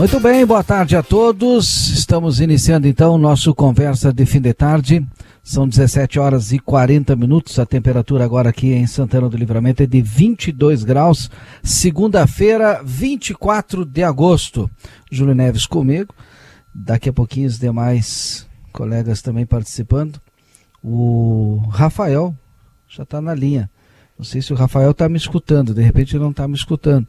Muito 0.00 0.18
bem, 0.18 0.46
boa 0.46 0.64
tarde 0.64 0.96
a 0.96 1.02
todos. 1.02 1.90
Estamos 1.90 2.40
iniciando 2.40 2.88
então 2.88 3.12
o 3.12 3.18
nosso 3.18 3.54
conversa 3.54 4.10
de 4.10 4.24
fim 4.24 4.40
de 4.40 4.54
tarde. 4.54 5.06
São 5.42 5.68
17 5.68 6.18
horas 6.18 6.52
e 6.52 6.58
40 6.58 7.14
minutos. 7.14 7.58
A 7.58 7.66
temperatura 7.66 8.24
agora 8.24 8.48
aqui 8.48 8.72
em 8.72 8.86
Santana 8.86 9.28
do 9.28 9.36
Livramento 9.36 9.82
é 9.82 9.86
de 9.86 10.00
22 10.00 10.84
graus. 10.84 11.30
Segunda-feira, 11.62 12.80
24 12.82 13.84
de 13.84 14.02
agosto. 14.02 14.70
Júlio 15.12 15.34
Neves 15.34 15.66
comigo. 15.66 16.14
Daqui 16.74 17.10
a 17.10 17.12
pouquinho 17.12 17.46
os 17.46 17.58
demais 17.58 18.48
colegas 18.72 19.20
também 19.20 19.44
participando. 19.44 20.18
O 20.82 21.60
Rafael 21.68 22.34
já 22.88 23.02
está 23.02 23.20
na 23.20 23.34
linha. 23.34 23.70
Não 24.18 24.24
sei 24.24 24.40
se 24.40 24.50
o 24.50 24.56
Rafael 24.56 24.92
está 24.92 25.10
me 25.10 25.18
escutando, 25.18 25.74
de 25.74 25.82
repente 25.82 26.18
não 26.18 26.30
está 26.30 26.48
me 26.48 26.54
escutando 26.54 27.06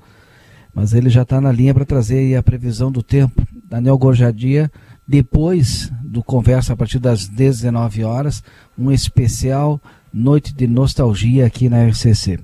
mas 0.74 0.94
ele 0.94 1.10
já 1.10 1.24
está 1.24 1.42
na 1.42 1.52
linha 1.52 1.74
para 1.74 1.86
trazer 1.86 2.36
a 2.36 2.44
previsão 2.44 2.92
do 2.92 3.04
tempo. 3.04 3.46
Daniel 3.70 3.98
Gorjadia, 3.98 4.72
depois 5.08 5.92
do 6.04 6.24
Conversa 6.24 6.74
a 6.74 6.78
partir 6.78 7.00
das 7.00 7.28
19 7.28 8.04
horas, 8.04 8.44
um 8.78 8.92
especial 8.92 9.82
Noite 10.14 10.54
de 10.54 10.68
Nostalgia 10.68 11.46
aqui 11.46 11.70
na 11.70 11.86
RCC. 11.86 12.40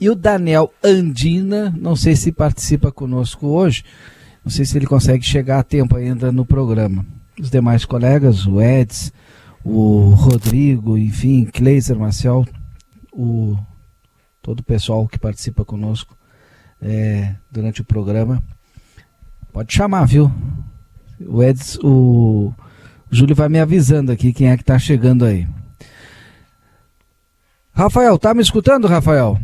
E 0.00 0.10
o 0.10 0.14
Daniel 0.14 0.72
Andina, 0.82 1.74
não 1.78 1.94
sei 1.94 2.16
se 2.16 2.32
participa 2.32 2.90
conosco 2.90 3.46
hoje, 3.46 3.84
não 4.44 4.50
sei 4.50 4.64
se 4.64 4.76
ele 4.76 4.86
consegue 4.86 5.24
chegar 5.24 5.60
a 5.60 5.62
tempo 5.62 5.96
ainda 5.96 6.32
no 6.32 6.44
programa. 6.44 7.06
Os 7.38 7.50
demais 7.50 7.84
colegas, 7.84 8.46
o 8.46 8.60
Eds, 8.60 9.12
o 9.64 10.10
Rodrigo, 10.10 10.98
enfim, 10.98 11.44
Kleiser, 11.44 11.96
Marcel, 11.96 12.44
o, 13.12 13.56
todo 14.42 14.60
o 14.60 14.64
pessoal 14.64 15.06
que 15.06 15.18
participa 15.18 15.64
conosco, 15.64 16.16
é, 16.82 17.34
durante 17.50 17.80
o 17.80 17.84
programa. 17.84 18.42
Pode 19.52 19.72
chamar, 19.72 20.04
viu? 20.04 20.30
O 21.24 21.42
Eds, 21.42 21.78
o, 21.82 22.52
o 23.10 23.14
Júlio 23.14 23.36
vai 23.36 23.48
me 23.48 23.60
avisando 23.60 24.10
aqui 24.10 24.32
quem 24.32 24.50
é 24.50 24.56
que 24.56 24.64
tá 24.64 24.78
chegando 24.78 25.24
aí. 25.24 25.46
Rafael, 27.72 28.18
tá 28.18 28.34
me 28.34 28.42
escutando, 28.42 28.88
Rafael? 28.88 29.38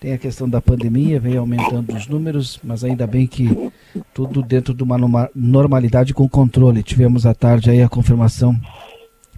Tem 0.00 0.12
a 0.12 0.18
questão 0.18 0.48
da 0.48 0.60
pandemia, 0.60 1.20
vem 1.20 1.36
aumentando 1.36 1.94
os 1.94 2.08
números, 2.08 2.58
mas 2.64 2.82
ainda 2.82 3.06
bem 3.06 3.26
que 3.26 3.70
tudo 4.12 4.42
dentro 4.42 4.74
de 4.74 4.82
uma 4.82 4.98
normalidade 5.32 6.12
com 6.12 6.28
controle. 6.28 6.82
Tivemos 6.82 7.24
à 7.24 7.32
tarde 7.32 7.70
aí 7.70 7.80
a 7.80 7.88
confirmação 7.88 8.58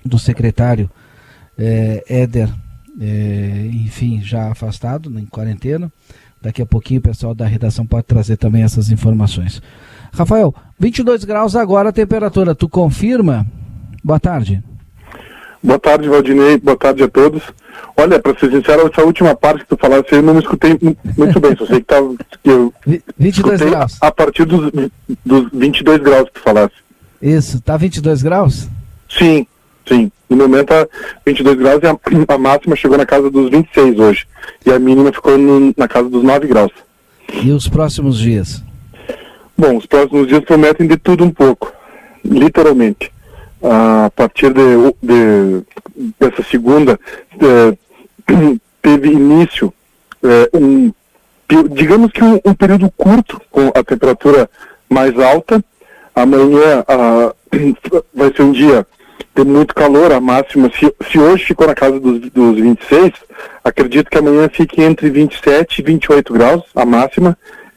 do 0.03 0.19
secretário 0.19 0.91
é, 1.59 2.03
Éder, 2.09 2.51
é, 2.99 3.71
enfim, 3.73 4.23
já 4.23 4.51
afastado, 4.51 5.13
em 5.19 5.27
quarentena. 5.27 5.93
Daqui 6.45 6.61
a 6.61 6.67
pouquinho 6.67 7.01
o 7.01 7.03
pessoal 7.03 7.35
da 7.35 7.47
redação 7.47 7.87
pode 7.87 8.05
trazer 8.05 8.37
também 8.37 8.63
essas 8.63 8.91
informações. 8.91 9.63
Rafael, 10.13 10.55
22 10.79 11.25
graus 11.25 11.57
agora 11.57 11.89
a 11.89 11.93
temperatura, 11.93 12.55
tu 12.55 12.69
confirma? 12.69 13.47
Boa 14.05 14.21
tarde. 14.21 14.63
Boa 15.63 15.79
tarde, 15.79 16.07
Valdinei. 16.07 16.59
Boa 16.59 16.77
tarde 16.77 17.03
a 17.03 17.09
todos. 17.09 17.43
Olha, 17.97 18.21
para 18.21 18.39
ser 18.39 18.51
sincero, 18.51 18.91
essa 18.93 19.03
última 19.03 19.35
parte 19.35 19.61
que 19.61 19.69
tu 19.69 19.79
falaste, 19.79 20.13
eu 20.13 20.21
não 20.21 20.35
me 20.35 20.41
escutei 20.41 20.79
muito 21.17 21.41
bem. 21.41 21.57
Só 21.57 21.65
sei 21.65 21.81
que, 21.81 21.87
tava, 21.87 22.15
que 22.43 22.51
eu 22.51 22.75
22 23.17 23.63
graus. 23.63 23.97
A 24.03 24.13
partir 24.13 24.45
dos, 24.45 24.71
dos 25.25 25.49
22 25.51 26.03
graus 26.03 26.29
que 26.29 26.35
tu 26.35 26.41
falaste. 26.41 26.77
Isso, 27.23 27.59
tá 27.63 27.79
22 27.79 28.23
graus? 28.23 28.69
Sim, 29.09 29.47
sim. 29.87 30.11
No 30.29 30.37
momento 30.37 30.69
tá 30.69 30.87
22 31.27 31.57
graus 31.57 31.83
e 31.83 31.87
a, 31.87 31.97
a, 32.35 32.39
máxima 32.39 32.77
chegou 32.77 32.99
na 32.99 33.07
casa 33.07 33.31
dos 33.31 33.51
26 33.51 33.99
hoje. 33.99 34.27
E 34.65 34.73
a 34.73 34.79
mínima 34.79 35.13
ficou 35.13 35.39
no, 35.39 35.73
na 35.77 35.89
casa 35.89 36.09
dos 36.09 36.23
9 36.23 36.47
graus. 36.47 36.73
E 37.33 37.51
os 37.51 37.69
próximos 37.69 38.19
dias? 38.19 38.63
Bom, 39.57 39.77
os 39.77 39.87
próximos 39.87 40.27
dias 40.27 40.45
prometem 40.45 40.87
de 40.87 40.97
tudo 40.97 41.25
um 41.25 41.31
pouco. 41.31 41.73
Literalmente. 42.25 43.13
A 43.63 44.11
partir 44.15 44.53
de, 44.53 44.63
de 45.03 45.63
dessa 46.19 46.43
segunda, 46.43 46.99
é, 47.41 47.77
teve 48.83 49.09
início 49.09 49.73
é, 50.23 50.51
um, 50.57 50.93
digamos 51.73 52.11
que 52.11 52.25
um, 52.25 52.41
um, 52.45 52.55
período 52.55 52.91
curto 52.97 53.41
com 53.51 53.69
a 53.75 53.85
temperatura 53.85 54.49
mais 54.89 55.19
alta. 55.19 55.63
Amanhã 56.15 56.85
a, 56.89 57.35
vai 58.15 58.33
ser 58.35 58.43
um 58.43 58.53
dia 58.53 58.87
ter 59.35 59.45
muito 59.45 59.75
calor, 59.75 60.13
a 60.13 60.21
máxima, 60.21 60.71
se, 60.79 60.95
se 61.11 61.19
hoje 61.19 61.45
ficou 61.45 61.67
na 61.67 61.75
casa 61.75 61.99
dos, 61.99 62.21
dos 62.31 62.57
26, 62.57 63.13
acredito 63.65 64.09
que 64.09 64.19
amanhã 64.19 64.49
fique 64.49 64.81
entre 64.81 65.11
27 65.11 65.81
e 65.81 65.83
28 65.83 66.33
graus, 66.33 66.63
a 66.75 66.85
máxima, 66.85 67.37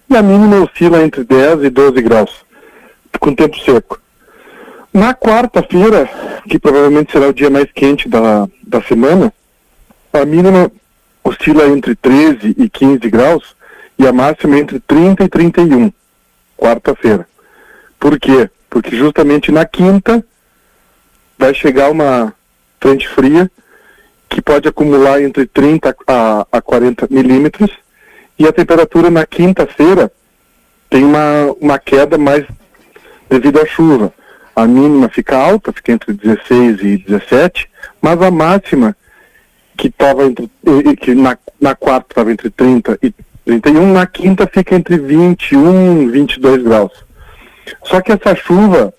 e 0.09 0.15
a 0.15 0.21
mínima 0.21 0.63
oscila 0.63 1.03
entre 1.03 1.23
10 1.23 1.63
e 1.63 1.69
12 1.69 2.01
graus, 2.01 2.31
com 3.19 3.33
tempo 3.33 3.57
seco. 3.59 3.99
Na 4.93 5.13
quarta-feira, 5.13 6.09
que 6.47 6.59
provavelmente 6.59 7.11
será 7.11 7.27
o 7.27 7.33
dia 7.33 7.49
mais 7.49 7.71
quente 7.71 8.07
da, 8.07 8.47
da 8.65 8.81
semana, 8.81 9.33
a 10.13 10.23
mínima 10.23 10.71
oscila 11.23 11.67
entre 11.67 11.95
13 11.95 12.55
e 12.57 12.69
15 12.69 13.09
graus 13.09 13.55
e 13.97 14.07
a 14.07 14.13
máxima 14.13 14.59
entre 14.59 14.79
30 14.79 15.23
e 15.23 15.27
31, 15.27 15.91
quarta-feira. 16.55 17.27
Por 17.99 18.19
quê? 18.19 18.49
Porque 18.69 18.95
justamente 18.95 19.51
na 19.51 19.65
quinta 19.65 20.23
vai 21.37 21.53
chegar 21.53 21.91
uma 21.91 22.33
frente 22.79 23.07
fria 23.07 23.49
que 24.29 24.41
pode 24.41 24.67
acumular 24.67 25.21
entre 25.21 25.45
30 25.45 25.95
a, 26.07 26.47
a 26.51 26.61
40 26.61 27.07
milímetros 27.09 27.71
e 28.37 28.47
a 28.47 28.53
temperatura 28.53 29.09
na 29.09 29.25
quinta-feira 29.25 30.11
tem 30.89 31.03
uma, 31.03 31.55
uma 31.59 31.79
queda 31.79 32.17
mais 32.17 32.45
devido 33.29 33.59
à 33.59 33.65
chuva. 33.65 34.13
A 34.55 34.65
mínima 34.65 35.09
fica 35.09 35.37
alta, 35.37 35.71
fica 35.71 35.91
entre 35.91 36.13
16 36.13 36.79
e 36.81 36.97
17, 36.97 37.69
mas 38.01 38.21
a 38.21 38.31
máxima 38.31 38.95
que 39.77 39.87
estava 39.87 40.25
entre 40.25 40.49
que 40.99 41.13
na, 41.13 41.37
na 41.61 41.75
quarta 41.75 42.07
estava 42.09 42.31
entre 42.31 42.49
30 42.49 42.97
e 43.01 43.13
31, 43.45 43.93
na 43.93 44.05
quinta 44.05 44.45
fica 44.45 44.75
entre 44.75 44.97
21 44.97 46.01
e 46.01 46.07
22 46.07 46.63
graus. 46.63 46.91
Só 47.83 48.01
que 48.01 48.11
essa 48.11 48.35
chuva, 48.35 48.93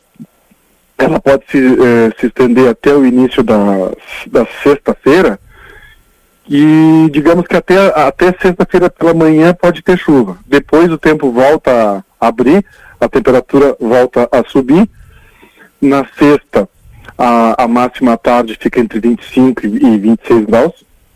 ela 0.99 1.21
pode 1.21 1.45
se, 1.49 1.59
eh, 1.59 2.11
se 2.19 2.27
estender 2.27 2.69
até 2.69 2.93
o 2.93 3.07
início 3.07 3.43
da, 3.43 3.93
da 4.27 4.47
sexta-feira, 4.63 5.39
e 6.49 7.09
digamos 7.13 7.47
que 7.47 7.57
até, 7.57 7.77
até 7.95 8.35
sexta-feira 8.41 8.89
pela 8.89 9.13
manhã 9.13 9.55
pode 9.55 9.83
ter 9.83 9.99
chuva. 9.99 10.39
Depois 10.47 10.91
o 10.91 10.99
tempo 10.99 11.31
volta 11.31 12.03
a 12.19 12.27
abrir, 12.27 12.65
a 12.99 13.09
temperatura 13.09 13.77
volta 13.79 14.29
a 14.33 14.43
subir. 14.49 14.89
Na 15.81 16.05
sexta, 16.19 16.69
a, 17.17 17.65
a 17.65 17.69
máxima 17.69 18.17
tarde 18.17 18.59
fica 18.59 18.81
entre 18.81 18.99
25 18.99 19.67
e 19.67 19.99
26 19.99 20.47
graus. 20.47 20.73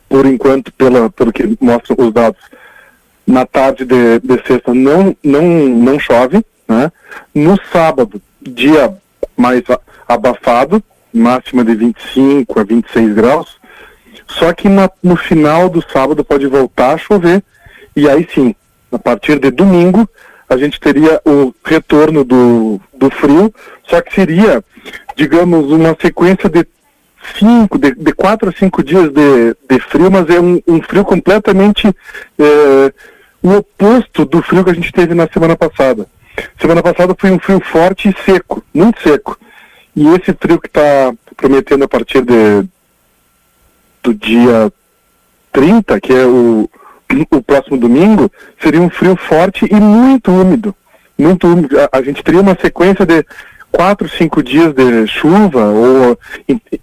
Por 0.06 0.26
enquanto, 0.26 0.70
pela, 0.74 1.08
pelo 1.08 1.32
que 1.32 1.56
mostram 1.58 1.96
os 2.06 2.12
dados, 2.12 2.40
na 3.26 3.46
tarde 3.46 3.86
de, 3.86 4.20
de 4.20 4.46
sexta 4.46 4.74
não, 4.74 5.16
não, 5.24 5.42
não 5.42 5.98
chove. 5.98 6.44
Né? 6.68 6.92
No 7.34 7.58
sábado, 7.72 8.20
dia 8.40 8.94
mais 9.42 9.62
abafado, 10.08 10.80
máxima 11.12 11.64
de 11.64 11.74
25 11.74 12.60
a 12.60 12.62
26 12.62 13.12
graus. 13.12 13.56
Só 14.28 14.52
que 14.52 14.68
na, 14.68 14.88
no 15.02 15.16
final 15.16 15.68
do 15.68 15.82
sábado 15.82 16.24
pode 16.24 16.46
voltar 16.46 16.92
a 16.92 16.98
chover, 16.98 17.42
e 17.96 18.08
aí 18.08 18.26
sim, 18.32 18.54
a 18.92 18.98
partir 18.98 19.40
de 19.40 19.50
domingo, 19.50 20.08
a 20.48 20.56
gente 20.56 20.78
teria 20.78 21.20
o 21.26 21.52
retorno 21.64 22.24
do, 22.24 22.80
do 22.94 23.10
frio, 23.10 23.52
só 23.88 24.00
que 24.00 24.14
seria, 24.14 24.62
digamos, 25.16 25.70
uma 25.72 25.96
sequência 26.00 26.48
de 26.48 26.64
cinco, 27.38 27.78
de, 27.78 27.94
de 27.94 28.12
quatro 28.12 28.48
a 28.48 28.52
cinco 28.52 28.82
dias 28.82 29.10
de, 29.10 29.56
de 29.68 29.80
frio, 29.80 30.10
mas 30.10 30.28
é 30.30 30.40
um, 30.40 30.60
um 30.68 30.80
frio 30.80 31.04
completamente 31.04 31.88
é, 32.38 32.92
o 33.42 33.56
oposto 33.56 34.24
do 34.24 34.40
frio 34.40 34.64
que 34.64 34.70
a 34.70 34.74
gente 34.74 34.92
teve 34.92 35.14
na 35.14 35.28
semana 35.28 35.56
passada. 35.56 36.06
Semana 36.60 36.82
passada 36.82 37.14
foi 37.18 37.30
um 37.30 37.38
frio 37.38 37.60
forte 37.60 38.08
e 38.08 38.24
seco, 38.24 38.64
muito 38.72 39.00
seco. 39.02 39.38
E 39.94 40.06
esse 40.08 40.32
frio 40.32 40.60
que 40.60 40.68
está 40.68 41.12
prometendo 41.36 41.84
a 41.84 41.88
partir 41.88 42.22
de, 42.22 42.66
do 44.02 44.14
dia 44.14 44.72
30, 45.52 46.00
que 46.00 46.12
é 46.12 46.24
o, 46.24 46.68
o 47.30 47.42
próximo 47.42 47.76
domingo, 47.76 48.30
seria 48.60 48.80
um 48.80 48.88
frio 48.88 49.16
forte 49.16 49.66
e 49.70 49.74
muito 49.74 50.30
úmido. 50.30 50.74
Muito 51.18 51.46
úmido. 51.46 51.78
A, 51.78 51.98
a 51.98 52.02
gente 52.02 52.22
teria 52.22 52.40
uma 52.40 52.56
sequência 52.58 53.04
de 53.04 53.24
quatro, 53.70 54.08
cinco 54.08 54.42
dias 54.42 54.74
de 54.74 55.06
chuva 55.06 55.64
ou 55.66 56.18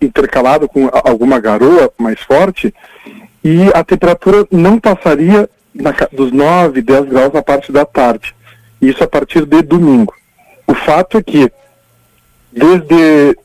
intercalado 0.02 0.68
com 0.68 0.90
alguma 1.06 1.40
garoa 1.40 1.92
mais 1.98 2.20
forte 2.20 2.74
e 3.44 3.70
a 3.74 3.84
temperatura 3.84 4.46
não 4.52 4.80
passaria 4.80 5.50
na, 5.74 5.92
dos 6.12 6.32
9, 6.32 6.82
10 6.82 7.06
graus 7.06 7.34
na 7.34 7.42
parte 7.42 7.72
da 7.72 7.86
tarde. 7.86 8.36
Isso 8.82 9.04
a 9.04 9.08
partir 9.08 9.46
de 9.46 9.62
domingo. 9.62 10.14
O 10.66 10.74
fato 10.74 11.18
é 11.18 11.24
que 11.24 11.52
desde, 12.52 13.38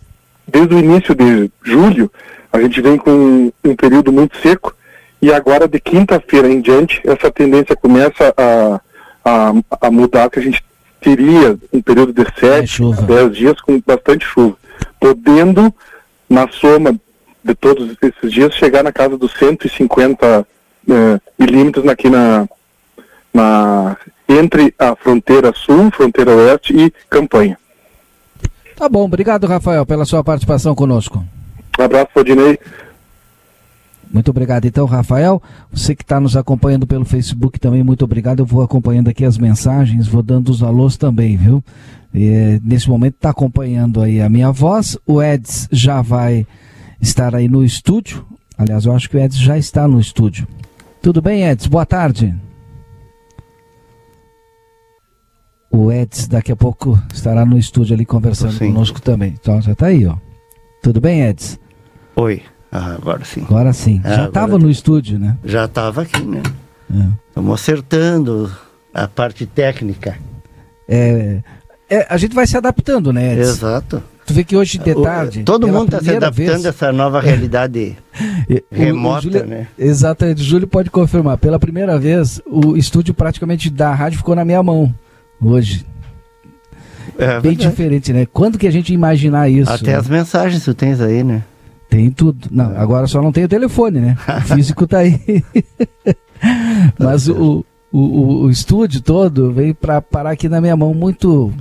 desde 0.47 0.75
o 0.75 0.79
início 0.79 1.15
de 1.15 1.51
julho 1.63 2.11
a 2.53 2.61
gente 2.61 2.81
vem 2.81 2.97
com 2.97 3.53
um 3.65 3.75
período 3.75 4.13
muito 4.13 4.37
seco 4.39 4.75
e 5.21 5.33
agora 5.33 5.67
de 5.67 5.81
quinta-feira 5.81 6.49
em 6.49 6.61
diante 6.61 7.01
essa 7.05 7.31
tendência 7.31 7.75
começa 7.75 8.33
a, 8.37 8.81
a, 9.25 9.53
a 9.81 9.91
mudar, 9.91 10.31
que 10.31 10.39
a 10.39 10.43
gente 10.43 10.63
teria 11.01 11.59
um 11.73 11.83
período 11.83 12.13
de 12.13 12.25
7, 12.39 12.83
10 13.07 13.37
dias 13.37 13.61
com 13.61 13.83
bastante 13.85 14.25
chuva, 14.25 14.57
podendo 15.01 15.75
na 16.29 16.49
soma 16.49 16.95
de 17.43 17.55
todos 17.55 17.97
esses 18.01 18.33
dias 18.33 18.55
chegar 18.55 18.83
na 18.83 18.93
casa 18.93 19.19
dos 19.19 19.33
150 19.35 20.47
eh, 20.89 21.21
milímetros 21.39 21.87
aqui 21.89 22.09
na, 22.09 22.49
na 23.35 23.97
entre 24.29 24.75
a 24.79 24.97
fronteira 24.97 25.53
sul, 25.55 25.91
fronteira 25.91 26.35
oeste 26.35 26.75
e 26.75 26.93
campanha. 27.11 27.59
Tá 28.77 28.89
bom, 28.89 29.05
obrigado 29.05 29.47
Rafael 29.47 29.85
pela 29.85 30.05
sua 30.05 30.25
participação 30.25 30.75
conosco. 30.75 31.23
Um 31.79 31.83
abraço, 31.83 32.11
Rodinei. 32.15 32.59
Muito 34.13 34.31
obrigado, 34.31 34.65
então, 34.65 34.87
Rafael. 34.87 35.43
Você 35.73 35.95
que 35.95 36.05
está 36.05 36.21
nos 36.21 36.37
acompanhando 36.37 36.87
pelo 36.87 37.05
Facebook 37.05 37.59
também, 37.59 37.83
muito 37.83 38.05
obrigado. 38.05 38.41
Eu 38.41 38.47
vou 38.47 38.63
acompanhando 38.63 39.09
aqui 39.09 39.25
as 39.25 39.37
mensagens, 39.37 40.07
vou 40.07 40.23
dando 40.23 40.51
os 40.51 40.63
alôs 40.63 40.97
também, 40.97 41.37
viu? 41.37 41.63
E, 42.15 42.61
nesse 42.63 42.89
momento 42.89 43.17
está 43.17 43.31
acompanhando 43.31 44.01
aí 44.01 44.21
a 44.21 44.29
minha 44.29 44.53
voz. 44.53 44.97
O 45.05 45.21
Eds 45.21 45.69
já 45.73 46.01
vai 46.01 46.47
estar 47.01 47.35
aí 47.35 47.49
no 47.49 47.65
estúdio. 47.65 48.25
Aliás, 48.57 48.85
eu 48.85 48.93
acho 48.93 49.11
que 49.11 49.17
o 49.17 49.21
Eds 49.21 49.37
já 49.37 49.59
está 49.59 49.89
no 49.89 49.99
estúdio. 49.99 50.47
Tudo 51.03 51.21
bem, 51.21 51.43
Eds? 51.43 51.67
Boa 51.67 51.85
tarde. 51.85 52.33
O 55.75 55.91
Eds 55.91 56.29
daqui 56.29 56.53
a 56.53 56.57
pouco 56.57 56.97
estará 57.13 57.45
no 57.45 57.59
estúdio 57.59 57.95
ali 57.95 58.07
conversando 58.07 58.53
Sim. 58.53 58.73
conosco 58.73 59.03
também. 59.03 59.35
Então 59.41 59.61
já 59.61 59.73
está 59.73 59.87
aí, 59.87 60.07
ó. 60.07 60.15
Tudo 60.81 61.01
bem, 61.01 61.23
Eds? 61.23 61.59
Oi, 62.15 62.43
ah, 62.71 62.95
agora 62.95 63.25
sim. 63.25 63.43
Agora 63.43 63.73
sim. 63.73 64.01
É, 64.05 64.15
já 64.15 64.27
estava 64.27 64.57
no 64.57 64.71
estúdio, 64.71 65.19
né? 65.19 65.37
Já 65.45 65.65
estava 65.65 66.03
aqui, 66.03 66.23
né? 66.23 66.43
Estamos 67.29 67.51
é. 67.51 67.55
acertando 67.55 68.53
a 68.93 69.09
parte 69.09 69.47
técnica. 69.47 70.17
É, 70.89 71.43
é, 71.91 72.07
a 72.09 72.17
gente 72.19 72.37
vai 72.37 72.47
se 72.47 72.57
adaptando, 72.57 73.13
né? 73.13 73.33
Eds? 73.33 73.49
Exato. 73.49 74.01
Tu 74.27 74.33
vê 74.33 74.45
que 74.45 74.57
hoje 74.57 74.79
de 74.79 74.95
tarde. 74.95 75.41
O, 75.41 75.45
todo 75.45 75.67
mundo 75.67 75.87
está 75.87 76.01
se 76.01 76.17
adaptando 76.17 76.47
vez... 76.47 76.67
a 76.67 76.69
essa 76.69 76.93
nova 76.93 77.21
realidade 77.21 77.97
remota, 78.71 79.19
o 79.19 79.23
Júlio, 79.23 79.45
né? 79.45 79.67
Exatamente, 79.77 80.41
o 80.41 80.45
Júlio 80.45 80.69
pode 80.69 80.89
confirmar. 80.89 81.37
Pela 81.37 81.59
primeira 81.59 81.99
vez, 81.99 82.41
o 82.47 82.77
estúdio 82.77 83.13
praticamente 83.13 83.69
da 83.71 83.93
rádio 83.93 84.19
ficou 84.19 84.37
na 84.37 84.45
minha 84.45 84.63
mão 84.63 84.95
hoje. 85.49 85.85
É, 87.19 87.41
Bem 87.41 87.53
verdade. 87.53 87.71
diferente, 87.71 88.13
né? 88.13 88.27
Quando 88.27 88.59
que 88.59 88.67
a 88.67 88.71
gente 88.71 88.93
imaginar 88.93 89.49
isso? 89.49 89.71
Até 89.71 89.93
né? 89.93 89.97
as 89.97 90.09
mensagens 90.09 90.65
tu 90.65 90.75
tens 90.75 91.01
aí, 91.01 91.23
né? 91.23 91.43
Tem 91.89 92.11
tudo. 92.11 92.49
Não, 92.51 92.77
agora 92.77 93.07
só 93.07 93.23
não 93.23 93.31
tem 93.31 93.45
o 93.45 93.49
telefone, 93.49 94.01
né? 94.01 94.17
O 94.27 94.41
físico 94.55 94.87
tá 94.87 94.99
aí. 94.99 95.45
Mas 96.99 97.29
o, 97.29 97.65
o, 97.93 98.45
o, 98.45 98.51
estúdio 98.51 99.01
todo 99.01 99.53
veio 99.53 99.75
para 99.75 100.01
parar 100.03 100.31
aqui 100.31 100.49
na 100.49 100.61
minha 100.61 100.77
mão 100.77 100.93
muito. 100.93 101.53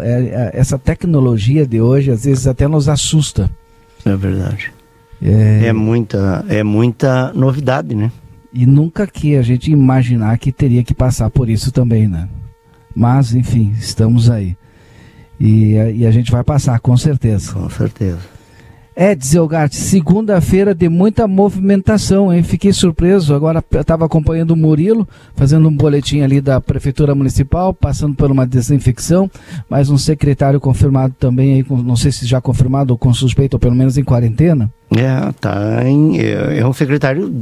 É, 0.00 0.10
é, 0.10 0.50
essa 0.54 0.78
tecnologia 0.78 1.66
de 1.66 1.80
hoje 1.80 2.10
às 2.10 2.24
vezes 2.24 2.46
até 2.46 2.66
nos 2.66 2.88
assusta. 2.88 3.50
É 4.04 4.16
verdade. 4.16 4.72
É... 5.20 5.66
é 5.66 5.72
muita, 5.72 6.44
é 6.48 6.62
muita 6.62 7.32
novidade, 7.34 7.94
né? 7.94 8.10
E 8.52 8.64
nunca 8.64 9.06
que 9.06 9.36
a 9.36 9.42
gente 9.42 9.70
imaginar 9.70 10.38
que 10.38 10.50
teria 10.50 10.82
que 10.82 10.94
passar 10.94 11.28
por 11.28 11.48
isso 11.48 11.70
também, 11.70 12.08
né? 12.08 12.28
Mas, 12.98 13.32
enfim, 13.32 13.72
estamos 13.78 14.28
aí. 14.28 14.56
E, 15.38 15.74
e 15.98 16.04
a 16.04 16.10
gente 16.10 16.32
vai 16.32 16.42
passar, 16.42 16.80
com 16.80 16.96
certeza. 16.96 17.52
Com 17.52 17.70
certeza. 17.70 18.18
Eds 18.96 19.36
Elgart, 19.36 19.72
segunda-feira 19.72 20.74
de 20.74 20.88
muita 20.88 21.28
movimentação, 21.28 22.34
hein? 22.34 22.42
Fiquei 22.42 22.72
surpreso. 22.72 23.36
Agora 23.36 23.62
estava 23.72 24.04
acompanhando 24.04 24.50
o 24.50 24.56
Murilo, 24.56 25.06
fazendo 25.36 25.68
um 25.68 25.76
boletim 25.76 26.22
ali 26.22 26.40
da 26.40 26.60
Prefeitura 26.60 27.14
Municipal, 27.14 27.72
passando 27.72 28.16
por 28.16 28.32
uma 28.32 28.44
desinfecção, 28.44 29.30
mas 29.70 29.90
um 29.90 29.96
secretário 29.96 30.58
confirmado 30.58 31.14
também, 31.20 31.54
aí, 31.54 31.66
não 31.70 31.94
sei 31.94 32.10
se 32.10 32.26
já 32.26 32.40
confirmado 32.40 32.92
ou 32.92 32.98
com 32.98 33.14
suspeito, 33.14 33.54
ou 33.54 33.60
pelo 33.60 33.76
menos 33.76 33.96
em 33.96 34.02
quarentena. 34.02 34.68
É, 34.90 35.32
tá 35.40 35.88
em, 35.88 36.18
é, 36.18 36.58
é 36.58 36.66
um 36.66 36.72
secretário, 36.72 37.32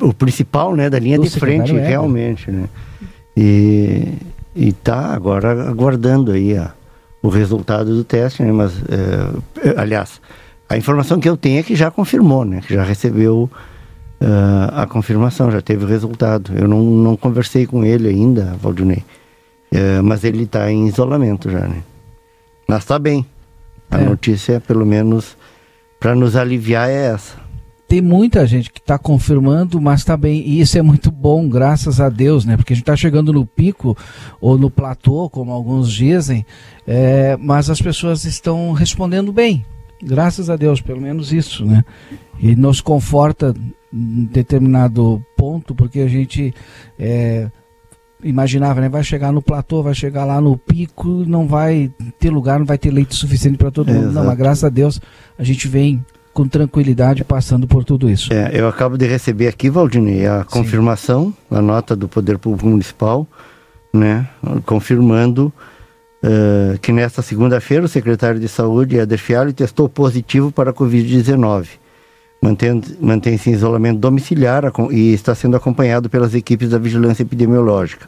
o 0.00 0.14
principal, 0.14 0.74
né, 0.74 0.88
da 0.88 0.98
linha 0.98 1.18
de 1.18 1.28
frente, 1.28 1.76
é, 1.76 1.88
realmente, 1.88 2.50
né? 2.50 2.64
E, 3.36 4.08
e 4.54 4.72
tá 4.72 5.14
agora 5.14 5.68
aguardando 5.68 6.32
aí 6.32 6.56
a 6.56 6.72
o 7.24 7.30
resultado 7.30 7.96
do 7.96 8.04
teste, 8.04 8.42
né? 8.42 8.52
Mas, 8.52 8.74
é, 8.82 9.70
é, 9.70 9.80
aliás, 9.80 10.20
a 10.68 10.76
informação 10.76 11.18
que 11.18 11.26
eu 11.26 11.38
tenho 11.38 11.58
é 11.58 11.62
que 11.62 11.74
já 11.74 11.90
confirmou, 11.90 12.44
né? 12.44 12.60
Que 12.60 12.74
já 12.74 12.82
recebeu 12.82 13.50
uh, 14.20 14.74
a 14.74 14.86
confirmação, 14.86 15.50
já 15.50 15.62
teve 15.62 15.86
o 15.86 15.88
resultado. 15.88 16.52
Eu 16.54 16.68
não, 16.68 16.82
não 16.82 17.16
conversei 17.16 17.66
com 17.66 17.82
ele 17.82 18.10
ainda, 18.10 18.54
Valdinei, 18.60 19.02
uh, 19.72 20.02
mas 20.02 20.22
ele 20.22 20.42
está 20.42 20.70
em 20.70 20.86
isolamento 20.86 21.50
já, 21.50 21.60
né? 21.60 21.82
Mas 22.68 22.80
está 22.80 22.98
bem. 22.98 23.24
A 23.90 24.02
é. 24.02 24.04
notícia, 24.04 24.60
pelo 24.60 24.84
menos, 24.84 25.34
para 25.98 26.14
nos 26.14 26.36
aliviar, 26.36 26.90
é 26.90 27.06
essa 27.06 27.43
tem 27.94 28.02
muita 28.02 28.44
gente 28.44 28.72
que 28.72 28.80
está 28.80 28.98
confirmando, 28.98 29.80
mas 29.80 30.00
está 30.00 30.16
bem. 30.16 30.40
E 30.44 30.60
isso 30.60 30.76
é 30.76 30.82
muito 30.82 31.12
bom, 31.12 31.48
graças 31.48 32.00
a 32.00 32.08
Deus, 32.08 32.44
né? 32.44 32.56
Porque 32.56 32.72
a 32.72 32.76
gente 32.76 32.82
está 32.82 32.96
chegando 32.96 33.32
no 33.32 33.46
pico 33.46 33.96
ou 34.40 34.58
no 34.58 34.68
platô, 34.68 35.30
como 35.30 35.52
alguns 35.52 35.92
dizem, 35.92 36.44
é, 36.88 37.36
mas 37.36 37.70
as 37.70 37.80
pessoas 37.80 38.24
estão 38.24 38.72
respondendo 38.72 39.32
bem. 39.32 39.64
Graças 40.02 40.50
a 40.50 40.56
Deus, 40.56 40.80
pelo 40.80 41.00
menos 41.00 41.32
isso, 41.32 41.64
né? 41.64 41.84
E 42.40 42.56
nos 42.56 42.80
conforta 42.80 43.54
em 43.92 44.24
determinado 44.24 45.24
ponto, 45.36 45.72
porque 45.72 46.00
a 46.00 46.08
gente 46.08 46.52
é, 46.98 47.48
imaginava, 48.24 48.80
né? 48.80 48.88
Vai 48.88 49.04
chegar 49.04 49.30
no 49.30 49.40
platô, 49.40 49.84
vai 49.84 49.94
chegar 49.94 50.24
lá 50.24 50.40
no 50.40 50.58
pico, 50.58 51.08
não 51.28 51.46
vai 51.46 51.92
ter 52.18 52.30
lugar, 52.30 52.58
não 52.58 52.66
vai 52.66 52.76
ter 52.76 52.90
leite 52.90 53.14
suficiente 53.14 53.56
para 53.56 53.70
todo 53.70 53.94
mundo. 53.94 54.10
Não, 54.10 54.24
mas 54.24 54.36
graças 54.36 54.64
a 54.64 54.68
Deus 54.68 55.00
a 55.38 55.44
gente 55.44 55.68
vem 55.68 56.04
com 56.34 56.46
tranquilidade 56.48 57.24
passando 57.24 57.66
por 57.66 57.84
tudo 57.84 58.10
isso. 58.10 58.32
É, 58.32 58.50
eu 58.52 58.66
acabo 58.66 58.98
de 58.98 59.06
receber 59.06 59.46
aqui, 59.46 59.70
Valdinei, 59.70 60.26
a 60.26 60.40
Sim. 60.40 60.46
confirmação, 60.50 61.32
a 61.48 61.62
nota 61.62 61.94
do 61.94 62.08
Poder 62.08 62.36
Público 62.36 62.66
Municipal, 62.66 63.26
né, 63.92 64.28
confirmando 64.66 65.52
uh, 66.24 66.78
que 66.80 66.92
nesta 66.92 67.22
segunda-feira 67.22 67.84
o 67.84 67.88
secretário 67.88 68.40
de 68.40 68.48
Saúde, 68.48 68.96
Eder 68.96 69.18
Fialho, 69.18 69.52
testou 69.52 69.88
positivo 69.88 70.50
para 70.50 70.70
a 70.70 70.74
Covid-19. 70.74 71.68
Mantém-se 73.00 73.48
em 73.48 73.52
isolamento 73.54 74.00
domiciliar 74.00 74.64
e 74.90 75.14
está 75.14 75.34
sendo 75.34 75.56
acompanhado 75.56 76.10
pelas 76.10 76.34
equipes 76.34 76.68
da 76.68 76.78
vigilância 76.78 77.22
epidemiológica. 77.22 78.06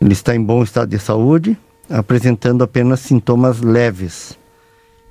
Ele 0.00 0.12
está 0.12 0.34
em 0.34 0.42
bom 0.42 0.64
estado 0.64 0.88
de 0.88 0.98
saúde, 0.98 1.56
apresentando 1.88 2.64
apenas 2.64 3.00
sintomas 3.00 3.60
leves. 3.60 4.36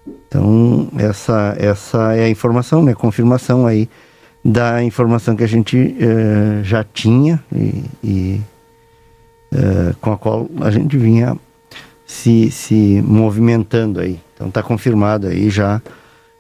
Então, 0.08 0.90
essa, 0.98 1.56
essa 1.58 2.14
é 2.16 2.26
a 2.26 2.30
informação, 2.30 2.84
né? 2.84 2.94
Confirmação 2.94 3.66
aí 3.66 3.90
da 4.44 4.84
informação 4.84 5.36
que 5.36 5.44
a 5.44 5.48
gente 5.48 5.96
eh, 6.00 6.62
já 6.64 6.84
tinha 6.84 7.44
e, 7.52 7.84
e 8.04 8.42
eh, 9.52 9.96
com 10.00 10.12
a 10.12 10.18
qual 10.18 10.48
a 10.62 10.70
gente 10.70 10.96
vinha 10.98 11.36
se, 12.06 12.52
se 12.52 13.02
movimentando 13.02 14.00
aí. 14.00 14.20
Então, 14.34 14.48
está 14.48 14.62
confirmado 14.62 15.28
aí 15.28 15.50
já. 15.50 15.82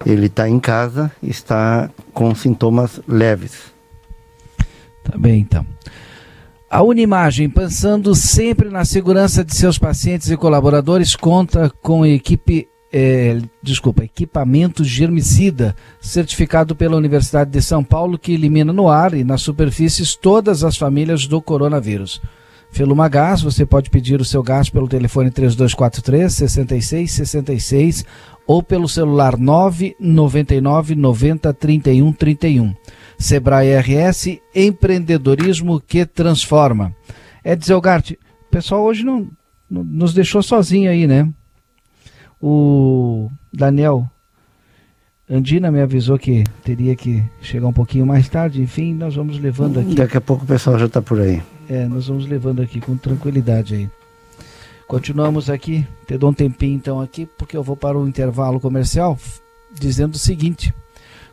Ele 0.05 0.27
está 0.27 0.47
em 0.47 0.59
casa, 0.59 1.11
está 1.23 1.89
com 2.13 2.35
sintomas 2.35 2.99
leves. 3.07 3.73
Tá 5.03 5.17
bem, 5.17 5.39
então. 5.39 5.65
A 6.69 6.81
Unimagem, 6.83 7.49
pensando 7.49 8.13
sempre 8.13 8.69
na 8.69 8.83
segurança 8.83 9.45
de 9.45 9.55
seus 9.55 9.77
pacientes 9.77 10.29
e 10.29 10.35
colaboradores, 10.35 11.15
conta 11.15 11.71
com 11.81 12.05
equipe, 12.05 12.67
é, 12.97 13.41
desculpa, 13.61 14.05
equipamento 14.05 14.81
germicida, 14.81 15.75
certificado 15.99 16.73
pela 16.73 16.95
Universidade 16.95 17.51
de 17.51 17.61
São 17.61 17.83
Paulo, 17.83 18.17
que 18.17 18.31
elimina 18.31 18.71
no 18.71 18.87
ar 18.87 19.13
e 19.13 19.21
nas 19.21 19.41
superfícies 19.41 20.15
todas 20.15 20.63
as 20.63 20.77
famílias 20.77 21.27
do 21.27 21.41
coronavírus. 21.41 22.21
Feluma 22.71 23.09
Gás, 23.09 23.41
você 23.41 23.65
pode 23.65 23.89
pedir 23.89 24.21
o 24.21 24.25
seu 24.25 24.41
gás 24.41 24.69
pelo 24.69 24.87
telefone 24.87 25.29
3243 25.29 26.33
6666 26.33 28.05
ou 28.47 28.63
pelo 28.63 28.87
celular 28.87 29.37
999 29.37 30.95
90 30.95 31.53
31 31.53 32.13
31. 32.13 32.73
Sebrae 33.19 33.77
RS, 33.77 34.39
empreendedorismo 34.55 35.81
que 35.81 36.05
transforma. 36.05 36.95
Edson 37.43 37.81
Gart, 37.81 38.11
o 38.11 38.49
pessoal 38.49 38.83
hoje 38.83 39.03
não, 39.03 39.27
não, 39.69 39.83
nos 39.83 40.13
deixou 40.13 40.41
sozinho 40.41 40.89
aí, 40.89 41.05
né? 41.05 41.29
O 42.47 43.27
Daniel 43.51 44.07
Andina 45.27 45.71
me 45.71 45.81
avisou 45.81 46.19
que 46.19 46.43
teria 46.63 46.95
que 46.95 47.23
chegar 47.41 47.65
um 47.65 47.73
pouquinho 47.73 48.05
mais 48.05 48.29
tarde, 48.29 48.61
enfim, 48.61 48.93
nós 48.93 49.15
vamos 49.15 49.39
levando 49.39 49.79
aqui. 49.79 49.95
Daqui 49.95 50.15
a 50.15 50.21
pouco 50.21 50.43
o 50.43 50.47
pessoal 50.47 50.77
já 50.77 50.85
está 50.85 51.01
por 51.01 51.19
aí. 51.19 51.41
É, 51.67 51.87
nós 51.87 52.05
vamos 52.05 52.27
levando 52.27 52.61
aqui 52.61 52.79
com 52.79 52.95
tranquilidade 52.95 53.73
aí. 53.73 53.89
Continuamos 54.87 55.49
aqui, 55.49 55.87
te 56.05 56.19
dou 56.19 56.29
um 56.29 56.33
tempinho 56.33 56.75
então 56.75 57.01
aqui, 57.01 57.27
porque 57.35 57.57
eu 57.57 57.63
vou 57.63 57.75
para 57.75 57.97
o 57.97 58.07
intervalo 58.07 58.59
comercial 58.59 59.17
dizendo 59.73 60.13
o 60.13 60.19
seguinte. 60.19 60.71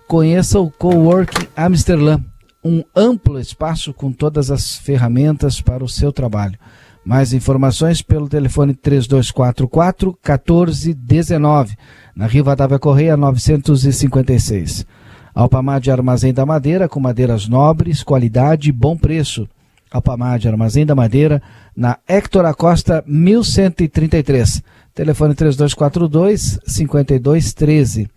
Conheça 0.09 0.59
o 0.61 0.71
Coworking 0.71 1.47
Amsterdã, 1.55 2.19
um 2.65 2.83
amplo 2.97 3.39
espaço 3.39 3.93
com 3.93 4.11
todas 4.11 4.51
as 4.51 4.77
ferramentas 4.77 5.61
para 5.61 5.85
o 5.85 5.89
seu 5.91 6.11
trabalho. 6.11 6.59
Mais 7.05 7.33
informações 7.33 8.01
pelo 8.01 8.29
telefone 8.29 8.75
3244 8.75 10.17
1419, 10.25 11.77
na 12.15 12.27
Rivadavia 12.27 12.79
Correia 12.79 13.17
956. 13.17 14.87
Alpamade 15.35 15.91
Armazém 15.91 16.33
da 16.33 16.47
Madeira, 16.47 16.89
com 16.89 17.01
madeiras 17.01 17.49
nobres, 17.49 18.03
qualidade 18.03 18.69
e 18.69 18.73
bom 18.73 18.97
preço. 18.97 19.49
Alpamade 19.91 20.47
Armazém 20.47 20.87
da 20.87 20.95
Madeira, 20.95 21.43
na 21.77 21.99
Hector 22.07 22.45
Acosta 22.45 23.03
1133. 23.07 24.63
Telefone 24.95 25.35
3242 25.35 26.61
5213. 26.67 28.09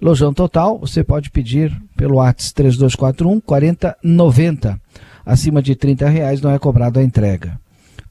Lojão 0.00 0.34
Total, 0.34 0.78
você 0.78 1.04
pode 1.04 1.30
pedir 1.30 1.70
pelo 1.96 2.16
WhatsApp 2.16 2.54
3241 2.54 3.40
4090. 3.40 4.80
Acima 5.24 5.62
de 5.62 5.76
30 5.76 6.08
reais 6.08 6.40
não 6.40 6.50
é 6.50 6.58
cobrado 6.58 6.98
a 6.98 7.02
entrega. 7.04 7.56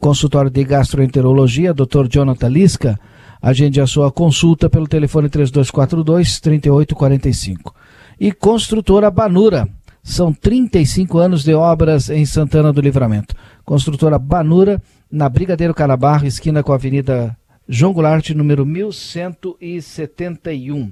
Consultório 0.01 0.49
de 0.49 0.63
Gastroenterologia, 0.63 1.75
Dr. 1.75 2.07
Jonathan 2.09 2.49
Lisca, 2.49 2.99
agende 3.39 3.79
a 3.79 3.85
sua 3.85 4.11
consulta 4.11 4.67
pelo 4.67 4.87
telefone 4.87 5.29
3242 5.29 6.39
3845. 6.39 7.75
E 8.19 8.31
Construtora 8.31 9.11
Banura, 9.11 9.69
são 10.01 10.33
35 10.33 11.19
anos 11.19 11.43
de 11.43 11.53
obras 11.53 12.09
em 12.09 12.25
Santana 12.25 12.73
do 12.73 12.81
Livramento. 12.81 13.35
Construtora 13.63 14.17
Banura, 14.17 14.81
na 15.11 15.29
Brigadeiro 15.29 15.75
Canabarro, 15.75 16.25
esquina 16.25 16.63
com 16.63 16.71
a 16.71 16.75
Avenida 16.75 17.37
João 17.69 17.93
Goulart, 17.93 18.27
número 18.31 18.65
1171. 18.65 20.91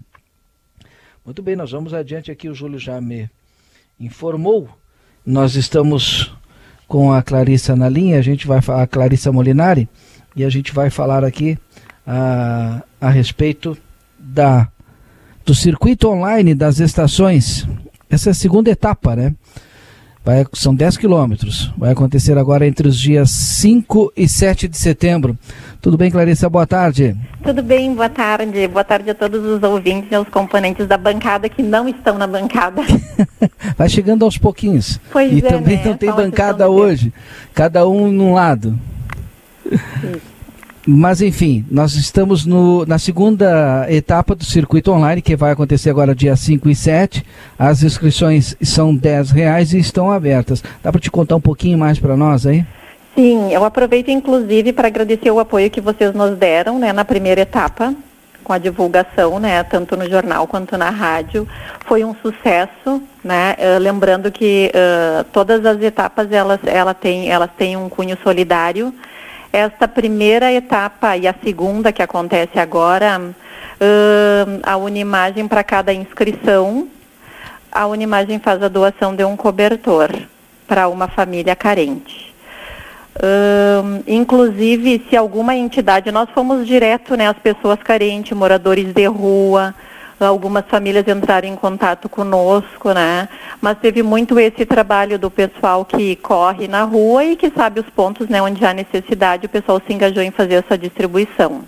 Muito 1.26 1.42
bem, 1.42 1.56
nós 1.56 1.72
vamos 1.72 1.96
adiante 1.96 2.30
aqui. 2.30 2.48
O 2.48 2.54
Júlio 2.54 2.78
já 2.78 3.02
me 3.02 3.28
informou. 4.00 4.70
Nós 5.26 5.56
estamos 5.56 6.32
com 6.90 7.14
a 7.14 7.22
Clarissa 7.22 7.76
na 7.76 7.88
linha, 7.88 8.18
a 8.18 8.22
gente 8.22 8.48
vai 8.48 8.60
a 8.68 8.88
Clarissa 8.88 9.32
Molinari, 9.32 9.88
e 10.36 10.44
a 10.44 10.50
gente 10.50 10.74
vai 10.74 10.90
falar 10.90 11.24
aqui 11.24 11.58
a, 12.06 12.84
a 13.00 13.10
respeito 13.10 13.78
da 14.18 14.68
do 15.46 15.56
circuito 15.56 16.10
online 16.10 16.54
das 16.54 16.80
estações. 16.80 17.66
Essa 18.10 18.30
é 18.30 18.32
a 18.32 18.36
segunda 18.36 18.70
etapa, 18.70 19.16
né? 19.16 19.36
Vai, 20.30 20.46
são 20.54 20.76
10 20.76 20.96
quilômetros. 20.98 21.74
Vai 21.76 21.92
acontecer 21.92 22.38
agora 22.38 22.68
entre 22.68 22.88
os 22.88 23.00
dias 23.00 23.32
5 23.32 24.14
e 24.16 24.30
7 24.30 24.68
de 24.68 24.78
setembro. 24.78 25.36
Tudo 25.82 25.98
bem, 25.98 26.12
Clarissa? 26.12 26.48
Boa 26.48 26.68
tarde. 26.68 27.18
Tudo 27.44 27.64
bem, 27.64 27.96
boa 27.96 28.10
tarde. 28.10 28.68
Boa 28.68 28.84
tarde 28.84 29.10
a 29.10 29.16
todos 29.16 29.44
os 29.44 29.64
ouvintes 29.64 30.12
e 30.12 30.14
aos 30.14 30.30
componentes 30.30 30.86
da 30.86 31.00
bancada 31.00 31.50
que 31.50 31.64
não 31.64 31.90
estão 31.90 32.16
na 32.16 32.28
bancada. 32.28 32.84
Vai 33.76 33.90
chegando 33.90 34.24
aos 34.24 34.38
pouquinhos. 34.38 35.00
Pois 35.12 35.32
e 35.34 35.40
é, 35.40 35.50
também 35.50 35.78
né? 35.78 35.86
não 35.86 35.98
tem 35.98 36.12
bancada 36.12 36.70
hoje. 36.70 37.12
Cada 37.52 37.88
um 37.88 38.12
num 38.12 38.36
lado. 38.36 38.78
Isso. 39.66 40.39
Mas 40.92 41.22
enfim, 41.22 41.64
nós 41.70 41.94
estamos 41.94 42.48
no, 42.48 42.84
na 42.84 42.98
segunda 42.98 43.86
etapa 43.90 44.34
do 44.34 44.44
circuito 44.44 44.92
online, 44.92 45.22
que 45.22 45.36
vai 45.36 45.52
acontecer 45.52 45.92
agora 45.92 46.16
dia 46.16 46.36
5 46.36 46.68
e 46.68 46.76
7. 46.76 47.24
As 47.60 47.84
inscrições 47.84 48.56
são 48.64 48.96
10 48.96 49.30
reais 49.30 49.72
e 49.72 49.78
estão 49.78 50.12
abertas. 50.12 50.64
Dá 50.82 50.92
para 50.92 51.00
te 51.00 51.12
contar 51.12 51.36
um 51.36 51.42
pouquinho 51.42 51.78
mais 51.78 52.00
para 52.00 52.18
nós 52.18 52.48
aí? 52.48 52.66
Sim, 53.14 53.54
eu 53.54 53.64
aproveito 53.64 54.10
inclusive 54.10 54.74
para 54.74 54.88
agradecer 54.88 55.30
o 55.30 55.40
apoio 55.40 55.70
que 55.70 55.80
vocês 55.80 56.12
nos 56.16 56.36
deram 56.36 56.80
né, 56.80 56.92
na 56.92 57.06
primeira 57.06 57.42
etapa, 57.42 57.94
com 58.44 58.52
a 58.52 58.58
divulgação, 58.58 59.40
né, 59.40 59.62
tanto 59.62 59.96
no 59.96 60.10
jornal 60.10 60.48
quanto 60.48 60.76
na 60.76 60.90
rádio. 60.90 61.48
Foi 61.86 62.04
um 62.04 62.16
sucesso, 62.16 63.00
né? 63.24 63.56
Uh, 63.60 63.78
lembrando 63.78 64.32
que 64.32 64.72
uh, 64.74 65.24
todas 65.26 65.64
as 65.68 65.80
etapas 65.84 66.32
elas, 66.32 66.60
ela 66.66 66.96
tem, 66.96 67.30
elas 67.30 67.52
têm 67.56 67.78
um 67.78 67.88
cunho 67.88 68.18
solidário. 68.24 68.92
Esta 69.52 69.88
primeira 69.88 70.52
etapa 70.52 71.18
e 71.18 71.28
a 71.28 71.34
segunda 71.44 71.92
que 71.92 72.04
acontece 72.04 72.60
agora, 72.60 73.20
uh, 73.20 74.60
a 74.62 74.78
Unimagem 74.78 75.48
para 75.48 75.64
cada 75.64 75.92
inscrição, 75.92 76.88
a 77.72 77.88
Unimagem 77.88 78.38
faz 78.38 78.62
a 78.62 78.68
doação 78.68 79.16
de 79.16 79.24
um 79.24 79.36
cobertor 79.36 80.12
para 80.68 80.88
uma 80.88 81.08
família 81.08 81.56
carente. 81.56 82.32
Uh, 83.16 84.04
inclusive, 84.08 85.04
se 85.10 85.18
alguma 85.18 85.56
entidade, 85.56 86.12
nós 86.12 86.30
fomos 86.30 86.66
direto, 86.66 87.16
né, 87.18 87.28
as 87.28 87.38
pessoas 87.38 87.82
carentes, 87.82 88.38
moradores 88.38 88.94
de 88.94 89.06
rua, 89.08 89.74
algumas 90.20 90.66
famílias 90.66 91.08
entraram 91.08 91.48
em 91.48 91.56
contato 91.56 92.10
conosco, 92.10 92.92
né? 92.92 93.30
Mas 93.62 93.78
teve 93.78 94.04
muito 94.04 94.40
esse 94.40 94.66
trabalho 94.66 95.18
do 95.18 95.32
pessoal 95.32 95.86
que 95.86 96.16
corre 96.18 96.68
na 96.68 96.84
rua 96.84 97.24
e 97.24 97.36
que 97.36 97.50
sabe 97.50 97.80
os 97.80 97.90
pontos, 97.90 98.28
né, 98.28 98.42
onde 98.42 98.66
há 98.66 98.74
necessidade, 98.74 99.46
o 99.46 99.50
pessoal 99.50 99.82
se 99.86 99.94
engajou 99.94 100.22
em 100.22 100.32
fazer 100.32 100.56
essa 100.56 100.78
distribuição. 100.78 101.64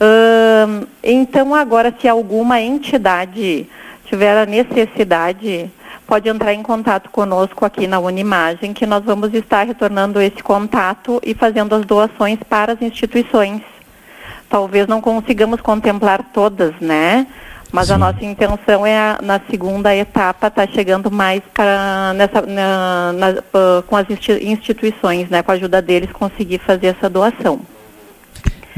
Hum, 0.00 0.86
então 1.02 1.54
agora, 1.54 1.94
se 2.00 2.08
alguma 2.08 2.60
entidade 2.60 3.66
tiver 4.06 4.36
a 4.36 4.46
necessidade, 4.46 5.70
pode 6.06 6.28
entrar 6.28 6.54
em 6.54 6.62
contato 6.62 7.10
conosco 7.10 7.64
aqui 7.64 7.86
na 7.86 8.00
Unimagem, 8.00 8.72
que 8.72 8.86
nós 8.86 9.04
vamos 9.04 9.32
estar 9.34 9.66
retornando 9.66 10.20
esse 10.20 10.42
contato 10.42 11.20
e 11.24 11.34
fazendo 11.34 11.74
as 11.74 11.84
doações 11.84 12.38
para 12.48 12.72
as 12.72 12.82
instituições. 12.82 13.60
Talvez 14.48 14.88
não 14.88 15.00
consigamos 15.00 15.60
contemplar 15.60 16.24
todas, 16.32 16.74
né? 16.80 17.26
Mas 17.72 17.86
Sim. 17.86 17.94
a 17.94 17.98
nossa 17.98 18.24
intenção 18.24 18.84
é, 18.84 19.18
na 19.22 19.40
segunda 19.48 19.94
etapa, 19.94 20.48
estar 20.48 20.66
tá 20.66 20.72
chegando 20.72 21.10
mais 21.10 21.42
para 21.54 22.12
nessa, 22.14 22.42
na, 22.42 23.12
na, 23.12 23.30
uh, 23.30 23.82
com 23.86 23.96
as 23.96 24.06
instituições, 24.40 25.28
né, 25.28 25.42
com 25.42 25.52
a 25.52 25.54
ajuda 25.54 25.80
deles, 25.80 26.10
conseguir 26.12 26.58
fazer 26.58 26.88
essa 26.88 27.08
doação. 27.08 27.60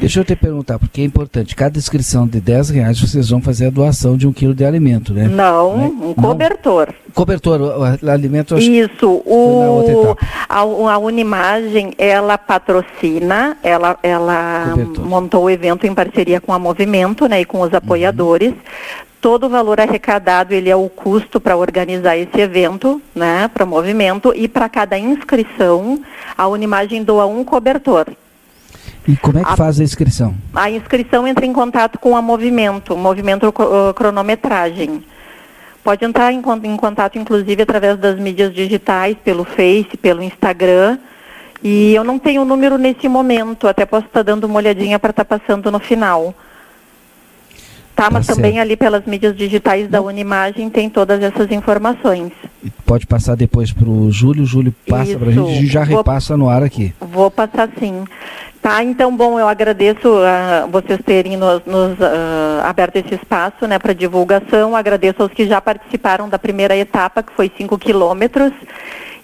Deixa 0.02 0.18
eu 0.18 0.24
te 0.24 0.34
perguntar, 0.34 0.80
porque 0.80 1.00
é 1.00 1.04
importante, 1.04 1.54
cada 1.54 1.78
inscrição 1.78 2.26
de 2.26 2.40
10 2.40 2.70
reais 2.70 3.00
vocês 3.00 3.30
vão 3.30 3.40
fazer 3.40 3.68
a 3.68 3.70
doação 3.70 4.16
de 4.16 4.26
um 4.26 4.32
quilo 4.32 4.52
de 4.52 4.64
alimento, 4.64 5.14
né? 5.14 5.28
Não, 5.28 5.76
né? 5.76 5.92
um 6.02 6.12
cobertor. 6.12 6.88
Não. 6.88 7.12
Cobertor, 7.14 7.60
o, 7.60 8.04
o 8.04 8.10
alimento... 8.10 8.58
Isso, 8.58 9.22
o, 9.24 10.16
a, 10.48 10.58
a 10.58 10.98
Unimagem, 10.98 11.94
ela 11.96 12.36
patrocina, 12.36 13.56
ela, 13.62 13.96
ela 14.02 14.74
montou 14.98 15.44
o 15.44 15.50
evento 15.50 15.86
em 15.86 15.94
parceria 15.94 16.40
com 16.40 16.52
a 16.52 16.58
Movimento, 16.58 17.28
né, 17.28 17.42
e 17.42 17.44
com 17.44 17.60
os 17.60 17.72
apoiadores. 17.72 18.50
Uhum. 18.50 18.56
Todo 19.20 19.46
o 19.46 19.48
valor 19.48 19.80
arrecadado, 19.80 20.52
ele 20.52 20.68
é 20.68 20.74
o 20.74 20.88
custo 20.88 21.40
para 21.40 21.56
organizar 21.56 22.16
esse 22.16 22.40
evento, 22.40 23.00
né, 23.14 23.48
para 23.54 23.62
o 23.62 23.68
movimento, 23.68 24.32
e 24.34 24.48
para 24.48 24.68
cada 24.68 24.98
inscrição, 24.98 26.02
a 26.36 26.48
Unimagem 26.48 27.04
doa 27.04 27.24
um 27.24 27.44
cobertor. 27.44 28.06
E 29.06 29.16
como 29.16 29.38
é 29.38 29.44
que 29.44 29.50
a, 29.50 29.56
faz 29.56 29.80
a 29.80 29.84
inscrição? 29.84 30.34
A 30.54 30.70
inscrição 30.70 31.26
entra 31.26 31.44
em 31.44 31.52
contato 31.52 31.98
com 31.98 32.16
a 32.16 32.22
Movimento, 32.22 32.96
Movimento 32.96 33.48
uh, 33.48 33.94
Cronometragem. 33.94 35.02
Pode 35.82 36.04
entrar 36.04 36.32
em, 36.32 36.40
em, 36.64 36.76
contato, 36.76 37.18
inclusive, 37.18 37.62
através 37.62 37.98
das 37.98 38.18
mídias 38.18 38.54
digitais, 38.54 39.16
pelo 39.24 39.44
Face, 39.44 39.96
pelo 40.00 40.22
Instagram. 40.22 40.98
E 41.62 41.94
eu 41.94 42.04
não 42.04 42.18
tenho 42.18 42.42
o 42.42 42.44
número 42.44 42.78
nesse 42.78 43.08
momento, 43.08 43.66
até 43.66 43.84
posso 43.84 44.06
estar 44.06 44.22
dando 44.22 44.44
uma 44.44 44.56
olhadinha 44.56 44.98
para 44.98 45.10
estar 45.10 45.24
passando 45.24 45.70
no 45.70 45.80
final. 45.80 46.34
Tá, 48.02 48.10
mas 48.10 48.26
tá 48.26 48.34
também 48.34 48.58
ali 48.58 48.76
pelas 48.76 49.04
mídias 49.06 49.36
digitais 49.36 49.88
da 49.88 50.02
Unimagem 50.02 50.68
tem 50.68 50.90
todas 50.90 51.22
essas 51.22 51.52
informações. 51.52 52.32
Pode 52.84 53.06
passar 53.06 53.36
depois 53.36 53.72
para 53.72 53.88
o 53.88 54.10
Júlio, 54.10 54.44
Júlio 54.44 54.74
passa 54.88 55.16
para 55.16 55.28
a 55.28 55.32
gente 55.32 55.62
e 55.62 55.66
já 55.66 55.84
vou, 55.84 55.98
repassa 55.98 56.36
no 56.36 56.48
ar 56.48 56.64
aqui. 56.64 56.92
Vou 57.00 57.30
passar 57.30 57.68
sim. 57.78 58.04
Tá, 58.60 58.82
então, 58.82 59.16
bom, 59.16 59.38
eu 59.38 59.46
agradeço 59.46 60.08
uh, 60.08 60.68
vocês 60.70 61.00
terem 61.04 61.36
nos, 61.36 61.62
nos 61.64 61.98
uh, 61.98 62.62
aberto 62.64 62.96
esse 62.96 63.14
espaço 63.14 63.66
né, 63.68 63.78
para 63.78 63.92
divulgação. 63.92 64.74
Agradeço 64.74 65.22
aos 65.22 65.32
que 65.32 65.46
já 65.46 65.60
participaram 65.60 66.28
da 66.28 66.38
primeira 66.38 66.76
etapa, 66.76 67.22
que 67.22 67.32
foi 67.32 67.50
5 67.56 67.78
quilômetros, 67.78 68.52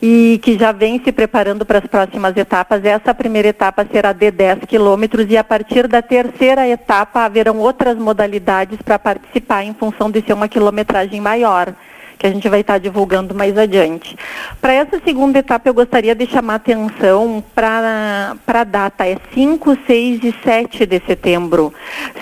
e 0.01 0.39
que 0.43 0.57
já 0.59 0.73
vem 0.73 1.01
se 1.03 1.11
preparando 1.13 1.67
para 1.67 1.79
as 1.79 1.87
próximas 1.87 2.37
etapas. 2.37 2.85
Essa 2.85 3.13
primeira 3.13 3.49
etapa 3.49 3.87
será 3.91 4.13
de 4.13 4.31
10 4.31 4.61
quilômetros 4.67 5.27
e 5.29 5.37
a 5.37 5.45
partir 5.45 5.89
da 5.89 6.01
terceira 6.01 6.69
etapa 6.69 7.25
haverão 7.25 7.59
outras 7.59 7.99
modalidades 7.99 8.81
para 8.83 8.99
participar 8.99 9.65
em 9.65 9.75
função 9.75 10.11
de 10.11 10.23
ser 10.23 10.33
uma 10.33 10.49
quilometragem 10.49 11.21
maior 11.21 11.75
que 12.19 12.27
a 12.27 12.31
gente 12.31 12.49
vai 12.49 12.61
estar 12.61 12.79
divulgando 12.79 13.33
mais 13.33 13.57
adiante. 13.57 14.17
Para 14.61 14.73
essa 14.73 15.01
segunda 15.05 15.39
etapa, 15.39 15.69
eu 15.69 15.75
gostaria 15.75 16.15
de 16.15 16.27
chamar 16.27 16.57
atenção 16.57 17.43
para 17.55 18.35
a 18.45 18.65
data, 18.65 19.07
é 19.07 19.17
5, 19.33 19.79
6 19.87 20.25
e 20.25 20.35
7 20.43 20.85
de 20.85 21.01
setembro, 21.07 21.73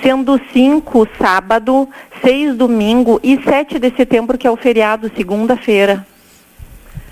sendo 0.02 0.38
5 0.52 1.08
sábado, 1.18 1.88
6 2.22 2.56
domingo 2.56 3.18
e 3.22 3.42
7 3.42 3.78
de 3.78 3.90
setembro, 3.96 4.36
que 4.36 4.46
é 4.46 4.50
o 4.50 4.56
feriado, 4.56 5.10
segunda-feira. 5.16 6.06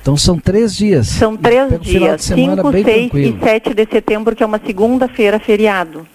Então 0.04 0.18
são 0.18 0.38
três 0.38 0.76
dias. 0.76 1.06
São 1.06 1.34
três 1.34 1.80
dias, 1.80 2.24
5, 2.24 2.72
6 2.72 3.14
e 3.14 3.38
7 3.42 3.72
de 3.72 3.86
setembro, 3.90 4.36
que 4.36 4.42
é 4.42 4.46
uma 4.46 4.60
segunda-feira, 4.62 5.38
feriado. 5.38 6.06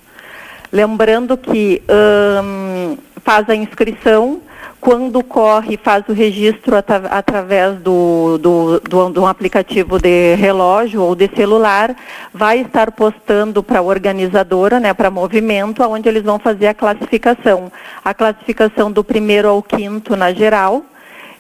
Lembrando 0.72 1.36
que 1.36 1.82
hum, 1.90 2.98
faz 3.26 3.50
a 3.50 3.56
inscrição 3.56 4.42
quando 4.80 5.24
corre, 5.24 5.76
faz 5.76 6.08
o 6.08 6.14
registro 6.14 6.76
atra 6.76 7.08
através 7.10 7.80
do, 7.80 8.38
do, 8.38 8.80
do, 8.80 9.10
do, 9.10 9.26
aplicativo 9.26 9.98
de 9.98 10.36
relógio 10.36 11.02
ou 11.02 11.16
de 11.16 11.28
celular, 11.36 11.96
vai 12.32 12.62
estar 12.62 12.92
postando 12.92 13.64
para 13.64 13.80
a 13.80 13.82
organizadora, 13.82 14.80
né, 14.80 14.94
para 14.94 15.10
movimento, 15.10 15.82
onde 15.82 16.08
eles 16.08 16.22
vão 16.22 16.38
fazer 16.38 16.68
a 16.68 16.76
classificação. 16.76 17.72
A 18.06 18.14
classificação 18.14 18.92
do 18.92 19.04
primeiro 19.04 19.48
ao 19.50 19.64
quinto 19.64 20.16
na 20.16 20.32
geral, 20.32 20.86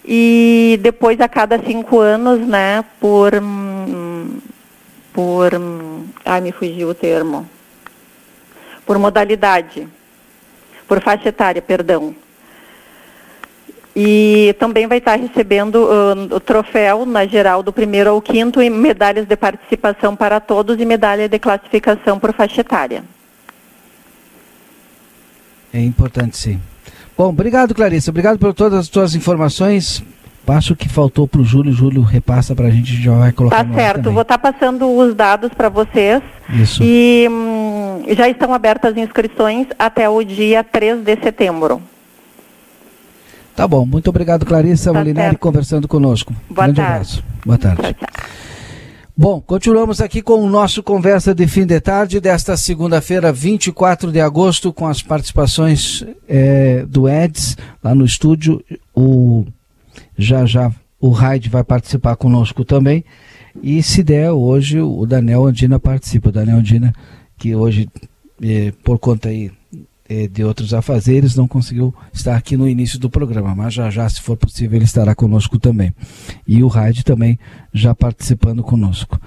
e 0.05 0.79
depois 0.81 1.19
a 1.19 1.27
cada 1.27 1.59
cinco 1.59 1.99
anos, 1.99 2.39
né, 2.39 2.83
por. 2.99 3.33
por. 5.13 5.51
ai, 6.25 6.41
me 6.41 6.51
fugiu 6.51 6.89
o 6.89 6.93
termo. 6.93 7.47
Por 8.85 8.97
modalidade. 8.97 9.87
Por 10.87 11.01
faixa 11.01 11.29
etária, 11.29 11.61
perdão. 11.61 12.15
E 13.95 14.55
também 14.59 14.87
vai 14.87 14.99
estar 14.99 15.17
recebendo 15.17 15.75
uh, 15.75 16.35
o 16.35 16.39
troféu 16.39 17.05
na 17.05 17.25
geral 17.25 17.61
do 17.61 17.73
primeiro 17.73 18.11
ao 18.11 18.21
quinto 18.21 18.61
e 18.61 18.69
medalhas 18.69 19.25
de 19.25 19.35
participação 19.35 20.15
para 20.15 20.39
todos 20.39 20.79
e 20.79 20.85
medalha 20.85 21.27
de 21.27 21.37
classificação 21.37 22.19
por 22.19 22.33
faixa 22.33 22.61
etária. 22.61 23.03
É 25.73 25.79
importante 25.81 26.37
sim. 26.37 26.61
Bom, 27.19 27.27
obrigado 27.27 27.75
Clarice, 27.75 28.09
obrigado 28.09 28.39
por 28.39 28.53
todas 28.53 28.79
as 28.79 28.87
suas 28.87 29.13
informações. 29.13 30.01
Passo 30.45 30.71
o 30.71 30.75
que 30.75 30.87
faltou 30.87 31.27
para 31.27 31.41
o 31.41 31.43
Júlio, 31.43 31.73
Júlio 31.73 32.01
repassa 32.01 32.55
para 32.55 32.67
a 32.67 32.69
gente, 32.69 32.95
já 32.95 33.11
vai 33.11 33.33
colocar 33.33 33.61
Tá 33.65 33.73
certo, 33.73 34.09
vou 34.09 34.21
estar 34.21 34.37
tá 34.37 34.53
passando 34.53 34.89
os 34.89 35.13
dados 35.13 35.51
para 35.53 35.67
vocês. 35.67 36.23
Isso. 36.49 36.81
E 36.81 37.27
hum, 37.29 38.05
já 38.15 38.29
estão 38.29 38.53
abertas 38.53 38.93
as 38.93 38.97
inscrições 38.97 39.67
até 39.77 40.07
o 40.07 40.23
dia 40.23 40.63
3 40.63 41.03
de 41.03 41.17
setembro. 41.17 41.81
Tá 43.53 43.67
bom, 43.67 43.85
muito 43.85 44.09
obrigado, 44.09 44.45
Clarissa 44.45 44.93
tá 44.93 44.97
Molinari, 44.97 45.35
conversando 45.35 45.89
conosco. 45.89 46.33
Boa 46.49 46.67
Grande 46.67 46.77
tarde. 46.77 46.93
abraço. 46.93 47.23
Boa 47.45 47.57
tarde. 47.57 47.81
Tchau, 47.81 47.93
tchau. 47.95 48.29
Bom, 49.21 49.41
continuamos 49.41 49.99
aqui 49.99 50.21
com 50.21 50.35
o 50.35 50.49
nosso 50.49 50.81
conversa 50.81 51.35
de 51.35 51.45
fim 51.45 51.65
de 51.65 51.77
tarde 51.81 52.21
desta 52.21 52.55
segunda-feira, 52.55 53.33
24 53.33 54.13
de 54.13 54.21
agosto, 54.21 54.71
com 54.71 54.87
as 54.87 55.03
participações 55.03 56.05
é, 56.25 56.85
do 56.85 57.05
Eds 57.05 57.57
lá 57.83 57.93
no 57.93 58.05
estúdio. 58.05 58.63
O 58.95 59.45
já 60.17 60.45
já 60.45 60.71
o 61.01 61.09
Raid 61.09 61.49
vai 61.49 61.65
participar 61.65 62.15
conosco 62.15 62.63
também. 62.63 63.03
E 63.61 63.83
se 63.83 64.03
der, 64.03 64.31
hoje 64.31 64.79
o 64.79 65.05
Daniel 65.05 65.45
Andina 65.45 65.81
participa. 65.81 66.29
O 66.29 66.31
Daniel 66.31 66.59
Andina, 66.59 66.93
que 67.37 67.53
hoje, 67.53 67.89
é, 68.41 68.71
por 68.85 68.99
conta 68.99 69.27
aí 69.27 69.51
de 70.27 70.43
outros 70.43 70.73
afazeres, 70.73 71.35
não 71.35 71.47
conseguiu 71.47 71.93
estar 72.11 72.35
aqui 72.35 72.57
no 72.57 72.67
início 72.67 72.97
do 72.97 73.09
programa, 73.09 73.53
mas 73.53 73.73
já 73.73 73.89
já, 73.89 74.09
se 74.09 74.21
for 74.21 74.35
possível, 74.35 74.77
ele 74.77 74.85
estará 74.85 75.13
conosco 75.13 75.59
também. 75.59 75.93
E 76.47 76.63
o 76.63 76.67
Raid 76.67 77.03
também 77.03 77.37
já 77.73 77.93
participando 77.93 78.63
conosco. 78.63 79.19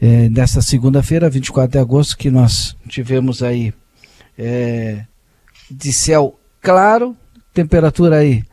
É, 0.00 0.28
nessa 0.28 0.60
segunda-feira, 0.60 1.30
24 1.30 1.72
de 1.72 1.78
agosto, 1.78 2.16
que 2.16 2.30
nós 2.30 2.76
tivemos 2.88 3.42
aí 3.42 3.72
é, 4.38 5.04
de 5.70 5.92
céu 5.92 6.38
claro, 6.60 7.16
temperatura 7.54 8.18
aí 8.18 8.44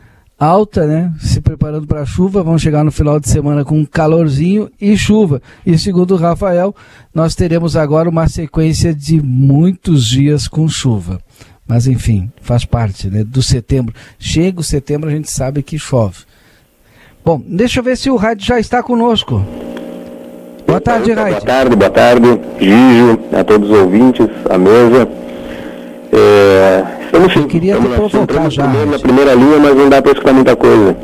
alta, 0.43 0.85
né? 0.85 1.13
Se 1.19 1.39
preparando 1.39 1.87
para 1.87 2.01
a 2.01 2.05
chuva, 2.05 2.43
vamos 2.43 2.61
chegar 2.61 2.83
no 2.83 2.91
final 2.91 3.19
de 3.19 3.29
semana 3.29 3.63
com 3.63 3.85
calorzinho 3.85 4.69
e 4.79 4.97
chuva. 4.97 5.41
E 5.65 5.77
segundo 5.77 6.15
o 6.15 6.17
Rafael, 6.17 6.75
nós 7.13 7.35
teremos 7.35 7.75
agora 7.77 8.09
uma 8.09 8.27
sequência 8.27 8.93
de 8.93 9.21
muitos 9.21 10.05
dias 10.05 10.47
com 10.47 10.67
chuva. 10.67 11.21
Mas 11.67 11.87
enfim, 11.87 12.29
faz 12.41 12.65
parte 12.65 13.09
né, 13.09 13.23
do 13.23 13.41
setembro. 13.41 13.93
Chega 14.19 14.59
o 14.59 14.63
setembro, 14.63 15.09
a 15.09 15.13
gente 15.13 15.31
sabe 15.31 15.63
que 15.63 15.79
chove. 15.79 16.23
Bom, 17.23 17.41
deixa 17.45 17.79
eu 17.79 17.83
ver 17.83 17.95
se 17.95 18.09
o 18.09 18.17
Raid 18.17 18.45
já 18.45 18.59
está 18.59 18.83
conosco. 18.83 19.41
Boa 20.67 20.81
tarde, 20.81 21.13
Raid. 21.13 21.31
Boa 21.31 21.41
tarde, 21.41 21.75
boa 21.75 21.89
tarde, 21.89 22.41
Gijo, 22.59 23.19
a 23.31 23.43
todos 23.43 23.69
os 23.69 23.77
ouvintes, 23.77 24.27
a 24.49 24.57
mesa. 24.57 25.07
É, 26.11 26.83
estamos, 27.05 27.35
eu 27.35 27.47
queria 27.47 27.75
estamos, 27.75 27.91
te 27.91 27.95
provocar 27.95 28.49
já. 28.49 28.67
Na 28.67 28.99
primeira 28.99 29.33
linha, 29.33 29.59
mas 29.59 29.75
não 29.75 29.89
dá 29.89 30.01
para 30.01 30.11
escutar 30.11 30.33
muita 30.33 30.55
coisa. 30.55 30.97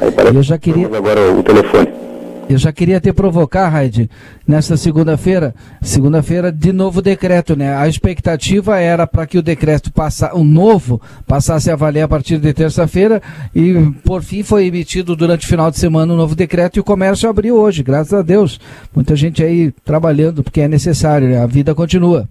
Aí 0.00 0.34
eu 0.34 0.42
já 0.42 0.56
queria. 0.56 0.86
Agora 0.86 1.32
o 1.32 1.42
telefone. 1.42 2.07
Eu 2.48 2.56
já 2.56 2.72
queria 2.72 2.98
te 2.98 3.12
provocar, 3.12 3.68
Raid, 3.68 4.08
nesta 4.46 4.74
segunda-feira, 4.74 5.54
segunda-feira 5.82 6.50
de 6.50 6.72
novo 6.72 7.02
decreto, 7.02 7.54
né? 7.54 7.76
A 7.76 7.86
expectativa 7.86 8.78
era 8.78 9.06
para 9.06 9.26
que 9.26 9.36
o 9.36 9.42
decreto 9.42 9.92
passa, 9.92 10.34
o 10.34 10.42
novo 10.42 10.98
passasse 11.26 11.70
a 11.70 11.76
valer 11.76 12.00
a 12.00 12.08
partir 12.08 12.38
de 12.38 12.50
terça-feira 12.54 13.20
e 13.54 13.74
por 14.02 14.22
fim 14.22 14.42
foi 14.42 14.64
emitido 14.66 15.14
durante 15.14 15.44
o 15.44 15.48
final 15.48 15.70
de 15.70 15.78
semana 15.78 16.14
um 16.14 16.16
novo 16.16 16.34
decreto 16.34 16.76
e 16.76 16.80
o 16.80 16.84
comércio 16.84 17.28
abriu 17.28 17.54
hoje, 17.54 17.82
graças 17.82 18.14
a 18.14 18.22
Deus. 18.22 18.58
Muita 18.94 19.14
gente 19.14 19.44
aí 19.44 19.70
trabalhando 19.84 20.42
porque 20.42 20.62
é 20.62 20.68
necessário, 20.68 21.28
né? 21.28 21.42
A 21.42 21.46
vida 21.46 21.74
continua. 21.74 22.26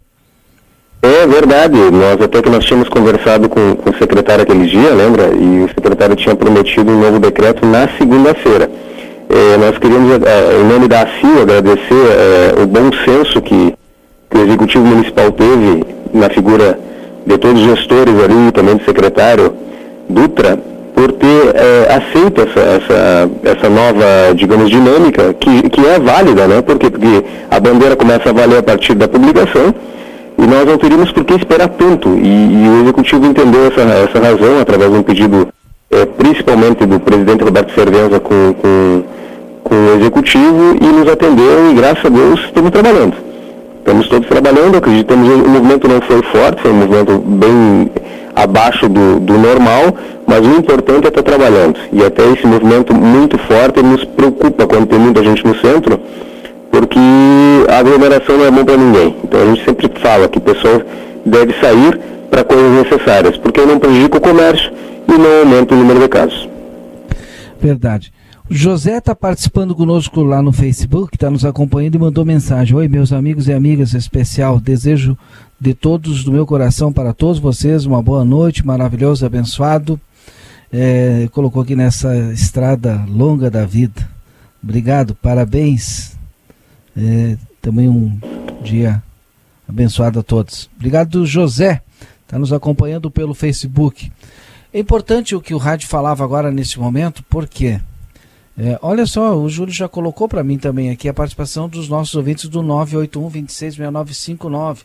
É 1.03 1.27
verdade, 1.27 1.77
nós 1.91 2.19
até 2.19 2.41
que 2.41 2.49
nós 2.49 2.65
tínhamos 2.65 2.89
conversado 2.89 3.47
com, 3.47 3.75
com 3.75 3.91
o 3.91 3.97
secretário 3.99 4.41
aquele 4.41 4.65
dia, 4.65 4.95
lembra? 4.95 5.27
E 5.27 5.63
o 5.63 5.67
secretário 5.67 6.15
tinha 6.15 6.36
prometido 6.36 6.91
um 6.91 6.99
novo 6.99 7.19
decreto 7.19 7.67
na 7.67 7.88
segunda-feira. 7.99 8.67
É, 9.30 9.58
nós 9.58 9.78
queríamos, 9.78 10.12
é, 10.24 10.62
em 10.62 10.63
nome 10.66 10.88
da 10.88 11.02
ACIO, 11.02 11.42
agradecer 11.42 11.84
é, 11.92 12.62
o 12.62 12.66
bom 12.66 12.90
senso 13.04 13.42
que, 13.42 13.74
que, 14.30 14.38
o 14.38 14.42
Executivo 14.46 14.86
Municipal 14.86 15.32
teve 15.32 15.86
na 16.13 16.30
figura 16.30 16.80
de 17.26 17.38
todos 17.38 17.62
os 17.62 17.68
gestores 17.68 18.13
ali, 18.24 18.52
também 18.54 18.78
do 18.78 18.86
secretário 18.86 19.54
Dutra, 20.10 20.58
por 20.96 21.12
ter 21.12 21.56
é, 21.56 21.94
aceito 21.94 22.42
essa, 22.42 22.60
essa, 22.60 23.30
essa 23.44 23.70
nova, 23.70 24.34
digamos, 24.34 24.70
dinâmica, 24.70 25.34
que, 25.34 25.70
que 25.70 25.86
é 25.86 26.00
válida, 26.00 26.48
né? 26.48 26.62
Porque, 26.62 26.90
porque 26.90 27.24
a 27.52 27.60
bandeira 27.60 27.96
começa 27.96 28.30
a 28.30 28.34
valer 28.34 28.60
a 28.60 28.63
partir 28.63 28.96
da 28.96 29.08
publicação 29.08 29.76
E 30.38 30.42
nós 30.48 30.66
não 30.66 30.78
teríamos 30.78 31.12
por 31.12 31.26
que 31.26 31.34
esperar 31.34 31.68
tanto. 31.70 32.10
E, 32.10 32.63
e 32.63 32.70
o 32.70 32.82
Executivo 32.82 33.26
entendeu 33.26 33.68
essa, 33.68 33.82
essa 33.82 34.20
razão 34.20 34.60
através 34.60 34.92
de 34.92 34.98
um 34.98 35.04
pedido, 35.04 35.50
é, 35.92 36.06
principalmente 36.06 36.86
do 36.86 37.00
presidente 37.00 37.44
Roberto 37.44 37.74
Cervenza 37.74 38.20
com, 38.20 38.54
com, 38.54 39.04
com 39.67 39.75
o 39.75 39.99
Executivo, 39.99 40.77
e 40.82 40.86
nos 40.86 41.12
atendeu 41.12 41.71
e, 41.71 41.73
graças 41.73 42.06
a 42.06 42.10
Deus, 42.10 42.39
estamos 42.39 42.71
trabalhando. 42.71 43.15
Estamos 43.80 44.08
todos 44.08 44.27
trabalhando, 44.27 44.77
acreditamos 44.77 45.27
que 45.27 45.34
o 45.34 45.49
movimento 45.49 45.88
não 45.88 46.01
foi 46.01 46.21
forte, 46.23 46.62
foi 46.62 46.71
um 46.71 46.75
movimento 46.75 47.17
bem 47.19 47.91
abaixo 48.36 48.88
do, 48.88 49.19
do 49.19 49.34
normal, 49.38 49.95
mas 50.25 50.45
o 50.45 50.51
importante 50.58 51.06
é 51.06 51.08
estar 51.08 51.23
trabalhando. 51.23 51.80
E 51.91 52.03
até 52.03 52.23
esse 52.32 52.45
movimento 52.45 52.93
muito 52.93 53.38
forte 53.39 53.82
nos 53.82 54.03
preocupa 54.03 54.67
quando 54.67 54.88
tem 54.88 54.99
muita 54.99 55.23
gente 55.23 55.45
no 55.45 55.56
centro, 55.56 55.99
porque 56.71 56.99
a 57.69 57.80
aglomeração 57.80 58.38
não 58.38 58.45
é 58.45 58.51
bom 58.51 58.63
para 58.63 58.77
ninguém. 58.77 59.15
Então 59.23 59.41
a 59.41 59.45
gente 59.45 59.65
sempre 59.65 59.91
fala 59.99 60.27
que 60.27 60.38
o 60.38 60.41
pessoal 60.41 60.82
deve 61.25 61.53
sair 61.60 61.99
para 62.30 62.43
coisas 62.43 62.71
necessárias, 62.71 63.38
porque 63.38 63.62
não 63.62 63.80
prejudica 63.80 64.17
o 64.17 64.21
comércio 64.21 64.71
e 65.08 65.17
não 65.17 65.39
aumenta 65.39 65.73
o 65.73 65.77
número 65.77 65.99
de 65.99 66.08
casos. 66.08 66.47
Verdade. 67.60 68.12
José 68.49 68.97
está 68.97 69.13
participando 69.13 69.75
conosco 69.75 70.23
lá 70.23 70.41
no 70.41 70.53
Facebook, 70.53 71.15
está 71.15 71.29
nos 71.29 71.43
acompanhando 71.43 71.95
e 71.95 71.99
mandou 71.99 72.23
mensagem. 72.23 72.77
Oi, 72.77 72.88
meus 72.88 73.12
amigos 73.12 73.49
e 73.49 73.53
amigas 73.53 73.93
especial. 73.93 74.57
Desejo 74.57 75.17
de 75.60 75.73
todos, 75.73 76.23
do 76.23 76.31
meu 76.31 76.45
coração, 76.45 76.93
para 76.93 77.13
todos 77.13 77.39
vocês, 77.39 77.86
uma 77.86 78.01
boa 78.01 78.23
noite, 78.23 78.65
maravilhoso, 78.65 79.25
abençoado. 79.25 79.99
É, 80.71 81.27
colocou 81.33 81.62
aqui 81.62 81.75
nessa 81.75 82.15
estrada 82.31 83.03
longa 83.10 83.51
da 83.51 83.65
vida. 83.65 84.10
Obrigado, 84.63 85.13
parabéns. 85.13 86.17
É, 86.95 87.38
também 87.62 87.89
um 87.89 88.17
dia 88.63 89.03
abençoado 89.67 90.19
a 90.19 90.23
todos. 90.23 90.69
Obrigado, 90.77 91.25
José. 91.25 91.81
Está 92.23 92.39
nos 92.39 92.53
acompanhando 92.53 93.12
pelo 93.12 93.33
Facebook. 93.33 94.10
É 94.73 94.79
importante 94.79 95.36
o 95.36 95.41
que 95.41 95.53
o 95.53 95.57
rádio 95.57 95.89
falava 95.89 96.23
agora 96.23 96.49
nesse 96.49 96.79
momento, 96.79 97.25
porque 97.29 97.81
é, 98.60 98.80
olha 98.82 99.06
só, 99.06 99.38
o 99.38 99.48
Júlio 99.48 99.72
já 99.72 99.88
colocou 99.88 100.28
para 100.28 100.43
mim 100.43 100.58
também 100.58 100.89
aqui 100.89 101.08
a 101.08 101.13
participação 101.13 101.70
dos 101.70 101.88
nossos 101.88 102.15
ouvintes 102.15 102.50
do 102.50 102.63
981 102.63 103.30
266959. 103.30 104.84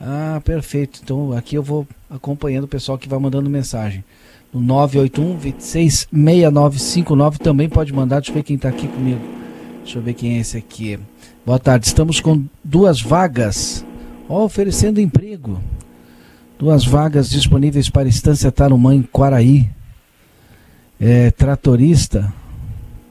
Ah, 0.00 0.40
perfeito. 0.44 1.00
Então 1.02 1.32
aqui 1.32 1.56
eu 1.56 1.62
vou 1.62 1.84
acompanhando 2.08 2.64
o 2.64 2.68
pessoal 2.68 2.96
que 2.96 3.08
vai 3.08 3.18
mandando 3.18 3.50
mensagem. 3.50 4.04
No 4.54 4.60
981 4.60 5.38
266959 5.38 7.38
também 7.38 7.68
pode 7.68 7.92
mandar. 7.92 8.20
Deixa 8.20 8.30
eu 8.30 8.36
ver 8.36 8.44
quem 8.44 8.54
está 8.54 8.68
aqui 8.68 8.86
comigo. 8.86 9.20
Deixa 9.82 9.98
eu 9.98 10.02
ver 10.02 10.14
quem 10.14 10.36
é 10.36 10.40
esse 10.40 10.56
aqui. 10.56 10.96
Boa 11.44 11.58
tarde. 11.58 11.88
Estamos 11.88 12.20
com 12.20 12.44
duas 12.62 13.02
vagas. 13.02 13.84
Ó, 14.28 14.44
oferecendo 14.44 15.00
emprego. 15.00 15.60
Duas 16.56 16.84
vagas 16.84 17.28
disponíveis 17.28 17.90
para 17.90 18.08
Estância 18.08 18.52
Tarumã 18.52 18.94
em 18.94 19.02
Quaraí. 19.02 19.68
É, 21.00 21.32
tratorista 21.32 22.32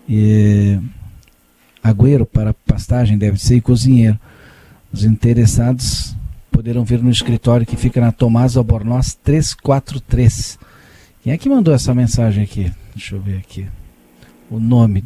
e 0.09 0.79
agüeiro 1.83 2.25
para 2.25 2.53
pastagem 2.53 3.17
deve 3.17 3.39
ser 3.39 3.57
e 3.57 3.61
cozinheiro. 3.61 4.19
Os 4.91 5.03
interessados 5.03 6.15
poderão 6.51 6.83
vir 6.83 7.01
no 7.03 7.11
escritório 7.11 7.65
que 7.65 7.75
fica 7.75 8.01
na 8.01 8.11
Tomás 8.11 8.57
Albornoz 8.57 9.13
343. 9.23 10.57
Quem 11.23 11.31
é 11.31 11.37
que 11.37 11.47
mandou 11.47 11.73
essa 11.73 11.93
mensagem 11.93 12.43
aqui? 12.43 12.71
Deixa 12.95 13.15
eu 13.15 13.21
ver 13.21 13.37
aqui. 13.37 13.67
O 14.49 14.59
nome. 14.59 15.05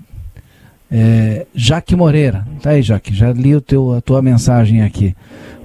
É, 0.90 1.46
Jaque 1.54 1.96
Moreira. 1.96 2.48
Tá 2.62 2.70
aí, 2.70 2.82
Jaque. 2.82 3.14
Já 3.14 3.34
li 3.34 3.54
o 3.56 3.62
teu, 3.62 3.94
a 3.94 4.02
tua 4.02 4.22
mensagem 4.22 4.84
aqui. 4.84 5.16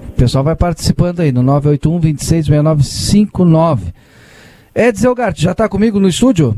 O 0.09 0.11
pessoal 0.11 0.43
vai 0.43 0.55
participando 0.55 1.21
aí 1.21 1.31
no 1.31 1.41
981 1.41 1.99
266959. 2.01 3.93
Eds 4.75 5.03
Elgart, 5.03 5.39
já 5.39 5.53
está 5.53 5.69
comigo 5.69 5.99
no 5.99 6.09
estúdio? 6.09 6.57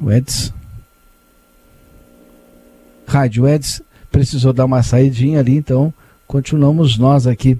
O 0.00 0.10
Eds 0.10 0.52
Rádio 3.10 3.48
Eds 3.48 3.82
precisou 4.10 4.52
dar 4.52 4.66
uma 4.66 4.84
saidinha 4.84 5.40
ali, 5.40 5.56
então 5.56 5.92
continuamos 6.28 6.96
nós 6.96 7.26
aqui. 7.26 7.58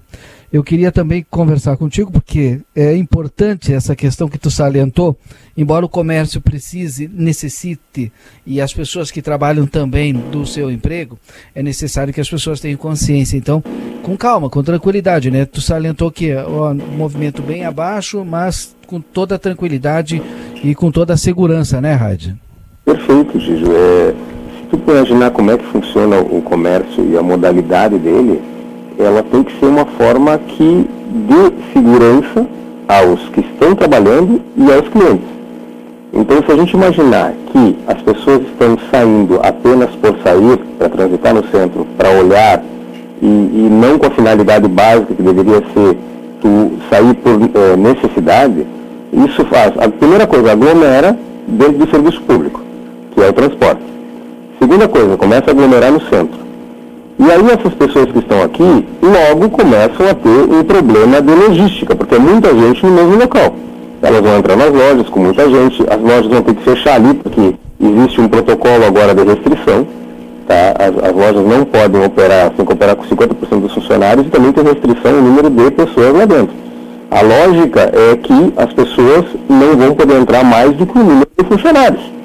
Eu 0.53 0.63
queria 0.63 0.93
também 0.93 1.27
conversar 1.29 1.77
contigo 1.77 2.11
porque 2.13 2.61
é 2.75 2.97
importante 2.97 3.73
essa 3.73 3.97
questão 3.97 4.29
que 4.29 4.39
tu 4.39 4.49
salientou, 4.49 5.17
embora 5.57 5.85
o 5.85 5.89
comércio 5.89 6.41
precise, 6.41 7.09
necessite 7.13 8.13
e 8.47 8.61
as 8.61 8.73
pessoas 8.73 9.11
que 9.11 9.21
trabalham 9.21 9.67
também 9.67 10.13
do 10.13 10.47
seu 10.47 10.71
emprego, 10.71 11.19
é 11.53 11.63
necessário 11.63 12.15
que 12.15 12.21
as 12.21 12.31
pessoas 12.31 12.61
tenham 12.61 12.77
consciência. 12.77 13.37
Então, 13.37 13.63
com 14.03 14.17
calma, 14.17 14.49
com 14.49 14.63
tranquilidade, 14.63 15.33
né? 15.33 15.45
Tu 15.45 15.61
salientou 15.61 16.11
que 16.11 16.33
o 16.35 16.75
movimento 16.75 17.43
bem 17.43 17.65
abaixo, 17.65 18.25
mas 18.25 18.75
com 18.87 19.01
toda 19.01 19.39
tranquilidade 19.39 20.23
e 20.63 20.77
com 20.77 20.93
toda 20.93 21.15
a 21.15 21.17
segurança, 21.17 21.81
né, 21.81 21.95
Rádio? 21.95 22.39
Perfeito, 22.85 23.39
Gijo. 23.39 23.67
É 23.73 24.30
tu 24.77 24.91
imaginar 24.91 25.31
como 25.31 25.51
é 25.51 25.59
que 25.59 25.65
funciona 25.67 26.21
o 26.21 26.43
comércio 26.43 27.05
e 27.11 27.17
a 27.17 27.23
modalidade 27.23 27.99
dele, 27.99 28.41
ela 28.99 29.23
tem 29.23 29.43
que 29.43 29.59
ser 29.59 29.67
uma 29.67 29.85
forma 29.85 30.39
que 30.39 30.89
dê 31.29 31.73
segurança 31.73 32.47
aos 32.89 33.29
que 33.31 33.41
estão 33.41 33.75
trabalhando 33.75 34.41
e 34.57 34.73
aos 34.73 34.89
clientes. 34.89 35.29
Então, 36.13 36.43
se 36.45 36.53
a 36.53 36.57
gente 36.57 36.75
imaginar 36.75 37.33
que 37.53 37.77
as 37.87 38.03
pessoas 38.03 38.43
estão 38.43 38.77
saindo 38.91 39.39
apenas 39.43 39.91
por 39.97 40.17
sair, 40.25 40.59
para 40.77 40.89
transitar 40.89 41.35
no 41.35 41.45
centro, 41.49 41.87
para 41.97 42.11
olhar, 42.11 42.63
e, 43.23 43.27
e, 43.27 43.69
não 43.71 43.99
com 43.99 44.07
a 44.07 44.11
finalidade 44.11 44.67
básica 44.67 45.15
que 45.15 45.23
deveria 45.23 45.63
ser 45.75 45.97
tu 46.41 46.73
sair 46.89 47.15
por 47.15 47.39
é, 47.55 47.77
necessidade, 47.77 48.67
isso 49.13 49.45
faz, 49.45 49.73
a 49.79 49.89
primeira 49.89 50.27
coisa, 50.27 50.53
aglomera 50.53 51.17
dentro 51.47 51.79
do 51.79 51.91
serviço 51.91 52.21
público, 52.23 52.61
que 53.15 53.23
é 53.23 53.29
o 53.29 53.33
transporte. 53.33 53.83
Segunda 54.61 54.87
coisa, 54.87 55.17
começa 55.17 55.45
a 55.49 55.51
aglomerar 55.53 55.91
no 55.91 56.01
centro. 56.03 56.39
E 57.19 57.31
aí 57.31 57.47
essas 57.47 57.73
pessoas 57.73 58.13
que 58.13 58.19
estão 58.19 58.43
aqui 58.43 58.87
logo 59.03 59.49
começam 59.49 60.07
a 60.07 60.13
ter 60.13 60.29
um 60.29 60.63
problema 60.63 61.23
de 61.23 61.35
logística, 61.35 61.97
porque 61.97 62.17
é 62.17 62.19
muita 62.19 62.55
gente 62.55 62.85
no 62.85 62.93
mesmo 62.93 63.17
local. 63.17 63.55
Elas 64.03 64.21
vão 64.21 64.37
entrar 64.37 64.57
nas 64.57 64.71
lojas 64.71 65.09
com 65.09 65.21
muita 65.21 65.49
gente, 65.49 65.83
as 65.89 65.99
lojas 65.99 66.27
vão 66.27 66.43
ter 66.43 66.55
que 66.55 66.63
fechar 66.63 66.97
ali, 66.97 67.15
porque 67.15 67.55
existe 67.81 68.21
um 68.21 68.29
protocolo 68.29 68.85
agora 68.85 69.15
de 69.15 69.25
restrição. 69.25 69.87
Tá? 70.47 70.75
As, 70.79 71.09
as 71.09 71.17
lojas 71.17 71.47
não 71.47 71.65
podem 71.65 72.05
operar, 72.05 72.51
tem 72.51 72.67
que 72.67 72.73
operar 72.73 72.97
com 72.97 73.05
50% 73.05 73.61
dos 73.61 73.73
funcionários 73.73 74.27
e 74.27 74.29
também 74.29 74.53
tem 74.53 74.63
restrição 74.63 75.13
no 75.13 75.23
número 75.23 75.49
de 75.49 75.71
pessoas 75.71 76.15
lá 76.15 76.27
dentro. 76.27 76.55
A 77.11 77.23
lógica 77.23 77.91
é 77.95 78.15
que 78.15 78.53
as 78.59 78.73
pessoas 78.75 79.25
não 79.49 79.75
vão 79.75 79.95
poder 79.95 80.21
entrar 80.21 80.45
mais 80.45 80.75
do 80.75 80.85
que 80.85 80.99
o 80.99 81.03
número 81.03 81.29
de 81.39 81.45
funcionários 81.47 82.20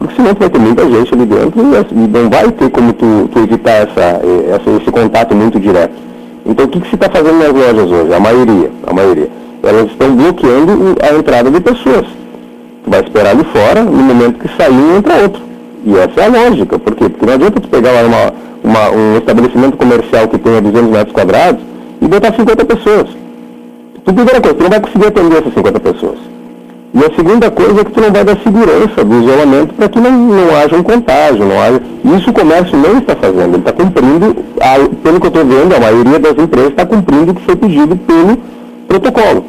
porque 0.00 0.14
senão 0.16 0.32
vai 0.32 0.48
ter 0.48 0.58
muita 0.58 0.88
gente 0.88 1.12
ali 1.12 1.26
dentro 1.26 1.60
e 1.60 2.08
não 2.08 2.30
vai 2.30 2.50
ter 2.50 2.70
como 2.70 2.90
tu, 2.94 3.28
tu 3.30 3.38
evitar 3.38 3.86
essa, 3.86 4.00
eh, 4.00 4.56
essa, 4.56 4.70
esse 4.70 4.90
contato 4.90 5.36
muito 5.36 5.60
direto. 5.60 5.92
Então 6.46 6.64
o 6.64 6.68
que, 6.68 6.80
que 6.80 6.88
se 6.88 6.94
está 6.94 7.10
fazendo 7.10 7.38
nas 7.38 7.52
lojas 7.52 7.92
hoje? 7.92 8.14
A 8.14 8.18
maioria, 8.18 8.70
a 8.86 8.94
maioria. 8.94 9.28
Elas 9.62 9.90
estão 9.90 10.16
bloqueando 10.16 10.96
a 11.02 11.14
entrada 11.14 11.50
de 11.50 11.60
pessoas. 11.60 12.06
Tu 12.82 12.90
vai 12.90 13.00
esperar 13.00 13.32
ali 13.32 13.44
fora, 13.44 13.82
no 13.82 14.02
momento 14.02 14.38
que 14.38 14.56
sair 14.56 14.72
um 14.72 14.96
entra 14.96 15.22
outro. 15.22 15.42
E 15.84 15.94
essa 15.94 16.18
é 16.18 16.24
a 16.24 16.28
lógica. 16.48 16.78
Por 16.78 16.94
quê? 16.94 17.06
Porque 17.10 17.26
não 17.26 17.34
adianta 17.34 17.60
tu 17.60 17.68
pegar 17.68 17.92
lá 17.92 18.00
uma, 18.02 18.32
uma, 18.64 18.90
um 18.90 19.18
estabelecimento 19.18 19.76
comercial 19.76 20.28
que 20.28 20.38
tenha 20.38 20.62
200 20.62 20.90
metros 20.90 21.12
quadrados 21.12 21.62
e 22.00 22.08
botar 22.08 22.32
50 22.32 22.64
pessoas. 22.64 23.06
Tu, 24.02 24.14
primeira 24.14 24.40
coisa, 24.40 24.56
tu 24.56 24.62
não 24.62 24.70
vai 24.70 24.80
conseguir 24.80 25.08
atender 25.08 25.40
essas 25.40 25.52
50 25.52 25.80
pessoas. 25.80 26.39
E 26.92 26.98
a 26.98 27.14
segunda 27.14 27.48
coisa 27.52 27.80
é 27.80 27.84
que 27.84 27.92
tu 27.92 28.00
não 28.00 28.10
vai 28.10 28.24
dar 28.24 28.36
segurança 28.42 29.04
do 29.04 29.22
isolamento 29.22 29.74
para 29.74 29.88
que 29.88 30.00
não, 30.00 30.10
não 30.10 30.56
haja 30.56 30.76
um 30.76 30.82
contágio. 30.82 31.44
Não 31.44 31.60
haja... 31.60 31.80
Isso 32.16 32.30
o 32.30 32.32
comércio 32.32 32.76
não 32.76 32.98
está 32.98 33.14
fazendo. 33.14 33.54
Ele 33.54 33.58
está 33.58 33.72
cumprindo, 33.72 34.36
a, 34.60 34.74
pelo 35.00 35.20
que 35.20 35.26
eu 35.26 35.28
estou 35.28 35.44
vendo, 35.44 35.74
a 35.74 35.80
maioria 35.80 36.18
das 36.18 36.36
empresas 36.36 36.70
está 36.70 36.84
cumprindo 36.84 37.30
o 37.30 37.34
que 37.34 37.42
foi 37.42 37.54
pedido 37.54 37.96
pelo 37.96 38.38
protocolo. 38.88 39.44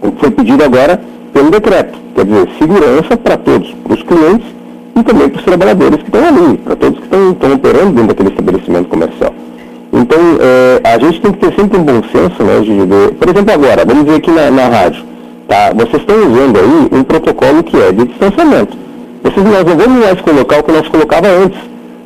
O 0.00 0.10
que 0.10 0.20
foi 0.20 0.30
pedido 0.32 0.64
agora 0.64 1.00
pelo 1.32 1.50
decreto. 1.50 1.96
Quer 2.16 2.24
dizer, 2.24 2.48
segurança 2.58 3.16
para 3.16 3.36
todos, 3.36 3.72
para 3.84 3.94
os 3.94 4.02
clientes 4.02 4.46
e 4.96 5.02
também 5.04 5.28
para 5.28 5.38
os 5.38 5.44
trabalhadores 5.44 5.96
que 5.98 6.04
estão 6.04 6.26
ali, 6.26 6.58
para 6.58 6.76
todos 6.76 6.98
que 6.98 7.04
estão, 7.04 7.52
operando 7.54 7.92
dentro 7.92 8.08
daquele 8.08 8.28
estabelecimento 8.30 8.88
comercial. 8.88 9.32
Então, 9.92 10.18
é, 10.40 10.88
a 10.88 10.98
gente 10.98 11.20
tem 11.20 11.32
que 11.32 11.38
ter 11.38 11.54
sempre 11.54 11.78
um 11.78 11.84
bom 11.84 12.02
senso, 12.10 12.42
né, 12.42 12.60
Gigi? 12.64 13.14
Por 13.14 13.28
exemplo, 13.28 13.54
agora, 13.54 13.84
vamos 13.86 14.04
ver 14.04 14.16
aqui 14.16 14.30
na, 14.30 14.50
na 14.50 14.68
rádio 14.68 15.11
Tá? 15.52 15.70
Vocês 15.74 16.00
estão 16.00 16.16
usando 16.16 16.58
aí 16.58 16.98
um 16.98 17.04
protocolo 17.04 17.62
que 17.62 17.76
é 17.76 17.92
de 17.92 18.06
distanciamento. 18.06 18.74
Vocês 19.22 19.44
nós 19.44 19.66
não 19.66 19.76
vamos 19.76 20.02
mais 20.02 20.18
colocar 20.22 20.60
o 20.60 20.62
que 20.62 20.72
nós 20.72 20.88
colocava 20.88 21.28
antes. 21.28 21.60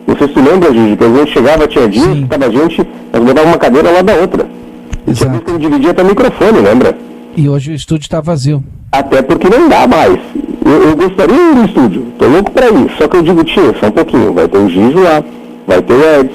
Você 0.05 0.27
se 0.27 0.41
lembra, 0.41 0.73
Gigi, 0.73 0.97
que 0.97 1.05
a 1.05 1.09
gente 1.09 1.33
chegava, 1.33 1.69
tinha 1.69 1.89
dias 1.89 2.09
que 2.09 2.25
estava 2.25 2.47
a 2.47 2.51
gente, 2.51 2.85
nós 3.13 3.23
mudava 3.23 3.47
uma 3.47 3.57
cadeira 3.57 3.89
lá 3.93 4.03
da 4.03 4.15
outra. 4.15 4.49
Exato. 5.07 5.31
Tinha 5.31 5.41
que 5.43 5.51
a 5.53 5.59
dividia 5.59 5.91
até 5.93 6.03
o 6.03 6.07
microfone, 6.07 6.59
lembra? 6.59 6.99
E 7.37 7.49
hoje 7.49 7.71
o 7.71 7.75
estúdio 7.77 8.07
está 8.07 8.21
vazio. 8.21 8.65
Até 8.91 9.23
porque 9.23 9.49
não 9.49 9.69
dá 9.69 9.87
mais. 9.87 10.19
Eu, 10.65 10.89
eu 10.89 10.97
gostaria 10.97 11.37
de 11.37 11.41
ir 11.41 11.55
no 11.55 11.65
estúdio, 11.67 12.07
tô 12.19 12.27
louco 12.27 12.51
para 12.51 12.67
ir. 12.67 12.91
Só 12.99 13.07
que 13.07 13.17
eu 13.17 13.23
digo, 13.23 13.45
tia, 13.45 13.73
só 13.79 13.87
um 13.87 13.93
pouquinho, 13.93 14.33
vai 14.33 14.49
ter 14.49 14.59
o 14.59 14.69
Gigi 14.69 14.99
lá, 14.99 15.23
vai 15.69 15.81
ter 15.83 15.95
o 15.95 16.21
Eds, 16.21 16.35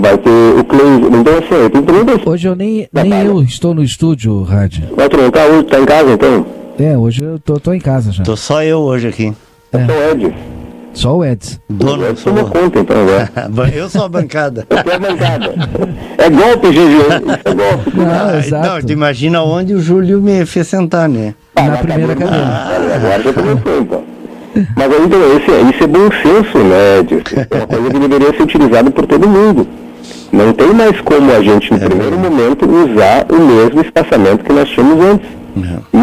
vai 0.00 0.18
ter 0.18 0.30
o 0.58 0.64
Cleide. 0.64 1.06
Então, 1.16 1.38
assim, 1.38 1.54
eu 1.54 1.70
tenho 1.70 1.84
também 1.84 2.04
dois. 2.04 2.26
Hoje 2.26 2.48
eu 2.48 2.54
nem, 2.56 2.88
nem 2.92 3.24
eu 3.24 3.42
estou 3.42 3.74
no 3.74 3.82
estúdio, 3.82 4.42
Rádio. 4.42 4.84
Mas 4.96 5.08
tu 5.08 5.16
não 5.16 5.30
tá 5.30 5.44
hoje, 5.46 5.64
tá 5.64 5.80
em 5.80 5.84
casa 5.84 6.10
então? 6.12 6.46
É, 6.78 6.96
hoje 6.96 7.22
eu 7.22 7.38
tô, 7.38 7.60
tô 7.60 7.72
em 7.72 7.80
casa 7.80 8.10
já. 8.10 8.22
Tô 8.24 8.36
só 8.36 8.62
eu 8.62 8.78
hoje 8.80 9.08
aqui. 9.08 9.32
É. 9.72 9.84
Só 9.86 9.92
o 9.92 10.10
Ed. 10.10 10.34
Só 10.92 11.16
o 11.18 11.24
Eds. 11.24 11.60
Dono, 11.68 12.06
Ed 12.08 12.18
sou... 12.18 12.32
conta 12.32 12.80
então 12.80 12.96
agora. 13.00 13.30
eu 13.72 13.88
sou 13.88 14.04
a 14.04 14.08
bancada. 14.08 14.66
Eu 14.70 14.92
é 14.92 14.98
bancada. 14.98 15.54
É 16.18 16.30
golpe, 16.30 16.68
GG. 16.68 17.44
É 17.44 17.54
golpe. 17.54 17.96
Não, 17.96 18.28
Ah, 18.28 18.38
exato. 18.38 18.66
não, 18.68 18.82
tu 18.82 18.92
imagina 18.92 19.42
onde 19.42 19.74
o 19.74 19.80
Júlio 19.80 20.20
me 20.20 20.44
fez 20.46 20.66
sentar, 20.66 21.08
né? 21.08 21.34
Na 21.54 21.76
primeira 21.76 22.16
cadeira. 22.16 22.44
Ah, 22.44 22.70
agora 22.96 23.22
já 23.22 23.32
começou 23.32 23.80
então. 23.80 24.02
Mas 24.76 24.92
aí, 24.92 25.04
então, 25.04 25.36
esse, 25.36 25.74
isso 25.74 25.84
é 25.84 25.86
bom 25.86 26.10
senso, 26.10 26.58
né, 26.58 26.98
Ed? 26.98 27.22
É 27.50 27.56
uma 27.56 27.66
coisa 27.68 27.90
que 27.90 27.98
deveria 28.00 28.32
ser 28.36 28.42
utilizada 28.42 28.90
por 28.90 29.06
todo 29.06 29.28
mundo. 29.28 29.68
Não 30.32 30.52
tem 30.52 30.72
mais 30.72 31.00
como 31.00 31.30
a 31.32 31.42
gente, 31.42 31.72
no 31.72 31.78
primeiro 31.80 32.16
momento, 32.18 32.64
usar 32.68 33.26
o 33.30 33.38
mesmo 33.40 33.80
espaçamento 33.80 34.44
que 34.44 34.52
nós 34.52 34.68
tínhamos 34.68 35.04
antes. 35.04 35.28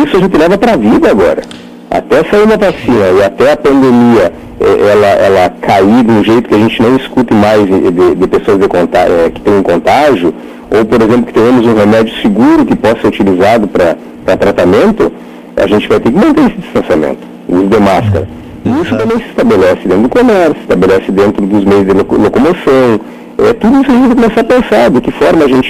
Isso 0.06 0.18
a 0.18 0.20
gente 0.20 0.38
leva 0.38 0.58
para 0.58 0.74
a 0.74 0.78
vida 0.78 1.10
agora. 1.10 1.42
Até 1.90 2.24
sair 2.26 2.44
uma 2.44 2.58
vacina 2.58 3.06
e 3.18 3.24
até 3.24 3.54
a 3.54 3.58
pandemia 3.58 4.34
eh, 4.60 4.92
ela, 4.92 5.08
ela 5.08 5.50
cair 5.62 6.04
de 6.04 6.12
um 6.12 6.24
jeito 6.24 6.50
que 6.50 6.56
a 6.56 6.58
gente 6.58 6.82
não 6.82 6.98
escute 6.98 7.34
mais 7.34 7.66
de, 7.66 7.92
de- 7.92 8.16
de 8.16 8.28
pessoas 8.28 8.60
de 8.60 8.68
contá- 8.68 9.06
eh, 9.08 9.32
que 9.34 9.40
têm 9.40 9.54
um 9.58 9.64
contágio, 9.64 10.34
ou, 10.70 10.84
por 10.84 11.02
exemplo, 11.02 11.24
que 11.28 11.34
tenhamos 11.34 11.66
um 11.66 11.74
remédio 11.74 12.14
seguro 12.22 12.66
que 12.66 12.76
possa 12.76 13.00
ser 13.02 13.08
utilizado 13.08 13.70
para 13.70 13.96
tratamento, 14.36 15.10
a 15.56 15.66
gente 15.66 15.88
vai 15.88 16.00
ter 16.02 16.12
que 16.12 16.18
manter 16.18 16.42
esse 16.48 16.56
distanciamento, 16.58 17.20
o 17.48 17.56
uso 17.56 17.68
de 17.68 17.80
máscara. 17.80 18.28
E 18.66 18.70
isso 18.82 18.98
também 18.98 19.18
se 19.20 19.30
estabelece 19.30 19.88
dentro 19.88 20.04
do 20.04 20.10
comércio, 20.10 20.58
estabelece 20.60 21.10
dentro 21.12 21.46
dos 21.46 21.64
meios 21.64 21.86
de 21.86 21.94
loco- 21.94 22.18
locomoção. 22.18 23.00
É, 23.38 23.54
tudo 23.54 23.82
isso 23.82 23.92
a 23.92 23.94
gente 23.94 24.16
começar 24.16 24.42
a 24.42 24.44
pensar, 24.44 24.90
de 24.90 25.02
que 25.02 25.12
forma 25.12 25.46
a 25.46 25.48
gente. 25.48 25.70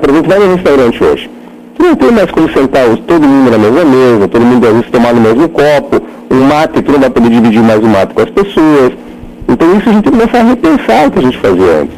Por 0.00 0.10
exemplo, 0.10 0.28
vai 0.28 0.38
no 0.38 0.54
restaurante 0.54 1.02
hoje. 1.02 1.30
Não 1.78 1.94
tem 1.96 2.12
mais 2.12 2.30
como 2.30 2.52
sentar 2.52 2.96
todo 3.06 3.26
mundo 3.26 3.50
na 3.50 3.58
mesma 3.58 3.84
mesa, 3.84 4.28
todo 4.28 4.44
mundo 4.44 4.66
às 4.66 4.72
vezes 4.74 4.90
tomar 4.90 5.14
no 5.14 5.20
mesmo 5.20 5.48
copo, 5.48 6.02
um 6.30 6.44
mate, 6.44 6.82
tu 6.82 6.92
não 6.92 7.00
vai 7.00 7.10
poder 7.10 7.30
dividir 7.30 7.62
mais 7.62 7.80
o 7.82 7.86
mate 7.86 8.14
com 8.14 8.22
as 8.22 8.30
pessoas. 8.30 8.92
Então 9.48 9.76
isso 9.76 9.88
a 9.88 9.92
gente 9.92 10.04
tem 10.04 10.12
que 10.12 10.18
começar 10.18 10.38
a 10.38 10.48
repensar 10.48 11.08
o 11.08 11.10
que 11.10 11.18
a 11.18 11.22
gente 11.22 11.38
fazia 11.38 11.80
antes. 11.80 11.96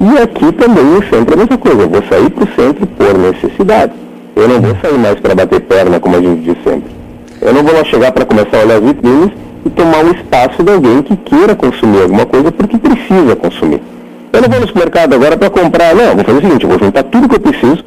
E 0.00 0.18
aqui 0.18 0.52
também 0.52 0.96
é 0.96 1.14
sempre 1.14 1.34
a 1.34 1.36
mesma 1.36 1.58
coisa. 1.58 1.82
Eu 1.82 1.88
vou 1.88 2.02
sair 2.08 2.30
para 2.30 2.44
o 2.44 2.48
centro 2.56 2.86
por 2.86 3.18
necessidade. 3.18 3.92
Eu 4.34 4.48
não 4.48 4.60
vou 4.60 4.76
sair 4.82 4.98
mais 4.98 5.20
para 5.20 5.34
bater 5.34 5.60
perna, 5.60 6.00
como 6.00 6.16
a 6.16 6.20
gente 6.20 6.40
diz 6.40 6.56
sempre. 6.64 6.90
Eu 7.40 7.52
não 7.52 7.62
vou 7.62 7.74
lá 7.74 7.84
chegar 7.84 8.10
para 8.12 8.24
começar 8.24 8.56
a 8.56 8.64
olhar 8.64 8.80
vitrines 8.80 9.30
e 9.64 9.70
tomar 9.70 10.04
um 10.04 10.10
espaço 10.10 10.62
de 10.62 10.72
alguém 10.72 11.02
que 11.02 11.16
queira 11.16 11.54
consumir 11.54 12.02
alguma 12.02 12.26
coisa 12.26 12.50
porque 12.50 12.78
precisa 12.78 13.36
consumir. 13.36 13.80
Eu 14.32 14.40
não 14.42 14.48
vou 14.48 14.60
no 14.60 14.66
supermercado 14.66 15.14
agora 15.14 15.36
para 15.36 15.50
comprar, 15.50 15.94
não, 15.94 16.04
eu 16.04 16.14
vou 16.16 16.24
fazer 16.24 16.38
o 16.38 16.40
seguinte, 16.40 16.64
eu 16.64 16.70
vou 16.70 16.78
juntar 16.78 17.02
tudo 17.04 17.28
que 17.28 17.34
eu 17.36 17.40
preciso 17.40 17.84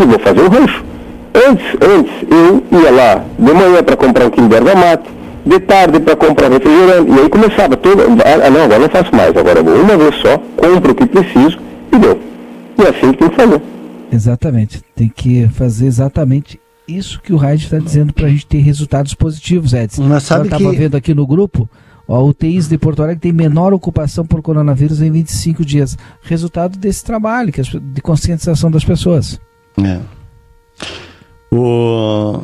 e 0.00 0.04
vou 0.04 0.18
fazer 0.18 0.40
o 0.40 0.48
rancho. 0.48 0.84
Antes, 1.34 1.66
antes, 1.82 2.12
eu 2.30 2.80
ia 2.80 2.90
lá 2.90 3.24
de 3.38 3.52
manhã 3.52 3.82
para 3.82 3.96
comprar 3.96 4.26
um 4.26 4.48
de 4.48 4.54
erva 4.54 4.74
mate, 4.74 5.08
de 5.44 5.60
tarde 5.60 6.00
para 6.00 6.16
comprar 6.16 6.50
refrigerante, 6.50 7.10
e 7.10 7.18
aí 7.20 7.28
começava 7.28 7.76
todo, 7.76 8.02
ah 8.02 8.46
ah, 8.46 8.50
não, 8.50 8.62
agora 8.64 8.78
não 8.80 8.88
faço 8.88 9.14
mais, 9.14 9.36
agora 9.36 9.58
eu 9.60 9.64
vou 9.64 9.74
uma 9.80 9.96
vez 9.96 10.14
só, 10.16 10.38
compro 10.56 10.92
o 10.92 10.94
que 10.94 11.06
preciso 11.06 11.58
e 11.92 11.98
deu. 11.98 12.18
E 12.78 12.82
é 12.82 12.88
assim 12.90 13.12
que 13.12 13.18
tem 13.18 13.28
que 13.28 13.36
fazer. 13.36 13.60
Exatamente. 14.12 14.82
Tem 14.94 15.08
que 15.14 15.48
fazer 15.48 15.86
exatamente 15.86 16.60
isso 16.86 17.20
que 17.20 17.32
o 17.32 17.36
Raid 17.36 17.64
está 17.64 17.78
dizendo 17.78 18.12
para 18.12 18.26
a 18.26 18.30
gente 18.30 18.46
ter 18.46 18.58
resultados 18.58 19.14
positivos, 19.14 19.74
Edson. 19.74 20.04
Mas 20.04 20.22
sabe 20.22 20.42
Eu 20.42 20.44
estava 20.56 20.70
que- 20.70 20.76
vendo 20.76 20.96
aqui 20.96 21.12
no 21.14 21.26
grupo, 21.26 21.68
ó, 22.08 22.24
UTIs 22.24 22.66
de 22.68 22.76
Porto 22.78 23.02
Alegre 23.02 23.20
tem 23.20 23.32
menor 23.32 23.72
ocupação 23.74 24.24
por 24.26 24.40
coronavírus 24.42 25.00
em 25.02 25.10
25 25.12 25.64
dias. 25.64 25.96
Resultado 26.22 26.78
desse 26.78 27.04
trabalho, 27.04 27.52
que 27.52 27.60
as- 27.60 27.68
de 27.68 28.00
conscientização 28.00 28.70
das 28.70 28.84
pessoas. 28.84 29.38
É. 29.84 30.00
O, 31.50 32.42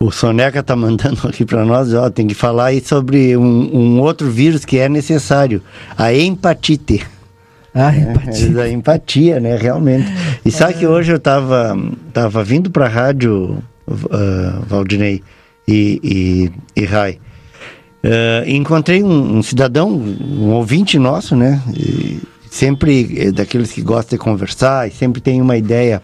o 0.00 0.10
Soneca 0.10 0.62
tá 0.62 0.74
mandando 0.74 1.20
aqui 1.28 1.44
para 1.44 1.64
nós, 1.64 1.92
ó, 1.94 2.10
tem 2.10 2.26
que 2.26 2.34
falar 2.34 2.66
aí 2.66 2.80
sobre 2.80 3.36
um, 3.36 3.70
um 3.76 4.00
outro 4.00 4.30
vírus 4.30 4.64
que 4.64 4.78
é 4.78 4.88
necessário, 4.88 5.62
a 5.96 6.12
empatite. 6.14 7.06
Ah, 7.74 7.94
É, 7.94 8.00
empatia. 8.00 8.62
a 8.62 8.70
empatia, 8.70 9.40
né, 9.40 9.56
realmente. 9.56 10.06
E 10.44 10.50
sabe 10.50 10.74
que 10.74 10.86
hoje 10.86 11.10
eu 11.12 11.18
tava, 11.18 11.74
tava 12.12 12.44
vindo 12.44 12.70
pra 12.70 12.86
rádio, 12.86 13.62
ah, 14.10 14.60
Valdinei 14.66 15.22
e, 15.66 16.50
e, 16.76 16.80
e 16.82 16.84
Rai. 16.84 17.18
E 18.04 18.56
encontrei 18.56 19.02
um, 19.02 19.38
um 19.38 19.42
cidadão, 19.42 19.90
um 19.90 20.50
ouvinte 20.50 20.98
nosso, 20.98 21.36
né? 21.36 21.62
e 21.76 22.20
sempre 22.50 23.26
é 23.28 23.32
daqueles 23.32 23.72
que 23.72 23.80
gostam 23.80 24.18
de 24.18 24.22
conversar 24.24 24.88
e 24.88 24.90
sempre 24.90 25.20
tem 25.20 25.40
uma 25.40 25.56
ideia 25.56 26.02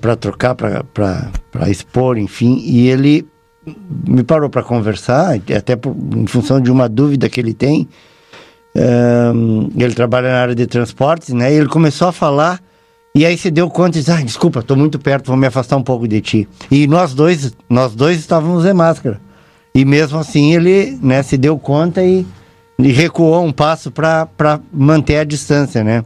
para 0.00 0.16
trocar, 0.16 0.54
para 0.54 1.70
expor, 1.70 2.18
enfim. 2.18 2.60
E 2.64 2.88
ele 2.88 3.26
me 4.06 4.22
parou 4.22 4.48
para 4.50 4.62
conversar, 4.62 5.34
até 5.56 5.76
por- 5.76 5.94
em 6.16 6.26
função 6.26 6.60
de 6.60 6.70
uma 6.70 6.88
dúvida 6.88 7.28
que 7.28 7.40
ele 7.40 7.54
tem. 7.54 7.88
Ahn, 8.76 9.70
ele 9.76 9.94
trabalha 9.94 10.28
na 10.30 10.40
área 10.40 10.54
de 10.54 10.66
transportes, 10.66 11.32
né? 11.32 11.52
E 11.52 11.56
ele 11.56 11.68
começou 11.68 12.08
a 12.08 12.12
falar 12.12 12.60
e 13.14 13.24
aí 13.24 13.38
se 13.38 13.50
deu 13.50 13.70
conta 13.70 13.96
e 13.96 14.00
disse: 14.00 14.12
ah, 14.12 14.20
desculpa, 14.22 14.60
estou 14.60 14.76
muito 14.76 14.98
perto, 14.98 15.28
vou 15.28 15.36
me 15.36 15.46
afastar 15.46 15.76
um 15.76 15.82
pouco 15.82 16.06
de 16.06 16.20
ti. 16.20 16.48
E 16.70 16.86
nós 16.86 17.14
dois, 17.14 17.54
nós 17.68 17.94
dois 17.94 18.18
estávamos 18.18 18.64
de 18.64 18.72
máscara. 18.74 19.20
E 19.76 19.84
mesmo 19.84 20.18
assim 20.18 20.54
ele, 20.54 20.98
né, 21.02 21.22
se 21.22 21.36
deu 21.36 21.58
conta 21.58 22.02
e, 22.02 22.26
e 22.78 22.90
recuou 22.92 23.44
um 23.44 23.52
passo 23.52 23.90
para 23.90 24.26
manter 24.72 25.18
a 25.18 25.24
distância, 25.24 25.84
né? 25.84 26.02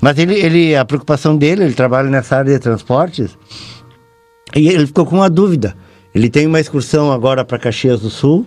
Mas 0.00 0.18
ele, 0.18 0.34
ele, 0.34 0.74
a 0.74 0.84
preocupação 0.84 1.36
dele, 1.36 1.62
ele 1.62 1.74
trabalha 1.74 2.10
nessa 2.10 2.38
área 2.38 2.52
de 2.52 2.58
transportes 2.58 3.38
e 4.52 4.68
ele 4.68 4.88
ficou 4.88 5.06
com 5.06 5.14
uma 5.14 5.30
dúvida. 5.30 5.76
Ele 6.12 6.28
tem 6.28 6.44
uma 6.44 6.58
excursão 6.58 7.12
agora 7.12 7.44
para 7.44 7.56
Caxias 7.56 8.00
do 8.00 8.10
Sul. 8.10 8.44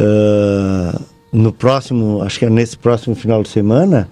ah, 0.00 1.00
no 1.32 1.52
próximo, 1.52 2.22
acho 2.22 2.40
que 2.40 2.46
é 2.46 2.50
nesse 2.50 2.76
próximo 2.76 3.14
final 3.14 3.40
de 3.42 3.50
semana, 3.50 4.08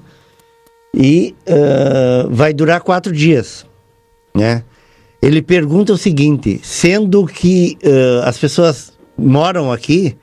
e 0.95 1.35
ah, 1.49 2.29
vai 2.31 2.53
durar 2.53 2.81
quatro 2.81 3.13
dias, 3.13 3.67
né? 4.33 4.63
Ele 5.21 5.43
pergunta 5.43 5.93
o 5.93 5.99
seguinte: 5.99 6.61
sendo 6.63 7.27
que 7.27 7.77
ah, 7.85 8.29
as 8.29 8.39
pessoas 8.39 8.94
moram 9.17 9.71
aqui, 9.73 10.17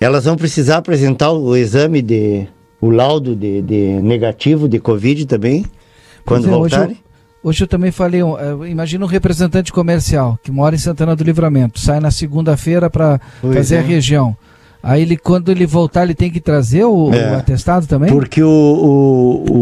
elas 0.00 0.24
vão 0.24 0.36
precisar 0.36 0.78
apresentar 0.78 1.30
o 1.32 1.56
exame 1.56 2.02
de 2.02 2.46
o 2.80 2.90
laudo 2.90 3.34
de, 3.34 3.62
de 3.62 4.00
negativo 4.02 4.68
de 4.68 4.78
Covid 4.78 5.24
também 5.26 5.64
quando 6.24 6.44
é, 6.44 6.48
hoje 6.48 6.54
eu- 6.54 6.58
voltarem? 6.80 6.96
Hoje 7.42 7.62
eu 7.62 7.68
também 7.68 7.92
falei, 7.92 8.20
imagina 8.68 9.04
um 9.04 9.08
representante 9.08 9.72
comercial 9.72 10.36
que 10.42 10.50
mora 10.50 10.74
em 10.74 10.78
Santana 10.78 11.14
do 11.14 11.22
Livramento, 11.22 11.78
sai 11.78 12.00
na 12.00 12.10
segunda-feira 12.10 12.90
para 12.90 13.20
fazer 13.40 13.76
é. 13.76 13.78
a 13.78 13.82
região. 13.82 14.36
Aí 14.82 15.02
ele, 15.02 15.16
quando 15.16 15.50
ele 15.52 15.64
voltar, 15.64 16.02
ele 16.02 16.14
tem 16.14 16.28
que 16.28 16.40
trazer 16.40 16.84
o, 16.84 17.12
É. 17.14 17.32
o 17.32 17.38
atestado 17.38 17.86
também? 17.86 18.10
Porque 18.10 18.42
o, 18.42 18.48
o, 18.48 19.52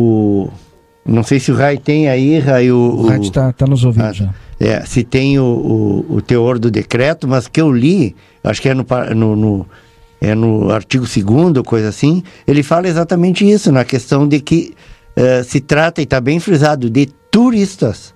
o- 0.46 0.50
não 1.04 1.22
sei 1.22 1.38
se 1.38 1.52
o 1.52 1.54
Rai 1.54 1.76
tem 1.76 2.08
aí, 2.08 2.38
Rai, 2.38 2.70
o, 2.70 2.76
O 2.78 3.06
Rádio 3.06 3.28
está 3.28 3.52
tá 3.52 3.66
nos 3.66 3.84
ouvindo 3.84 4.04
Ah, 4.06 4.12
já. 4.12 4.34
É, 4.60 4.80
se 4.86 5.02
tem 5.02 5.38
o, 5.38 5.44
o, 6.08 6.16
o 6.16 6.22
teor 6.22 6.58
do 6.58 6.70
decreto, 6.70 7.26
mas 7.26 7.48
que 7.48 7.60
eu 7.60 7.72
li, 7.72 8.14
acho 8.42 8.62
que 8.62 8.68
é 8.68 8.74
no, 8.74 8.86
no, 9.14 9.36
no- 9.36 9.66
é 10.20 10.34
no 10.34 10.70
artigo 10.70 11.04
2 11.06 11.62
coisa 11.66 11.88
assim, 11.88 12.22
ele 12.46 12.62
fala 12.62 12.88
exatamente 12.88 13.48
isso, 13.48 13.70
na 13.70 13.84
questão 13.84 14.26
de 14.26 14.40
que 14.40 14.72
eh, 15.16 15.42
se 15.42 15.60
trata, 15.60 16.00
e 16.00 16.04
está 16.04 16.20
bem 16.20 16.40
frisado, 16.40 16.88
de 16.88 17.06
turistas. 17.30 18.14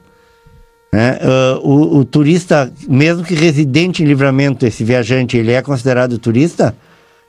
né? 0.92 1.18
Ah, 1.20 1.59
o, 1.62 1.98
o 1.98 2.05
turista, 2.05 2.72
mesmo 2.88 3.22
que 3.24 3.35
residente 3.35 4.03
em 4.03 4.07
livramento, 4.07 4.64
esse 4.64 4.85
viajante, 4.85 5.37
ele 5.37 5.53
é 5.53 5.61
considerado 5.61 6.18
turista, 6.18 6.74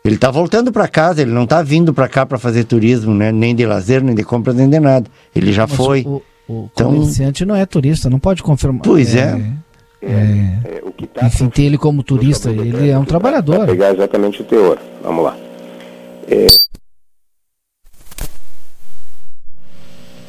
ele 0.06 0.16
está 0.16 0.32
voltando 0.32 0.72
para 0.72 0.88
casa, 0.88 1.22
ele 1.22 1.32
não 1.32 1.44
está 1.44 1.62
vindo 1.62 1.94
para 1.94 2.08
cá 2.08 2.26
para 2.26 2.38
fazer 2.40 2.64
turismo, 2.64 3.14
né? 3.14 3.32
nem 3.34 3.54
de 3.54 3.66
lazer, 3.66 4.02
nem 4.02 4.16
de 4.16 4.24
compras, 4.24 4.56
nem 4.56 4.70
de 4.70 4.80
nada. 4.80 5.08
Ele 5.36 5.52
já 5.52 5.68
Mas 5.68 5.76
foi. 5.76 6.04
O, 6.08 6.22
o 6.50 6.70
Então- 6.74 6.92
comerciante 6.94 7.46
não 7.46 7.56
é 7.56 7.66
turista, 7.66 8.10
não 8.10 8.20
pode 8.20 8.42
confirmar. 8.44 8.82
Pois 8.82 9.14
é. 9.16 9.40
é. 10.02 10.08
É, 10.12 10.82
o 10.84 10.92
que 10.92 11.06
tá 11.08 11.28
Enfim, 11.28 11.50
ter 11.50 11.64
ele 11.64 11.78
como 11.78 12.02
turista, 12.04 12.50
ele 12.50 12.90
é 12.90 12.98
um 12.98 13.06
trabalhador. 13.06 13.66
pegar 13.66 13.94
exatamente 13.94 14.42
o 14.42 14.46
teor. 14.46 14.78
Vamos 15.04 15.24
lá. 15.26 15.38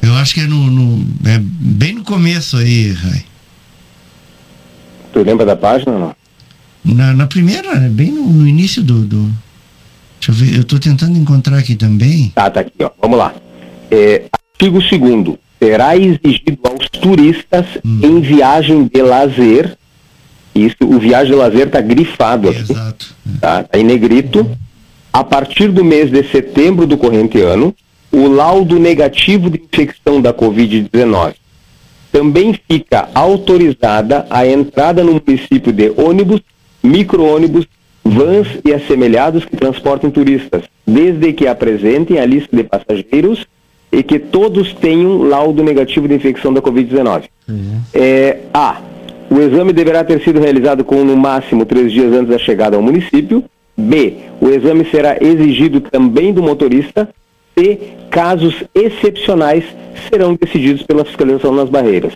Eu 0.01 0.13
acho 0.15 0.33
que 0.33 0.41
é 0.41 0.47
no, 0.47 0.55
no- 0.69 1.05
é 1.29 1.37
bem 1.39 1.93
no 1.93 2.03
começo 2.03 2.57
aí, 2.57 2.91
Rai. 2.91 3.25
Tu 5.13 5.21
lembra 5.23 5.45
da 5.45 5.55
página 5.55 5.91
ou 5.93 5.99
não? 5.99 6.15
Na, 6.83 7.13
na 7.13 7.27
primeira, 7.27 7.69
é 7.75 7.89
bem 7.89 8.11
no, 8.11 8.23
no 8.27 8.47
início 8.47 8.81
do, 8.81 9.05
do. 9.05 9.31
Deixa 10.19 10.31
eu 10.31 10.33
ver, 10.33 10.57
eu 10.57 10.63
tô 10.63 10.79
tentando 10.79 11.17
encontrar 11.17 11.57
aqui 11.57 11.75
também. 11.75 12.29
Tá, 12.33 12.49
tá 12.49 12.61
aqui, 12.61 12.73
ó. 12.83 12.89
Vamos 13.01 13.17
lá. 13.17 13.33
É, 13.91 14.25
artigo 14.53 14.79
2 14.79 14.89
Será 15.61 15.95
exigido 15.95 16.59
aos 16.63 16.89
turistas 16.89 17.65
em 17.85 18.19
viagem 18.19 18.89
de 18.91 19.01
lazer. 19.01 19.77
Isso, 20.55 20.77
o 20.81 20.97
viagem 20.97 21.33
de 21.33 21.37
lazer 21.37 21.67
está 21.67 21.79
grifado 21.79 22.49
aqui, 22.49 22.61
Exato. 22.61 23.15
tá? 23.39 23.63
Tá 23.63 23.77
em 23.77 23.83
negrito. 23.83 24.49
A 25.13 25.23
partir 25.23 25.67
do 25.67 25.83
mês 25.83 26.09
de 26.09 26.23
setembro 26.31 26.87
do 26.87 26.97
corrente 26.97 27.39
ano, 27.39 27.75
o 28.11 28.27
laudo 28.27 28.79
negativo 28.79 29.49
de 29.49 29.61
infecção 29.61 30.19
da 30.19 30.33
Covid-19. 30.33 31.35
Também 32.11 32.59
fica 32.67 33.09
autorizada 33.13 34.25
a 34.29 34.45
entrada 34.45 35.03
no 35.03 35.13
município 35.13 35.71
de 35.71 35.91
ônibus, 35.95 36.41
micro-ônibus, 36.81 37.67
vans 38.03 38.47
e 38.65 38.73
assemelhados 38.73 39.45
que 39.45 39.55
transportem 39.55 40.09
turistas, 40.09 40.63
desde 40.85 41.31
que 41.33 41.47
apresentem 41.47 42.19
a 42.19 42.25
lista 42.25 42.55
de 42.55 42.63
passageiros 42.63 43.45
e 43.91 44.01
que 44.01 44.17
todos 44.17 44.73
tenham 44.73 45.23
laudo 45.23 45.63
negativo 45.63 46.07
de 46.07 46.15
infecção 46.15 46.53
da 46.53 46.61
Covid-19. 46.61 47.23
Uhum. 47.47 47.81
É, 47.93 48.37
a. 48.53 48.79
O 49.29 49.39
exame 49.39 49.73
deverá 49.73 50.03
ter 50.03 50.21
sido 50.21 50.39
realizado 50.39 50.83
com 50.83 51.03
no 51.03 51.15
máximo 51.15 51.65
três 51.65 51.91
dias 51.91 52.11
antes 52.13 52.29
da 52.29 52.37
chegada 52.37 52.75
ao 52.75 52.81
município. 52.81 53.43
B. 53.77 54.15
O 54.39 54.49
exame 54.49 54.85
será 54.85 55.17
exigido 55.21 55.81
também 55.81 56.33
do 56.33 56.43
motorista. 56.43 57.09
C. 57.57 57.79
Casos 58.09 58.63
excepcionais 58.73 59.63
serão 60.09 60.35
decididos 60.35 60.83
pela 60.83 61.05
fiscalização 61.05 61.53
nas 61.53 61.69
barreiras. 61.69 62.13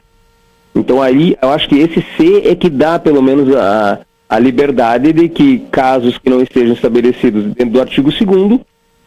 Então 0.74 1.02
aí 1.02 1.38
eu 1.42 1.50
acho 1.50 1.70
que 1.70 1.80
esse 1.80 2.06
C 2.18 2.44
é 2.46 2.56
que 2.56 2.70
dá 2.70 3.00
pelo 3.00 3.22
menos 3.22 3.56
a, 3.56 4.00
a 4.28 4.40
liberdade 4.40 5.14
de 5.14 5.30
que 5.30 5.60
casos 5.72 6.18
que 6.18 6.30
não 6.30 6.42
estejam 6.42 6.74
estabelecidos 6.74 7.46
dentro 7.54 7.70
do 7.70 7.82
artigo 7.82 8.12
2 8.12 8.60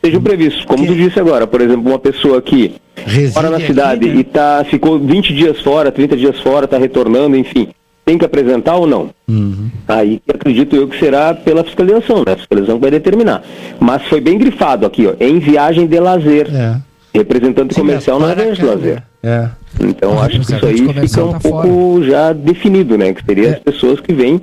sejam 0.03 0.23
previstos. 0.23 0.65
Como 0.65 0.83
que... 0.83 0.89
tu 0.89 0.95
disse 0.95 1.19
agora, 1.19 1.47
por 1.47 1.61
exemplo, 1.61 1.91
uma 1.91 1.99
pessoa 1.99 2.41
que 2.41 2.75
Reside 2.95 3.35
mora 3.35 3.51
na 3.51 3.61
cidade 3.61 4.07
aqui, 4.07 4.15
né? 4.15 4.21
e 4.21 4.25
tá, 4.25 4.65
ficou 4.69 4.99
20 4.99 5.35
dias 5.35 5.61
fora, 5.61 5.93
30 5.93 6.17
dias 6.17 6.41
fora, 6.41 6.65
está 6.65 6.79
retornando, 6.79 7.37
enfim, 7.37 7.69
tem 8.05 8.17
que 8.17 8.25
apresentar 8.25 8.77
ou 8.77 8.87
não? 8.87 9.11
Uhum. 9.29 9.71
Aí 9.87 10.21
acredito 10.33 10.75
eu 10.75 10.89
que 10.89 10.99
será 10.99 11.35
pela 11.35 11.63
fiscalização, 11.63 12.25
né? 12.27 12.33
A 12.33 12.37
fiscalização 12.37 12.79
vai 12.79 12.91
determinar. 12.91 13.43
Mas 13.79 14.03
foi 14.05 14.21
bem 14.21 14.39
grifado 14.39 14.87
aqui, 14.87 15.07
ó, 15.07 15.15
em 15.21 15.39
viagem 15.39 15.87
de 15.87 16.01
lazer. 16.01 16.49
É. 16.55 16.77
Representante 17.13 17.75
Sim, 17.75 17.81
comercial 17.81 18.21
não 18.21 18.31
é 18.31 18.35
viagem 18.35 18.55
de 18.55 18.65
lazer. 18.65 19.03
É. 19.23 19.49
Então 19.81 20.21
acho 20.21 20.41
que 20.41 20.55
isso 20.55 20.67
aí 20.67 21.07
fica 21.07 21.25
um 21.25 21.33
tá 21.33 21.41
pouco 21.41 21.69
fora. 21.69 22.05
já 22.05 22.33
definido, 22.33 22.97
né? 22.97 23.13
Que 23.13 23.25
seria 23.25 23.49
é. 23.49 23.51
as 23.51 23.59
pessoas 23.59 24.01
que 24.01 24.13
vêm 24.13 24.41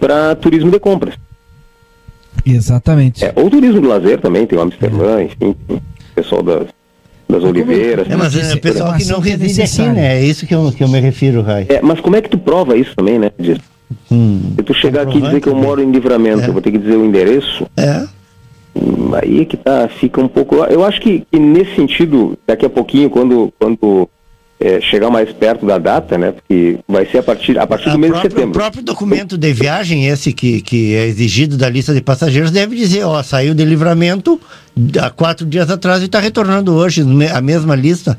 para 0.00 0.34
turismo 0.34 0.70
de 0.70 0.78
compras. 0.78 1.14
Exatamente. 2.44 3.24
É, 3.24 3.32
ou 3.36 3.48
turismo 3.50 3.80
de 3.80 3.86
lazer 3.86 4.20
também, 4.20 4.46
tem 4.46 4.58
o 4.58 4.62
Amsterdã, 4.62 5.20
é. 5.20 5.24
enfim, 5.24 5.54
pessoal 6.14 6.42
das, 6.42 6.66
das 7.28 7.42
oliveiras. 7.42 8.10
É, 8.10 8.16
mas 8.16 8.36
é 8.36 8.56
pessoal 8.56 8.94
que 8.96 9.04
não 9.06 9.20
reside 9.20 9.62
aqui, 9.62 9.82
né? 9.82 10.18
É 10.18 10.24
isso 10.24 10.46
que 10.46 10.54
eu, 10.54 10.72
que 10.72 10.82
eu 10.82 10.88
me 10.88 11.00
refiro, 11.00 11.42
Rai. 11.42 11.66
É, 11.68 11.80
mas 11.82 12.00
como 12.00 12.16
é 12.16 12.20
que 12.20 12.28
tu 12.28 12.38
prova 12.38 12.76
isso 12.76 12.94
também, 12.96 13.18
né? 13.18 13.30
Diz? 13.38 13.58
Hum, 14.10 14.52
Se 14.56 14.62
tu 14.62 14.74
chegar 14.74 15.02
aqui 15.02 15.18
e 15.18 15.20
dizer 15.20 15.40
que 15.40 15.48
eu 15.48 15.54
moro 15.54 15.82
em 15.82 15.90
livramento, 15.90 16.42
é. 16.42 16.48
eu 16.48 16.52
vou 16.52 16.62
ter 16.62 16.70
que 16.70 16.78
dizer 16.78 16.96
o 16.96 17.04
endereço. 17.04 17.66
É. 17.76 18.06
Hum, 18.74 19.14
aí 19.14 19.42
é 19.42 19.44
que 19.44 19.56
tá, 19.56 19.88
fica 19.88 20.20
um 20.20 20.28
pouco. 20.28 20.56
Eu 20.56 20.84
acho 20.84 21.00
que, 21.00 21.26
que 21.30 21.38
nesse 21.38 21.74
sentido, 21.74 22.38
daqui 22.46 22.64
a 22.64 22.70
pouquinho, 22.70 23.10
quando, 23.10 23.52
quando 23.58 24.08
é, 24.62 24.80
chegar 24.80 25.10
mais 25.10 25.32
perto 25.32 25.66
da 25.66 25.76
data, 25.76 26.16
né? 26.16 26.32
Porque 26.32 26.78
vai 26.86 27.04
ser 27.04 27.18
a 27.18 27.22
partir, 27.22 27.58
a 27.58 27.66
partir 27.66 27.90
do 27.90 27.98
mês 27.98 28.12
própria, 28.12 28.28
de 28.28 28.34
setembro. 28.34 28.58
O 28.58 28.62
próprio 28.62 28.82
documento 28.82 29.36
de 29.36 29.52
viagem, 29.52 30.06
esse 30.06 30.32
que, 30.32 30.60
que 30.62 30.94
é 30.94 31.06
exigido 31.06 31.56
da 31.56 31.68
lista 31.68 31.92
de 31.92 32.00
passageiros, 32.00 32.52
deve 32.52 32.76
dizer, 32.76 33.04
ó, 33.04 33.20
saiu 33.22 33.54
de 33.54 33.64
livramento 33.64 34.40
há 35.00 35.10
quatro 35.10 35.44
dias 35.44 35.68
atrás 35.68 36.00
e 36.02 36.06
está 36.06 36.20
retornando 36.20 36.74
hoje, 36.74 37.02
a 37.34 37.40
mesma 37.40 37.74
lista. 37.74 38.16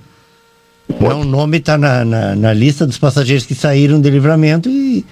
Não, 0.99 1.21
o 1.21 1.23
nome 1.23 1.57
está 1.57 1.77
na, 1.77 2.03
na, 2.03 2.35
na, 2.35 2.53
lista 2.53 2.85
dos 2.85 2.97
passageiros 2.97 3.45
que 3.45 3.55
saíram 3.55 4.01
de 4.01 4.09
livramento 4.09 4.69
e, 4.69 5.05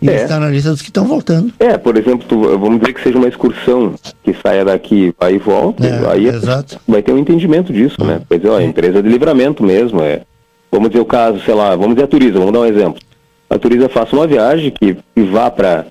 e 0.00 0.08
é. 0.08 0.22
está 0.22 0.38
na 0.38 0.48
lista 0.48 0.70
dos 0.70 0.80
que 0.80 0.88
estão 0.88 1.04
voltando. 1.04 1.52
É, 1.58 1.76
por 1.76 1.96
exemplo, 1.96 2.24
tu, 2.28 2.42
vamos 2.56 2.78
dizer 2.78 2.92
que 2.92 3.02
seja 3.02 3.18
uma 3.18 3.26
excursão 3.26 3.96
que 4.22 4.32
saia 4.40 4.64
daqui, 4.64 5.12
vai 5.18 5.34
e 5.34 5.38
volta, 5.38 5.84
é, 5.84 6.12
aí 6.12 6.28
exato. 6.28 6.78
vai 6.86 7.02
ter 7.02 7.12
um 7.12 7.18
entendimento 7.18 7.72
disso, 7.72 8.02
né? 8.04 8.20
Pois 8.28 8.44
é, 8.44 8.48
ó, 8.48 8.58
a 8.58 8.62
empresa 8.62 9.02
de 9.02 9.08
livramento 9.08 9.64
mesmo, 9.64 10.00
é 10.00 10.22
Vamos 10.70 10.90
dizer 10.90 11.00
o 11.00 11.06
caso, 11.06 11.40
sei 11.40 11.54
lá, 11.54 11.70
vamos 11.70 11.94
dizer 11.94 12.04
a 12.04 12.08
Turiza, 12.08 12.38
vamos 12.38 12.52
dar 12.52 12.60
um 12.60 12.66
exemplo. 12.66 13.00
A 13.48 13.58
Turiza 13.58 13.88
faça 13.88 14.14
uma 14.14 14.26
viagem 14.26 14.70
que, 14.70 14.96
que 15.14 15.22
vá 15.22 15.50
para 15.50 15.86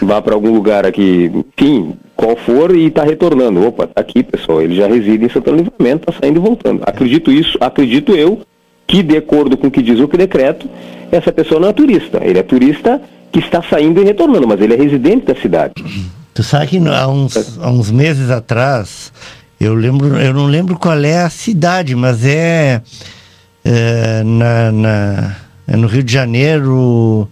vá 0.00 0.20
para 0.20 0.34
algum 0.34 0.52
lugar 0.52 0.84
aqui, 0.84 1.30
enfim, 1.56 1.94
qual 2.16 2.36
for, 2.36 2.74
e 2.74 2.86
está 2.86 3.04
retornando. 3.04 3.66
Opa, 3.66 3.86
tá 3.86 4.00
aqui, 4.00 4.22
pessoal, 4.22 4.60
ele 4.60 4.74
já 4.74 4.86
reside 4.86 5.24
em 5.24 5.28
Santana 5.28 5.58
Livramento, 5.58 6.10
está 6.10 6.20
saindo 6.20 6.40
e 6.40 6.42
voltando. 6.42 6.82
Acredito 6.84 7.30
isso, 7.30 7.56
acredito 7.60 8.12
eu, 8.14 8.40
que 8.86 9.02
de 9.02 9.16
acordo 9.16 9.56
com 9.56 9.68
o 9.68 9.70
que 9.70 9.82
diz 9.82 10.00
o 10.00 10.06
decreto, 10.06 10.68
essa 11.10 11.32
pessoa 11.32 11.60
não 11.60 11.68
é 11.68 11.72
turista. 11.72 12.20
Ele 12.22 12.38
é 12.38 12.42
turista 12.42 13.00
que 13.30 13.38
está 13.38 13.62
saindo 13.62 14.00
e 14.00 14.04
retornando, 14.04 14.46
mas 14.46 14.60
ele 14.60 14.74
é 14.74 14.76
residente 14.76 15.26
da 15.26 15.34
cidade. 15.34 15.74
Tu 16.34 16.42
sabe 16.42 16.66
que 16.66 16.78
há 16.78 17.06
uns, 17.06 17.60
há 17.60 17.70
uns 17.70 17.92
meses 17.92 18.28
atrás, 18.28 19.12
eu 19.60 19.72
lembro, 19.72 20.16
eu 20.16 20.34
não 20.34 20.46
lembro 20.46 20.76
qual 20.76 20.98
é 20.98 21.18
a 21.18 21.30
cidade, 21.30 21.94
mas 21.94 22.26
é 22.26 22.82
é, 23.64 24.22
na, 24.22 24.70
na, 24.70 25.36
é 25.66 25.76
no 25.76 25.86
Rio 25.86 26.02
de 26.02 26.12
Janeiro, 26.12 27.28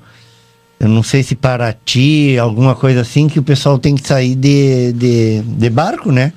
eu 0.80 0.88
não 0.88 1.02
sei 1.02 1.22
se 1.22 1.36
Paraty, 1.36 2.38
alguma 2.38 2.74
coisa 2.74 3.02
assim, 3.02 3.28
que 3.28 3.38
o 3.38 3.42
pessoal 3.42 3.78
tem 3.78 3.94
que 3.94 4.06
sair 4.06 4.34
de, 4.34 4.92
de, 4.92 5.42
de 5.42 5.70
barco, 5.70 6.10
né? 6.10 6.32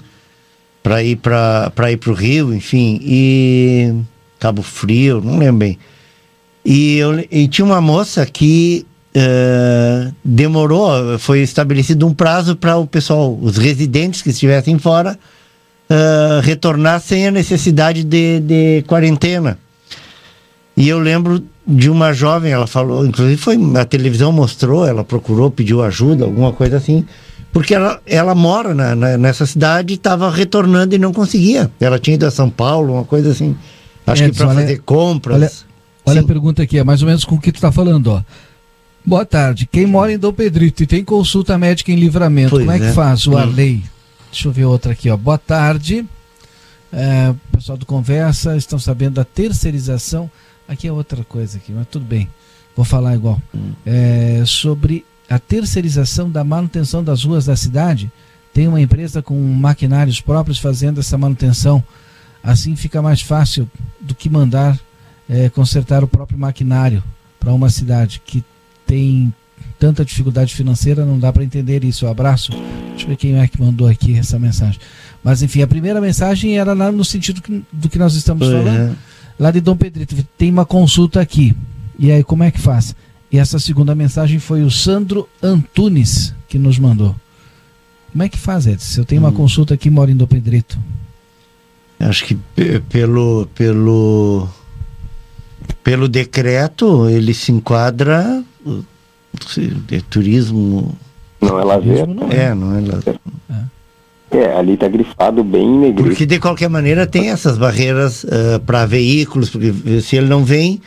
Para 0.83 1.01
ir 1.01 1.15
para 1.15 1.91
ir 1.91 1.99
o 2.05 2.13
Rio, 2.13 2.53
enfim. 2.53 2.99
E 3.01 3.91
Cabo 4.39 4.61
Frio, 4.61 5.19
não 5.19 5.39
lembro 5.39 5.57
bem. 5.57 5.79
E, 6.63 6.97
eu, 6.97 7.25
e 7.31 7.47
tinha 7.47 7.65
uma 7.65 7.81
moça 7.81 8.23
que 8.25 8.85
uh, 9.15 10.13
demorou, 10.23 11.17
foi 11.17 11.39
estabelecido 11.39 12.05
um 12.05 12.13
prazo 12.13 12.55
para 12.55 12.77
o 12.77 12.85
pessoal, 12.85 13.35
os 13.41 13.57
residentes 13.57 14.21
que 14.21 14.29
estivessem 14.29 14.77
fora, 14.77 15.17
uh, 15.89 16.39
retornar 16.41 16.99
sem 17.01 17.27
a 17.27 17.31
necessidade 17.31 18.03
de, 18.03 18.39
de 18.41 18.83
quarentena. 18.87 19.57
E 20.77 20.89
eu 20.89 20.99
lembro 20.99 21.43
de 21.65 21.89
uma 21.89 22.13
jovem, 22.13 22.51
ela 22.51 22.67
falou, 22.67 23.05
inclusive 23.05 23.37
foi 23.37 23.57
a 23.77 23.85
televisão 23.85 24.31
mostrou, 24.31 24.85
ela 24.85 25.03
procurou, 25.03 25.49
pediu 25.49 25.81
ajuda, 25.81 26.25
alguma 26.25 26.51
coisa 26.51 26.77
assim, 26.77 27.05
porque 27.51 27.73
ela, 27.73 28.01
ela 28.05 28.35
mora 28.35 28.75
na, 28.75 28.95
na, 28.95 29.17
nessa 29.17 29.45
cidade 29.45 29.93
e 29.93 29.95
estava 29.95 30.29
retornando 30.29 30.93
e 30.93 30.97
não 30.97 31.13
conseguia. 31.13 31.71
Ela 31.79 31.97
tinha 31.97 32.15
ido 32.15 32.25
a 32.25 32.31
São 32.31 32.49
Paulo, 32.49 32.93
uma 32.93 33.05
coisa 33.05 33.31
assim. 33.31 33.55
Acho 34.05 34.23
é, 34.23 34.29
que 34.29 34.37
para 34.37 34.53
fazer 34.53 34.81
compras. 34.81 35.65
Olha, 36.05 36.17
olha 36.17 36.21
a 36.21 36.23
pergunta 36.25 36.61
aqui, 36.61 36.77
é 36.77 36.83
mais 36.83 37.01
ou 37.01 37.07
menos 37.07 37.23
com 37.23 37.35
o 37.35 37.39
que 37.39 37.51
tu 37.51 37.55
está 37.55 37.71
falando, 37.71 38.07
ó. 38.07 38.21
Boa 39.05 39.25
tarde. 39.25 39.67
Quem 39.71 39.85
mora 39.85 40.11
em 40.11 40.17
Dom 40.17 40.33
Pedrito 40.33 40.83
e 40.83 40.87
tem 40.87 41.03
consulta 41.03 41.57
médica 41.57 41.91
em 41.91 41.95
livramento, 41.95 42.49
pois 42.49 42.65
como 42.65 42.71
é, 42.71 42.77
é 42.77 42.87
que 42.87 42.93
faz 42.93 43.25
o 43.25 43.31
hum. 43.31 43.37
Arley? 43.37 43.83
Deixa 44.31 44.47
eu 44.47 44.51
ver 44.51 44.65
outra 44.65 44.91
aqui, 44.91 45.09
ó. 45.09 45.15
Boa 45.15 45.37
tarde. 45.37 46.05
É, 46.91 47.33
pessoal 47.51 47.77
do 47.77 47.85
Conversa, 47.85 48.57
estão 48.57 48.77
sabendo 48.77 49.15
da 49.15 49.23
terceirização 49.23 50.29
Aqui 50.67 50.87
é 50.87 50.91
outra 50.91 51.23
coisa 51.23 51.57
aqui, 51.57 51.71
mas 51.71 51.87
tudo 51.87 52.05
bem. 52.05 52.29
Vou 52.75 52.85
falar 52.85 53.15
igual. 53.15 53.41
É, 53.85 54.43
sobre 54.45 55.05
a 55.29 55.39
terceirização 55.39 56.29
da 56.29 56.43
manutenção 56.43 57.03
das 57.03 57.23
ruas 57.23 57.45
da 57.45 57.55
cidade. 57.55 58.11
Tem 58.53 58.67
uma 58.67 58.81
empresa 58.81 59.21
com 59.21 59.35
maquinários 59.53 60.21
próprios 60.21 60.59
fazendo 60.59 60.99
essa 60.99 61.17
manutenção. 61.17 61.83
Assim 62.43 62.75
fica 62.75 63.01
mais 63.01 63.21
fácil 63.21 63.69
do 63.99 64.13
que 64.13 64.29
mandar 64.29 64.79
é, 65.29 65.49
consertar 65.49 66.03
o 66.03 66.07
próprio 66.07 66.37
maquinário 66.37 67.03
para 67.39 67.53
uma 67.53 67.69
cidade 67.69 68.21
que 68.25 68.43
tem 68.85 69.33
tanta 69.79 70.05
dificuldade 70.05 70.53
financeira, 70.53 71.05
não 71.05 71.19
dá 71.19 71.33
para 71.33 71.43
entender 71.43 71.83
isso. 71.83 72.05
Um 72.05 72.09
abraço. 72.09 72.51
Deixa 72.89 73.05
eu 73.05 73.09
ver 73.09 73.15
quem 73.17 73.37
é 73.37 73.47
que 73.47 73.59
mandou 73.59 73.87
aqui 73.87 74.17
essa 74.17 74.39
mensagem. 74.39 74.79
Mas 75.23 75.41
enfim, 75.41 75.61
a 75.61 75.67
primeira 75.67 75.99
mensagem 75.99 76.57
era 76.57 76.73
lá 76.73 76.91
no 76.91 77.03
sentido 77.03 77.41
que, 77.41 77.63
do 77.71 77.89
que 77.89 77.97
nós 77.97 78.15
estamos 78.15 78.47
falando. 78.47 78.97
Lá 79.37 79.51
de 79.51 79.59
Dom 79.59 79.75
Pedrito, 79.75 80.15
tem 80.37 80.49
uma 80.49 80.65
consulta 80.65 81.19
aqui. 81.19 81.55
E 81.99 82.11
aí, 82.11 82.23
como 82.23 82.43
é 82.43 82.51
que 82.51 82.59
faz? 82.59 82.95
E 83.31 83.37
essa 83.37 83.59
segunda 83.59 83.93
mensagem 83.93 84.39
foi 84.39 84.63
o 84.63 84.71
Sandro 84.71 85.27
Antunes 85.41 86.33
que 86.47 86.57
nos 86.57 86.79
mandou. 86.79 87.15
Como 88.11 88.23
é 88.23 88.29
que 88.29 88.37
faz, 88.37 88.65
Edson? 88.65 88.85
Se 88.85 88.99
eu 88.99 89.05
tenho 89.05 89.21
uma 89.21 89.29
hum. 89.29 89.33
consulta 89.33 89.73
aqui 89.73 89.89
moro 89.89 90.09
em 90.09 90.15
Dom 90.15 90.25
Pedrito. 90.25 90.79
Acho 91.99 92.25
que 92.25 92.37
pelo, 92.89 93.47
pelo, 93.55 94.47
pelo 95.83 96.07
decreto 96.07 97.09
ele 97.09 97.33
se 97.33 97.51
enquadra 97.51 98.43
de 99.87 100.01
turismo. 100.03 100.97
Não 101.41 101.59
é 101.59 101.63
lazer? 101.63 102.07
Não 102.07 102.31
é. 102.31 102.35
é, 102.35 102.53
não 102.53 102.75
é 102.75 102.81
lazer. 102.81 103.19
É. 103.49 103.63
É, 104.35 104.53
ali 104.53 104.73
está 104.73 104.89
grifado 104.89 105.43
bem 105.45 105.69
negrito. 105.69 106.03
Porque 106.03 106.25
de 106.25 106.39
qualquer 106.39 106.69
maneira 106.69 107.07
tem 107.07 107.29
essas 107.29 107.57
barreiras 107.57 108.25
uh, 108.25 108.59
para 108.65 108.85
veículos, 108.85 109.49
porque 109.49 110.01
se 110.01 110.17
ele 110.17 110.27
não 110.27 110.43
vem 110.43 110.81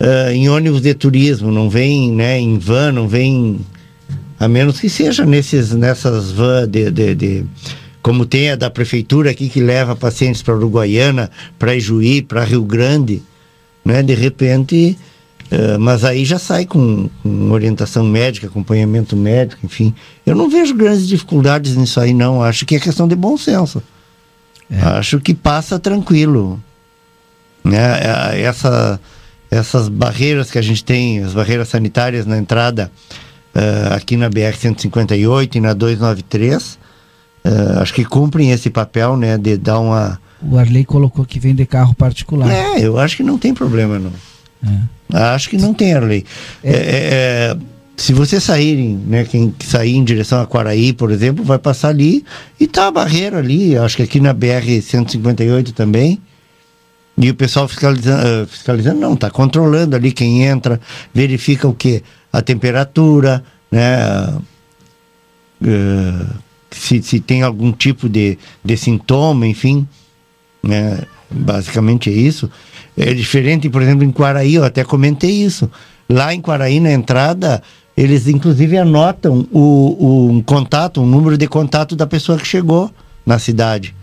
uh, 0.00 0.30
em 0.30 0.48
ônibus 0.48 0.80
de 0.80 0.94
turismo, 0.94 1.52
não 1.52 1.68
vem 1.68 2.10
né, 2.10 2.40
em 2.40 2.58
van, 2.58 2.92
não 2.92 3.06
vem. 3.06 3.60
A 4.40 4.48
menos 4.48 4.80
que 4.80 4.88
seja 4.88 5.26
nesses, 5.26 5.72
nessas 5.72 6.32
vans 6.32 6.68
de, 6.68 6.90
de, 6.90 7.14
de 7.14 7.44
como 8.00 8.24
tem 8.24 8.50
a 8.52 8.56
da 8.56 8.70
prefeitura 8.70 9.30
aqui 9.30 9.50
que 9.50 9.60
leva 9.60 9.94
pacientes 9.94 10.40
para 10.40 10.56
Uruguaiana, 10.56 11.30
para 11.58 11.74
Ijuí, 11.74 12.22
para 12.22 12.44
Rio 12.44 12.64
Grande, 12.64 13.22
né? 13.84 14.02
De 14.02 14.14
repente 14.14 14.96
Uh, 15.46 15.78
mas 15.78 16.04
aí 16.04 16.24
já 16.24 16.38
sai 16.38 16.66
com, 16.66 17.08
com, 17.22 17.50
orientação 17.52 18.04
médica, 18.04 18.48
acompanhamento 18.48 19.16
médico, 19.16 19.64
enfim. 19.64 19.94
Eu 20.24 20.34
não 20.34 20.50
vejo 20.50 20.74
grandes 20.74 21.06
dificuldades 21.06 21.76
nisso 21.76 22.00
aí, 22.00 22.12
não. 22.12 22.42
Acho 22.42 22.66
que 22.66 22.74
é 22.74 22.80
questão 22.80 23.06
de 23.06 23.14
bom 23.14 23.36
senso. 23.36 23.82
É. 24.70 24.80
Acho 24.80 25.20
que 25.20 25.34
passa 25.34 25.78
tranquilo. 25.78 26.60
Né? 27.64 27.78
É, 27.78 28.42
essa, 28.42 29.00
essas 29.50 29.88
barreiras 29.88 30.50
que 30.50 30.58
a 30.58 30.62
gente 30.62 30.84
tem, 30.84 31.22
as 31.22 31.32
barreiras 31.32 31.68
sanitárias 31.68 32.26
na 32.26 32.36
entrada 32.36 32.90
uh, 33.54 33.94
aqui 33.94 34.16
na 34.16 34.28
BR-158 34.28 35.56
e 35.56 35.60
na 35.60 35.72
293, 35.72 36.74
uh, 36.74 36.78
eh, 37.44 37.82
acho 37.82 37.94
que 37.94 38.04
cumprem 38.04 38.50
esse 38.50 38.70
papel 38.70 39.16
né, 39.16 39.38
de 39.38 39.56
dar 39.56 39.78
uma. 39.78 40.20
O 40.42 40.58
Arley 40.58 40.84
colocou 40.84 41.24
que 41.24 41.38
vem 41.38 41.54
de 41.54 41.64
carro 41.64 41.94
particular. 41.94 42.50
É, 42.50 42.80
eu 42.80 42.98
acho 42.98 43.16
que 43.16 43.22
não 43.22 43.38
tem 43.38 43.54
problema, 43.54 43.98
não. 43.98 44.12
É. 44.64 44.95
Acho 45.12 45.50
que 45.50 45.56
não 45.56 45.72
tem, 45.72 45.94
Arley. 45.94 46.24
É. 46.62 46.70
É, 46.70 46.76
é 47.52 47.56
se 47.96 48.12
você 48.12 48.38
saírem, 48.38 48.94
né, 49.06 49.24
quem 49.24 49.54
sair 49.64 49.96
em 49.96 50.04
direção 50.04 50.40
a 50.40 50.46
Quaraí, 50.46 50.92
por 50.92 51.10
exemplo, 51.10 51.42
vai 51.42 51.58
passar 51.58 51.88
ali 51.88 52.24
e 52.60 52.66
tá 52.66 52.88
a 52.88 52.90
barreira 52.90 53.38
ali, 53.38 53.76
acho 53.76 53.96
que 53.96 54.02
aqui 54.02 54.20
na 54.20 54.34
BR 54.34 54.82
158 54.82 55.72
também. 55.72 56.20
E 57.18 57.30
o 57.30 57.34
pessoal 57.34 57.66
fiscalizando, 57.66 58.22
uh, 58.22 58.46
fiscalizando 58.46 59.00
não, 59.00 59.16
tá 59.16 59.30
controlando 59.30 59.96
ali 59.96 60.12
quem 60.12 60.44
entra, 60.44 60.78
verifica 61.14 61.66
o 61.66 61.72
que? 61.72 62.02
A 62.30 62.42
temperatura, 62.42 63.42
né? 63.70 64.36
Uh, 65.62 66.26
se, 66.70 67.02
se 67.02 67.18
tem 67.20 67.40
algum 67.40 67.72
tipo 67.72 68.06
de, 68.06 68.38
de 68.62 68.76
sintoma, 68.76 69.46
enfim. 69.46 69.88
Né? 70.62 71.00
Basicamente 71.30 72.10
é 72.10 72.12
isso. 72.12 72.50
É 72.96 73.12
diferente, 73.12 73.68
por 73.68 73.82
exemplo, 73.82 74.04
em 74.04 74.10
Quaraí, 74.10 74.54
eu 74.54 74.64
até 74.64 74.82
comentei 74.82 75.30
isso. 75.30 75.70
Lá 76.08 76.32
em 76.32 76.40
Quaraí, 76.40 76.80
na 76.80 76.92
entrada, 76.92 77.62
eles 77.96 78.26
inclusive 78.26 78.78
anotam 78.78 79.46
o, 79.52 79.96
o 79.98 80.30
um 80.30 80.42
contato, 80.42 81.00
um 81.00 81.06
número 81.06 81.36
de 81.36 81.46
contato 81.46 81.94
da 81.94 82.06
pessoa 82.06 82.38
que 82.38 82.46
chegou 82.46 82.90
na 83.24 83.38
cidade. 83.38 83.94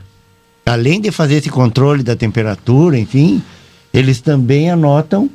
Além 0.65 1.01
de 1.01 1.11
fazer 1.11 1.35
esse 1.35 1.49
controle 1.49 2.03
da 2.03 2.15
temperatura, 2.15 2.97
enfim, 2.97 3.41
eles 3.93 4.21
também 4.21 4.69
anotam 4.71 5.29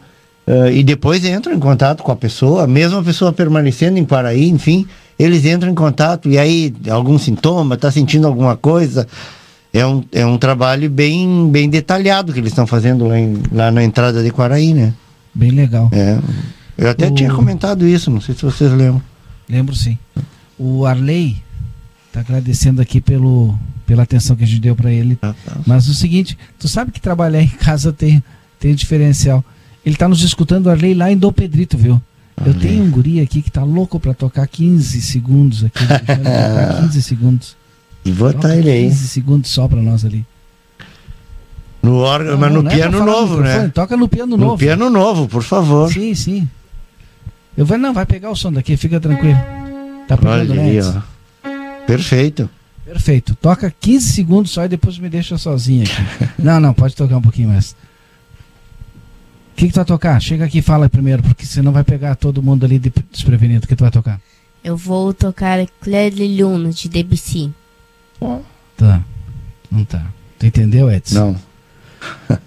uh, 0.47 0.71
e 0.73 0.83
depois 0.83 1.25
entram 1.25 1.55
em 1.55 1.59
contato 1.59 2.03
com 2.03 2.13
a 2.13 2.17
pessoa, 2.17 2.67
mesmo 2.67 2.99
a 2.99 3.03
pessoa 3.03 3.33
permanecendo 3.33 3.99
em 3.99 4.05
Paraí, 4.05 4.49
enfim, 4.49 4.87
eles 5.19 5.45
entram 5.45 5.71
em 5.71 5.75
contato 5.75 6.29
e 6.29 6.39
aí 6.39 6.75
algum 6.89 7.19
sintoma, 7.19 7.75
está 7.75 7.91
sentindo 7.91 8.27
alguma 8.27 8.57
coisa. 8.57 9.07
É 9.73 9.87
um, 9.87 10.05
é 10.12 10.25
um 10.25 10.39
trabalho 10.39 10.89
bem, 10.89 11.51
bem 11.51 11.69
detalhado 11.69 12.33
que 12.33 12.39
eles 12.39 12.53
estão 12.53 12.66
fazendo 12.66 13.07
lá, 13.07 13.19
em, 13.19 13.43
lá 13.53 13.71
na 13.71 13.85
entrada 13.85 14.23
de 14.23 14.31
Quaraí, 14.31 14.73
né? 14.73 14.95
Bem 15.35 15.51
legal. 15.51 15.91
É. 15.93 16.19
Eu 16.77 16.91
até 16.91 17.09
o... 17.09 17.14
tinha 17.14 17.33
comentado 17.33 17.87
isso, 17.87 18.11
não 18.11 18.21
sei 18.21 18.35
se 18.35 18.43
vocês 18.43 18.73
lembram. 18.73 19.03
Lembro 19.49 19.75
sim. 19.75 19.99
O 20.59 20.87
Arley 20.87 21.43
está 22.07 22.21
agradecendo 22.21 22.81
aqui 22.81 23.01
pelo, 23.01 23.59
pela 23.87 24.03
atenção 24.05 24.37
que 24.37 24.45
a 24.45 24.47
gente 24.47 24.61
deu 24.61 24.75
para 24.75 24.91
ele. 24.91 25.19
Ah, 25.21 25.35
tá. 25.45 25.57
Mas 25.66 25.89
o 25.89 25.95
seguinte, 25.95 26.37
tu 26.59 26.66
sabe 26.66 26.91
que 26.91 27.01
trabalhar 27.01 27.43
em 27.43 27.49
casa 27.49 27.93
tem, 27.93 28.23
tem 28.59 28.75
diferencial. 28.75 29.45
Ele 29.85 29.95
está 29.95 30.09
nos 30.09 30.23
escutando, 30.23 30.71
Arley, 30.71 30.95
lá 30.95 31.11
em 31.11 31.16
Dom 31.16 31.33
Pedrito, 31.33 31.77
viu? 31.77 32.01
Eu 32.45 32.55
tenho 32.55 32.85
um 32.85 32.91
guri 32.91 33.21
aqui 33.21 33.43
que 33.43 33.51
tá 33.51 33.64
louco 33.64 33.99
para 33.99 34.14
tocar 34.14 34.47
15 34.47 35.03
segundos 35.03 35.64
aqui. 35.64 35.85
15 36.83 37.03
segundos. 37.03 37.57
E 38.09 38.13
botar 38.13 38.57
ele 38.57 38.71
aí. 38.71 38.85
15 38.85 39.09
segundos 39.09 39.51
só 39.51 39.69
para 39.69 39.83
nós 39.83 40.05
ali. 40.05 40.25
No 41.83 41.99
órgão, 41.99 42.39
mas 42.39 42.53
no 42.53 42.67
é 42.67 42.75
piano 42.75 43.05
novo, 43.05 43.41
né? 43.41 43.69
Toca 43.69 43.97
no 43.97 44.09
piano 44.09 44.37
novo. 44.37 44.53
No 44.53 44.59
piano 44.59 44.91
novo, 44.91 45.29
por 45.29 45.43
favor. 45.43 45.93
Sim, 45.93 46.15
sim. 46.15 46.49
Eu 47.57 47.67
vou, 47.67 47.77
não, 47.77 47.93
vai 47.93 48.07
pegar 48.07 48.31
o 48.31 48.37
som 48.37 48.53
daqui, 48.53 48.77
fica 48.77 48.99
tranquilo. 48.99 49.39
Tá 50.09 50.17
pegando 50.17 50.53
Olha 50.53 50.63
aí, 50.63 50.81
ó. 50.81 51.03
Perfeito. 51.87 52.49
Perfeito. 52.85 53.35
Toca 53.35 53.73
15 53.79 54.13
segundos 54.13 54.51
só 54.53 54.65
e 54.65 54.69
depois 54.69 54.99
me 54.99 55.11
deixa 55.11 55.37
sozinho 55.37 55.85
aqui. 55.85 56.33
não, 56.43 56.59
não, 56.59 56.73
pode 56.73 56.97
tocar 56.97 57.19
um 57.19 57.23
pouquinho 57.23 57.51
mais. 57.51 57.73
O 59.53 59.57
que, 59.57 59.67
que 59.67 59.73
tu 59.73 59.77
vai 59.77 59.85
tocar? 59.85 60.21
Chega 60.21 60.47
aqui 60.47 60.59
e 60.59 60.63
fala 60.63 60.89
primeiro, 60.89 61.23
porque 61.23 61.45
senão 61.45 61.73
vai 61.73 61.85
pegar 61.85 62.15
todo 62.15 62.43
mundo 62.43 62.65
ali 62.65 62.79
de 62.79 62.93
desprevenido. 63.13 63.67
O 63.67 63.69
que 63.69 63.77
tu 63.77 63.83
vai 63.83 63.91
tocar? 63.91 64.21
Eu 64.65 64.77
vou 64.77 65.13
tocar 65.13 65.65
Claire 65.81 66.43
Lune, 66.43 66.73
de 66.73 66.89
Debussy. 66.89 67.53
Tá. 68.77 69.03
Não 69.71 69.85
tá. 69.85 70.07
Tu 70.39 70.47
entendeu, 70.47 70.91
Edson? 70.91 71.37
Não. 72.29 72.39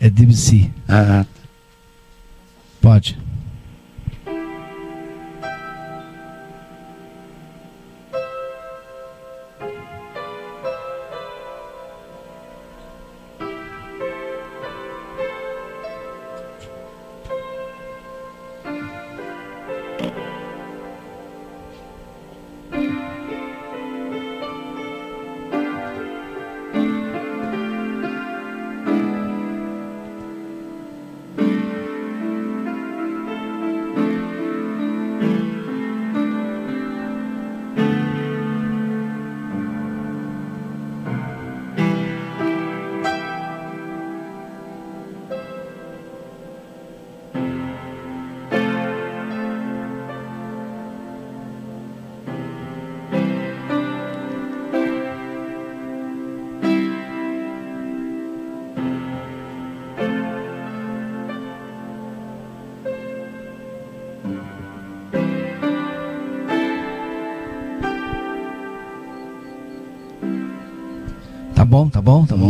é 0.00 0.10
Debussy. 0.10 0.72
Ah. 0.88 1.26
Pode. 2.80 3.18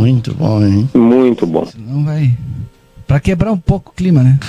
Muito 0.05 0.35
bom, 0.35 0.63
hein? 0.63 0.87
Muito 0.93 1.47
bom. 1.47 1.67
Não 1.75 2.05
vai. 2.05 2.31
Pra 3.07 3.19
quebrar 3.19 3.51
um 3.51 3.57
pouco 3.57 3.89
o 3.89 3.93
clima, 3.95 4.21
né? 4.21 4.39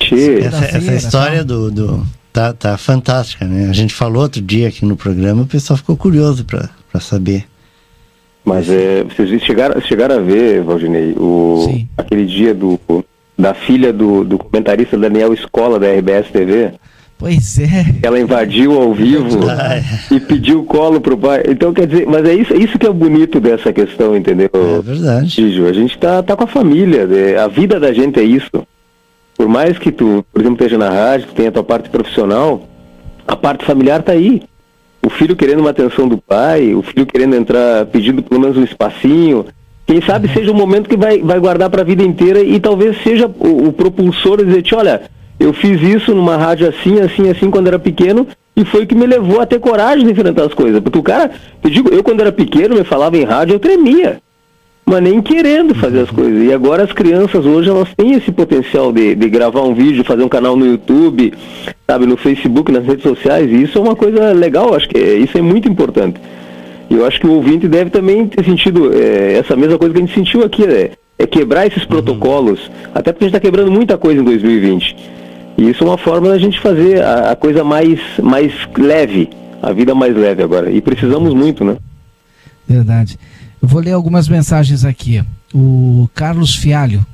Essa, 0.00 0.76
essa 0.76 0.94
história 0.94 1.44
do, 1.44 1.72
do. 1.72 2.06
Tá, 2.32 2.52
tá 2.52 2.78
fantástica, 2.78 3.44
né? 3.46 3.68
A 3.68 3.72
gente 3.72 3.92
falou 3.92 4.22
outro 4.22 4.40
dia 4.40 4.68
aqui 4.68 4.84
no 4.84 4.96
programa, 4.96 5.42
o 5.42 5.46
pessoal 5.46 5.76
ficou 5.76 5.96
curioso 5.96 6.44
pra, 6.44 6.70
pra 6.92 7.00
saber. 7.00 7.46
Mas 8.44 8.70
é, 8.70 9.02
vocês 9.02 9.42
chegaram, 9.42 9.80
chegaram 9.80 10.16
a 10.16 10.20
ver, 10.20 10.62
Valdinei, 10.62 11.14
o, 11.16 11.84
aquele 11.96 12.24
dia 12.24 12.54
do, 12.54 12.78
da 13.36 13.52
filha 13.52 13.92
do, 13.92 14.22
do 14.22 14.38
comentarista 14.38 14.96
Daniel 14.96 15.34
Escola 15.34 15.80
da 15.80 15.92
RBS 15.92 16.30
TV? 16.30 16.74
Pois 17.20 17.58
é. 17.58 17.84
Ela 18.02 18.18
invadiu 18.18 18.80
ao 18.80 18.94
vivo 18.94 19.40
e 20.10 20.18
pediu 20.18 20.64
colo 20.64 21.02
pro 21.02 21.18
pai. 21.18 21.42
Então, 21.50 21.70
quer 21.70 21.86
dizer, 21.86 22.06
mas 22.06 22.24
é 22.24 22.32
isso, 22.34 22.54
isso 22.54 22.78
que 22.78 22.86
é 22.86 22.90
o 22.90 22.94
bonito 22.94 23.38
dessa 23.38 23.70
questão, 23.74 24.16
entendeu? 24.16 24.48
É 24.54 24.80
verdade. 24.80 25.28
Gijo, 25.28 25.66
a 25.66 25.72
gente 25.74 25.98
tá, 25.98 26.22
tá 26.22 26.34
com 26.34 26.44
a 26.44 26.46
família, 26.46 27.06
né? 27.06 27.36
a 27.36 27.46
vida 27.46 27.78
da 27.78 27.92
gente 27.92 28.18
é 28.18 28.22
isso. 28.22 28.66
Por 29.36 29.46
mais 29.48 29.78
que 29.78 29.92
tu, 29.92 30.24
por 30.32 30.40
exemplo, 30.40 30.56
esteja 30.56 30.78
na 30.78 30.88
rádio, 30.88 31.26
tu 31.28 31.34
tenha 31.34 31.50
a 31.50 31.52
tua 31.52 31.62
parte 31.62 31.90
profissional, 31.90 32.66
a 33.28 33.36
parte 33.36 33.66
familiar 33.66 34.02
tá 34.02 34.12
aí. 34.12 34.42
O 35.02 35.10
filho 35.10 35.36
querendo 35.36 35.60
uma 35.60 35.70
atenção 35.70 36.08
do 36.08 36.16
pai, 36.16 36.74
o 36.74 36.82
filho 36.82 37.04
querendo 37.04 37.36
entrar, 37.36 37.84
pedindo 37.86 38.22
pelo 38.22 38.40
menos 38.40 38.56
um 38.56 38.64
espacinho. 38.64 39.44
Quem 39.86 40.00
sabe 40.00 40.32
seja 40.32 40.50
um 40.50 40.54
momento 40.54 40.88
que 40.88 40.96
vai, 40.96 41.18
vai 41.20 41.38
guardar 41.38 41.68
para 41.68 41.82
a 41.82 41.84
vida 41.84 42.02
inteira 42.02 42.40
e 42.40 42.58
talvez 42.58 42.96
seja 43.02 43.26
o, 43.26 43.68
o 43.68 43.72
propulsor 43.72 44.38
de 44.38 44.44
dizer, 44.44 44.74
olha, 44.74 45.02
eu 45.40 45.54
fiz 45.54 45.80
isso 45.80 46.14
numa 46.14 46.36
rádio 46.36 46.68
assim, 46.68 47.00
assim, 47.00 47.30
assim, 47.30 47.50
quando 47.50 47.68
era 47.68 47.78
pequeno, 47.78 48.28
e 48.54 48.62
foi 48.62 48.84
o 48.84 48.86
que 48.86 48.94
me 48.94 49.06
levou 49.06 49.40
a 49.40 49.46
ter 49.46 49.58
coragem 49.58 50.04
de 50.04 50.12
enfrentar 50.12 50.44
as 50.44 50.52
coisas. 50.52 50.80
Porque 50.80 50.98
o 50.98 51.02
cara, 51.02 51.30
eu 51.64 51.70
digo, 51.70 51.88
eu 51.88 52.04
quando 52.04 52.20
era 52.20 52.30
pequeno, 52.30 52.76
me 52.76 52.84
falava 52.84 53.16
em 53.16 53.24
rádio, 53.24 53.54
eu 53.54 53.58
tremia. 53.58 54.20
Mas 54.84 55.02
nem 55.02 55.22
querendo 55.22 55.74
fazer 55.74 56.00
as 56.00 56.10
coisas. 56.10 56.44
E 56.44 56.52
agora 56.52 56.82
as 56.82 56.92
crianças 56.92 57.46
hoje, 57.46 57.70
elas 57.70 57.88
têm 57.96 58.12
esse 58.12 58.30
potencial 58.30 58.92
de, 58.92 59.14
de 59.14 59.30
gravar 59.30 59.62
um 59.62 59.72
vídeo, 59.72 60.04
fazer 60.04 60.22
um 60.22 60.28
canal 60.28 60.56
no 60.56 60.66
YouTube, 60.66 61.32
sabe, 61.88 62.04
no 62.04 62.18
Facebook, 62.18 62.70
nas 62.70 62.84
redes 62.84 63.02
sociais. 63.02 63.50
E 63.50 63.62
isso 63.62 63.78
é 63.78 63.80
uma 63.80 63.96
coisa 63.96 64.32
legal, 64.32 64.74
acho 64.74 64.88
que 64.90 64.98
é, 64.98 65.14
isso 65.14 65.38
é 65.38 65.40
muito 65.40 65.66
importante. 65.66 66.20
E 66.90 66.96
eu 66.96 67.06
acho 67.06 67.18
que 67.18 67.26
o 67.26 67.32
ouvinte 67.32 67.66
deve 67.66 67.88
também 67.88 68.26
ter 68.26 68.44
sentido 68.44 68.92
é, 68.92 69.38
essa 69.38 69.56
mesma 69.56 69.78
coisa 69.78 69.94
que 69.94 70.02
a 70.02 70.04
gente 70.04 70.14
sentiu 70.14 70.44
aqui, 70.44 70.66
né? 70.66 70.90
É 71.18 71.26
quebrar 71.26 71.66
esses 71.66 71.84
protocolos, 71.84 72.70
até 72.94 73.12
porque 73.12 73.24
a 73.24 73.28
gente 73.28 73.36
está 73.36 73.40
quebrando 73.40 73.70
muita 73.70 73.96
coisa 73.96 74.20
em 74.20 74.24
2020. 74.24 75.19
E 75.56 75.68
isso 75.68 75.84
é 75.84 75.86
uma 75.86 75.98
forma 75.98 76.28
da 76.28 76.38
gente 76.38 76.60
fazer 76.60 77.02
a, 77.02 77.32
a, 77.32 77.36
coisa 77.36 77.62
mais, 77.62 78.00
mais 78.22 78.52
leve, 78.76 79.28
a 79.62 79.72
vida 79.72 79.94
mais 79.94 80.16
leve 80.16 80.42
agora. 80.42 80.70
E 80.70 80.80
precisamos 80.80 81.34
muito, 81.34 81.64
né? 81.64 81.76
Verdade. 82.66 83.18
Eu 83.60 83.68
vou 83.68 83.80
ler 83.80 83.92
algumas 83.92 84.28
mensagens 84.28 84.84
aqui. 84.84 85.22
O 85.52 86.08
Carlos 86.14 86.54
Fialho. 86.54 87.04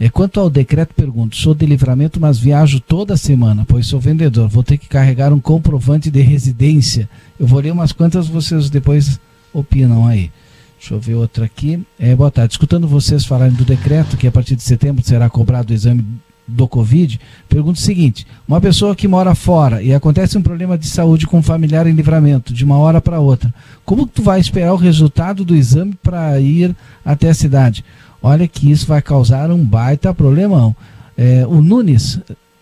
É, 0.00 0.08
quanto 0.08 0.40
ao 0.40 0.50
decreto, 0.50 0.94
pergunto: 0.94 1.36
sou 1.36 1.54
de 1.54 1.66
livramento, 1.66 2.20
mas 2.20 2.38
viajo 2.38 2.80
toda 2.80 3.16
semana, 3.16 3.64
pois 3.68 3.86
sou 3.86 4.00
vendedor. 4.00 4.48
Vou 4.48 4.64
ter 4.64 4.78
que 4.78 4.88
carregar 4.88 5.32
um 5.32 5.38
comprovante 5.38 6.10
de 6.10 6.20
residência. 6.20 7.08
Eu 7.38 7.46
vou 7.46 7.60
ler 7.60 7.72
umas 7.72 7.92
quantas, 7.92 8.26
vocês 8.26 8.68
depois 8.70 9.20
opinam 9.52 10.06
aí. 10.06 10.30
Deixa 10.78 10.94
eu 10.94 10.98
ver 10.98 11.14
outra 11.14 11.44
aqui. 11.44 11.80
É, 12.00 12.16
boa 12.16 12.32
tarde. 12.32 12.54
Escutando 12.54 12.88
vocês 12.88 13.24
falarem 13.24 13.54
do 13.54 13.64
decreto 13.64 14.16
que 14.16 14.26
a 14.26 14.32
partir 14.32 14.56
de 14.56 14.64
setembro 14.64 15.04
será 15.04 15.30
cobrado 15.30 15.72
o 15.72 15.74
exame 15.74 16.04
do 16.52 16.68
Covid, 16.68 17.18
pergunto 17.48 17.78
o 17.78 17.82
seguinte: 17.82 18.26
uma 18.46 18.60
pessoa 18.60 18.94
que 18.94 19.08
mora 19.08 19.34
fora 19.34 19.82
e 19.82 19.94
acontece 19.94 20.36
um 20.36 20.42
problema 20.42 20.76
de 20.78 20.86
saúde 20.86 21.26
com 21.26 21.38
um 21.38 21.42
familiar 21.42 21.86
em 21.86 21.92
livramento, 21.92 22.52
de 22.52 22.64
uma 22.64 22.78
hora 22.78 23.00
para 23.00 23.20
outra, 23.20 23.52
como 23.84 24.06
tu 24.06 24.22
vai 24.22 24.40
esperar 24.40 24.72
o 24.72 24.76
resultado 24.76 25.44
do 25.44 25.56
exame 25.56 25.94
para 26.02 26.38
ir 26.40 26.74
até 27.04 27.30
a 27.30 27.34
cidade? 27.34 27.84
Olha 28.22 28.46
que 28.46 28.70
isso 28.70 28.86
vai 28.86 29.02
causar 29.02 29.50
um 29.50 29.64
baita 29.64 30.14
problemão. 30.14 30.76
É, 31.16 31.44
o 31.46 31.60
Nunes, 31.60 32.20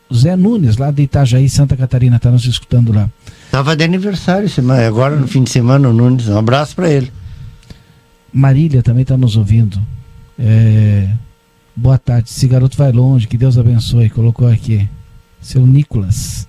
o 0.09 0.15
Zé 0.15 0.35
Nunes, 0.35 0.77
lá 0.77 0.91
de 0.91 1.03
Itajaí, 1.03 1.49
Santa 1.49 1.77
Catarina, 1.77 2.17
está 2.17 2.31
nos 2.31 2.47
escutando 2.47 2.93
lá. 2.93 3.09
Estava 3.45 3.77
de 3.77 3.85
aniversário 3.85 4.49
semana, 4.49 4.87
agora 4.87 5.17
no 5.17 5.27
fim 5.27 5.43
de 5.43 5.51
semana 5.51 5.89
o 5.89 5.93
Nunes. 5.93 6.29
Um 6.29 6.39
abraço 6.39 6.75
para 6.75 6.89
ele. 6.89 7.13
Marília 8.33 8.83
também 8.83 9.03
está 9.03 9.17
nos 9.17 9.37
ouvindo. 9.37 9.79
É, 10.39 11.11
boa 11.81 11.99
tarde. 11.99 12.29
Esse 12.29 12.47
garoto 12.47 12.77
vai 12.77 12.93
longe, 12.93 13.27
que 13.27 13.39
Deus 13.39 13.57
abençoe. 13.57 14.11
Colocou 14.11 14.47
aqui. 14.47 14.87
Seu 15.41 15.67
Nicolas. 15.67 16.47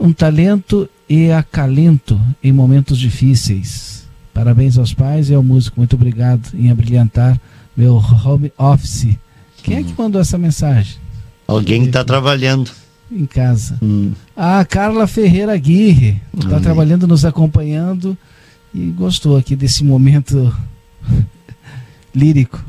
Um 0.00 0.12
talento 0.12 0.88
e 1.08 1.30
acalento 1.30 2.18
em 2.42 2.50
momentos 2.50 2.98
difíceis. 2.98 4.08
Parabéns 4.32 4.78
aos 4.78 4.94
pais 4.94 5.28
e 5.28 5.34
ao 5.34 5.42
músico. 5.42 5.78
Muito 5.78 5.94
obrigado 5.94 6.48
em 6.54 6.70
abrilhantar 6.70 7.38
meu 7.76 7.96
home 7.96 8.50
office. 8.56 9.16
Quem 9.62 9.76
é 9.76 9.82
que 9.82 9.94
mandou 9.96 10.20
essa 10.20 10.38
mensagem? 10.38 10.96
Alguém 11.46 11.84
está 11.84 12.02
trabalhando. 12.02 12.70
Em 13.10 13.26
casa. 13.26 13.78
Hum. 13.82 14.12
Ah, 14.34 14.64
Carla 14.64 15.06
Ferreira 15.06 15.52
Aguirre. 15.52 16.20
Está 16.34 16.58
trabalhando, 16.58 17.06
nos 17.06 17.26
acompanhando 17.26 18.16
e 18.74 18.86
gostou 18.86 19.36
aqui 19.36 19.54
desse 19.54 19.84
momento 19.84 20.52
lírico. 22.14 22.64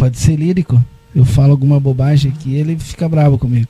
Pode 0.00 0.18
ser 0.18 0.34
lírico? 0.34 0.82
Eu 1.14 1.26
falo 1.26 1.50
alguma 1.50 1.78
bobagem 1.78 2.32
aqui 2.32 2.54
ele 2.54 2.78
fica 2.78 3.06
bravo 3.06 3.36
comigo. 3.36 3.68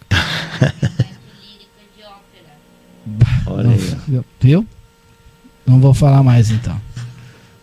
Olha 3.48 3.70
aí. 3.70 3.96
Viu? 4.40 4.64
Não 5.66 5.80
vou 5.80 5.92
falar 5.92 6.22
mais 6.22 6.52
então. 6.52 6.80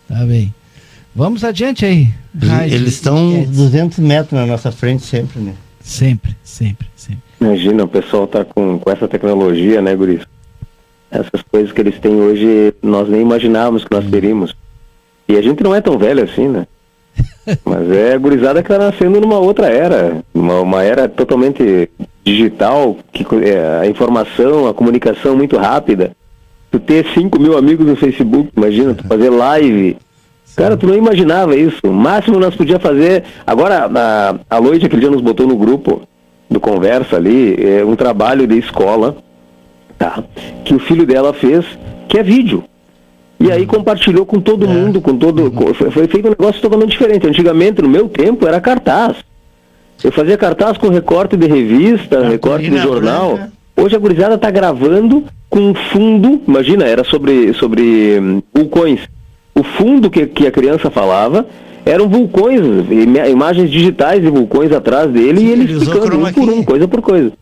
Tá 0.06 0.16
bem. 0.26 0.52
Vamos 1.16 1.44
adiante 1.44 1.86
aí. 1.86 2.12
Eles 2.70 2.92
estão 2.96 3.42
200 3.44 4.00
metros 4.00 4.38
na 4.38 4.44
nossa 4.44 4.70
frente 4.70 5.02
sempre, 5.02 5.40
né? 5.40 5.54
Sempre, 5.80 6.36
sempre, 6.44 6.86
sempre. 6.94 7.22
Imagina, 7.40 7.84
o 7.84 7.88
pessoal 7.88 8.26
tá 8.26 8.44
com, 8.44 8.78
com 8.78 8.90
essa 8.90 9.08
tecnologia, 9.08 9.80
né, 9.80 9.96
Guris? 9.96 10.26
Essas 11.10 11.40
coisas 11.50 11.72
que 11.72 11.80
eles 11.80 11.98
têm 11.98 12.16
hoje, 12.16 12.74
nós 12.82 13.08
nem 13.08 13.22
imaginávamos 13.22 13.82
que 13.86 13.94
nós 13.94 14.04
teríamos. 14.10 14.54
E 15.26 15.36
a 15.38 15.40
gente 15.40 15.62
não 15.62 15.74
é 15.74 15.80
tão 15.80 15.96
velho 15.96 16.22
assim, 16.22 16.48
né? 16.48 16.66
Mas 17.64 17.90
é 17.90 18.14
a 18.14 18.18
gurizada 18.18 18.62
que 18.62 18.72
está 18.72 18.84
nascendo 18.84 19.20
numa 19.20 19.38
outra 19.38 19.68
era, 19.68 20.18
uma, 20.34 20.60
uma, 20.60 20.82
era 20.82 21.08
totalmente 21.08 21.90
digital, 22.24 22.96
que 23.12 23.26
é, 23.44 23.80
a 23.82 23.86
informação, 23.86 24.66
a 24.66 24.74
comunicação 24.74 25.36
muito 25.36 25.56
rápida. 25.56 26.12
Tu 26.70 26.78
ter 26.78 27.06
5 27.14 27.40
mil 27.40 27.56
amigos 27.56 27.86
no 27.86 27.96
Facebook, 27.96 28.50
imagina, 28.54 28.94
tu 28.94 29.06
fazer 29.06 29.30
live, 29.30 29.96
Cara, 30.58 30.76
tu 30.76 30.88
não 30.88 30.96
imaginava 30.96 31.54
isso. 31.54 31.78
O 31.84 31.92
máximo 31.92 32.40
nós 32.40 32.56
podíamos 32.56 32.82
fazer. 32.82 33.22
Agora, 33.46 33.88
a, 33.94 34.56
a 34.56 34.58
Loide 34.58 34.86
aquele 34.86 35.02
dia 35.02 35.10
nos 35.10 35.20
botou 35.20 35.46
no 35.46 35.56
grupo 35.56 36.02
do 36.50 36.58
Conversa 36.58 37.14
ali, 37.14 37.56
é, 37.62 37.84
um 37.84 37.94
trabalho 37.94 38.44
de 38.44 38.58
escola, 38.58 39.16
tá? 39.96 40.24
Que 40.64 40.74
o 40.74 40.78
filho 40.80 41.06
dela 41.06 41.32
fez, 41.32 41.64
que 42.08 42.18
é 42.18 42.22
vídeo. 42.24 42.64
E 43.40 43.52
aí 43.52 43.66
compartilhou 43.66 44.26
com 44.26 44.40
todo 44.40 44.64
é. 44.64 44.68
mundo, 44.68 45.00
com 45.00 45.16
todo. 45.16 45.44
Uhum. 45.44 45.74
Foi, 45.74 45.90
foi 45.90 46.08
feito 46.08 46.26
um 46.26 46.30
negócio 46.30 46.60
totalmente 46.60 46.90
diferente. 46.90 47.26
Antigamente, 47.26 47.80
no 47.80 47.88
meu 47.88 48.08
tempo, 48.08 48.46
era 48.46 48.60
cartaz. 48.60 49.16
Eu 50.02 50.12
fazia 50.12 50.36
cartaz 50.36 50.76
com 50.76 50.88
recorte 50.88 51.36
de 51.36 51.46
revista, 51.46 52.20
a 52.20 52.28
recorte 52.28 52.70
de 52.70 52.78
jornal. 52.78 53.34
Branca. 53.34 53.52
Hoje 53.76 53.94
a 53.94 53.98
gurizada 53.98 54.34
está 54.34 54.50
gravando 54.50 55.24
com 55.48 55.60
um 55.70 55.74
fundo, 55.74 56.42
imagina, 56.46 56.84
era 56.84 57.04
sobre, 57.04 57.52
sobre 57.54 58.18
um, 58.18 58.42
vulcões 58.52 59.08
o 59.58 59.62
fundo 59.62 60.08
que, 60.08 60.24
que 60.26 60.46
a 60.46 60.52
criança 60.52 60.90
falava 60.90 61.46
eram 61.84 62.08
vulcões, 62.08 62.60
imagens 63.30 63.70
digitais 63.70 64.22
de 64.22 64.28
vulcões 64.28 64.70
atrás 64.72 65.10
dele 65.10 65.40
Sim, 65.40 65.46
e 65.46 65.50
ele, 65.50 65.62
ele 65.62 65.72
explicando 65.72 66.18
um 66.18 66.32
por 66.32 66.48
um, 66.48 66.62
coisa 66.62 66.86
por 66.86 67.00
coisa. 67.00 67.32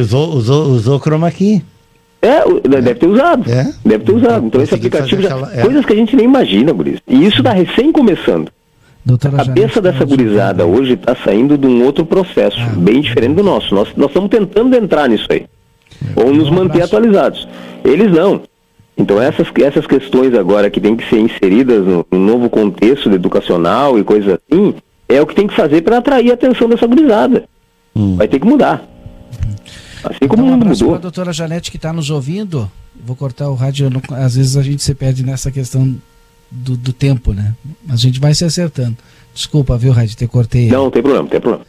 Usou, 0.00 0.34
usou, 0.34 0.66
usou 0.66 1.00
chroma 1.00 1.30
key. 1.30 1.62
É, 2.26 2.80
deve 2.80 2.94
ter 2.94 3.06
usado. 3.06 3.50
É? 3.50 3.72
Deve 3.84 4.04
ter 4.04 4.12
usado. 4.12 4.46
Então 4.46 4.62
esse 4.62 4.74
aplicativo 4.74 5.22
já. 5.22 5.28
Aquela, 5.28 5.54
é. 5.54 5.62
Coisas 5.62 5.84
que 5.84 5.92
a 5.92 5.96
gente 5.96 6.16
nem 6.16 6.24
imagina, 6.24 6.72
Guris. 6.72 7.00
E 7.06 7.26
isso 7.26 7.38
está 7.38 7.52
recém 7.52 7.92
começando. 7.92 8.50
Doutora 9.04 9.40
a 9.40 9.44
cabeça 9.44 9.80
dessa 9.80 10.04
gurizada 10.04 10.66
hoje 10.66 10.94
está 10.94 11.14
saindo 11.14 11.56
de 11.56 11.64
um 11.64 11.84
outro 11.84 12.04
processo, 12.04 12.58
ah, 12.60 12.74
bem 12.76 13.00
diferente 13.00 13.36
do 13.36 13.42
nosso. 13.44 13.72
Nós, 13.72 13.88
nós 13.96 14.08
estamos 14.08 14.28
tentando 14.28 14.76
entrar 14.76 15.08
nisso 15.08 15.28
aí. 15.30 15.46
É, 16.16 16.20
ou 16.20 16.34
nos 16.34 16.50
manter 16.50 16.82
atualizados. 16.82 17.46
Eles 17.84 18.10
não. 18.10 18.42
Então 18.98 19.22
essas, 19.22 19.46
essas 19.62 19.86
questões 19.86 20.34
agora 20.34 20.68
que 20.68 20.80
tem 20.80 20.96
que 20.96 21.08
ser 21.08 21.20
inseridas 21.20 21.86
no, 21.86 22.04
no 22.10 22.18
novo 22.18 22.50
contexto 22.50 23.08
educacional 23.12 23.96
e 23.96 24.02
coisas 24.02 24.38
assim, 24.50 24.74
é 25.08 25.20
o 25.20 25.26
que 25.26 25.36
tem 25.36 25.46
que 25.46 25.54
fazer 25.54 25.82
para 25.82 25.98
atrair 25.98 26.32
a 26.32 26.34
atenção 26.34 26.68
dessa 26.68 26.86
gurizada. 26.86 27.44
Hum. 27.94 28.16
Vai 28.16 28.26
ter 28.26 28.40
que 28.40 28.46
mudar. 28.46 28.84
Assim 30.06 30.28
como 30.28 30.42
então, 30.42 30.46
o 30.46 30.50
mundo 30.50 30.66
mudou. 30.66 30.94
a 30.94 30.98
doutora 30.98 31.32
Janete 31.32 31.70
que 31.70 31.76
está 31.76 31.92
nos 31.92 32.10
ouvindo. 32.10 32.70
Vou 33.04 33.16
cortar 33.16 33.50
o 33.50 33.54
rádio, 33.54 33.90
não, 33.90 34.00
às 34.16 34.36
vezes 34.36 34.56
a 34.56 34.62
gente 34.62 34.82
se 34.82 34.94
perde 34.94 35.24
nessa 35.24 35.50
questão 35.50 35.96
do, 36.50 36.76
do 36.76 36.92
tempo, 36.92 37.32
né? 37.32 37.54
Mas 37.84 38.00
a 38.00 38.02
gente 38.02 38.20
vai 38.20 38.34
se 38.34 38.44
acertando. 38.44 38.96
Desculpa, 39.34 39.76
viu, 39.76 39.92
Rádio, 39.92 40.16
ter 40.16 40.28
cortei. 40.28 40.68
Não, 40.68 40.84
não 40.84 40.90
tem 40.90 41.02
problema, 41.02 41.24
não 41.24 41.30
tem 41.30 41.40
problema. 41.40 41.66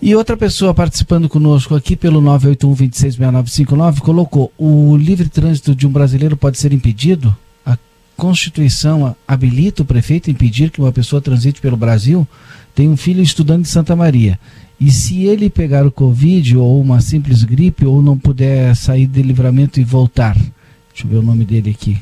E 0.00 0.14
outra 0.14 0.36
pessoa 0.36 0.74
participando 0.74 1.28
conosco 1.28 1.74
aqui 1.74 1.96
pelo 1.96 2.20
981-266959 2.22 4.00
colocou: 4.00 4.52
o 4.56 4.96
livre 4.96 5.28
trânsito 5.28 5.74
de 5.74 5.86
um 5.86 5.90
brasileiro 5.90 6.36
pode 6.36 6.58
ser 6.58 6.72
impedido? 6.72 7.34
A 7.64 7.76
Constituição 8.16 9.16
habilita 9.26 9.82
o 9.82 9.84
prefeito 9.84 10.28
a 10.28 10.32
impedir 10.32 10.70
que 10.70 10.80
uma 10.80 10.92
pessoa 10.92 11.20
transite 11.22 11.60
pelo 11.60 11.76
Brasil? 11.76 12.26
Tem 12.74 12.88
um 12.88 12.96
filho 12.96 13.22
estudando 13.22 13.62
em 13.62 13.68
Santa 13.68 13.94
Maria. 13.94 14.38
E 14.80 14.90
se 14.90 15.24
ele 15.24 15.48
pegar 15.48 15.86
o 15.86 15.90
Covid 15.90 16.56
ou 16.56 16.80
uma 16.80 17.00
simples 17.00 17.44
gripe 17.44 17.86
ou 17.86 18.02
não 18.02 18.18
puder 18.18 18.74
sair 18.74 19.06
de 19.06 19.22
livramento 19.22 19.80
e 19.80 19.84
voltar? 19.84 20.34
Deixa 20.34 21.04
eu 21.04 21.08
ver 21.08 21.16
o 21.16 21.22
nome 21.22 21.44
dele 21.44 21.70
aqui. 21.70 21.96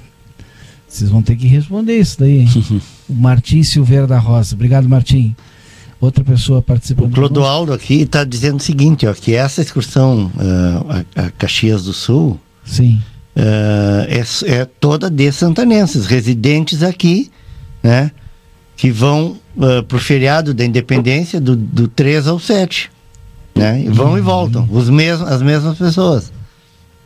Vocês 0.88 1.10
vão 1.10 1.22
ter 1.22 1.36
que 1.36 1.46
responder 1.46 1.98
isso 1.98 2.18
daí, 2.18 2.40
hein? 2.40 2.48
o 3.08 3.14
Martim 3.14 3.62
Silveira 3.62 4.06
da 4.06 4.18
Rosa. 4.18 4.54
Obrigado, 4.54 4.88
Martim 4.88 5.34
outra 6.02 6.24
pessoa 6.24 6.60
participando. 6.60 7.12
O 7.12 7.14
Clodoaldo 7.14 7.72
aqui 7.72 8.02
está 8.02 8.24
dizendo 8.24 8.58
o 8.58 8.62
seguinte, 8.62 9.06
ó, 9.06 9.14
que 9.14 9.34
essa 9.34 9.62
excursão 9.62 10.30
uh, 10.34 11.04
a, 11.16 11.26
a, 11.26 11.30
Caxias 11.30 11.84
do 11.84 11.92
Sul 11.92 12.38
Sim. 12.64 13.00
Uh, 13.36 14.04
é, 14.08 14.24
é, 14.46 14.64
toda 14.64 15.08
de 15.08 15.30
santanenses, 15.32 16.06
residentes 16.06 16.82
aqui, 16.82 17.30
né? 17.82 18.10
Que 18.82 18.90
vão 18.90 19.38
uh, 19.56 19.64
eh, 19.64 19.82
para 19.82 19.96
o 19.96 20.00
feriado 20.00 20.52
da 20.52 20.64
independência 20.64 21.40
do, 21.40 21.54
do 21.54 21.86
3 21.86 22.26
ao 22.26 22.40
7. 22.40 22.90
Né? 23.54 23.84
E 23.84 23.88
vão 23.88 24.10
uhum. 24.10 24.18
e 24.18 24.20
voltam, 24.20 24.68
os 24.72 24.90
mesmos, 24.90 25.30
as 25.30 25.40
mesmas 25.40 25.78
pessoas. 25.78 26.32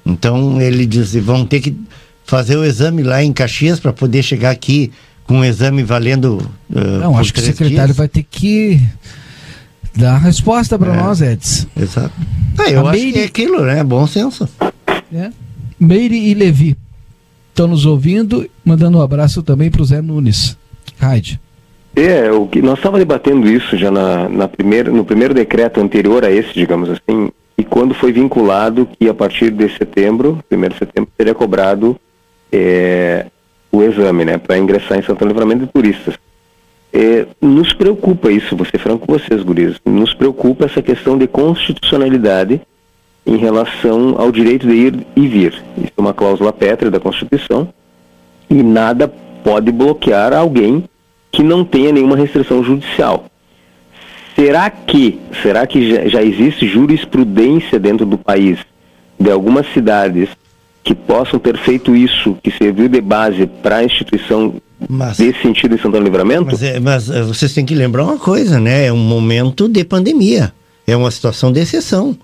Então 0.07 0.59
ele 0.59 0.87
diz, 0.87 1.15
vão 1.17 1.45
ter 1.45 1.61
que 1.61 1.77
fazer 2.25 2.57
o 2.57 2.65
exame 2.65 3.03
lá 3.03 3.23
em 3.23 3.31
Caxias 3.31 3.79
para 3.79 3.93
poder 3.93 4.23
chegar 4.23 4.53
aqui 4.53 4.91
com 5.25 5.41
um 5.41 5.45
exame 5.45 5.83
valendo. 5.83 6.39
Uh, 6.71 7.01
Não, 7.01 7.19
acho 7.19 7.35
que 7.35 7.41
o 7.41 7.43
secretário 7.43 7.89
dias. 7.93 7.97
vai 7.99 8.09
ter 8.09 8.23
que 8.23 8.81
dar 9.95 10.15
a 10.15 10.19
resposta 10.19 10.79
para 10.79 10.95
é, 10.95 10.97
nós, 10.97 11.21
Edson. 11.21 11.67
Exato. 11.77 12.15
É, 12.59 12.75
eu 12.75 12.87
a 12.87 12.91
acho 12.91 13.01
Meire... 13.01 13.13
que 13.13 13.19
é 13.19 13.25
aquilo, 13.25 13.65
né? 13.67 13.85
Bom 13.85 14.07
senso. 14.07 14.49
É. 15.13 15.31
Meire 15.79 16.17
e 16.17 16.33
Levi 16.33 16.75
estão 17.51 17.69
nos 17.69 17.85
ouvindo, 17.85 18.49
mandando 18.65 18.97
um 18.97 19.03
abraço 19.03 19.43
também 19.43 19.71
para 19.71 19.83
o 19.83 19.85
Zé 19.85 20.01
Nunes. 20.01 20.57
Raide. 20.99 21.39
É, 21.97 22.31
o 22.31 22.47
que 22.47 22.61
nós 22.61 22.77
estávamos 22.77 22.99
debatendo 22.99 23.49
isso 23.49 23.75
já 23.75 23.91
na, 23.91 24.29
na 24.29 24.47
primeira, 24.47 24.91
no 24.93 25.03
primeiro 25.03 25.33
decreto 25.33 25.81
anterior 25.81 26.27
a 26.27 26.31
esse, 26.31 26.53
digamos 26.53 26.91
assim, 26.91 27.31
e 27.57 27.65
quando 27.65 27.95
foi 27.95 28.13
vinculado 28.13 28.87
que 28.87 29.09
a 29.09 29.15
partir 29.15 29.51
de 29.51 29.67
setembro, 29.79 30.39
primeiro 30.47 30.75
de 30.75 30.81
setembro, 30.81 31.11
seria 31.17 31.35
cobrado 31.35 31.99
é, 32.53 33.25
o 33.73 33.83
exame, 33.83 34.27
né, 34.27 34.37
para 34.37 34.59
ingressar 34.59 34.99
em 34.99 35.03
Santo 35.03 35.25
Livramento 35.25 35.65
de 35.65 35.73
turistas. 35.73 36.19
É, 36.93 37.27
nos 37.41 37.73
preocupa 37.73 38.31
isso, 38.31 38.55
vou 38.55 38.67
ser 38.67 38.79
franco 38.79 39.07
com 39.07 39.15
vocês, 39.15 39.43
guris, 39.43 39.81
nos 39.87 40.13
preocupa 40.13 40.67
essa 40.67 40.83
questão 40.83 41.17
de 41.17 41.27
constitucionalidade 41.27 42.61
em 43.25 43.39
relação 43.39 44.17
ao 44.19 44.31
direito 44.31 44.67
de 44.67 44.75
ir 44.75 45.07
e 45.17 45.27
vir. 45.27 45.63
Isso 45.79 45.93
é 45.97 46.01
uma 46.01 46.13
cláusula 46.13 46.53
pétrea 46.53 46.91
da 46.91 47.01
Constituição 47.01 47.69
e 48.51 48.63
nada 48.63 49.09
pode 49.43 49.73
bloquear 49.73 50.35
alguém 50.35 50.85
que 51.37 51.43
não 51.43 51.63
tenha 51.63 51.93
nenhuma 51.93 52.17
restrição 52.17 52.65
judicial. 52.65 53.27
Será 54.35 54.71
que, 54.71 55.21
será 55.43 55.67
que 55.67 55.91
já, 55.91 56.09
já 56.09 56.23
existe 56.23 56.67
jurisprudência 56.67 57.79
dentro 57.79 58.07
do 58.07 58.17
país 58.17 58.59
de 59.21 59.31
algumas 59.31 59.71
cidades 59.75 60.31
que 60.83 60.95
possam 60.95 61.39
ter 61.39 61.59
feito 61.59 61.95
isso, 61.95 62.39
que 62.43 62.51
serviu 62.51 62.89
de 62.89 63.03
base 63.03 63.47
para 63.47 63.77
a 63.79 63.85
instituição 63.85 64.55
mas, 64.89 65.19
desse 65.19 65.43
sentido 65.43 65.75
em 65.75 65.79
Santana 65.79 66.05
Livramento? 66.05 66.47
Mas, 66.47 66.63
é, 66.63 66.81
mas 66.81 67.11
é, 67.11 67.23
vocês 67.23 67.53
têm 67.53 67.67
que 67.67 67.75
lembrar 67.75 68.05
uma 68.05 68.19
coisa, 68.19 68.59
né? 68.59 68.87
É 68.87 68.93
um 68.93 68.97
momento 68.97 69.69
de 69.69 69.85
pandemia. 69.85 70.55
É 70.87 70.97
uma 70.97 71.11
situação 71.11 71.53
de 71.53 71.61
exceção. 71.61 72.17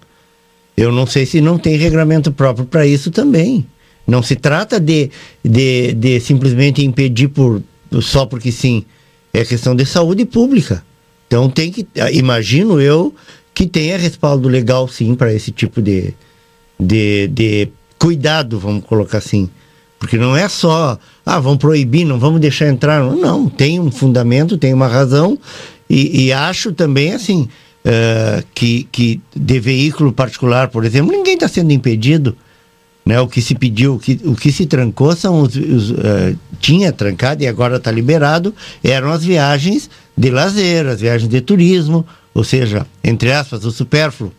Eu 0.74 0.90
não 0.90 1.06
sei 1.06 1.26
se 1.26 1.42
não 1.42 1.58
tem 1.58 1.76
regramento 1.76 2.32
próprio 2.32 2.64
para 2.64 2.86
isso 2.86 3.10
também. 3.10 3.66
Não 4.06 4.22
se 4.22 4.36
trata 4.36 4.80
de, 4.80 5.10
de, 5.44 5.92
de 5.92 6.18
simplesmente 6.20 6.82
impedir 6.82 7.28
por, 7.28 7.62
só 8.00 8.24
porque 8.24 8.50
sim. 8.50 8.84
É 9.32 9.44
questão 9.44 9.74
de 9.74 9.86
saúde 9.86 10.24
pública. 10.24 10.84
Então 11.26 11.48
tem 11.48 11.70
que, 11.72 11.86
ah, 11.98 12.10
imagino 12.10 12.80
eu, 12.80 13.14
que 13.54 13.66
tenha 13.66 13.96
respaldo 13.96 14.48
legal 14.48 14.86
sim 14.86 15.14
para 15.14 15.32
esse 15.32 15.50
tipo 15.50 15.80
de, 15.80 16.12
de, 16.78 17.28
de 17.28 17.68
cuidado, 17.98 18.58
vamos 18.58 18.84
colocar 18.84 19.18
assim. 19.18 19.48
Porque 19.98 20.18
não 20.18 20.36
é 20.36 20.48
só, 20.48 20.98
ah, 21.24 21.38
vamos 21.38 21.58
proibir, 21.58 22.04
não 22.04 22.18
vamos 22.18 22.40
deixar 22.40 22.68
entrar. 22.68 23.02
Não, 23.02 23.48
tem 23.48 23.78
um 23.78 23.90
fundamento, 23.90 24.58
tem 24.58 24.74
uma 24.74 24.88
razão. 24.88 25.38
E, 25.88 26.24
e 26.24 26.32
acho 26.32 26.72
também 26.72 27.12
assim, 27.12 27.48
uh, 27.84 28.44
que, 28.54 28.88
que 28.90 29.20
de 29.34 29.60
veículo 29.60 30.12
particular, 30.12 30.68
por 30.68 30.84
exemplo, 30.84 31.12
ninguém 31.12 31.34
está 31.34 31.46
sendo 31.46 31.72
impedido. 31.72 32.36
Né, 33.04 33.20
o 33.20 33.26
que 33.26 33.42
se 33.42 33.56
pediu, 33.56 33.96
o 33.96 33.98
que, 33.98 34.20
o 34.24 34.36
que 34.36 34.52
se 34.52 34.64
trancou 34.64 35.16
são 35.16 35.40
os, 35.40 35.56
os 35.56 35.90
uh, 35.90 36.38
tinha 36.60 36.92
trancado 36.92 37.42
e 37.42 37.48
agora 37.48 37.76
está 37.76 37.90
liberado, 37.90 38.54
eram 38.82 39.10
as 39.10 39.24
viagens 39.24 39.90
de 40.16 40.30
lazer, 40.30 40.86
as 40.86 41.00
viagens 41.00 41.28
de 41.28 41.40
turismo, 41.40 42.06
ou 42.32 42.44
seja, 42.44 42.86
entre 43.02 43.32
aspas, 43.32 43.64
o 43.64 43.72
supérfluo. 43.72 44.32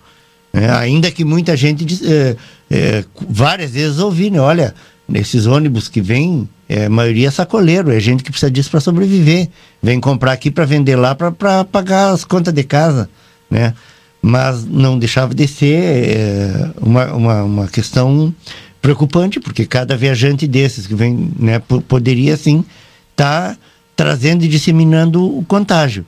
É, 0.53 0.69
ainda 0.69 1.09
que 1.09 1.25
muita 1.25 1.57
gente, 1.57 1.85
é, 2.05 2.35
é, 2.69 3.05
várias 3.27 3.71
vezes 3.71 3.97
ouvi, 3.97 4.29
né? 4.29 4.39
Olha, 4.39 4.75
nesses 5.07 5.47
ônibus 5.47 5.87
que 5.87 5.99
vêm, 5.99 6.47
é, 6.69 6.85
a 6.85 6.89
maioria 6.89 7.27
é 7.29 7.31
sacoleiro, 7.31 7.91
é 7.91 7.99
gente 7.99 8.23
que 8.23 8.29
precisa 8.29 8.51
disso 8.51 8.69
para 8.69 8.79
sobreviver. 8.79 9.49
Vem 9.81 9.99
comprar 9.99 10.31
aqui 10.31 10.51
para 10.51 10.63
vender 10.63 10.95
lá 10.95 11.15
para 11.15 11.31
pagar 11.65 12.11
as 12.11 12.23
contas 12.23 12.53
de 12.53 12.63
casa, 12.63 13.09
né? 13.49 13.73
Mas 14.25 14.63
não 14.63 14.97
deixava 14.97 15.33
de 15.35 15.45
ser 15.47 15.83
é, 15.83 16.71
uma, 16.81 17.13
uma, 17.13 17.43
uma 17.43 17.67
questão 17.67 18.33
preocupante, 18.81 19.39
porque 19.39 19.65
cada 19.65 19.97
viajante 19.97 20.47
desses 20.47 20.87
que 20.87 20.95
vem, 20.95 21.31
né, 21.37 21.59
poderia 21.59 22.37
sim 22.37 22.63
estar 23.11 23.49
tá 23.49 23.57
trazendo 23.95 24.43
e 24.45 24.47
disseminando 24.47 25.37
o 25.37 25.43
contágio. 25.43 26.05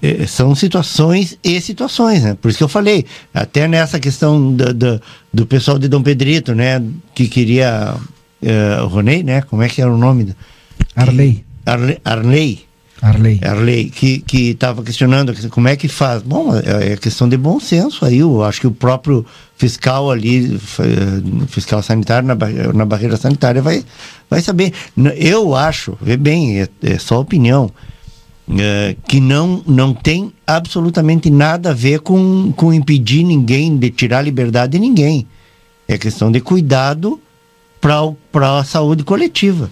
É, 0.00 0.26
são 0.26 0.54
situações 0.54 1.38
e 1.44 1.60
situações, 1.60 2.22
né? 2.22 2.34
Por 2.40 2.48
isso 2.48 2.58
que 2.58 2.64
eu 2.64 2.68
falei, 2.68 3.04
até 3.34 3.68
nessa 3.68 4.00
questão 4.00 4.54
do, 4.54 4.72
do, 4.72 5.02
do 5.32 5.46
pessoal 5.46 5.78
de 5.78 5.88
Dom 5.88 6.02
Pedrito, 6.02 6.54
né? 6.54 6.82
Que 7.14 7.28
queria 7.28 7.94
uh, 7.94 8.86
Ronei, 8.86 9.22
né? 9.22 9.42
Como 9.42 9.62
é 9.62 9.68
que 9.68 9.82
era 9.82 9.92
o 9.92 9.98
nome? 9.98 10.34
Arley. 10.96 11.44
Arley. 11.66 11.98
Arley. 12.02 12.71
Arley. 13.02 13.40
Arley, 13.42 13.90
que 13.90 14.22
estava 14.32 14.80
questionando 14.84 15.34
como 15.50 15.66
é 15.66 15.74
que 15.74 15.88
faz. 15.88 16.22
Bom, 16.22 16.54
é, 16.56 16.92
é 16.92 16.96
questão 16.96 17.28
de 17.28 17.36
bom 17.36 17.58
senso 17.58 18.04
aí. 18.04 18.18
Eu 18.18 18.44
acho 18.44 18.60
que 18.60 18.66
o 18.68 18.70
próprio 18.70 19.26
fiscal 19.56 20.08
ali, 20.08 20.56
fiscal 21.48 21.82
sanitário 21.82 22.28
na, 22.28 22.36
na 22.72 22.86
barreira 22.86 23.16
sanitária 23.16 23.60
vai, 23.60 23.84
vai 24.30 24.40
saber. 24.40 24.72
Eu 25.16 25.56
acho, 25.56 25.98
vê 26.00 26.16
bem, 26.16 26.60
é, 26.60 26.68
é 26.80 26.96
só 26.96 27.20
opinião, 27.20 27.72
é, 28.56 28.94
que 29.08 29.20
não, 29.20 29.64
não 29.66 29.92
tem 29.92 30.32
absolutamente 30.46 31.28
nada 31.28 31.70
a 31.70 31.74
ver 31.74 32.00
com, 32.00 32.52
com 32.52 32.72
impedir 32.72 33.24
ninguém 33.24 33.76
de 33.76 33.90
tirar 33.90 34.18
a 34.18 34.22
liberdade 34.22 34.72
de 34.72 34.78
ninguém. 34.78 35.26
É 35.88 35.98
questão 35.98 36.30
de 36.30 36.40
cuidado 36.40 37.20
para 37.80 38.58
a 38.58 38.64
saúde 38.64 39.02
coletiva. 39.02 39.68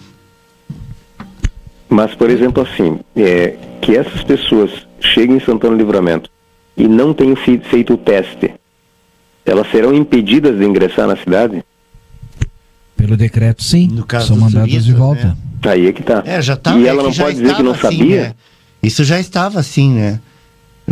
Mas, 1.91 2.15
por 2.15 2.29
exemplo, 2.29 2.63
assim, 2.63 3.01
é, 3.17 3.53
que 3.81 3.97
essas 3.97 4.23
pessoas 4.23 4.71
cheguem 5.01 5.35
em 5.35 5.39
Santana 5.41 5.75
Livramento 5.75 6.29
e 6.77 6.87
não 6.87 7.13
tenham 7.13 7.35
feito 7.35 7.95
o 7.95 7.97
teste, 7.97 8.49
elas 9.45 9.69
serão 9.69 9.93
impedidas 9.93 10.57
de 10.57 10.63
ingressar 10.63 11.05
na 11.05 11.17
cidade? 11.17 11.61
Pelo 12.95 13.17
decreto, 13.17 13.61
sim. 13.61 13.89
No 13.89 14.05
caso 14.05 14.27
São 14.27 14.37
mandadas 14.37 14.69
turistas, 14.69 14.85
de 14.85 14.93
volta. 14.93 15.27
Né? 15.27 15.37
Aí 15.63 15.87
é 15.87 15.91
que 15.91 16.01
tá. 16.01 16.23
É, 16.25 16.41
já 16.41 16.55
tá, 16.55 16.77
e 16.77 16.87
ela 16.87 17.03
não 17.03 17.11
pode 17.11 17.37
dizer 17.37 17.55
que 17.55 17.63
não 17.63 17.71
assim, 17.73 17.81
sabia? 17.81 18.21
Né? 18.21 18.35
Isso 18.81 19.03
já 19.03 19.19
estava 19.19 19.59
assim, 19.59 19.93
né? 19.93 20.21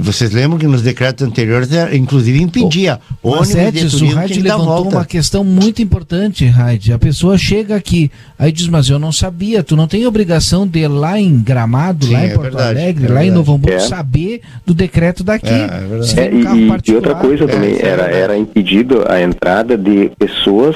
Vocês 0.02 0.32
lembram 0.32 0.58
que 0.58 0.68
nos 0.68 0.82
decretos 0.82 1.26
anteriores, 1.26 1.70
inclusive, 1.94 2.42
impedia 2.42 3.00
oh, 3.22 3.30
ônibus 3.30 3.56
mas 3.56 3.76
Edson, 3.76 4.06
o 4.06 4.10
Raid 4.10 4.42
levantou 4.42 4.66
volta. 4.66 4.98
uma 4.98 5.06
questão 5.06 5.44
muito 5.44 5.82
importante, 5.82 6.46
Raid. 6.46 6.94
A 6.94 7.00
pessoa 7.00 7.38
chega 7.38 7.76
aqui, 7.76 8.12
aí 8.38 8.52
diz, 8.52 8.68
mas 8.68 8.90
eu 8.90 9.00
não 9.00 9.12
sabia. 9.12 9.64
Tu 9.64 9.76
não 9.76 9.88
tem 9.88 10.06
obrigação 10.06 10.68
de 10.68 10.80
ir 10.80 10.88
lá 10.88 11.20
em 11.20 11.40
Gramado, 11.40 12.06
Sim, 12.06 12.14
lá 12.14 12.26
em 12.26 12.26
é 12.26 12.30
Porto 12.30 12.44
verdade, 12.44 12.80
Alegre, 12.80 13.06
é 13.06 13.10
lá 13.10 13.26
em 13.26 13.32
Novo 13.32 13.54
Hamburgo, 13.54 13.78
é. 13.78 13.80
saber 13.80 14.42
do 14.66 14.74
decreto 14.74 15.24
daqui. 15.24 15.48
É, 15.48 16.22
é, 16.22 16.26
é 16.26 16.34
e, 16.34 16.90
e, 16.90 16.96
outra 16.96 17.16
coisa 17.16 17.48
também, 17.48 17.76
é, 17.76 17.86
era, 17.86 18.04
era 18.04 18.38
impedido 18.38 19.04
a 19.08 19.22
entrada 19.22 19.78
de 19.78 20.12
pessoas 20.18 20.76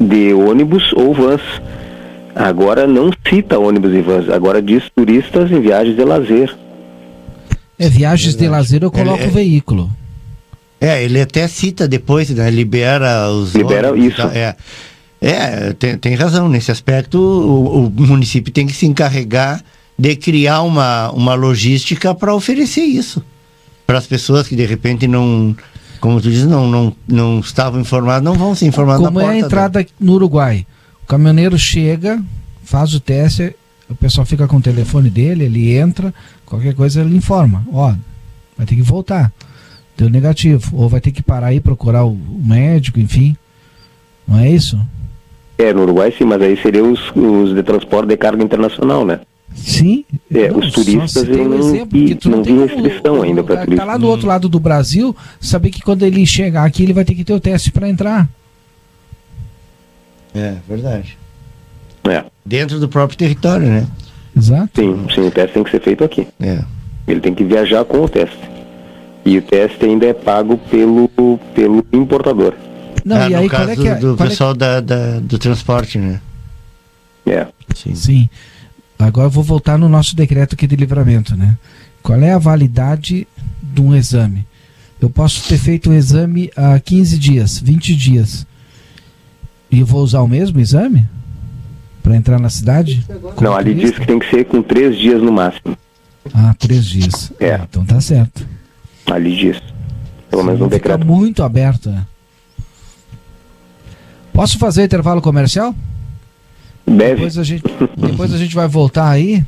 de 0.00 0.32
ônibus 0.32 0.92
ou 0.92 1.14
vans. 1.14 1.42
Agora 2.34 2.86
não 2.86 3.10
cita 3.26 3.58
ônibus 3.58 3.94
e 3.94 4.02
vans, 4.02 4.28
agora 4.28 4.60
diz 4.60 4.84
turistas 4.94 5.50
em 5.50 5.60
viagens 5.60 5.96
de 5.96 6.04
lazer. 6.04 6.54
É, 7.78 7.88
viagens 7.88 8.34
de 8.34 8.48
lazer 8.48 8.82
eu 8.82 8.90
coloco 8.90 9.24
o 9.24 9.30
veículo. 9.30 9.90
É, 10.80 11.02
ele 11.02 11.20
até 11.20 11.48
cita 11.48 11.88
depois, 11.88 12.30
né? 12.30 12.50
Libera 12.50 13.30
os. 13.30 13.54
Libera 13.54 13.96
isso. 13.96 14.20
É, 14.22 14.56
é 15.20 15.72
tem, 15.72 15.96
tem 15.96 16.14
razão. 16.14 16.48
Nesse 16.48 16.70
aspecto, 16.70 17.18
o, 17.18 17.86
o, 17.86 17.90
município 17.90 18.52
tem 18.52 18.66
que 18.66 18.74
se 18.74 18.86
encarregar 18.86 19.62
de 19.98 20.14
criar 20.16 20.62
uma, 20.62 21.10
uma 21.12 21.34
logística 21.34 22.14
para 22.14 22.34
oferecer 22.34 22.82
isso. 22.82 23.22
Para 23.86 23.98
as 23.98 24.06
pessoas 24.06 24.46
que 24.46 24.56
de 24.56 24.66
repente 24.66 25.06
não. 25.06 25.56
Como 26.00 26.20
tu 26.20 26.30
diz, 26.30 26.44
não, 26.44 26.68
não, 26.68 26.96
não 27.08 27.40
estavam 27.40 27.80
informadas, 27.80 28.22
não 28.22 28.34
vão 28.34 28.54
se 28.54 28.66
informar 28.66 28.98
Como 28.98 29.18
é 29.18 29.28
a 29.28 29.38
entrada 29.38 29.82
da... 29.82 29.88
no 29.98 30.12
Uruguai? 30.12 30.66
O 31.02 31.06
caminhoneiro 31.06 31.58
chega, 31.58 32.22
faz 32.62 32.94
o 32.94 33.00
teste, 33.00 33.56
o 33.88 33.94
pessoal 33.94 34.26
fica 34.26 34.46
com 34.48 34.56
o 34.56 34.62
telefone 34.62 35.08
dele, 35.08 35.44
ele 35.44 35.76
entra, 35.76 36.12
qualquer 36.44 36.74
coisa 36.74 37.00
ele 37.00 37.16
informa. 37.16 37.64
Ó, 37.72 37.94
vai 38.56 38.66
ter 38.66 38.74
que 38.74 38.82
voltar. 38.82 39.32
Deu 39.96 40.10
negativo. 40.10 40.76
Ou 40.76 40.88
vai 40.88 41.00
ter 41.00 41.12
que 41.12 41.22
parar 41.22 41.48
aí 41.48 41.60
procurar 41.60 42.04
o, 42.04 42.14
médico, 42.14 43.00
enfim. 43.00 43.36
Não 44.26 44.38
é 44.38 44.50
isso? 44.50 44.78
É, 45.56 45.72
no 45.72 45.82
Uruguai 45.82 46.12
sim, 46.16 46.24
mas 46.24 46.42
aí 46.42 46.60
seriam 46.60 46.92
os, 46.92 47.00
os 47.14 47.54
de 47.54 47.62
transporte 47.62 48.08
de 48.08 48.16
carga 48.16 48.42
internacional, 48.42 49.06
né? 49.06 49.20
Sim. 49.54 50.04
É, 50.34 50.50
não, 50.50 50.58
os 50.58 50.72
turistas 50.72 51.26
um 51.28 51.48
não, 51.48 51.58
exemplo, 51.58 51.98
e, 51.98 52.18
não, 52.24 52.30
não 52.32 52.42
tem 52.42 52.58
restrição 52.58 53.20
o, 53.20 53.22
ainda 53.22 53.42
para 53.42 53.56
turistas. 53.56 53.78
Está 53.78 53.84
lá 53.84 53.96
do 53.96 54.06
outro 54.06 54.26
lado 54.26 54.48
do 54.48 54.60
Brasil, 54.60 55.16
saber 55.40 55.70
que 55.70 55.80
quando 55.80 56.02
ele 56.02 56.26
chegar 56.26 56.64
aqui 56.64 56.82
ele 56.82 56.92
vai 56.92 57.04
ter 57.04 57.14
que 57.14 57.24
ter 57.24 57.32
o 57.32 57.40
teste 57.40 57.70
para 57.70 57.88
entrar. 57.88 58.28
É, 60.34 60.56
verdade. 60.68 61.16
É. 62.10 62.24
Dentro 62.44 62.78
do 62.78 62.88
próprio 62.88 63.18
território, 63.18 63.66
né? 63.66 63.86
Exato. 64.36 64.80
Sim, 64.80 65.06
sim, 65.14 65.20
o 65.22 65.30
teste 65.30 65.54
tem 65.54 65.64
que 65.64 65.70
ser 65.70 65.80
feito 65.80 66.04
aqui. 66.04 66.28
É. 66.40 66.62
Ele 67.08 67.20
tem 67.20 67.34
que 67.34 67.44
viajar 67.44 67.84
com 67.84 68.02
o 68.02 68.08
teste. 68.08 68.38
E 69.24 69.38
o 69.38 69.42
teste 69.42 69.84
ainda 69.84 70.06
é 70.06 70.12
pago 70.12 70.56
pelo, 70.70 71.08
pelo 71.54 71.84
importador. 71.92 72.54
Não, 73.04 73.16
ah, 73.16 73.30
e 73.30 73.34
aí 73.34 73.48
qual 73.48 73.68
é 73.68 73.76
que 73.76 73.88
é, 73.88 73.94
do, 73.94 74.16
qual 74.16 74.26
é 74.26 74.30
pessoal 74.30 74.50
é... 74.52 74.54
da, 74.54 74.80
da, 74.80 75.20
do 75.20 75.38
transporte, 75.38 75.98
né? 75.98 76.20
É. 77.24 77.46
Sim. 77.74 77.94
Sim. 77.94 78.28
Agora 78.98 79.26
eu 79.26 79.30
vou 79.30 79.42
voltar 79.42 79.78
no 79.78 79.88
nosso 79.88 80.14
decreto 80.14 80.54
aqui 80.54 80.66
de 80.66 80.76
livramento, 80.76 81.36
né? 81.36 81.56
Qual 82.02 82.20
é 82.20 82.32
a 82.32 82.38
validade 82.38 83.26
de 83.62 83.80
um 83.80 83.94
exame? 83.94 84.46
Eu 85.00 85.10
posso 85.10 85.48
ter 85.48 85.58
feito 85.58 85.90
o 85.90 85.92
um 85.92 85.94
exame 85.94 86.50
há 86.56 86.78
15 86.78 87.18
dias, 87.18 87.58
20 87.58 87.94
dias. 87.94 88.46
E 89.70 89.80
eu 89.80 89.86
vou 89.86 90.02
usar 90.02 90.20
o 90.20 90.28
mesmo 90.28 90.60
exame? 90.60 91.06
Para 92.06 92.14
entrar 92.14 92.38
na 92.38 92.48
cidade? 92.48 93.04
Não, 93.42 93.56
ali 93.56 93.74
diz 93.74 93.90
que 93.90 94.06
tem 94.06 94.16
que 94.16 94.30
ser 94.30 94.44
com 94.44 94.62
três 94.62 94.96
dias 94.96 95.20
no 95.20 95.32
máximo. 95.32 95.76
Ah, 96.32 96.54
três 96.56 96.84
dias. 96.84 97.32
É. 97.40 97.54
Ah, 97.54 97.66
então 97.68 97.84
tá 97.84 98.00
certo. 98.00 98.46
Ali 99.10 99.36
diz. 99.36 99.60
Pelo 100.30 100.44
menos 100.44 100.60
no 100.60 100.68
decreto. 100.68 101.04
muito 101.04 101.42
aberto. 101.42 101.90
Né? 101.90 102.06
Posso 104.32 104.56
fazer 104.56 104.84
intervalo 104.84 105.20
comercial? 105.20 105.74
Deve. 106.86 107.14
Depois 107.14 107.38
a 107.38 107.42
gente, 107.42 107.64
depois 107.96 108.32
a 108.32 108.38
gente 108.38 108.54
vai 108.54 108.68
voltar 108.68 109.10
aí 109.10 109.44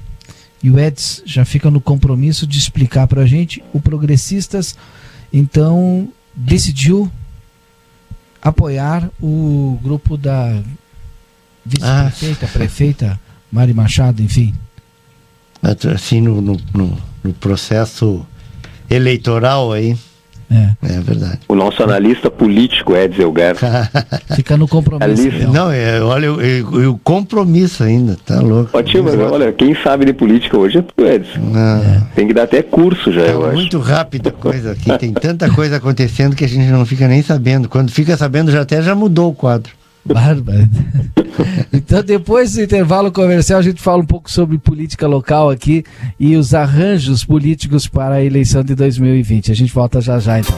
e 0.60 0.68
o 0.68 0.80
Eds 0.80 1.22
já 1.24 1.44
fica 1.44 1.70
no 1.70 1.80
compromisso 1.80 2.44
de 2.44 2.58
explicar 2.58 3.06
para 3.06 3.22
a 3.22 3.26
gente. 3.26 3.62
O 3.72 3.80
Progressistas, 3.80 4.76
então, 5.32 6.08
decidiu 6.34 7.08
apoiar 8.42 9.08
o 9.22 9.78
grupo 9.80 10.16
da 10.16 10.60
Vice-prefeita, 11.68 12.46
ah. 12.46 12.48
prefeita, 12.52 13.20
Mari 13.52 13.74
Machado, 13.74 14.22
enfim. 14.22 14.54
Assim, 15.94 16.20
no, 16.20 16.40
no, 16.40 16.58
no 17.22 17.32
processo 17.34 18.24
eleitoral 18.88 19.72
aí, 19.72 19.96
é. 20.50 20.70
é 20.82 21.00
verdade. 21.00 21.40
O 21.46 21.54
nosso 21.54 21.82
analista 21.82 22.30
político, 22.30 22.96
Edson 22.96 23.22
Elgar. 23.22 23.54
Fica 24.34 24.56
no 24.56 24.66
compromisso. 24.66 25.52
Não, 25.52 25.70
é, 25.70 26.00
olha, 26.00 26.32
o 26.32 26.98
compromisso 26.98 27.84
ainda, 27.84 28.16
tá 28.24 28.40
louco. 28.40 28.70
Ó, 28.72 28.82
tio, 28.82 29.04
mas 29.04 29.14
olha, 29.14 29.52
quem 29.52 29.74
sabe 29.82 30.06
de 30.06 30.14
política 30.14 30.56
hoje 30.56 30.78
é 30.78 30.82
tu, 30.82 31.04
Edson. 31.04 31.52
É. 31.54 32.02
Tem 32.14 32.26
que 32.26 32.32
dar 32.32 32.44
até 32.44 32.62
curso 32.62 33.12
já, 33.12 33.24
tá 33.24 33.28
eu 33.28 33.44
acho. 33.44 33.54
muito 33.54 33.78
rápida 33.78 34.30
a 34.30 34.32
coisa 34.40 34.72
aqui, 34.72 34.96
tem 34.98 35.12
tanta 35.12 35.50
coisa 35.50 35.76
acontecendo 35.76 36.34
que 36.34 36.44
a 36.44 36.48
gente 36.48 36.70
não 36.70 36.86
fica 36.86 37.06
nem 37.06 37.22
sabendo. 37.22 37.68
Quando 37.68 37.90
fica 37.90 38.16
sabendo, 38.16 38.50
já 38.50 38.62
até 38.62 38.80
já 38.80 38.94
mudou 38.94 39.30
o 39.30 39.34
quadro. 39.34 39.77
Bárbaro. 40.12 40.68
Então, 41.72 42.02
depois 42.02 42.54
do 42.54 42.62
intervalo 42.62 43.12
comercial, 43.12 43.60
a 43.60 43.62
gente 43.62 43.80
fala 43.80 44.02
um 44.02 44.06
pouco 44.06 44.30
sobre 44.30 44.58
política 44.58 45.06
local 45.06 45.50
aqui 45.50 45.84
e 46.18 46.36
os 46.36 46.52
arranjos 46.52 47.24
políticos 47.24 47.86
para 47.86 48.16
a 48.16 48.24
eleição 48.24 48.64
de 48.64 48.74
2020. 48.74 49.52
A 49.52 49.54
gente 49.54 49.72
volta 49.72 50.00
já 50.00 50.18
já, 50.18 50.40
então. 50.40 50.56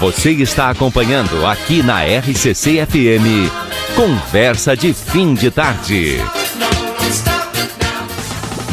Você 0.00 0.30
está 0.30 0.70
acompanhando 0.70 1.46
aqui 1.46 1.82
na 1.82 2.02
RCC 2.04 2.86
FM. 2.86 3.50
Conversa 3.94 4.76
de 4.76 4.92
fim 4.92 5.34
de 5.34 5.50
tarde. 5.50 6.16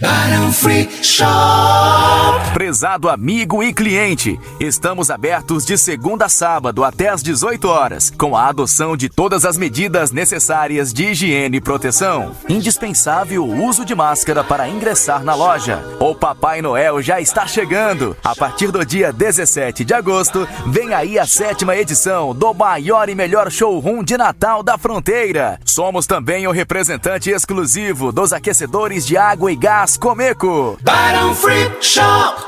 Barão 0.00 0.52
Free 0.52 0.88
Shop. 1.02 1.26
Prezado 2.52 3.08
amigo 3.08 3.62
e 3.62 3.72
cliente, 3.72 4.38
estamos 4.60 5.10
abertos 5.10 5.64
de 5.64 5.78
segunda 5.78 6.26
a 6.26 6.28
sábado 6.28 6.84
até 6.84 7.08
às 7.08 7.22
18 7.22 7.66
horas, 7.66 8.10
com 8.10 8.36
a 8.36 8.46
adoção 8.46 8.94
de 8.96 9.08
todas 9.08 9.44
as 9.44 9.56
medidas 9.56 10.12
necessárias 10.12 10.92
de 10.92 11.06
higiene 11.06 11.56
e 11.56 11.60
proteção. 11.60 12.32
Indispensável 12.48 13.42
o 13.44 13.64
uso 13.64 13.84
de 13.84 13.94
máscara 13.94 14.44
para 14.44 14.68
ingressar 14.68 15.24
na 15.24 15.34
loja. 15.34 15.82
O 15.98 16.14
Papai 16.14 16.60
Noel 16.60 17.00
já 17.00 17.20
está 17.20 17.46
chegando. 17.46 18.14
A 18.22 18.36
partir 18.36 18.70
do 18.70 18.84
dia 18.84 19.12
17 19.12 19.84
de 19.84 19.94
agosto, 19.94 20.46
vem 20.66 20.92
aí 20.92 21.18
a 21.18 21.26
sétima 21.26 21.74
edição 21.74 22.34
do 22.34 22.52
maior 22.52 23.08
e 23.08 23.14
melhor 23.14 23.50
showroom 23.50 24.04
de 24.04 24.18
Natal 24.18 24.62
da 24.62 24.76
fronteira. 24.76 25.58
Somos 25.64 26.06
também 26.06 26.46
o 26.46 26.52
representante 26.52 27.30
exclusivo 27.30 28.12
dos 28.12 28.32
aquecedores 28.32 29.06
de 29.06 29.16
água 29.16 29.50
e 29.50 29.56
gás 29.56 29.69
Gás 29.70 29.96
Comeco. 29.96 30.76
Barão 30.82 31.32
Free 31.32 31.70
Shop. 31.80 32.42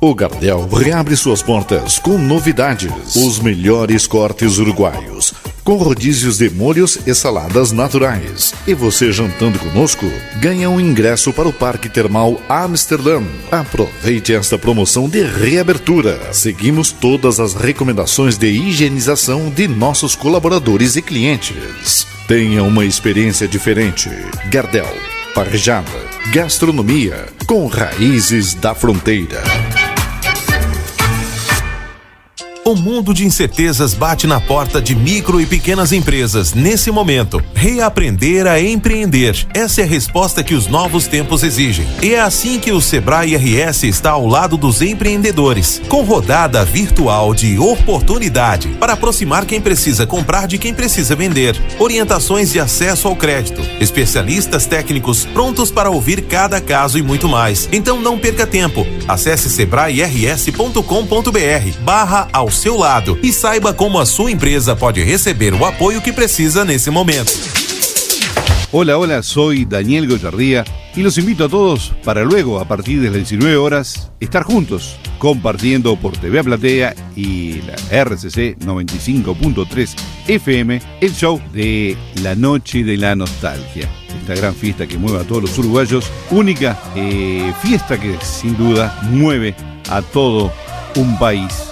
O 0.00 0.14
Gardel 0.14 0.68
reabre 0.68 1.16
suas 1.16 1.42
portas 1.42 1.98
com 1.98 2.16
novidades. 2.16 3.16
Os 3.16 3.40
melhores 3.40 4.06
cortes 4.06 4.58
uruguaios, 4.58 5.34
com 5.64 5.74
rodízios 5.74 6.38
de 6.38 6.48
molhos 6.50 7.00
e 7.04 7.12
saladas 7.12 7.72
naturais. 7.72 8.54
E 8.64 8.74
você 8.74 9.10
jantando 9.10 9.58
conosco, 9.58 10.06
ganha 10.36 10.70
um 10.70 10.80
ingresso 10.80 11.32
para 11.32 11.48
o 11.48 11.52
Parque 11.52 11.88
Termal 11.88 12.40
Amsterdã. 12.48 13.20
Aproveite 13.50 14.32
esta 14.32 14.56
promoção 14.56 15.08
de 15.08 15.24
reabertura. 15.24 16.32
Seguimos 16.32 16.92
todas 16.92 17.40
as 17.40 17.54
recomendações 17.54 18.38
de 18.38 18.46
higienização 18.46 19.50
de 19.50 19.66
nossos 19.66 20.14
colaboradores 20.14 20.94
e 20.94 21.02
clientes. 21.02 22.06
Tenha 22.28 22.62
uma 22.62 22.84
experiência 22.84 23.48
diferente. 23.48 24.08
Gardel 24.48 25.15
parjada, 25.36 25.90
gastronomia 26.32 27.26
com 27.46 27.66
raízes 27.66 28.54
da 28.54 28.74
fronteira. 28.74 29.42
O 32.66 32.74
mundo 32.74 33.14
de 33.14 33.24
incertezas 33.24 33.94
bate 33.94 34.26
na 34.26 34.40
porta 34.40 34.82
de 34.82 34.92
micro 34.92 35.40
e 35.40 35.46
pequenas 35.46 35.92
empresas 35.92 36.52
nesse 36.52 36.90
momento. 36.90 37.40
Reaprender 37.54 38.44
a 38.48 38.60
empreender. 38.60 39.46
Essa 39.54 39.82
é 39.82 39.84
a 39.84 39.86
resposta 39.86 40.42
que 40.42 40.52
os 40.52 40.66
novos 40.66 41.06
tempos 41.06 41.44
exigem. 41.44 41.86
E 42.02 42.12
é 42.12 42.20
assim 42.20 42.58
que 42.58 42.72
o 42.72 42.80
Sebrae 42.80 43.36
RS 43.36 43.84
está 43.84 44.10
ao 44.10 44.26
lado 44.26 44.56
dos 44.56 44.82
empreendedores, 44.82 45.80
com 45.88 46.02
rodada 46.02 46.64
virtual 46.64 47.32
de 47.32 47.56
oportunidade 47.56 48.66
para 48.80 48.94
aproximar 48.94 49.46
quem 49.46 49.60
precisa 49.60 50.04
comprar 50.04 50.48
de 50.48 50.58
quem 50.58 50.74
precisa 50.74 51.14
vender. 51.14 51.56
Orientações 51.78 52.50
de 52.50 52.58
acesso 52.58 53.06
ao 53.06 53.14
crédito, 53.14 53.62
especialistas 53.78 54.66
técnicos 54.66 55.24
prontos 55.24 55.70
para 55.70 55.88
ouvir 55.88 56.22
cada 56.22 56.60
caso 56.60 56.98
e 56.98 57.02
muito 57.02 57.28
mais. 57.28 57.68
Então 57.70 58.00
não 58.00 58.18
perca 58.18 58.44
tempo. 58.44 58.84
Acesse 59.06 59.48
sebrae-rs.com.br 59.50 60.82
barra 61.84 62.26
ao 62.32 62.55
seu 62.56 62.78
lado 62.78 63.18
e 63.22 63.32
saiba 63.32 63.74
como 63.74 64.00
a 64.00 64.06
sua 64.06 64.32
empresa 64.32 64.74
pode 64.74 65.04
receber 65.04 65.52
o 65.52 65.64
apoyo 65.64 66.00
que 66.00 66.12
precisa 66.12 66.64
nesse 66.64 66.90
momento. 66.90 67.30
Hola, 68.72 68.98
hola, 68.98 69.22
soy 69.22 69.64
Daniel 69.64 70.08
Goyardía 70.08 70.64
y 70.96 71.02
los 71.02 71.18
invito 71.18 71.44
a 71.44 71.48
todos 71.48 71.92
para 72.02 72.24
luego, 72.24 72.58
a 72.58 72.66
partir 72.66 73.00
de 73.00 73.08
las 73.08 73.16
19 73.16 73.56
horas, 73.56 74.10
estar 74.20 74.42
juntos 74.42 74.96
compartiendo 75.18 75.96
por 75.96 76.16
TV 76.16 76.42
Platea 76.42 76.94
y 77.14 77.60
la 77.62 77.74
RCC 78.04 78.58
95.3 78.58 79.94
FM 80.26 80.80
el 81.00 81.14
show 81.14 81.40
de 81.52 81.96
La 82.22 82.34
Noche 82.34 82.82
de 82.82 82.96
la 82.96 83.14
Nostalgia. 83.14 83.88
Esta 84.20 84.34
gran 84.34 84.54
fiesta 84.54 84.86
que 84.86 84.98
mueve 84.98 85.20
a 85.20 85.24
todos 85.24 85.42
los 85.42 85.58
uruguayos, 85.58 86.10
única 86.30 86.80
eh, 86.96 87.52
fiesta 87.62 88.00
que 88.00 88.16
sin 88.22 88.56
duda 88.56 88.98
mueve 89.10 89.54
a 89.90 90.00
todo 90.02 90.50
un 90.96 91.18
país 91.18 91.65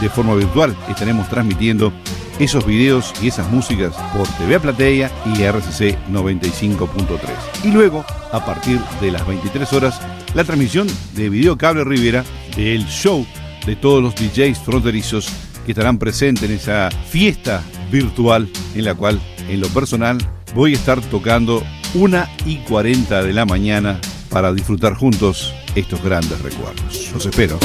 de 0.00 0.08
forma 0.08 0.34
virtual. 0.34 0.76
Estaremos 0.88 1.28
transmitiendo 1.28 1.92
esos 2.38 2.64
videos 2.64 3.12
y 3.22 3.28
esas 3.28 3.50
músicas 3.50 3.94
por 4.16 4.26
TV 4.36 4.60
Platea 4.60 5.10
y 5.26 5.42
RCC 5.42 5.98
95.3. 6.10 7.18
Y 7.64 7.70
luego, 7.70 8.04
a 8.32 8.44
partir 8.44 8.80
de 9.00 9.10
las 9.10 9.26
23 9.26 9.72
horas, 9.72 10.00
la 10.34 10.44
transmisión 10.44 10.86
de 11.14 11.28
Video 11.28 11.56
Cable 11.56 11.84
Rivera 11.84 12.24
del 12.56 12.86
show 12.86 13.26
de 13.66 13.76
todos 13.76 14.02
los 14.02 14.14
DJs 14.14 14.58
fronterizos 14.60 15.28
que 15.66 15.72
estarán 15.72 15.98
presentes 15.98 16.48
en 16.48 16.56
esa 16.56 16.90
fiesta 16.90 17.62
virtual 17.90 18.48
en 18.74 18.84
la 18.84 18.94
cual, 18.94 19.20
en 19.48 19.60
lo 19.60 19.68
personal, 19.68 20.18
voy 20.54 20.72
a 20.72 20.76
estar 20.76 21.00
tocando 21.00 21.62
una 21.94 22.28
y 22.44 22.56
40 22.58 23.22
de 23.22 23.32
la 23.32 23.44
mañana 23.44 24.00
para 24.30 24.52
disfrutar 24.52 24.94
juntos 24.94 25.54
estos 25.74 26.02
grandes 26.02 26.40
recuerdos. 26.40 27.10
Los 27.12 27.26
espero. 27.26 27.58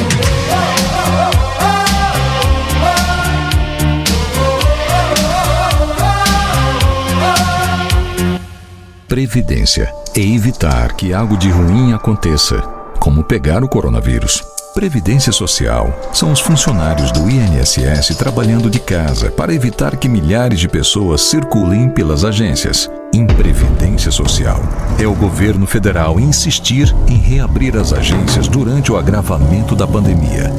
Previdência 9.13 9.93
é 10.15 10.21
evitar 10.21 10.93
que 10.93 11.13
algo 11.13 11.37
de 11.37 11.47
ruim 11.47 11.93
aconteça, 11.93 12.59
como 12.99 13.23
pegar 13.23 13.63
o 13.63 13.69
coronavírus. 13.69 14.43
Previdência 14.73 15.31
Social 15.31 15.93
são 16.11 16.31
os 16.31 16.39
funcionários 16.39 17.11
do 17.11 17.29
INSS 17.29 18.17
trabalhando 18.17 18.71
de 18.71 18.79
casa 18.79 19.29
para 19.29 19.53
evitar 19.53 19.97
que 19.97 20.09
milhares 20.09 20.59
de 20.59 20.67
pessoas 20.67 21.21
circulem 21.21 21.89
pelas 21.89 22.25
agências. 22.25 22.89
Imprevidência 23.13 24.09
Social 24.09 24.59
é 24.97 25.05
o 25.05 25.13
governo 25.13 25.67
federal 25.67 26.19
insistir 26.19 26.91
em 27.07 27.17
reabrir 27.17 27.77
as 27.77 27.93
agências 27.93 28.47
durante 28.47 28.91
o 28.91 28.97
agravamento 28.97 29.75
da 29.75 29.85
pandemia. 29.85 30.51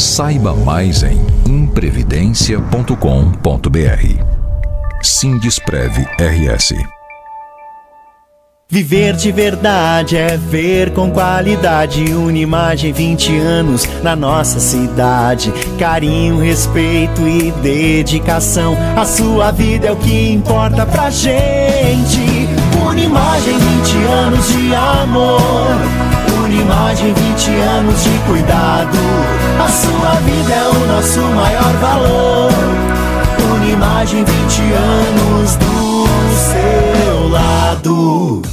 Saiba 0.00 0.52
mais 0.52 1.04
em 1.04 1.24
imprevidência.com.br. 1.46 4.24
Sindisprev 5.00 5.96
RS. 6.18 6.74
Viver 8.72 9.14
de 9.14 9.32
verdade 9.32 10.16
é 10.16 10.36
ver 10.36 10.92
com 10.92 11.10
qualidade 11.10 12.14
uma 12.14 12.30
imagem 12.30 12.92
20 12.92 13.36
anos 13.36 13.84
na 14.00 14.14
nossa 14.14 14.60
cidade. 14.60 15.52
Carinho, 15.76 16.38
respeito 16.38 17.20
e 17.26 17.50
dedicação. 17.50 18.76
A 18.96 19.04
sua 19.04 19.50
vida 19.50 19.88
é 19.88 19.92
o 19.92 19.96
que 19.96 20.30
importa 20.30 20.86
pra 20.86 21.10
gente. 21.10 22.48
Unimagem 22.86 23.58
20 23.58 23.96
anos 24.04 24.46
de 24.46 24.72
amor. 24.72 25.66
Unimagem 26.44 27.12
20 27.12 27.50
anos 27.50 28.04
de 28.04 28.18
cuidado. 28.28 28.98
A 29.58 29.68
sua 29.68 30.12
vida 30.20 30.52
é 30.52 30.68
o 30.68 30.86
nosso 30.86 31.20
maior 31.34 31.72
valor. 31.80 32.52
Unimagem 33.52 34.22
20 34.22 34.62
anos 34.74 35.56
do 35.56 36.06
seu 36.36 37.28
lado. 37.30 38.49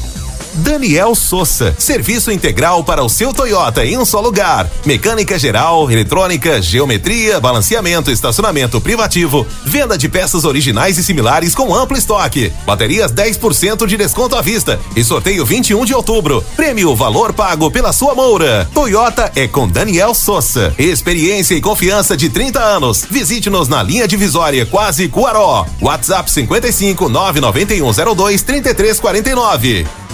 Daniel 0.58 1.14
Souza, 1.14 1.76
serviço 1.78 2.32
integral 2.32 2.84
para 2.84 3.04
o 3.04 3.10
seu 3.10 3.32
Toyota 3.32 3.86
em 3.86 3.98
um 3.98 4.06
só 4.06 4.20
lugar. 4.20 4.70
Mecânica 4.86 5.38
geral, 5.38 5.90
eletrônica, 5.92 6.62
geometria, 6.62 7.40
balanceamento, 7.40 8.10
estacionamento 8.10 8.82
privativo, 8.82 9.46
venda 9.64 9.98
de 9.98 10.10
peças 10.10 10.46
originais 10.46 10.98
e 10.98 11.04
similares 11.04 11.54
com 11.54 11.76
amplo 11.76 11.96
estoque. 11.96 12.52
Baterias 12.66 13.12
10% 13.12 13.86
de 13.86 13.98
desconto 13.98 14.36
à 14.36 14.42
vista 14.42 14.80
e 14.96 15.04
sorteio 15.04 15.46
21 15.46 15.86
de 15.86 15.94
outubro. 15.94 16.44
Prêmio 16.56 16.96
valor 16.96 17.34
pago 17.34 17.70
pela 17.70 17.94
sua 17.94 18.16
moura. 18.16 18.68
Toyota 18.74 19.32
é 19.36 19.48
com 19.48 19.68
Daniel 19.68 20.14
Souza. 20.16 20.74
Experiência 20.78 21.54
e 21.54 21.62
confiança 21.62 22.18
de 22.18 22.30
30 22.30 22.60
anos. 22.60 23.06
Visite-nos 23.10 23.68
na 23.68 23.84
linha 23.84 24.08
divisória 24.08 24.66
Quase 24.66 25.08
Cuaró. 25.08 25.66
WhatsApp 25.80 26.32
55 26.32 27.10
99102 27.10 28.42
3349. 28.42 30.07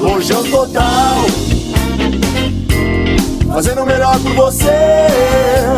Lojão 0.00 0.42
Total. 0.44 1.16
Fazendo 3.52 3.82
o 3.82 3.86
melhor 3.86 4.18
por 4.20 4.34
você, 4.34 4.66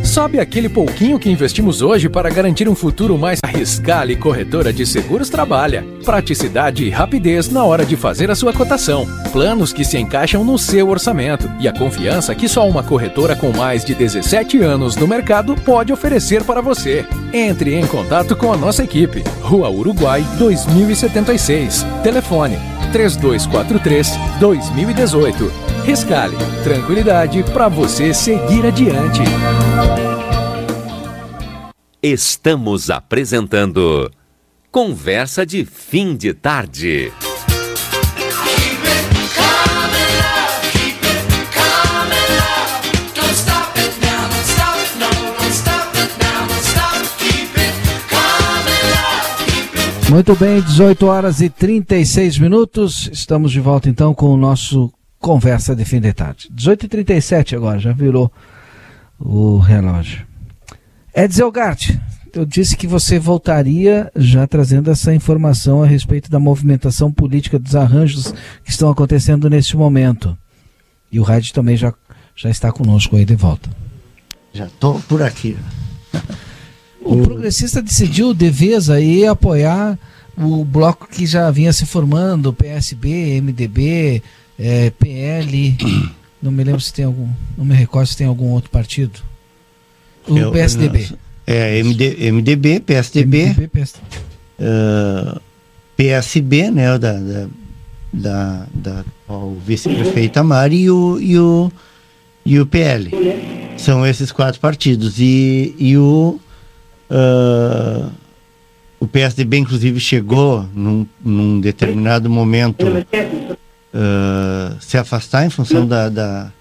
Sabe 0.09 0.39
aquele 0.39 0.67
pouquinho 0.67 1.19
que 1.19 1.29
investimos 1.29 1.83
hoje 1.83 2.09
para 2.09 2.31
garantir 2.31 2.67
um 2.67 2.73
futuro 2.73 3.15
mais 3.15 3.39
arriscado 3.43 4.11
e 4.11 4.15
corretora 4.15 4.73
de 4.73 4.83
seguros 4.83 5.29
trabalha? 5.29 5.85
Praticidade 6.03 6.83
e 6.83 6.89
rapidez 6.89 7.47
na 7.47 7.63
hora 7.63 7.85
de 7.85 7.95
fazer 7.95 8.31
a 8.31 8.35
sua 8.35 8.51
cotação. 8.51 9.05
Planos 9.31 9.71
que 9.71 9.85
se 9.85 9.99
encaixam 9.99 10.43
no 10.43 10.57
seu 10.57 10.89
orçamento 10.89 11.47
e 11.59 11.67
a 11.67 11.71
confiança 11.71 12.33
que 12.33 12.49
só 12.49 12.67
uma 12.67 12.81
corretora 12.81 13.35
com 13.35 13.55
mais 13.55 13.85
de 13.85 13.93
17 13.93 14.57
anos 14.63 14.95
no 14.95 15.07
mercado 15.07 15.55
pode 15.57 15.93
oferecer 15.93 16.43
para 16.43 16.59
você. 16.59 17.05
Entre 17.31 17.75
em 17.75 17.85
contato 17.85 18.35
com 18.35 18.51
a 18.51 18.57
nossa 18.57 18.83
equipe. 18.83 19.23
Rua 19.43 19.69
Uruguai 19.69 20.25
2076. 20.39 21.85
Telefone 22.01 22.78
3243 22.91 24.39
2018. 24.39 25.51
Rescale, 25.85 26.35
tranquilidade 26.63 27.43
para 27.53 27.67
você 27.67 28.13
seguir 28.13 28.65
adiante. 28.65 29.21
Estamos 32.01 32.89
apresentando 32.89 34.09
Conversa 34.71 35.45
de 35.45 35.65
Fim 35.65 36.15
de 36.15 36.33
Tarde. 36.33 37.11
Muito 50.09 50.35
bem, 50.35 50.59
18 50.59 51.05
horas 51.05 51.39
e 51.39 51.51
36 51.51 52.39
minutos. 52.39 53.07
Estamos 53.13 53.51
de 53.51 53.59
volta 53.59 53.87
então 53.87 54.11
com 54.11 54.33
o 54.33 54.37
nosso 54.37 54.91
Conversa 55.19 55.75
de 55.75 55.85
Fim 55.85 56.01
de 56.01 56.11
Tarde. 56.11 56.49
18h37 56.51 57.55
agora, 57.55 57.77
já 57.77 57.93
virou 57.93 58.31
o 59.19 59.59
relógio. 59.59 60.25
Edsel 61.15 61.51
Gart, 61.51 61.91
eu 62.33 62.43
disse 62.43 62.75
que 62.75 62.87
você 62.87 63.19
voltaria 63.19 64.11
já 64.15 64.47
trazendo 64.47 64.89
essa 64.89 65.13
informação 65.13 65.83
a 65.83 65.85
respeito 65.85 66.31
da 66.31 66.39
movimentação 66.39 67.11
política 67.11 67.59
dos 67.59 67.75
arranjos 67.75 68.33
que 68.63 68.71
estão 68.71 68.89
acontecendo 68.89 69.47
neste 69.47 69.77
momento. 69.77 70.35
E 71.11 71.19
o 71.19 71.23
Rádio 71.23 71.53
também 71.53 71.77
já, 71.77 71.93
já 72.35 72.49
está 72.49 72.71
conosco 72.71 73.15
aí 73.15 73.25
de 73.25 73.35
volta. 73.35 73.69
Já 74.53 74.65
estou 74.65 74.99
por 75.01 75.21
aqui. 75.21 75.55
O 77.09 77.23
progressista 77.23 77.81
decidiu 77.81 78.33
de 78.33 78.49
vez 78.49 78.89
aí 78.89 79.25
apoiar 79.25 79.97
o 80.37 80.63
bloco 80.63 81.07
que 81.09 81.25
já 81.25 81.49
vinha 81.51 81.73
se 81.73 81.85
formando, 81.85 82.53
PSB, 82.53 83.41
MDB, 83.41 84.21
é, 84.57 84.89
PL. 84.91 85.77
não 86.41 86.51
me 86.51 86.63
lembro 86.63 86.79
se 86.81 86.93
tem 86.93 87.05
algum. 87.05 87.27
Não 87.57 87.65
me 87.65 87.75
recordo 87.75 88.07
se 88.07 88.17
tem 88.17 88.27
algum 88.27 88.51
outro 88.51 88.69
partido. 88.69 89.19
O 90.27 90.37
Eu- 90.37 90.51
PSDB. 90.51 91.09
É, 91.47 91.79
MD, 91.79 92.31
MDB, 92.31 92.79
PSDB, 92.79 93.45
MDB, 93.45 93.67
PSDB. 93.69 94.05
ah, 94.59 95.41
PSB, 95.97 96.69
né, 96.69 96.93
o 96.93 96.99
da, 96.99 97.13
da, 97.13 97.47
da, 98.13 98.67
da 98.71 99.05
o 99.27 99.57
vice-prefeita 99.65 100.43
Mari 100.43 100.83
e 100.83 100.91
o, 100.91 101.19
e, 101.19 101.39
o, 101.39 101.71
e 102.45 102.59
o 102.59 102.65
PL. 102.67 103.09
São 103.77 104.05
esses 104.05 104.31
quatro 104.31 104.61
partidos. 104.61 105.19
E, 105.19 105.73
e 105.79 105.97
o, 105.97 106.39
ah, 107.09 108.09
o 108.99 109.07
PSDB, 109.07 109.57
inclusive, 109.57 109.99
chegou 109.99 110.65
num, 110.73 111.05
num 111.23 111.59
determinado 111.59 112.29
momento 112.29 112.85
ah, 113.93 114.75
se 114.79 114.97
afastar 114.97 115.45
em 115.45 115.49
função 115.49 115.85
da, 115.85 116.09
da 116.09 116.51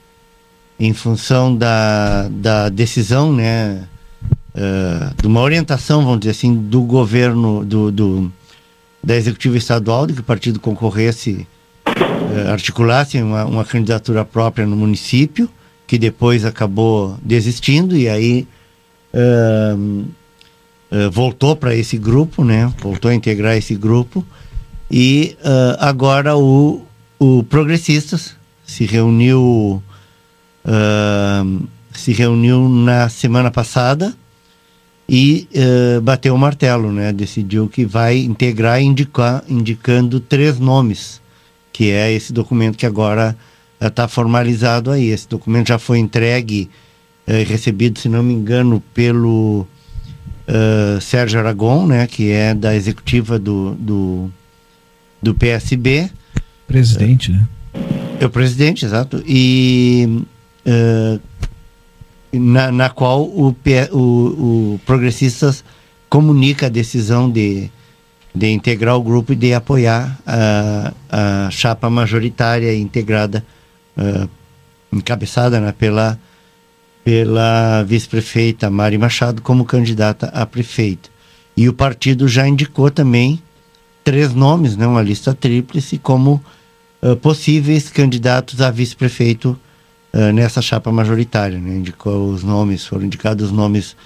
em 0.80 0.92
função 0.92 1.56
da, 1.56 2.28
da 2.28 2.68
decisão, 2.68 3.32
né, 3.32 3.82
ah, 4.54 5.12
de 5.20 5.26
uma 5.26 5.40
orientação, 5.40 6.04
vamos 6.04 6.20
dizer 6.20 6.30
assim, 6.32 6.54
do 6.54 6.82
governo, 6.82 7.64
do, 7.64 7.90
do 7.90 8.32
da 9.02 9.16
executiva 9.16 9.56
estadual, 9.56 10.06
de 10.06 10.12
que 10.12 10.20
o 10.20 10.24
partido 10.24 10.58
concorresse, 10.60 11.46
eh, 11.86 12.50
articulasse 12.50 13.20
uma, 13.22 13.44
uma 13.44 13.64
candidatura 13.64 14.24
própria 14.24 14.66
no 14.66 14.76
município, 14.76 15.48
que 15.86 15.96
depois 15.96 16.44
acabou 16.44 17.16
desistindo 17.22 17.96
e 17.96 18.08
aí 18.08 18.46
ahn, 19.14 20.04
eh, 20.90 21.08
voltou 21.10 21.54
para 21.54 21.74
esse 21.74 21.98
grupo, 21.98 22.42
né? 22.42 22.72
Voltou 22.80 23.10
a 23.10 23.14
integrar 23.14 23.56
esse 23.56 23.74
grupo 23.74 24.24
e 24.90 25.36
ah, 25.44 25.76
agora 25.88 26.36
o, 26.36 26.82
o 27.18 27.42
Progressistas 27.44 28.34
se 28.64 28.86
reuniu 28.86 29.82
ahn, 30.64 31.60
se 31.92 32.12
reuniu 32.12 32.68
na 32.68 33.08
semana 33.08 33.50
passada 33.50 34.14
e 35.08 35.48
bateu 36.02 36.34
o 36.34 36.38
martelo, 36.38 36.92
né? 36.92 37.12
Decidiu 37.12 37.66
que 37.68 37.84
vai 37.84 38.18
integrar 38.18 38.80
indicar, 38.80 39.42
indicando 39.48 40.20
três 40.20 40.58
nomes, 40.58 41.20
que 41.72 41.90
é 41.90 42.12
esse 42.12 42.32
documento 42.32 42.76
que 42.76 42.86
agora 42.86 43.36
está 43.80 44.06
formalizado 44.06 44.90
aí. 44.90 45.08
Esse 45.08 45.26
documento 45.26 45.68
já 45.68 45.78
foi 45.78 45.98
entregue, 45.98 46.70
recebido, 47.46 47.98
se 47.98 48.08
não 48.08 48.22
me 48.22 48.34
engano, 48.34 48.82
pelo 48.92 49.66
uh, 50.48 51.00
Sérgio 51.00 51.38
Aragon, 51.38 51.86
né, 51.86 52.06
que 52.06 52.30
é 52.30 52.54
da 52.54 52.74
executiva 52.74 53.38
do, 53.38 53.74
do, 53.74 54.30
do 55.22 55.34
PSB. 55.34 56.10
Presidente, 56.66 57.30
né? 57.30 57.46
É 58.20 58.26
o 58.26 58.30
presidente, 58.30 58.84
exato. 58.84 59.22
E 59.26 60.24
uh, 60.66 61.20
na, 62.32 62.72
na 62.72 62.90
qual 62.90 63.22
o, 63.22 63.54
o, 63.92 63.98
o 64.74 64.80
Progressistas 64.84 65.64
comunica 66.08 66.66
a 66.66 66.70
decisão 66.70 67.30
de, 67.30 67.70
de 68.34 68.48
integrar 68.48 68.96
o 68.96 69.02
grupo 69.02 69.32
e 69.32 69.36
de 69.36 69.54
apoiar 69.54 70.18
a, 70.26 70.92
a 71.10 71.50
chapa 71.50 71.88
majoritária 71.88 72.74
integrada, 72.74 73.44
uh, 73.96 74.28
encabeçada 74.92 75.60
né, 75.60 75.72
pela, 75.72 76.18
pela 77.08 77.82
vice-prefeita 77.84 78.68
Mari 78.68 78.98
Machado 78.98 79.40
como 79.40 79.64
candidata 79.64 80.26
a 80.26 80.44
prefeita. 80.44 81.08
E 81.56 81.66
o 81.66 81.72
partido 81.72 82.28
já 82.28 82.46
indicou 82.46 82.90
também 82.90 83.42
três 84.04 84.34
nomes, 84.34 84.76
né, 84.76 84.86
uma 84.86 85.00
lista 85.00 85.32
tríplice, 85.32 85.96
como 85.96 86.44
uh, 87.00 87.16
possíveis 87.16 87.88
candidatos 87.88 88.60
a 88.60 88.70
vice-prefeito 88.70 89.58
uh, 90.12 90.32
nessa 90.34 90.60
chapa 90.60 90.92
majoritária. 90.92 91.58
Né? 91.58 91.76
Indicou 91.76 92.28
os 92.28 92.44
nomes, 92.44 92.84
foram 92.84 93.06
indicados 93.06 93.46
os 93.46 93.52
nomes 93.52 93.96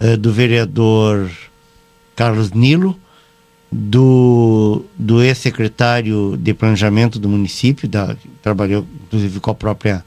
uh, 0.00 0.16
do 0.16 0.32
vereador 0.32 1.28
Carlos 2.14 2.52
Nilo, 2.52 2.96
do, 3.68 4.84
do 4.96 5.20
ex-secretário 5.24 6.36
de 6.36 6.54
planejamento 6.54 7.18
do 7.18 7.28
município, 7.28 7.88
da, 7.88 8.14
trabalhou 8.40 8.86
inclusive 9.06 9.40
com 9.40 9.50
a 9.50 9.54
própria 9.56 10.04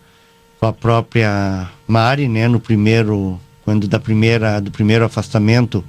com 0.60 0.66
a 0.66 0.74
própria 0.74 1.70
Mari, 1.88 2.28
né, 2.28 2.48
no 2.48 2.60
primeiro 2.60 3.40
quando 3.64 3.88
da 3.88 4.00
primeira 4.00 4.60
do 4.60 4.72
primeiro 4.72 5.04
afastamento 5.04 5.84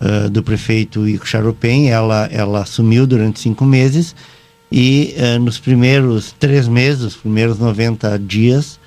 uh, 0.00 0.28
do 0.28 0.42
prefeito 0.42 1.06
Ico 1.06 1.26
Charopem, 1.26 1.90
ela 1.90 2.28
ela 2.30 2.62
assumiu 2.62 3.06
durante 3.06 3.40
cinco 3.40 3.64
meses 3.64 4.14
e 4.70 5.14
uh, 5.16 5.38
nos 5.38 5.58
primeiros 5.58 6.34
três 6.38 6.68
meses, 6.68 7.02
os 7.02 7.16
primeiros 7.16 7.58
90 7.58 8.18
dias, 8.18 8.78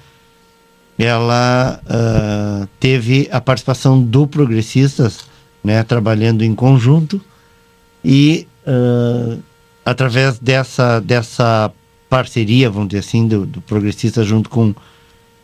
ela 0.97 1.81
uh, 1.85 2.67
teve 2.79 3.27
a 3.31 3.41
participação 3.41 4.01
do 4.01 4.27
Progressistas, 4.27 5.25
né, 5.63 5.81
trabalhando 5.83 6.43
em 6.43 6.53
conjunto 6.53 7.19
e 8.03 8.47
através 9.83 10.37
dessa, 10.37 10.99
dessa 10.99 11.71
parceria, 12.07 12.69
vamos 12.69 12.89
dizer 12.89 12.99
assim, 12.99 13.27
do, 13.27 13.45
do 13.45 13.61
Progressista 13.61 14.23
junto 14.23 14.49
com, 14.49 14.73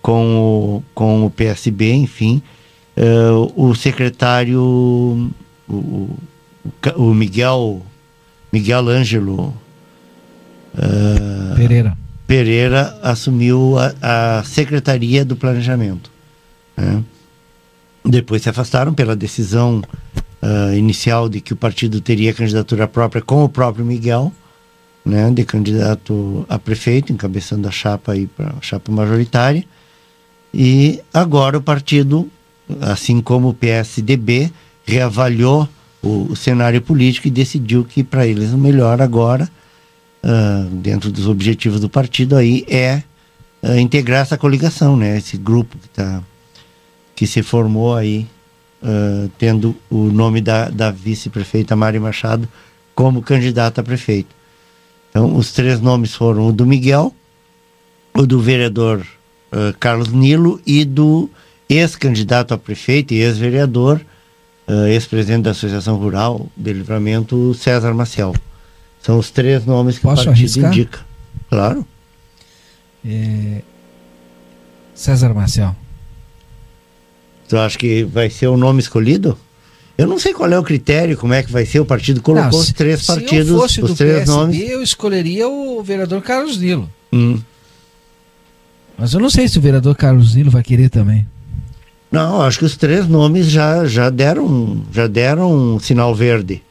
com, 0.07 0.37
o, 0.37 0.83
com 0.95 1.25
o 1.25 1.29
PSB, 1.29 1.91
enfim, 1.91 2.41
o 3.57 3.75
secretário, 3.75 4.61
o, 5.67 6.09
o 6.95 7.13
Miguel, 7.13 7.81
Miguel 8.53 8.87
Ângelo 8.87 9.53
Uh, 10.77 11.55
Pereira. 11.55 11.97
Pereira 12.27 12.99
assumiu 13.01 13.77
a, 13.79 14.37
a 14.39 14.43
Secretaria 14.43 15.25
do 15.25 15.35
Planejamento. 15.35 16.11
Né? 16.75 17.03
Depois 18.05 18.43
se 18.43 18.49
afastaram 18.49 18.93
pela 18.93 19.15
decisão 19.15 19.81
uh, 20.43 20.73
inicial 20.75 21.27
de 21.27 21.41
que 21.41 21.53
o 21.53 21.55
partido 21.55 21.99
teria 21.99 22.31
candidatura 22.31 22.87
própria 22.87 23.23
com 23.23 23.43
o 23.43 23.49
próprio 23.49 23.83
Miguel, 23.83 24.31
né, 25.03 25.31
de 25.31 25.43
candidato 25.45 26.45
a 26.47 26.59
prefeito, 26.59 27.11
encabeçando 27.11 27.67
a 27.67 27.71
chapa 27.71 28.11
aí 28.11 28.27
para 28.27 28.49
a 28.49 28.61
chapa 28.61 28.91
majoritária. 28.91 29.65
E 30.53 31.01
agora 31.13 31.57
o 31.57 31.61
partido, 31.61 32.29
assim 32.81 33.21
como 33.21 33.49
o 33.49 33.53
PSDB, 33.53 34.51
reavaliou 34.85 35.67
o, 36.01 36.31
o 36.31 36.35
cenário 36.35 36.81
político 36.81 37.27
e 37.27 37.31
decidiu 37.31 37.83
que 37.83 38.03
para 38.03 38.25
eles 38.25 38.53
o 38.53 38.57
melhor 38.57 39.01
agora 39.01 39.49
uh, 40.23 40.69
dentro 40.75 41.11
dos 41.11 41.27
objetivos 41.27 41.79
do 41.79 41.89
partido 41.89 42.35
aí 42.35 42.65
é 42.67 43.03
uh, 43.61 43.77
integrar 43.77 44.21
essa 44.21 44.37
coligação, 44.37 44.95
né? 44.95 45.17
Esse 45.17 45.37
grupo 45.37 45.77
que 45.77 45.89
tá 45.89 46.23
que 47.15 47.25
se 47.25 47.41
formou 47.41 47.95
aí 47.95 48.27
uh, 48.83 49.29
tendo 49.39 49.75
o 49.89 50.05
nome 50.05 50.39
da, 50.39 50.69
da 50.69 50.91
vice-prefeita 50.91 51.75
Mari 51.75 51.99
Machado 51.99 52.47
como 52.93 53.23
candidata 53.23 53.81
a 53.81 53.83
prefeito. 53.83 54.35
Então, 55.09 55.35
os 55.35 55.51
três 55.51 55.81
nomes 55.81 56.13
foram 56.13 56.47
o 56.47 56.53
do 56.53 56.63
Miguel, 56.63 57.13
o 58.13 58.25
do 58.25 58.39
vereador 58.39 59.03
Carlos 59.79 60.09
Nilo 60.09 60.61
e 60.65 60.83
do 60.85 61.29
ex-candidato 61.69 62.53
a 62.53 62.57
prefeito 62.57 63.13
e 63.13 63.17
ex-vereador, 63.21 64.01
ex-presidente 64.89 65.43
da 65.43 65.51
Associação 65.51 65.95
Rural 65.97 66.47
de 66.55 66.73
Livramento, 66.73 67.53
César 67.53 67.93
Maciel. 67.93 68.35
São 69.01 69.17
os 69.19 69.31
três 69.31 69.65
nomes 69.65 69.95
que 69.97 70.01
Posso 70.03 70.23
o 70.23 70.25
partido 70.25 70.43
arriscar? 70.65 70.71
indica. 70.73 70.99
Claro. 71.49 71.85
É... 73.05 73.61
César 74.93 75.33
Marcel. 75.33 75.75
Tu 77.47 77.57
acha 77.57 77.77
que 77.77 78.03
vai 78.03 78.29
ser 78.29 78.47
o 78.47 78.57
nome 78.57 78.79
escolhido? 78.81 79.37
Eu 79.97 80.05
não 80.07 80.19
sei 80.19 80.33
qual 80.33 80.51
é 80.51 80.59
o 80.59 80.63
critério, 80.63 81.17
como 81.17 81.33
é 81.33 81.41
que 81.41 81.51
vai 81.51 81.65
ser. 81.65 81.79
O 81.79 81.85
partido 81.85 82.21
colocou 82.21 82.51
Não, 82.51 82.59
os 82.59 82.67
se- 82.67 82.73
três 82.73 83.01
se 83.01 83.07
partidos, 83.07 83.47
eu 83.49 83.57
fosse 83.57 83.81
os 83.81 83.93
três 83.93 84.13
PSB, 84.19 84.31
nomes. 84.31 84.69
eu 84.69 84.83
escolheria 84.83 85.47
o 85.47 85.81
vereador 85.81 86.21
Carlos 86.21 86.57
Nilo. 86.57 86.89
Hum. 87.13 87.39
Mas 88.97 89.13
eu 89.13 89.19
não 89.19 89.29
sei 89.29 89.47
se 89.47 89.57
o 89.57 89.61
vereador 89.61 89.95
Carlos 89.95 90.35
Nilo 90.35 90.49
vai 90.49 90.63
querer 90.63 90.89
também. 90.89 91.25
Não, 92.11 92.41
acho 92.41 92.59
que 92.59 92.65
os 92.65 92.75
três 92.77 93.07
nomes 93.07 93.47
já, 93.47 93.85
já 93.85 94.09
deram 94.09 94.81
já 94.91 95.07
deram 95.07 95.51
um 95.51 95.79
sinal 95.79 96.15
verde 96.15 96.61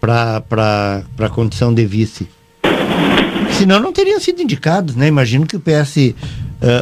para 0.00 1.02
a 1.18 1.28
condição 1.28 1.74
de 1.74 1.84
vice. 1.84 2.28
Senão 3.52 3.80
não 3.80 3.92
teriam 3.92 4.20
sido 4.20 4.40
indicados, 4.42 4.94
né? 4.94 5.06
Imagino 5.08 5.46
que 5.46 5.56
o 5.56 5.60
PS, 5.60 5.96
eh, 5.98 6.14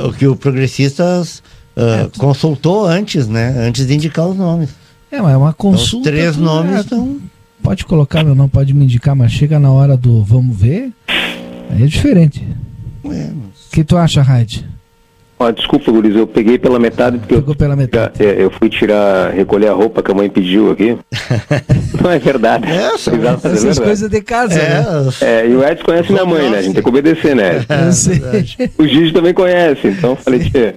o 0.05 0.13
que 0.13 0.27
o 0.27 0.37
Progressistas 0.37 1.43
eh, 1.77 2.09
consultou 2.19 2.87
antes, 2.87 3.29
né? 3.29 3.67
Antes 3.67 3.87
de 3.87 3.95
indicar 3.95 4.27
os 4.27 4.37
nomes. 4.37 4.71
É, 5.11 5.21
mas 5.21 5.33
é 5.33 5.37
uma 5.37 5.53
consulta. 5.53 6.09
Então, 6.09 6.13
os 6.13 6.33
três 6.33 6.37
nomes 6.37 6.77
é, 6.77 6.81
estão. 6.81 7.19
Pode 7.63 7.85
colocar 7.85 8.25
meu 8.25 8.35
nome, 8.35 8.51
pode 8.51 8.75
me 8.75 8.85
indicar, 8.85 9.15
mas 9.15 9.31
chega 9.33 9.59
na 9.59 9.71
hora 9.71 9.97
do 9.97 10.25
vamos 10.25 10.57
ver, 10.59 10.93
aí 11.71 11.83
é 11.83 11.87
diferente. 11.87 12.47
É, 13.05 13.09
O 13.09 13.71
que 13.71 13.85
tu 13.85 13.97
acha, 13.97 14.23
Raid? 14.23 14.67
Ó, 15.43 15.51
desculpa, 15.51 15.91
Guris, 15.91 16.15
eu 16.15 16.27
peguei 16.27 16.57
pela 16.59 16.79
metade 16.79 17.19
porque 17.19 17.35
Pegou 17.35 17.55
pela 17.55 17.75
metade. 17.75 18.13
eu, 18.21 18.29
é, 18.29 18.43
eu 18.45 18.51
fui 18.51 18.69
tirar, 18.69 19.33
recolher 19.33 19.69
a 19.69 19.73
roupa 19.73 20.03
que 20.03 20.11
a 20.11 20.15
mãe 20.15 20.29
pediu 20.31 20.71
aqui. 20.71 20.97
Não 22.01 22.11
é 22.11 22.19
verdade. 22.19 22.71
Essa, 22.71 23.15
Exato, 23.15 23.47
é 23.47 23.51
Essas 23.51 23.65
verdade. 23.65 23.81
coisas 23.87 24.09
de 24.11 24.21
casa, 24.21 24.55
né? 24.55 24.85
É, 25.21 25.49
e 25.49 25.55
o 25.57 25.65
Edson 25.65 25.85
conhece 25.85 26.13
minha 26.13 26.25
mãe, 26.25 26.49
né? 26.51 26.59
A 26.59 26.63
gente 26.63 26.75
tem 26.75 26.83
que 26.83 26.89
obedecer, 26.89 27.35
né? 27.35 27.65
Eu 27.87 27.93
sei. 27.93 28.21
O 28.79 28.87
Gigi 28.87 29.13
também 29.13 29.35
conhece, 29.35 29.89
então 29.89 30.11
eu 30.11 30.17
falei, 30.17 30.41
tia, 30.41 30.75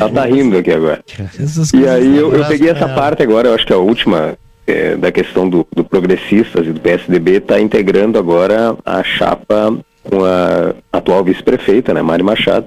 ela 0.00 0.10
tá 0.10 0.24
rindo 0.26 0.58
aqui 0.58 0.70
agora. 0.72 1.00
Essas 1.40 1.72
E 1.72 1.88
aí 1.88 2.16
eu, 2.16 2.34
eu 2.34 2.44
peguei 2.46 2.70
essa 2.70 2.84
ela. 2.84 2.94
parte 2.94 3.22
agora, 3.22 3.48
eu 3.48 3.54
acho 3.54 3.66
que 3.66 3.72
a 3.72 3.78
última 3.78 4.36
é, 4.66 4.96
da 4.96 5.10
questão 5.12 5.48
do, 5.48 5.66
do 5.74 5.84
Progressistas 5.84 6.66
e 6.66 6.70
do 6.72 6.80
PSDB 6.80 7.36
está 7.38 7.60
integrando 7.60 8.18
agora 8.18 8.76
a 8.84 9.02
chapa 9.02 9.76
com 10.02 10.24
a 10.24 10.74
atual 10.92 11.24
vice-prefeita, 11.24 11.94
né, 11.94 12.02
Mari 12.02 12.22
Machado. 12.22 12.66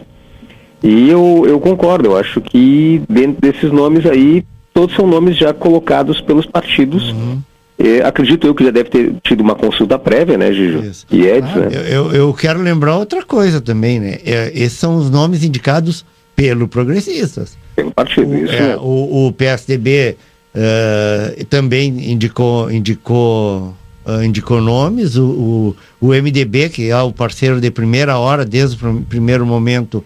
E 0.83 1.09
eu, 1.09 1.45
eu 1.47 1.59
concordo, 1.59 2.09
eu 2.09 2.17
acho 2.17 2.39
que 2.41 3.01
dentro 3.09 3.41
desses 3.41 3.71
nomes 3.71 4.05
aí, 4.05 4.43
todos 4.73 4.95
são 4.95 5.05
nomes 5.05 5.37
já 5.37 5.53
colocados 5.53 6.21
pelos 6.21 6.45
partidos. 6.45 7.11
Uhum. 7.11 7.39
É, 7.77 8.01
acredito 8.01 8.45
eu 8.45 8.53
que 8.53 8.63
já 8.63 8.71
deve 8.71 8.89
ter 8.89 9.15
tido 9.23 9.41
uma 9.41 9.55
consulta 9.55 9.97
prévia, 9.97 10.37
né, 10.37 10.51
Gijo? 10.51 10.79
Isso. 10.79 11.05
E 11.09 11.25
Edson, 11.25 11.59
né? 11.59 11.69
Eu, 11.89 12.11
eu, 12.11 12.33
quero 12.33 12.61
lembrar 12.61 12.97
outra 12.97 13.23
coisa 13.23 13.61
também, 13.61 13.99
né? 13.99 14.17
É, 14.25 14.51
esses 14.53 14.77
são 14.77 14.95
os 14.97 15.09
nomes 15.09 15.43
indicados 15.43 16.05
pelo 16.35 16.67
Progressistas. 16.67 17.57
Pelo 17.75 17.91
partido, 17.91 18.35
isso 18.35 18.53
É, 18.53 18.61
mesmo. 18.69 18.81
o, 18.83 19.27
o 19.27 19.33
PSDB 19.33 20.17
eh, 20.53 21.45
também 21.49 22.11
indicou, 22.11 22.69
indicou, 22.71 23.73
ah, 24.05 24.25
indicou 24.25 24.59
nomes. 24.61 25.15
O, 25.15 25.75
o, 26.01 26.07
o 26.07 26.07
MDB, 26.13 26.69
que 26.69 26.89
é 26.89 26.97
o 27.01 27.11
parceiro 27.13 27.61
de 27.61 27.69
primeira 27.71 28.17
hora, 28.17 28.43
desde 28.45 28.75
o 28.75 28.79
prim- 28.79 29.01
primeiro 29.07 29.45
momento 29.45 30.03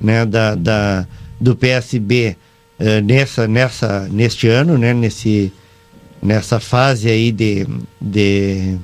né, 0.00 0.24
da, 0.26 0.54
da, 0.54 1.06
do 1.40 1.54
PSB 1.56 2.36
eh, 2.78 3.00
nessa, 3.00 3.46
nessa, 3.48 4.08
neste 4.10 4.48
ano, 4.48 4.76
né, 4.76 4.92
nesse, 4.92 5.52
nessa 6.22 6.60
fase 6.60 7.08
aí 7.08 7.32
de, 7.32 7.66
de, 8.00 8.76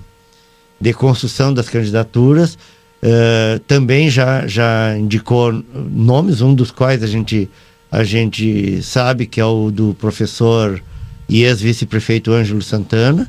de 0.80 0.92
construção 0.92 1.52
das 1.52 1.68
candidaturas. 1.68 2.58
eh, 3.02 3.60
também 3.66 4.08
já, 4.10 4.46
já 4.46 4.96
indicou 4.96 5.52
nomes, 5.74 6.40
um 6.40 6.54
dos 6.54 6.70
quais 6.70 7.02
a 7.02 7.06
gente, 7.06 7.50
a 7.90 8.04
gente 8.04 8.82
sabe 8.82 9.26
que 9.26 9.40
é 9.40 9.44
o 9.44 9.70
do 9.70 9.94
professor 9.94 10.82
e 11.28 11.42
ex-vice-prefeito 11.42 12.32
Ângelo 12.32 12.62
Santana, 12.62 13.28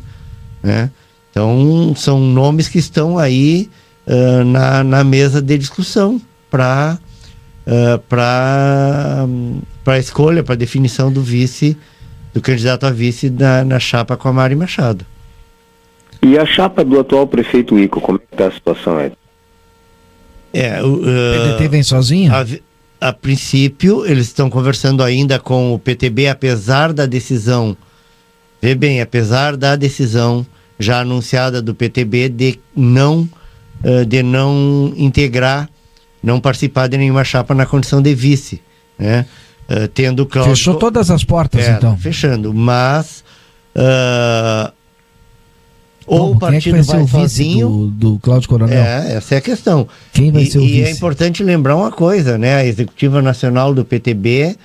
né? 0.62 0.92
Então, 1.32 1.94
são 1.96 2.20
nomes 2.20 2.68
que 2.68 2.78
estão 2.78 3.18
aí 3.18 3.68
ah, 4.08 4.44
na, 4.44 4.84
na 4.84 5.04
mesa 5.04 5.42
de 5.42 5.58
discussão 5.58 6.22
para 6.52 7.00
para 8.10 9.26
para 9.84 10.00
escolha, 10.00 10.44
para 10.44 10.56
definição 10.56 11.12
do 11.12 11.22
vice 11.22 11.78
do 12.34 12.42
candidato 12.42 12.86
a 12.86 12.90
vice 12.90 13.30
na, 13.30 13.64
na 13.64 13.80
chapa 13.80 14.18
com 14.18 14.28
a 14.28 14.34
Mari 14.34 14.56
Machado. 14.56 15.06
E 16.22 16.38
a 16.38 16.46
chapa 16.46 16.84
do 16.84 17.00
atual 17.00 17.28
prefeito 17.28 17.78
Ico, 17.78 18.02
como 18.02 18.18
é 18.18 18.20
que 18.20 18.34
está 18.34 18.48
a 18.48 18.52
situação, 18.52 19.00
Ed? 19.00 19.16
É, 20.52 20.82
o 20.82 20.96
uh, 20.96 21.00
PDT 21.02 21.68
vem 21.68 21.84
sozinho? 21.84 22.34
A, 22.34 22.46
a 23.10 23.14
princípio, 23.14 24.06
eles 24.06 24.28
estão 24.28 24.50
conversando 24.50 25.04
ainda 25.04 25.38
com 25.38 25.74
o 25.74 25.80
PTB, 25.80 26.28
apesar 26.28 26.94
da 26.94 27.06
decisão, 27.06 27.76
vê 28.62 28.74
bem, 28.74 29.02
apesar 29.02 29.58
da 29.58 29.76
decisão 29.76 30.46
já 30.80 31.02
anunciada 31.02 31.62
do 31.62 31.76
PTB 31.76 32.30
de 32.30 32.60
não, 32.76 33.28
uh, 33.84 34.06
de 34.06 34.24
não 34.24 34.94
integrar, 34.96 35.70
não 36.24 36.40
participar 36.40 36.88
de 36.88 36.98
nenhuma 36.98 37.24
chapa 37.24 37.54
na 37.54 37.66
condição 37.66 38.02
de 38.02 38.16
vice, 38.16 38.62
né? 38.98 39.26
Uh, 39.70 39.88
tendo 39.90 40.26
Cláudio... 40.26 40.56
Fechou 40.56 40.76
todas 40.76 41.12
as 41.12 41.24
portas, 41.24 41.66
É, 41.66 41.72
então. 41.72 41.98
Fechando, 41.98 42.54
mas 42.54 43.24
uh, 43.76 44.72
ou 46.06 46.20
Bom, 46.20 46.34
o 46.34 46.36
é 46.36 46.40
partido 46.40 46.74
vai 46.76 46.84
ser 46.84 46.92
vai 46.92 47.02
o 47.02 47.06
vice 47.06 47.20
sozinho. 47.22 47.70
do, 47.70 47.88
do 47.88 48.20
Cláudio 48.20 48.50
Coronel? 48.50 48.78
É, 48.78 49.16
essa 49.16 49.36
é 49.36 49.38
a 49.38 49.42
questão. 49.42 49.88
Quem 50.12 50.32
vai 50.32 50.44
e, 50.44 50.52
ser 50.52 50.60
o 50.60 50.64
e 50.64 50.68
vice? 50.68 50.84
é 50.84 50.92
importante 50.92 51.44
lembrar 51.44 51.76
uma 51.76 51.92
coisa, 51.92 52.38
né? 52.38 52.56
A 52.56 52.66
executiva 52.66 53.22
nacional 53.22 53.74
do 53.74 53.86
PTB 53.86 54.58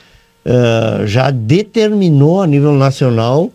ah, 0.45 1.03
já 1.05 1.31
determinou 1.31 2.43
a 2.43 2.47
nível 2.47 2.73
nacional 2.73 3.51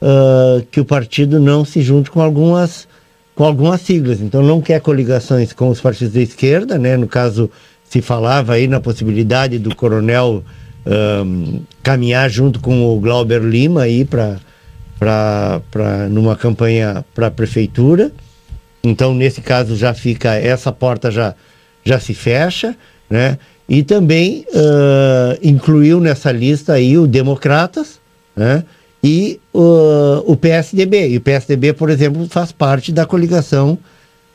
ah, 0.00 0.62
que 0.70 0.80
o 0.80 0.84
partido 0.84 1.40
não 1.40 1.64
se 1.64 1.80
junte 1.82 2.10
com 2.10 2.20
algumas 2.20 2.86
com 3.34 3.44
algumas 3.44 3.80
siglas. 3.80 4.20
Então 4.20 4.42
não 4.42 4.60
quer 4.60 4.80
coligações 4.80 5.52
com 5.52 5.68
os 5.68 5.80
partidos 5.80 6.14
da 6.14 6.20
esquerda, 6.20 6.78
né? 6.78 6.96
No 6.96 7.08
caso 7.08 7.50
se 7.88 8.00
falava 8.00 8.54
aí 8.54 8.66
na 8.66 8.80
possibilidade 8.80 9.58
do 9.58 9.74
Coronel 9.74 10.42
ah, 10.86 11.24
caminhar 11.82 12.28
junto 12.30 12.60
com 12.60 12.84
o 12.84 13.00
Glauber 13.00 13.42
Lima 13.42 13.82
aí 13.82 14.04
para 14.04 14.38
para 14.98 16.08
numa 16.08 16.36
campanha 16.36 17.04
para 17.14 17.26
a 17.26 17.30
prefeitura. 17.30 18.12
Então, 18.82 19.14
nesse 19.14 19.40
caso, 19.40 19.76
já 19.76 19.94
fica, 19.94 20.34
essa 20.34 20.70
porta 20.70 21.10
já, 21.10 21.34
já 21.82 21.98
se 21.98 22.14
fecha, 22.14 22.76
né? 23.08 23.38
E 23.68 23.82
também 23.82 24.46
ah, 24.54 25.36
incluiu 25.42 26.00
nessa 26.00 26.30
lista 26.30 26.74
aí 26.74 26.96
o 26.96 27.06
Democratas, 27.06 28.00
né? 28.36 28.64
E 29.04 29.38
ah, 29.54 30.22
o 30.24 30.34
PSDB. 30.36 31.08
E 31.10 31.16
o 31.18 31.20
PSDB, 31.20 31.72
por 31.74 31.90
exemplo, 31.90 32.26
faz 32.28 32.50
parte 32.52 32.90
da 32.90 33.04
coligação 33.04 33.78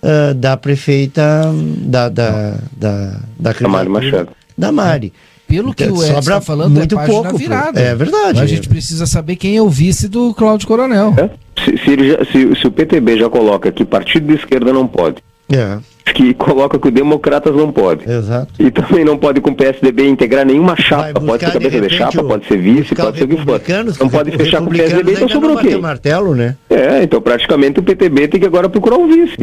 ah, 0.03 0.33
da 0.35 0.55
prefeita 0.55 1.51
da, 1.79 2.07
da, 2.09 2.51
da, 2.77 3.19
da, 3.39 3.51
Da 3.53 3.67
Mari 3.67 3.89
Machado. 3.89 4.29
Da 4.57 4.71
Mari. 4.71 5.11
Pelo 5.47 5.73
que 5.73 5.83
Então, 5.83 5.95
o 5.95 6.03
Ed 6.03 6.07
sobra 6.07 6.19
está 6.19 6.41
falando, 6.41 6.75
muito 6.75 6.99
é 6.99 7.05
pouco, 7.07 7.35
virada. 7.35 7.79
É 7.81 7.95
verdade. 7.95 8.33
Mas 8.35 8.41
a 8.43 8.45
gente 8.45 8.69
precisa 8.69 9.07
saber 9.07 9.35
quem 9.35 9.57
é 9.57 9.61
o 9.63 9.67
vice 9.67 10.07
do 10.07 10.31
Cláudio 10.35 10.67
Coronel. 10.67 11.11
Se, 11.65 11.75
se 11.75 11.89
ele 11.89 12.09
já- 12.11 12.23
se- 12.25 12.55
se 12.61 12.67
o 12.67 12.71
PTB 12.71 13.17
já 13.17 13.27
coloca 13.31 13.71
que 13.71 13.83
partido 13.83 14.27
de 14.27 14.35
esquerda 14.35 14.71
não 14.71 14.87
pode, 14.87 15.23
É. 15.51 15.79
que 16.11 16.33
coloca 16.33 16.77
que 16.79 16.87
o 16.87 16.91
Democratas 16.91 17.55
não 17.55 17.71
pode. 17.71 18.09
Exato. 18.09 18.53
E 18.59 18.69
também 18.71 19.03
não 19.03 19.17
pode 19.17 19.41
com 19.41 19.51
o 19.51 19.55
PSDB 19.55 20.07
integrar 20.07 20.45
nenhuma 20.45 20.75
chapa. 20.75 21.19
Pode 21.19 21.39
ser 21.39 21.45
de 21.47 21.53
cabeça 21.53 21.69
de, 21.69 21.75
repente, 21.77 21.97
chapa, 21.97 22.21
o- 22.21 22.27
pode 22.27 22.45
ser 22.47 22.57
vice, 22.57 22.95
pode 22.95 23.17
ser 23.17 23.23
o 23.23 23.27
que 23.27 23.37
for. 23.37 23.61
Não 23.99 24.09
pode 24.09 24.31
fechar 24.31 24.59
com 24.61 24.67
o 24.67 24.69
PSDB, 24.71 25.13
então 25.13 25.29
sobrou 25.29 25.57
quem? 25.57 25.79
martelo, 25.79 26.35
né? 26.35 26.55
É, 26.69 27.03
então 27.03 27.21
praticamente 27.21 27.79
o 27.79 27.83
PTB 27.83 28.27
tem 28.27 28.39
que 28.39 28.45
agora 28.45 28.69
procurar 28.69 28.97
um 28.97 29.07
vice. 29.07 29.37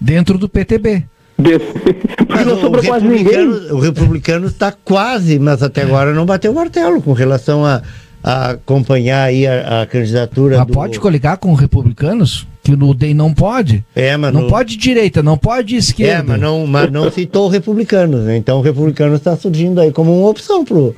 Dentro 0.00 0.36
do 0.38 0.48
PTB. 0.48 1.04
Porque 1.36 2.44
não 2.44 2.56
o 2.56 2.60
sobrou 2.60 2.84
quase 2.84 3.06
ninguém. 3.06 3.24
republicano, 3.24 3.74
o 3.76 3.80
republicano 3.80 4.46
está 4.46 4.72
quase, 4.72 5.38
mas 5.38 5.62
até 5.62 5.82
agora 5.82 6.12
não 6.12 6.24
bateu 6.24 6.52
o 6.52 6.54
martelo 6.54 7.02
com 7.02 7.12
relação 7.12 7.64
a, 7.64 7.82
a 8.22 8.50
acompanhar 8.50 9.24
aí 9.24 9.46
a, 9.46 9.82
a 9.82 9.86
candidatura 9.86 10.58
Mas 10.58 10.66
do... 10.66 10.72
pode 10.72 11.00
coligar 11.00 11.36
com 11.38 11.52
republicanos? 11.54 12.46
Que 12.64 12.74
no 12.74 12.94
DEM 12.94 13.12
não 13.14 13.32
pode? 13.34 13.84
É, 13.94 14.16
mas 14.16 14.32
não 14.32 14.40
no- 14.42 14.48
pode 14.48 14.76
direita, 14.78 15.22
não 15.22 15.36
pode 15.36 15.76
esquerda. 15.76 16.20
É, 16.20 16.22
mas 16.22 16.40
não, 16.40 16.66
mas 16.66 16.90
não 16.90 17.10
citou 17.12 17.44
o 17.46 17.48
republicanos, 17.50 18.20
né? 18.22 18.36
Então 18.38 18.58
o 18.58 18.62
republicano 18.62 19.14
está 19.14 19.36
surgindo 19.36 19.80
aí 19.82 19.92
como 19.92 20.18
uma 20.18 20.30
opção 20.30 20.64
pro, 20.64 20.94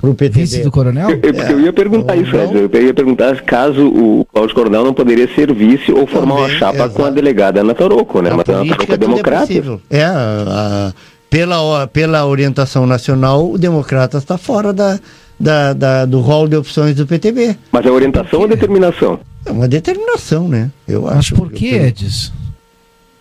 pro 0.00 0.14
PTB. 0.14 0.40
Vice 0.40 0.62
do 0.62 0.70
coronel? 0.70 1.10
Eu, 1.10 1.20
eu- 1.22 1.42
É. 1.42 1.52
eu 1.52 1.60
ia 1.60 1.72
perguntar 1.74 2.16
isso, 2.16 2.34
Ed. 2.34 2.70
Eu 2.72 2.82
ia 2.86 2.94
perguntar 2.94 3.38
caso 3.42 3.86
o 3.86 4.24
Cláudio 4.32 4.54
Coronel 4.54 4.82
não 4.82 4.94
poderia 4.94 5.28
ser 5.34 5.52
vice 5.52 5.92
ou 5.92 6.06
formar 6.06 6.36
uma 6.36 6.48
chapa 6.48 6.88
com 6.88 7.04
a 7.04 7.10
delegada 7.10 7.60
Ana 7.60 7.74
Taroco, 7.74 8.22
né? 8.22 8.30
Mas 8.34 8.48
a 8.48 8.52
Ana 8.60 8.70
Taroco 8.70 8.90
é 8.90 8.94
é 8.94 8.98
democrata. 8.98 9.46
possível. 9.46 9.80
É, 9.90 10.04
a- 10.04 10.12
a- 10.88 10.92
pela, 11.28 11.86
pela 11.86 12.24
orientação 12.26 12.86
nacional, 12.86 13.52
o 13.52 13.58
Democratas 13.58 14.22
está 14.22 14.38
fora 14.38 14.72
da, 14.72 14.98
da, 15.38 15.72
da- 15.74 16.04
do 16.06 16.20
rol 16.20 16.48
de 16.48 16.56
opções 16.56 16.96
do 16.96 17.06
PTB. 17.06 17.56
Mas 17.70 17.84
é 17.86 17.90
orientação 17.90 18.40
ou 18.40 18.48
determinação? 18.48 19.20
É 19.44 19.50
uma 19.50 19.66
determinação, 19.68 20.48
né? 20.48 20.70
Eu 20.86 21.02
Mas 21.02 21.16
acho. 21.18 21.34
por 21.34 21.50
que, 21.50 21.68
Eu- 21.68 21.86
Edis? 21.86 22.32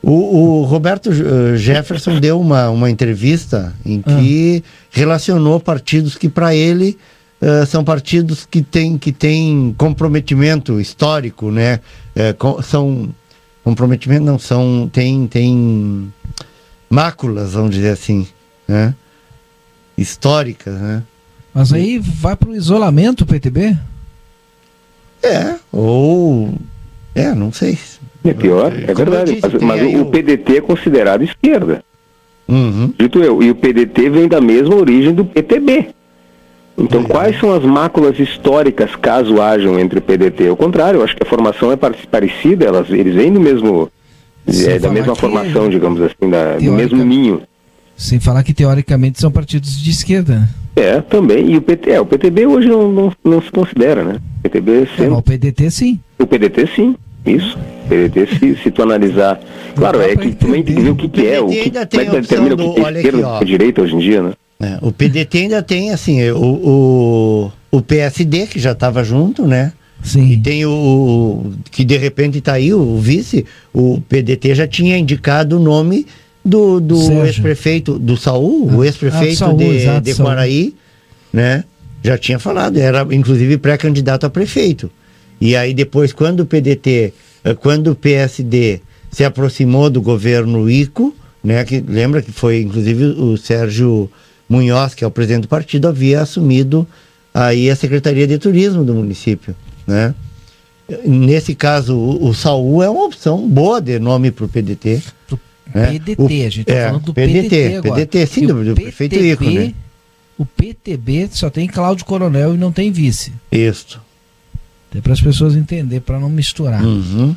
O, 0.01 0.61
o 0.61 0.63
Roberto 0.63 1.09
eh, 1.11 1.57
Jefferson 1.57 2.21
deu 2.21 2.39
uma, 2.39 2.69
uma 2.69 2.89
entrevista 2.89 3.75
em 3.85 4.01
que 4.01 4.63
relacionou 4.89 5.59
partidos 5.59 6.15
que, 6.15 6.29
para 6.29 6.55
ele, 6.55 6.97
eh, 7.41 7.65
são 7.65 7.83
partidos 7.83 8.45
que 8.49 8.61
têm 8.61 8.97
que 8.97 9.11
tem 9.11 9.75
comprometimento 9.77 10.79
histórico, 10.79 11.51
né? 11.51 11.81
Eh, 12.15 12.31
com- 12.33 12.61
são. 12.61 13.09
Comprometimento 13.61 14.23
não, 14.23 14.39
são. 14.39 14.89
Tem, 14.91 15.27
tem 15.27 16.09
máculas, 16.89 17.51
vamos 17.51 17.75
dizer 17.75 17.89
assim, 17.91 18.25
né? 18.65 18.95
Históricas, 19.97 20.75
né? 20.79 21.03
Mas 21.53 21.73
aí 21.73 21.99
vai 21.99 22.37
isolamento 22.53 23.25
o 23.25 23.27
PTB? 23.27 23.77
É, 25.21 25.55
ou. 25.79 26.49
É, 27.15 27.33
não 27.33 27.51
sei. 27.51 27.77
É 28.23 28.33
pior, 28.33 28.71
é 28.73 28.93
Como 28.93 28.95
verdade. 29.09 29.33
disse, 29.35 29.47
mas 29.53 29.61
mas 29.63 29.81
o, 29.81 30.01
o- 30.01 30.05
PDT 30.07 30.57
é 30.57 30.61
considerado 30.61 31.23
esquerda. 31.23 31.83
Uhum. 32.47 32.93
Dito 32.97 33.19
eu. 33.19 33.41
E 33.43 33.49
o 33.51 33.55
PDT 33.55 34.09
vem 34.09 34.27
da 34.27 34.41
mesma 34.41 34.75
origem 34.75 35.13
do 35.13 35.23
PTB. 35.23 35.89
Então, 36.77 37.03
quais 37.03 37.37
são 37.39 37.53
as 37.53 37.63
máculas 37.63 38.17
históricas, 38.19 38.95
caso 38.95 39.41
hajam, 39.41 39.77
entre 39.79 39.99
o 39.99 40.01
PDT? 40.01 40.47
Ao 40.47 40.55
contrário, 40.55 40.99
eu 40.99 41.03
acho 41.03 41.15
que 41.15 41.23
a 41.23 41.25
formação 41.25 41.71
é 41.71 41.75
par- 41.75 41.93
parecida, 42.09 42.65
elas, 42.65 42.89
eles 42.89 43.13
vêm 43.15 43.31
do 43.33 43.39
mesmo. 43.39 43.89
É, 44.47 44.79
da 44.79 44.89
mesma 44.89 45.13
formação, 45.15 45.69
digamos 45.69 46.01
assim, 46.01 46.29
da- 46.29 46.55
do 46.57 46.71
mesmo 46.71 47.03
ninho. 47.03 47.41
Sem 48.01 48.17
falar 48.19 48.43
que 48.43 48.53
teoricamente 48.53 49.19
são 49.19 49.29
partidos 49.29 49.77
de 49.77 49.89
esquerda. 49.91 50.47
É, 50.75 51.01
também. 51.01 51.51
E 51.51 51.57
o 51.57 51.61
PT, 51.61 51.91
é, 51.91 51.99
o 51.99 52.05
PTB 52.05 52.45
hoje 52.47 52.69
não, 52.69 52.89
não, 52.89 53.11
não 53.25 53.41
se 53.41 53.51
considera, 53.51 54.03
né? 54.05 54.19
O 54.39 54.41
PTB 54.43 54.71
É, 54.71 54.79
mas 54.79 54.89
sempre. 54.91 55.07
o 55.13 55.21
PDT 55.21 55.69
sim. 55.71 55.99
O 56.17 56.25
PDT 56.25 56.69
sim, 56.73 56.95
isso. 57.25 57.57
O 57.85 57.89
PDT, 57.89 58.27
se, 58.39 58.55
se 58.63 58.71
tu 58.71 58.81
analisar. 58.83 59.37
Claro, 59.75 59.99
é 60.01 60.15
que 60.15 60.31
também 60.31 60.63
tem 60.63 60.75
que 60.75 60.81
ver 60.81 60.89
o 60.91 60.95
que, 60.95 61.09
que 61.09 61.27
é, 61.27 61.41
o 61.41 61.47
que, 61.47 61.59
ainda 61.59 61.85
como 61.85 61.87
tem 61.87 61.99
é 61.99 62.05
que 62.05 62.15
a 62.15 62.19
determina 62.21 62.55
o 62.55 62.69
opção 62.69 62.73
que 62.73 62.79
do- 62.81 62.87
é 62.87 62.91
esquerda 62.99 63.17
e 63.17 63.21
o 63.21 63.27
ó. 63.27 63.37
que 63.39 63.43
é 63.43 63.47
direita 63.47 63.81
hoje 63.81 63.95
em 63.95 63.99
dia, 63.99 64.23
né? 64.23 64.33
É, 64.61 64.77
o 64.81 64.91
PDT 64.93 65.37
ainda 65.37 65.61
tem, 65.61 65.91
assim, 65.91 66.29
o, 66.31 66.37
o, 67.71 67.77
o 67.77 67.81
PSD, 67.81 68.47
que 68.47 68.59
já 68.59 68.71
estava 68.71 69.03
junto, 69.03 69.45
né? 69.45 69.73
Sim. 70.01 70.25
E 70.31 70.37
tem 70.37 70.65
o, 70.65 70.71
o- 70.71 71.53
que 71.69 71.83
de 71.83 71.97
repente 71.97 72.37
está 72.37 72.53
aí, 72.53 72.73
o, 72.73 72.97
vice, 72.97 73.45
o 73.73 73.99
PDT 74.07 74.55
já 74.55 74.65
tinha 74.67 74.97
indicado 74.97 75.57
o 75.57 75.59
nome 75.59 76.05
do, 76.49 76.79
do 76.79 77.25
ex-prefeito, 77.25 77.99
do 77.99 78.17
Saul, 78.17 78.69
Ah, 78.69 78.75
o 78.75 78.81
ah, 78.81 78.85
ex-prefeito 78.85 79.37
Saul, 79.37 79.57
de, 79.57 79.65
exato, 79.65 80.01
de. 80.01 80.15
Quaraí, 80.15 80.75
né? 81.31 81.63
Já 82.03 82.17
tinha 82.17 82.39
falado, 82.39 82.77
era 82.77 83.05
inclusive 83.11 83.57
pré-candidato 83.57 84.25
a 84.25 84.29
prefeito. 84.29 84.89
E 85.39 85.55
aí 85.55 85.73
depois, 85.73 86.11
quando 86.11 86.41
o 86.41 86.45
PDT, 86.45 87.13
eh, 87.43 87.53
quando 87.53 87.91
o 87.91 87.95
PSD 87.95 88.81
se 89.11 89.23
aproximou 89.23 89.89
do 89.89 90.01
governo 90.01 90.69
ICO, 90.69 91.15
né? 91.43 91.63
Que, 91.63 91.79
lembra 91.79 92.21
que 92.21 92.31
foi 92.31 92.61
inclusive 92.61 93.05
o 93.05 93.37
Sérgio 93.37 94.09
Munhoz, 94.49 94.93
que 94.93 95.03
é 95.03 95.07
o 95.07 95.11
presidente 95.11 95.43
do 95.43 95.47
partido, 95.47 95.87
havia 95.87 96.21
assumido 96.21 96.87
aí 97.33 97.69
a 97.69 97.75
Secretaria 97.75 98.27
de 98.27 98.37
Turismo 98.37 98.83
do 98.83 98.93
município, 98.93 99.55
né? 99.85 100.13
Nesse 101.05 101.53
caso, 101.53 101.95
o, 101.95 102.29
o 102.29 102.33
Saul 102.33 102.81
é 102.81 102.89
uma 102.89 103.05
opção 103.05 103.47
boa 103.47 103.79
de 103.79 103.99
nome 103.99 104.31
para 104.31 104.45
o 104.45 104.49
PDT. 104.49 105.03
Né? 105.73 105.91
PDT, 105.91 106.21
O- 106.21 106.25
a 106.25 106.49
gente 106.49 106.63
tá 106.65 106.73
é, 106.73 106.85
falando 106.87 107.03
do 107.03 107.13
PDT, 107.13 107.41
PDT, 107.49 107.75
agora. 107.77 107.93
PDT, 107.95 108.25
sim, 108.27 108.47
do, 108.47 108.55
o 108.55 108.65
do 108.65 108.75
prefeito 108.75 109.15
Ico, 109.15 109.43
né? 109.43 109.73
O 110.37 110.45
PTB 110.45 111.29
só 111.31 111.49
tem 111.49 111.67
Cláudio 111.67 112.05
Coronel 112.05 112.55
e 112.55 112.57
não 112.57 112.71
tem 112.71 112.91
vice. 112.91 113.33
Isso. 113.51 113.99
É 114.95 115.01
para 115.01 115.13
as 115.13 115.21
pessoas 115.21 115.55
entenderem, 115.55 115.99
para 116.01 116.19
não 116.19 116.29
misturar. 116.29 116.83
Uhum. 116.83 117.35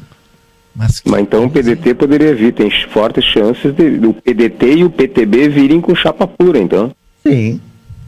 Mas, 0.75 1.03
Mas 1.05 1.21
então 1.21 1.45
o 1.45 1.51
PDT 1.51 1.95
poderia 1.95 2.35
vir, 2.35 2.55
tem 2.55 2.71
fortes 2.89 3.25
chances 3.25 3.75
de, 3.75 3.99
do 3.99 4.15
PDT 4.15 4.77
e 4.77 4.85
o 4.85 4.91
PTB 4.91 5.49
virem 5.49 5.81
com 5.81 5.95
chapa 5.95 6.27
pura, 6.27 6.59
então. 6.59 6.93
Sim. 7.23 7.61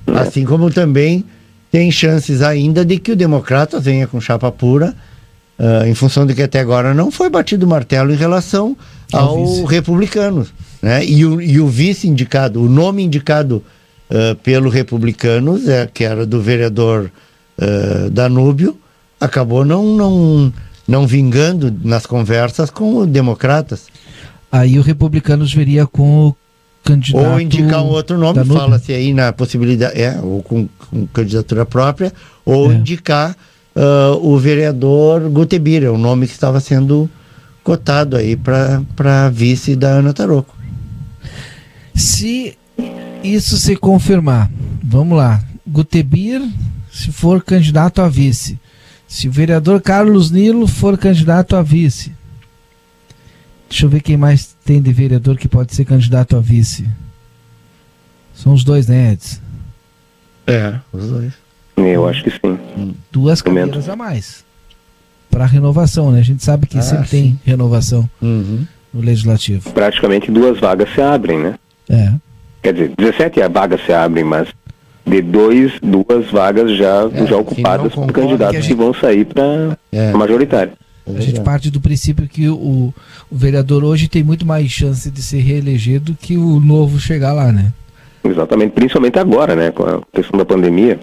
Assim 0.07 0.45
como 0.45 0.71
também 0.71 1.25
tem 1.71 1.91
chances 1.91 2.41
ainda 2.41 2.85
de 2.85 2.99
que 2.99 3.13
o 3.13 3.17
Democrata 3.17 3.81
venha 3.81 4.07
com 4.07 4.21
chapa 4.21 4.51
pura, 4.51 4.95
ah, 5.59 5.87
em 5.87 5.95
função 5.95 6.25
de 6.25 6.35
que 6.35 6.43
até 6.43 6.61
agora 6.61 6.95
não 6.95 7.11
foi 7.11 7.29
batido 7.29 7.67
o 7.67 7.69
martelo 7.69 8.13
em 8.13 8.17
relação 8.17 8.77
Ao 9.13 9.29
ao 9.29 9.47
vice. 9.47 9.65
republicanos. 9.67 10.53
Né? 10.83 11.05
E, 11.05 11.25
o, 11.25 11.41
e 11.41 11.61
o 11.61 11.67
vice 11.67 12.09
indicado, 12.09 12.63
o 12.63 12.69
nome 12.69 13.03
indicado 13.03 13.63
ah, 14.11 14.37
pelo 14.43 14.69
republicanos, 14.69 15.67
é, 15.67 15.89
que 15.93 16.05
era 16.05 16.27
do 16.27 16.41
vereador 16.41 17.11
ah, 17.61 18.09
Danúbio, 18.11 18.79
acabou 19.21 19.65
não, 19.65 19.85
não, 19.97 20.53
não 20.87 21.07
vingando 21.07 21.75
nas 21.83 22.07
conversas 22.07 22.71
com 22.71 22.99
os 22.99 23.07
democratas. 23.07 23.87
Aí 24.53 24.79
o 24.79 24.83
Republicanos 24.83 25.53
veria 25.53 25.85
com 25.87 26.29
o 26.29 26.37
candidato. 26.85 27.25
Ou 27.25 27.41
indicar 27.41 27.83
um 27.83 27.89
outro 27.89 28.17
nome, 28.17 28.45
fala-se 28.45 28.93
aí 28.93 29.13
na 29.13 29.33
possibilidade, 29.33 30.01
é, 30.01 30.21
ou 30.23 30.43
com, 30.43 30.69
com 30.91 31.07
candidatura 31.09 31.67
própria, 31.67 32.13
ou 32.45 32.71
é. 32.71 32.77
indicar 32.77 33.35
uh, 33.75 34.17
o 34.23 34.39
vereador 34.39 35.29
Gutebira, 35.29 35.93
o 35.93 35.99
nome 35.99 36.29
que 36.29 36.35
estava 36.35 36.61
sendo 36.61 37.11
cotado 37.65 38.17
aí 38.17 38.37
para 38.37 39.31
vice 39.31 39.75
da 39.75 39.89
Ana 39.89 40.13
Taroco. 40.13 40.55
Se 41.95 42.57
isso 43.23 43.57
se 43.57 43.75
confirmar, 43.75 44.51
vamos 44.83 45.17
lá, 45.17 45.43
Gutebir, 45.67 46.43
se 46.93 47.11
for 47.11 47.43
candidato 47.43 48.03
a 48.03 48.09
vice, 48.09 48.61
se 49.09 49.29
o 49.29 49.33
vereador 49.33 49.81
Carlos 49.81 50.31
Nilo 50.31 50.67
for 50.67 50.99
candidato 50.99 51.57
a 51.57 51.63
vice, 51.63 52.13
deixa 53.69 53.87
eu 53.87 53.91
ver 53.91 54.03
quem 54.03 54.17
mais 54.17 54.55
tem 54.65 54.83
de 54.83 54.93
vereador 54.93 55.39
que 55.39 55.49
pode 55.49 55.75
ser 55.75 55.85
candidato 55.85 56.37
a 56.37 56.41
vice. 56.41 56.87
São 58.35 58.53
os 58.53 58.63
dois, 58.63 58.89
né, 58.89 59.13
Edson? 59.13 59.41
É, 60.47 60.79
os 60.93 61.09
dois. 61.09 61.33
Eu 61.77 62.07
acho 62.07 62.23
que 62.23 62.31
sim. 62.31 62.95
Duas 63.11 63.41
cadeiras 63.41 63.89
a 63.89 63.97
mais. 63.97 64.45
Para 65.35 65.47
renovação, 65.47 66.13
né? 66.13 66.21
A 66.21 66.23
gente 66.23 66.45
sabe 66.45 66.67
que 66.67 66.79
ah, 66.79 66.83
sempre 66.83 67.09
sim. 67.09 67.21
tem 67.21 67.41
renovação 67.45 68.09
uhum. 68.23 68.65
no 68.93 69.01
legislativo. 69.01 69.73
Praticamente 69.73 70.31
duas 70.31 70.61
vagas 70.61 70.89
se 70.95 71.01
abrem, 71.01 71.41
né? 71.41 71.55
É. 71.91 72.13
Quer 72.63 72.73
dizer, 72.73 72.93
17 72.97 73.41
vagas 73.49 73.81
se 73.85 73.93
abrem, 73.93 74.23
mas 74.23 74.49
de 75.05 75.21
dois, 75.21 75.73
duas 75.83 76.31
vagas 76.31 76.77
já, 76.77 77.11
é, 77.13 77.27
já 77.27 77.37
ocupadas 77.37 77.93
por 77.93 78.11
candidatos 78.13 78.57
que, 78.57 78.63
gente... 78.63 78.69
que, 78.69 78.75
vão 78.75 78.95
sair 78.95 79.25
para 79.25 79.77
é. 79.93 80.13
a 80.13 80.17
majoritária. 80.17 80.73
A 81.07 81.21
gente 81.21 81.41
parte 81.41 81.69
do 81.69 81.81
princípio 81.81 82.27
que 82.27 82.49
o, 82.49 82.95
o, 83.31 83.37
vereador 83.37 83.85
hoje 83.85 84.09
tem 84.09 84.23
muito 84.23 84.47
mais 84.47 84.71
chance 84.71 85.11
de 85.11 85.21
se 85.21 85.39
reeleger 85.39 86.01
do 86.01 86.15
que 86.15 86.39
o 86.39 86.61
novo 86.61 86.99
chegar 86.99 87.33
lá, 87.33 87.53
né? 87.53 87.73
Exatamente, 88.23 88.71
principalmente 88.71 89.19
agora, 89.19 89.55
né? 89.55 89.71
Com 89.71 89.83
a 89.83 90.01
questão 90.15 90.39
da 90.39 90.47
pandemia. 90.47 90.99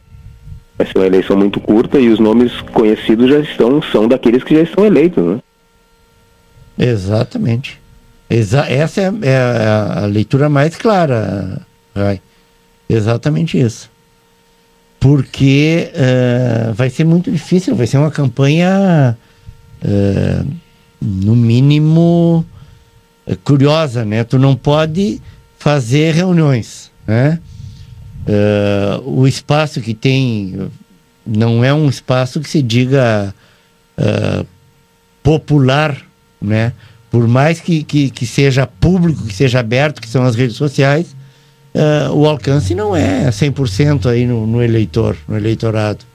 Vai 0.81 0.91
ser 0.91 0.97
uma 0.97 1.05
eleição 1.05 1.37
muito 1.37 1.59
curta 1.59 1.99
e 1.99 2.09
os 2.09 2.17
nomes 2.17 2.59
conhecidos 2.73 3.29
já 3.29 3.37
estão, 3.37 3.79
são 3.83 4.07
daqueles 4.07 4.43
que 4.43 4.55
já 4.55 4.61
estão 4.61 4.83
eleitos, 4.83 5.23
né? 5.23 5.39
Exatamente. 6.75 7.79
Exa 8.27 8.65
essa 8.67 8.99
é, 8.99 9.11
é 9.21 9.37
a, 9.37 10.07
leitura 10.07 10.49
mais 10.49 10.75
clara, 10.75 11.61
Rai. 11.95 12.19
Exatamente 12.89 13.59
isso. 13.59 13.91
Porque 14.99 15.91
uh, 15.93 16.73
vai 16.73 16.89
ser 16.89 17.03
muito 17.03 17.31
difícil, 17.31 17.75
vai 17.75 17.85
ser 17.85 17.99
uma 17.99 18.09
campanha, 18.09 19.15
uh, 19.85 20.47
no 20.99 21.35
mínimo, 21.35 22.43
curiosa, 23.43 24.03
né? 24.03 24.23
Tu 24.23 24.39
não 24.39 24.55
pode 24.55 25.21
fazer 25.59 26.15
reuniões, 26.15 26.91
né? 27.05 27.39
Uh, 28.21 29.01
o 29.09 29.27
espaço 29.27 29.81
que 29.81 29.95
tem 29.95 30.69
não 31.25 31.63
é 31.63 31.73
um 31.73 31.89
espaço 31.89 32.39
que 32.39 32.49
se 32.49 32.61
diga 32.61 33.33
uh, 33.97 34.45
popular, 35.23 35.97
né? 36.41 36.73
Por 37.09 37.27
mais 37.27 37.59
que, 37.59 37.83
que, 37.83 38.09
que, 38.09 38.25
seja 38.25 38.65
público, 38.65 39.25
que 39.25 39.33
seja 39.33 39.59
aberto, 39.59 40.01
que 40.01 40.07
são 40.07 40.23
as 40.23 40.35
redes 40.35 40.55
sociais, 40.55 41.15
uh, 41.75 42.13
o 42.13 42.25
alcance 42.25 42.73
não 42.73 42.95
é 42.95 43.29
100% 43.29 44.05
aí 44.05 44.25
no, 44.25 44.47
no, 44.47 44.63
eleitor, 44.63 45.17
no 45.27 45.35
eleitorado. 45.35 46.05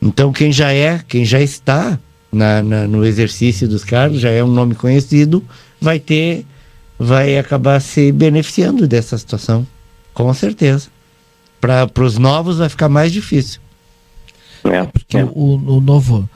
Então, 0.00 0.32
quem 0.32 0.50
já 0.50 0.72
é, 0.72 1.00
quem 1.06 1.24
já 1.24 1.40
está 1.40 1.98
na, 2.32 2.62
na, 2.62 2.88
no 2.88 3.04
exercício 3.04 3.68
dos 3.68 3.84
cargos, 3.84 4.20
já 4.20 4.30
é 4.30 4.42
um 4.42 4.50
nome 4.50 4.74
conhecido, 4.74 5.44
vai 5.80 6.00
ter, 6.00 6.44
vai 6.98 7.38
acabar 7.38 7.80
se 7.80 8.10
beneficiando 8.10 8.88
dessa 8.88 9.16
situação, 9.16 9.64
com 10.12 10.32
certeza 10.34 10.91
para 11.62 12.04
os 12.04 12.18
novos 12.18 12.58
vai 12.58 12.68
ficar 12.68 12.88
mais 12.88 13.12
difícil. 13.12 13.60
É, 14.64 14.82
porque 14.84 15.18
é. 15.18 15.24
O, 15.24 15.76
o, 15.76 15.80
novo 15.80 16.28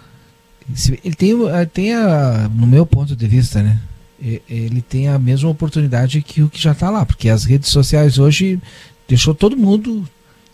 ele 1.04 1.14
tem, 1.14 1.32
eh, 1.48 1.64
tem 1.66 1.94
a, 1.94 2.48
no 2.54 2.66
meu 2.66 2.86
ponto 2.86 3.16
de 3.16 3.26
vista, 3.26 3.62
né? 3.62 3.80
Ele 4.48 4.80
tem 4.80 5.08
a 5.08 5.18
mesma 5.18 5.50
oportunidade 5.50 6.22
que 6.22 6.42
o 6.42 6.48
que 6.48 6.60
já 6.60 6.72
está 6.72 6.88
lá, 6.90 7.04
porque 7.04 7.28
as 7.28 7.44
redes 7.44 7.70
sociais 7.70 8.18
hoje 8.18 8.58
deixou 9.06 9.34
todo 9.34 9.56
mundo 9.56 10.08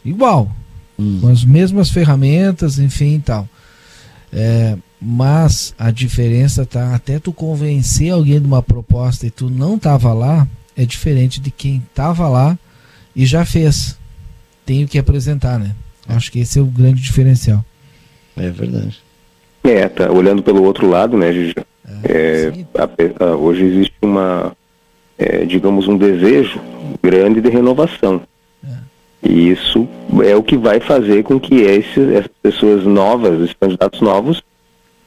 igual, 0.05 0.51
hum. 0.99 1.19
com 1.21 1.29
as 1.29 1.45
mesmas 1.45 1.89
ferramentas, 1.89 2.79
enfim 2.79 3.17
e 3.17 3.21
tal. 3.21 3.49
É, 4.33 4.77
mas 5.01 5.75
a 5.79 5.91
diferença 5.91 6.67
tá 6.67 6.95
até 6.95 7.19
tu 7.19 7.33
convencer 7.33 8.11
alguém 8.11 8.41
de 8.41 8.47
uma 8.47 8.63
proposta 8.63 9.27
e 9.27 9.31
tu 9.31 9.49
não 9.49 9.79
tava 9.79 10.13
lá, 10.13 10.49
é 10.77 10.85
diferente 10.85 11.41
de 11.41 11.51
quem 11.51 11.83
tava 11.95 12.29
lá 12.29 12.59
e 13.15 13.25
já 13.25 13.45
fez 13.45 13.97
tenho 14.65 14.87
que 14.87 14.99
apresentar, 14.99 15.59
né? 15.59 15.75
Acho 16.09 16.31
que 16.33 16.41
esse 16.41 16.59
é 16.59 16.63
o 16.63 16.67
grande 16.67 17.01
diferencial. 17.01 17.65
É 18.37 18.49
verdade. 18.51 19.01
É, 19.65 19.89
tá 19.89 20.11
olhando 20.11 20.43
pelo 20.43 20.65
outro 20.65 20.89
lado, 20.89 21.17
né, 21.17 21.33
Gigi? 21.33 21.55
É, 22.05 22.53
é 22.75 23.23
a, 23.23 23.25
a, 23.25 23.37
hoje 23.37 23.65
existe 23.65 23.95
uma, 24.03 24.57
é, 25.19 25.45
digamos, 25.45 25.87
um 25.87 25.97
desejo 25.97 26.61
grande 27.03 27.41
de 27.41 27.49
renovação. 27.49 28.23
É. 28.65 29.29
E 29.29 29.51
isso 29.51 29.89
é 30.25 30.35
o 30.35 30.43
que 30.43 30.57
vai 30.57 30.81
fazer 30.81 31.23
com 31.23 31.39
que 31.39 31.61
esses, 31.61 32.11
essas 32.11 32.31
pessoas 32.43 32.85
novas, 32.85 33.41
esses 33.41 33.55
candidatos 33.59 34.01
novos, 34.01 34.43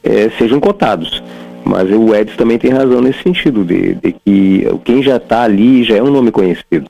é, 0.02 0.30
sejam 0.38 0.58
cotados. 0.58 1.22
Mas 1.64 1.90
o 1.90 2.14
Edson 2.14 2.36
também 2.36 2.58
tem 2.58 2.70
razão 2.70 3.00
nesse 3.00 3.22
sentido, 3.22 3.64
de, 3.64 3.94
de 3.94 4.12
que 4.12 4.64
quem 4.84 5.02
já 5.02 5.16
está 5.16 5.42
ali 5.42 5.82
já 5.82 5.96
é 5.96 6.02
um 6.02 6.12
nome 6.12 6.30
conhecido. 6.30 6.88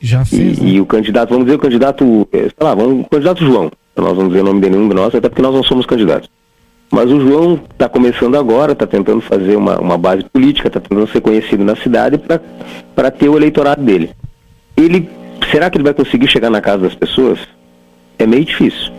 Já 0.00 0.24
fez. 0.24 0.58
E, 0.58 0.62
né? 0.62 0.70
e, 0.70 0.80
o 0.80 0.86
candidato, 0.86 1.30
vamos 1.30 1.44
dizer, 1.46 1.56
o 1.56 1.60
candidato, 1.60 2.28
é, 2.32 2.38
sei 2.42 2.52
lá, 2.60 2.74
vamos, 2.74 3.06
o 3.06 3.08
candidato 3.08 3.44
João. 3.44 3.70
Nós 3.96 4.14
vamos 4.14 4.28
dizer 4.28 4.42
o 4.42 4.44
nome 4.44 4.60
de 4.60 4.70
nenhum 4.70 4.88
de 4.88 4.94
nós, 4.94 5.14
até 5.14 5.28
porque 5.28 5.42
nós 5.42 5.54
não 5.54 5.62
somos 5.62 5.86
candidatos. 5.86 6.28
Mas 6.90 7.10
o 7.10 7.20
João 7.20 7.60
está 7.70 7.88
começando 7.88 8.36
agora, 8.36 8.72
está 8.72 8.86
tentando 8.86 9.20
fazer 9.20 9.56
uma, 9.56 9.80
uma 9.80 9.98
base 9.98 10.24
política, 10.24 10.68
está 10.68 10.80
tentando 10.80 11.06
ser 11.08 11.20
conhecido 11.20 11.64
na 11.64 11.74
cidade 11.76 12.20
para 12.94 13.10
ter 13.10 13.28
o 13.28 13.36
eleitorado 13.36 13.82
dele. 13.82 14.10
Ele, 14.76 15.08
será 15.50 15.70
que 15.70 15.78
ele 15.78 15.84
vai 15.84 15.94
conseguir 15.94 16.28
chegar 16.28 16.50
na 16.50 16.60
casa 16.60 16.82
das 16.82 16.94
pessoas? 16.94 17.40
É 18.18 18.26
meio 18.26 18.44
difícil. 18.44 18.92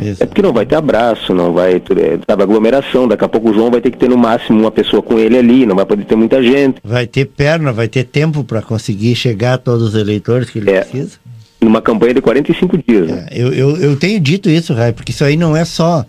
É 0.00 0.26
porque 0.26 0.42
não 0.42 0.52
vai 0.52 0.66
ter 0.66 0.76
abraço, 0.76 1.34
não 1.34 1.52
vai 1.52 1.78
ter 1.80 1.98
é, 1.98 2.18
sabe, 2.28 2.42
aglomeração. 2.42 3.06
Daqui 3.06 3.24
a 3.24 3.28
pouco 3.28 3.50
o 3.50 3.54
João 3.54 3.70
vai 3.70 3.80
ter 3.80 3.90
que 3.90 3.96
ter 3.96 4.08
no 4.08 4.16
máximo 4.16 4.60
uma 4.60 4.70
pessoa 4.70 5.02
com 5.02 5.18
ele 5.18 5.38
ali, 5.38 5.66
não 5.66 5.76
vai 5.76 5.86
poder 5.86 6.04
ter 6.04 6.16
muita 6.16 6.42
gente. 6.42 6.80
Vai 6.82 7.06
ter 7.06 7.26
perna, 7.26 7.72
vai 7.72 7.88
ter 7.88 8.04
tempo 8.04 8.42
para 8.44 8.60
conseguir 8.60 9.14
chegar 9.14 9.54
a 9.54 9.58
todos 9.58 9.88
os 9.88 9.94
eleitores 9.94 10.50
que 10.50 10.58
ele 10.58 10.70
é. 10.70 10.80
precisa. 10.80 11.12
Numa 11.60 11.80
campanha 11.80 12.14
de 12.14 12.20
45 12.20 12.78
dias. 12.86 13.08
Né? 13.08 13.26
É, 13.30 13.40
eu, 13.40 13.52
eu, 13.52 13.76
eu, 13.76 13.96
tenho 13.96 14.20
dito 14.20 14.50
isso, 14.50 14.74
Rai, 14.74 14.92
porque 14.92 15.12
isso 15.12 15.24
aí 15.24 15.36
não 15.36 15.56
é 15.56 15.64
só 15.64 16.04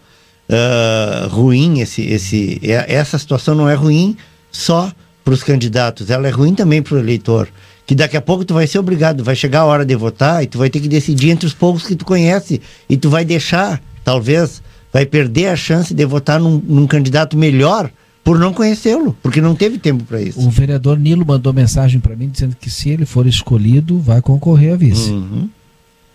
uh, 0.49 1.27
ruim, 1.29 1.79
esse, 1.79 2.01
esse, 2.01 2.59
é, 2.63 2.93
essa 2.93 3.17
situação 3.17 3.55
não 3.55 3.69
é 3.69 3.73
ruim 3.73 4.17
só 4.51 4.91
para 5.23 5.33
os 5.33 5.43
candidatos, 5.43 6.09
ela 6.09 6.27
é 6.27 6.31
ruim 6.31 6.53
também 6.53 6.81
para 6.81 6.95
o 6.95 6.99
eleitor 6.99 7.47
que 7.85 7.93
daqui 7.93 8.17
a 8.17 8.21
pouco 8.21 8.43
tu 8.43 8.53
vai 8.53 8.67
ser 8.67 8.79
obrigado, 8.79 9.23
vai 9.23 9.35
chegar 9.35 9.61
a 9.61 9.65
hora 9.65 9.85
de 9.85 9.95
votar 9.95 10.43
e 10.43 10.47
tu 10.47 10.57
vai 10.57 10.69
ter 10.69 10.79
que 10.79 10.87
decidir 10.87 11.29
entre 11.29 11.45
os 11.45 11.53
poucos 11.53 11.85
que 11.85 11.95
tu 11.95 12.05
conhece 12.05 12.61
e 12.89 12.97
tu 12.97 13.09
vai 13.09 13.23
deixar, 13.23 13.81
talvez, 14.03 14.61
vai 14.91 15.05
perder 15.05 15.47
a 15.47 15.55
chance 15.55 15.93
de 15.93 16.05
votar 16.05 16.39
num, 16.39 16.61
num 16.65 16.87
candidato 16.87 17.37
melhor 17.37 17.89
por 18.23 18.39
não 18.39 18.51
conhecê-lo, 18.51 19.15
porque 19.21 19.39
não 19.39 19.53
teve 19.53 19.77
tempo 19.77 20.03
para 20.03 20.19
isso. 20.19 20.39
O 20.39 20.49
vereador 20.49 20.97
Nilo 20.97 21.23
mandou 21.23 21.53
mensagem 21.53 21.99
para 21.99 22.15
mim 22.15 22.27
dizendo 22.27 22.55
que 22.59 22.71
se 22.71 22.89
ele 22.89 23.05
for 23.05 23.27
escolhido, 23.27 23.99
vai 23.99 24.19
concorrer 24.19 24.73
a 24.73 24.75
vice. 24.75 25.11
Uhum. 25.11 25.47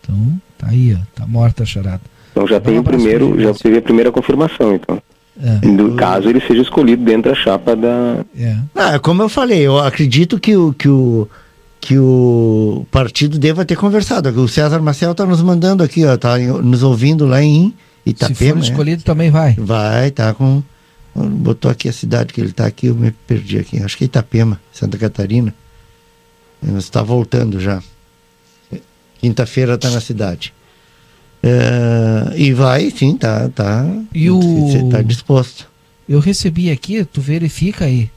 Então, 0.03 0.41
tá 0.59 0.67
aí, 0.71 0.93
ó, 0.93 0.99
tá 1.15 1.25
morta 1.25 1.63
a 1.63 1.67
charada. 1.67 2.01
Então 2.33 2.49
já 2.49 2.59
tem 2.59 2.79
o 2.79 2.83
primeiro, 2.83 3.41
já 3.41 3.55
teve 3.55 3.79
a 3.79 3.83
primeira 3.83 4.11
confirmação, 4.11 4.75
então. 4.75 5.01
É. 5.43 5.67
No 5.67 5.95
caso 5.95 6.29
ele 6.29 6.41
seja 6.41 6.63
escolhido 6.63 7.05
dentro 7.05 7.31
da 7.31 7.37
chapa 7.37 7.77
da. 7.77 8.25
É. 8.37 8.57
Ah, 8.75 8.99
como 8.99 9.23
eu 9.23 9.29
falei, 9.29 9.61
eu 9.61 9.79
acredito 9.79 10.39
que 10.39 10.57
o, 10.57 10.73
que 10.73 10.89
o, 10.89 11.29
que 11.81 11.99
o 11.99 12.87
partido 12.91 13.39
deva 13.39 13.65
ter 13.65 13.77
conversado. 13.77 14.29
O 14.41 14.49
César 14.49 14.81
Marcel 14.81 15.13
está 15.13 15.25
nos 15.25 15.41
mandando 15.41 15.83
aqui, 15.83 16.05
ó, 16.05 16.17
tá 16.17 16.37
nos 16.39 16.83
ouvindo 16.83 17.25
lá 17.25 17.43
em 17.43 17.75
Itapema. 18.05 18.35
Se 18.37 18.49
for 18.49 18.57
né? 18.57 18.63
escolhido 18.63 19.03
também 19.03 19.31
vai. 19.31 19.55
Vai, 19.55 20.11
tá 20.11 20.35
com 20.35 20.63
botou 21.15 21.71
aqui 21.71 21.89
a 21.89 21.93
cidade 21.93 22.33
que 22.33 22.41
ele 22.41 22.51
está 22.51 22.67
aqui, 22.67 22.87
eu 22.87 22.95
me 22.95 23.11
perdi 23.11 23.59
aqui. 23.59 23.83
Acho 23.83 23.97
que 23.97 24.05
é 24.05 24.07
Itapema, 24.07 24.61
Santa 24.73 24.99
Catarina. 24.99 25.55
Está 26.77 27.03
voltando 27.03 27.59
já. 27.59 27.83
Quinta-feira 29.21 29.75
está 29.75 29.91
na 29.91 30.01
cidade. 30.01 30.53
É, 31.43 32.37
e 32.37 32.53
vai, 32.53 32.91
sim, 32.91 33.17
tá, 33.17 33.49
tá. 33.49 33.87
E 34.15 34.31
o... 34.31 34.41
Tá 34.91 35.03
disposto. 35.03 35.69
Eu 36.09 36.21
recebi 36.21 36.71
aqui, 36.71 37.05
tu 37.05 37.21
verifica 37.21 37.87
aí 37.87 38.11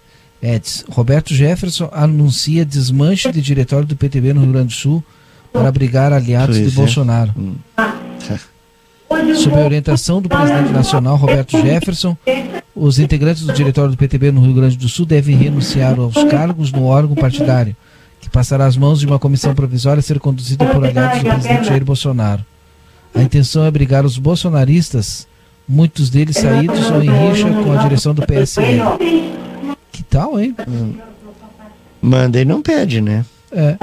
Edson, 0.43 0.83
Roberto 0.91 1.33
Jefferson 1.33 1.89
anuncia 1.93 2.65
desmanche 2.65 3.31
de 3.31 3.41
diretório 3.41 3.87
do 3.87 3.95
PTB 3.95 4.33
no 4.33 4.41
Rio 4.41 4.51
Grande 4.51 4.67
do 4.67 4.73
Sul 4.73 5.01
para 5.53 5.69
abrigar 5.69 6.11
aliados 6.11 6.57
pois 6.57 6.69
de 6.69 6.77
é. 6.77 6.81
Bolsonaro. 6.81 7.33
Hum. 7.37 7.55
Sob 9.35 9.55
a 9.55 9.63
orientação 9.63 10.21
do 10.21 10.27
presidente 10.27 10.71
nacional, 10.71 11.15
Roberto 11.15 11.57
Jefferson, 11.61 12.17
os 12.75 12.99
integrantes 12.99 13.43
do 13.43 13.53
diretório 13.53 13.91
do 13.91 13.97
PTB 13.97 14.31
no 14.31 14.41
Rio 14.41 14.53
Grande 14.53 14.75
do 14.75 14.89
Sul 14.89 15.05
devem 15.05 15.35
renunciar 15.35 15.97
aos 15.97 16.15
cargos 16.25 16.71
no 16.71 16.85
órgão 16.85 17.15
partidário, 17.15 17.75
que 18.19 18.29
passará 18.29 18.65
às 18.65 18.75
mãos 18.75 18.99
de 18.99 19.05
uma 19.05 19.19
comissão 19.19 19.53
provisória 19.53 19.99
a 19.99 20.03
ser 20.03 20.19
conduzida 20.19 20.65
por 20.65 20.83
aliados 20.83 21.19
do 21.19 21.29
presidente 21.29 21.67
Jair 21.67 21.85
Bolsonaro. 21.85 22.43
A 23.13 23.21
intenção 23.21 23.65
é 23.65 23.71
brigar 23.71 24.03
os 24.03 24.17
bolsonaristas, 24.17 25.27
muitos 25.69 26.09
deles 26.09 26.37
saídos 26.37 26.89
ou 26.89 27.03
em 27.03 27.09
rixa 27.09 27.49
com 27.49 27.71
a 27.71 27.77
direção 27.83 28.13
do 28.15 28.25
PSL. 28.25 29.42
Que 29.93 30.03
tal, 30.03 30.39
hein? 30.39 30.55
Manda 32.01 32.41
e 32.41 32.43
não 32.43 32.61
pede, 32.61 32.99
né? 32.99 33.23
É. 33.51 33.77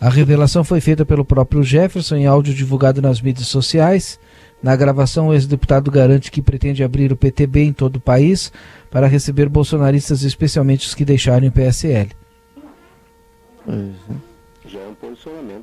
A 0.00 0.08
revelação 0.08 0.62
foi 0.62 0.80
feita 0.80 1.04
pelo 1.04 1.24
próprio 1.24 1.62
Jefferson 1.62 2.16
em 2.16 2.26
áudio 2.26 2.54
divulgado 2.54 3.02
nas 3.02 3.20
mídias 3.20 3.48
sociais. 3.48 4.18
Na 4.62 4.74
gravação, 4.74 5.28
o 5.28 5.34
ex-deputado 5.34 5.90
garante 5.90 6.30
que 6.30 6.40
pretende 6.40 6.82
abrir 6.82 7.12
o 7.12 7.16
PTB 7.16 7.64
em 7.64 7.72
todo 7.72 7.96
o 7.96 8.00
país 8.00 8.52
para 8.90 9.06
receber 9.06 9.48
bolsonaristas, 9.48 10.22
especialmente 10.22 10.86
os 10.86 10.94
que 10.94 11.04
deixarem 11.04 11.48
o 11.48 11.52
PSL. 11.52 12.08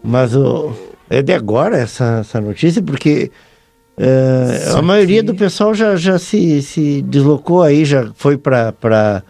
Mas 0.04 0.36
o, 0.36 0.74
é 1.10 1.22
de 1.22 1.34
agora 1.34 1.78
essa, 1.78 2.20
essa 2.20 2.42
notícia, 2.42 2.82
porque 2.82 3.32
é, 3.98 4.72
a 4.76 4.82
maioria 4.82 5.22
do 5.22 5.36
pessoal 5.36 5.74
já, 5.74 5.96
já 5.96 6.18
se, 6.18 6.62
se 6.62 7.02
deslocou 7.04 7.62
aí, 7.62 7.86
já 7.86 8.12
foi 8.16 8.38
para. 8.38 9.24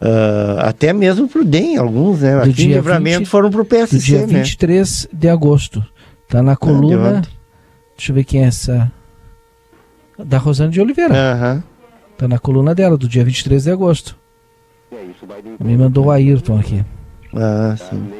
Uh, 0.00 0.60
até 0.60 0.92
mesmo 0.92 1.26
para 1.26 1.40
o 1.40 1.44
DEM, 1.44 1.78
alguns, 1.78 2.20
né? 2.20 2.34
Do 2.34 2.50
Aqui 2.50 2.64
em 2.64 2.74
Livramento 2.74 3.20
20 3.20 3.28
foram 3.28 3.50
para 3.50 3.62
o 3.62 3.64
PSC, 3.64 3.96
do 3.96 4.02
dia 4.02 4.26
né? 4.26 4.26
23 4.26 5.08
de 5.12 5.28
agosto. 5.28 5.82
Tá 6.28 6.42
na 6.42 6.54
coluna. 6.54 7.22
deixa 7.96 8.12
eu 8.12 8.14
ver 8.14 8.24
quem 8.24 8.44
é 8.44 8.48
essa. 8.48 8.92
Da 10.18 10.38
Rosana 10.38 10.70
de 10.70 10.80
Oliveira. 10.80 11.14
Aham. 11.14 11.64
Tá 12.18 12.26
na 12.28 12.38
coluna 12.38 12.74
dela, 12.74 12.96
do 12.96 13.08
dia 13.08 13.24
23 13.24 13.64
de 13.64 13.70
agosto. 13.70 14.16
Me 15.60 15.76
mandou 15.76 16.06
o 16.06 16.10
Ayrton 16.10 16.58
aqui. 16.58 16.84
Ah, 17.34 17.74
sim. 17.76 18.10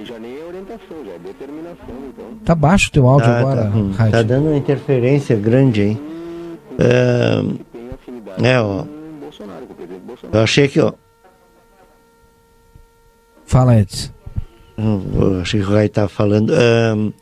Tá 2.45 2.55
baixo 2.55 2.89
o 2.89 2.93
teu 2.93 3.09
áudio 3.09 3.29
Ah, 3.29 3.39
agora, 3.39 3.63
tá, 3.63 3.69
ruim. 3.69 3.93
Raid. 3.93 4.13
Tá 4.13 4.23
dando 4.23 4.49
uma 4.49 4.57
interferência 4.57 5.37
grande 5.37 5.83
aí. 5.83 6.03
É, 6.79 8.51
é, 8.51 8.61
ó. 8.61 8.85
Eu 10.33 10.41
achei 10.41 10.69
que, 10.69 10.81
ó. 10.81 10.93
Fala, 13.47 13.79
Edson. 13.79 14.11
Eu 14.77 15.41
achei 15.41 15.61
que 15.61 15.67
o 15.67 15.71
Rai 15.73 15.87
estava 15.87 16.09
falando. 16.09 16.53
Ahn, 16.53 17.13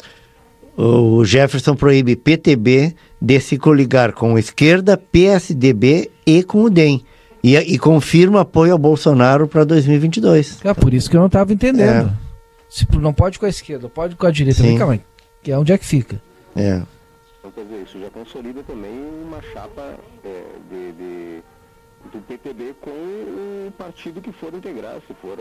o 0.76 1.24
Jefferson 1.24 1.76
proíbe 1.76 2.16
PTB 2.16 2.94
de 3.20 3.40
se 3.40 3.56
coligar 3.58 4.12
com 4.12 4.34
a 4.34 4.40
esquerda, 4.40 4.96
PSDB 4.96 6.10
e 6.26 6.42
com 6.42 6.62
o 6.64 6.70
DEM. 6.70 7.04
E, 7.42 7.56
e 7.56 7.78
confirma 7.78 8.40
apoio 8.40 8.72
ao 8.72 8.78
Bolsonaro 8.78 9.46
para 9.46 9.64
2022. 9.64 10.64
É 10.64 10.72
por 10.74 10.92
isso 10.94 11.08
que 11.10 11.16
eu 11.16 11.20
não 11.20 11.26
estava 11.26 11.52
entendendo. 11.52 12.10
Se 12.68 12.86
não 12.98 13.12
pode 13.12 13.38
com 13.38 13.46
a 13.46 13.48
esquerda, 13.50 13.88
pode 13.88 14.16
com 14.16 14.26
a 14.26 14.30
direita. 14.30 14.60
Sim. 14.62 14.68
Vem 14.70 14.78
cá, 14.78 14.86
mãe. 14.86 15.04
Que 15.42 15.52
é 15.52 15.58
onde 15.58 15.72
é 15.72 15.78
que 15.78 15.84
fica? 15.84 16.20
É. 16.56 16.80
Então, 17.38 17.50
quer 17.54 17.64
dizer, 17.64 17.82
isso 17.86 18.00
já 18.00 18.08
consolida 18.10 18.62
também 18.62 18.90
uma 19.22 19.40
chapa 19.52 19.94
é, 20.24 20.42
de, 20.70 20.92
de- 20.92 21.42
do 22.10 22.18
PTB 22.26 22.74
com 22.80 22.90
o 22.90 23.72
partido 23.76 24.20
que 24.22 24.32
for 24.32 24.52
integrar, 24.54 24.96
se 25.06 25.14
for. 25.20 25.36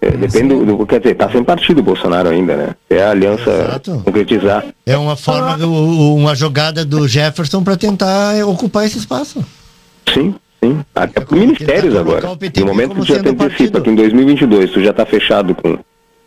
É, 0.00 0.10
depende 0.10 0.48
do, 0.54 0.64
do- 0.78 0.86
Quer 0.86 0.98
dizer, 1.00 1.14
tá 1.14 1.30
sem 1.30 1.44
partido 1.44 1.78
o 1.78 1.82
Bolsonaro 1.82 2.28
ainda, 2.28 2.56
né? 2.56 2.68
É 2.90 3.02
a 3.02 3.10
aliança 3.10 3.80
concretizar. 4.04 4.64
É 4.86 4.96
uma 4.96 5.14
forma, 5.16 5.56
o- 5.66 6.14
uma 6.16 6.34
jogada 6.34 6.84
do 6.84 7.06
Jefferson 7.06 7.62
para 7.62 7.76
tentar 7.76 8.34
é, 8.36 8.44
ocupar 8.44 8.86
esse 8.86 8.98
espaço. 8.98 9.44
Sim, 10.12 10.34
sim. 10.62 10.80
Até 10.94 11.20
por 11.20 11.36
ministérios 11.38 11.94
agora. 11.96 12.22
No 12.60 12.66
momento 12.66 12.94
que 12.94 13.00
tu 13.02 13.06
já 13.06 13.22
te 13.22 13.28
antecipa 13.28 13.80
que 13.80 13.90
em 13.90 13.94
2022 13.94 14.70
tu 14.70 14.82
já 14.82 14.90
está 14.90 15.04
fechado 15.06 15.54
com, 15.54 15.78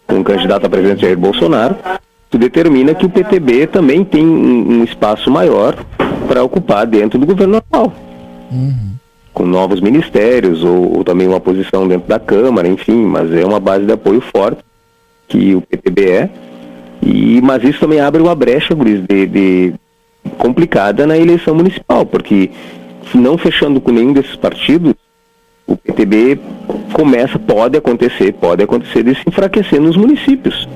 com 0.06 0.16
um 0.16 0.24
candidato 0.24 0.66
a 0.66 0.70
presidente 0.70 1.02
Jair 1.02 1.18
Bolsonaro, 1.18 1.76
tu 2.30 2.38
determina 2.38 2.94
que 2.96 3.06
o 3.06 3.10
PTB 3.10 3.68
também 3.68 4.06
tem 4.06 4.24
um, 4.26 4.80
um 4.80 4.84
espaço 4.84 5.30
maior 5.32 5.76
para 6.28 6.44
ocupar 6.44 6.86
dentro 6.86 7.18
do 7.20 7.26
governo 7.26 7.58
atual. 7.58 7.94
Com 9.38 9.46
novos 9.46 9.80
ministérios 9.80 10.64
ou, 10.64 10.98
ou 10.98 11.04
também 11.04 11.28
uma 11.28 11.40
posição 11.40 11.88
dentro 11.88 12.08
da 12.08 12.20
Câmara, 12.20 12.68
enfim, 12.68 13.06
mas 13.06 13.32
é 13.32 13.46
uma 13.46 13.60
base 13.60 13.86
de 13.86 13.94
apoio 13.94 14.20
forte 14.20 14.64
que 15.28 15.54
o 15.54 15.62
PTB 15.62 16.10
é. 16.10 16.30
E, 17.04 17.40
mas 17.42 17.64
isso 17.64 17.80
também 17.80 18.00
abre 18.00 18.20
uma 18.20 18.34
brecha, 18.34 18.74
Guris, 18.74 19.00
de, 19.08 19.28
de 19.28 19.74
complicada 20.40 21.06
na 21.06 21.16
eleição 21.16 21.54
municipal, 21.54 22.04
porque 22.04 22.50
se 23.12 23.18
não 23.20 23.38
fechando 23.38 23.80
com 23.80 23.92
nenhum 23.92 24.12
desses 24.12 24.36
partidos, 24.36 24.96
o 25.68 25.78
PTB 25.78 26.40
começa, 26.92 27.38
pode 27.38 27.78
acontecer, 27.78 28.34
pode 28.34 28.64
acontecer 28.64 29.04
de 29.04 29.14
se 29.14 29.22
enfraquecer 29.28 29.80
nos 29.80 29.96
municípios. 29.96 30.68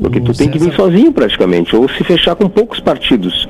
Porque 0.00 0.18
tu 0.18 0.32
tem 0.32 0.48
que 0.48 0.58
vir 0.58 0.72
sozinho 0.72 1.12
praticamente, 1.12 1.76
ou 1.76 1.86
se 1.90 2.02
fechar 2.04 2.34
com 2.36 2.48
poucos 2.48 2.80
partidos. 2.80 3.46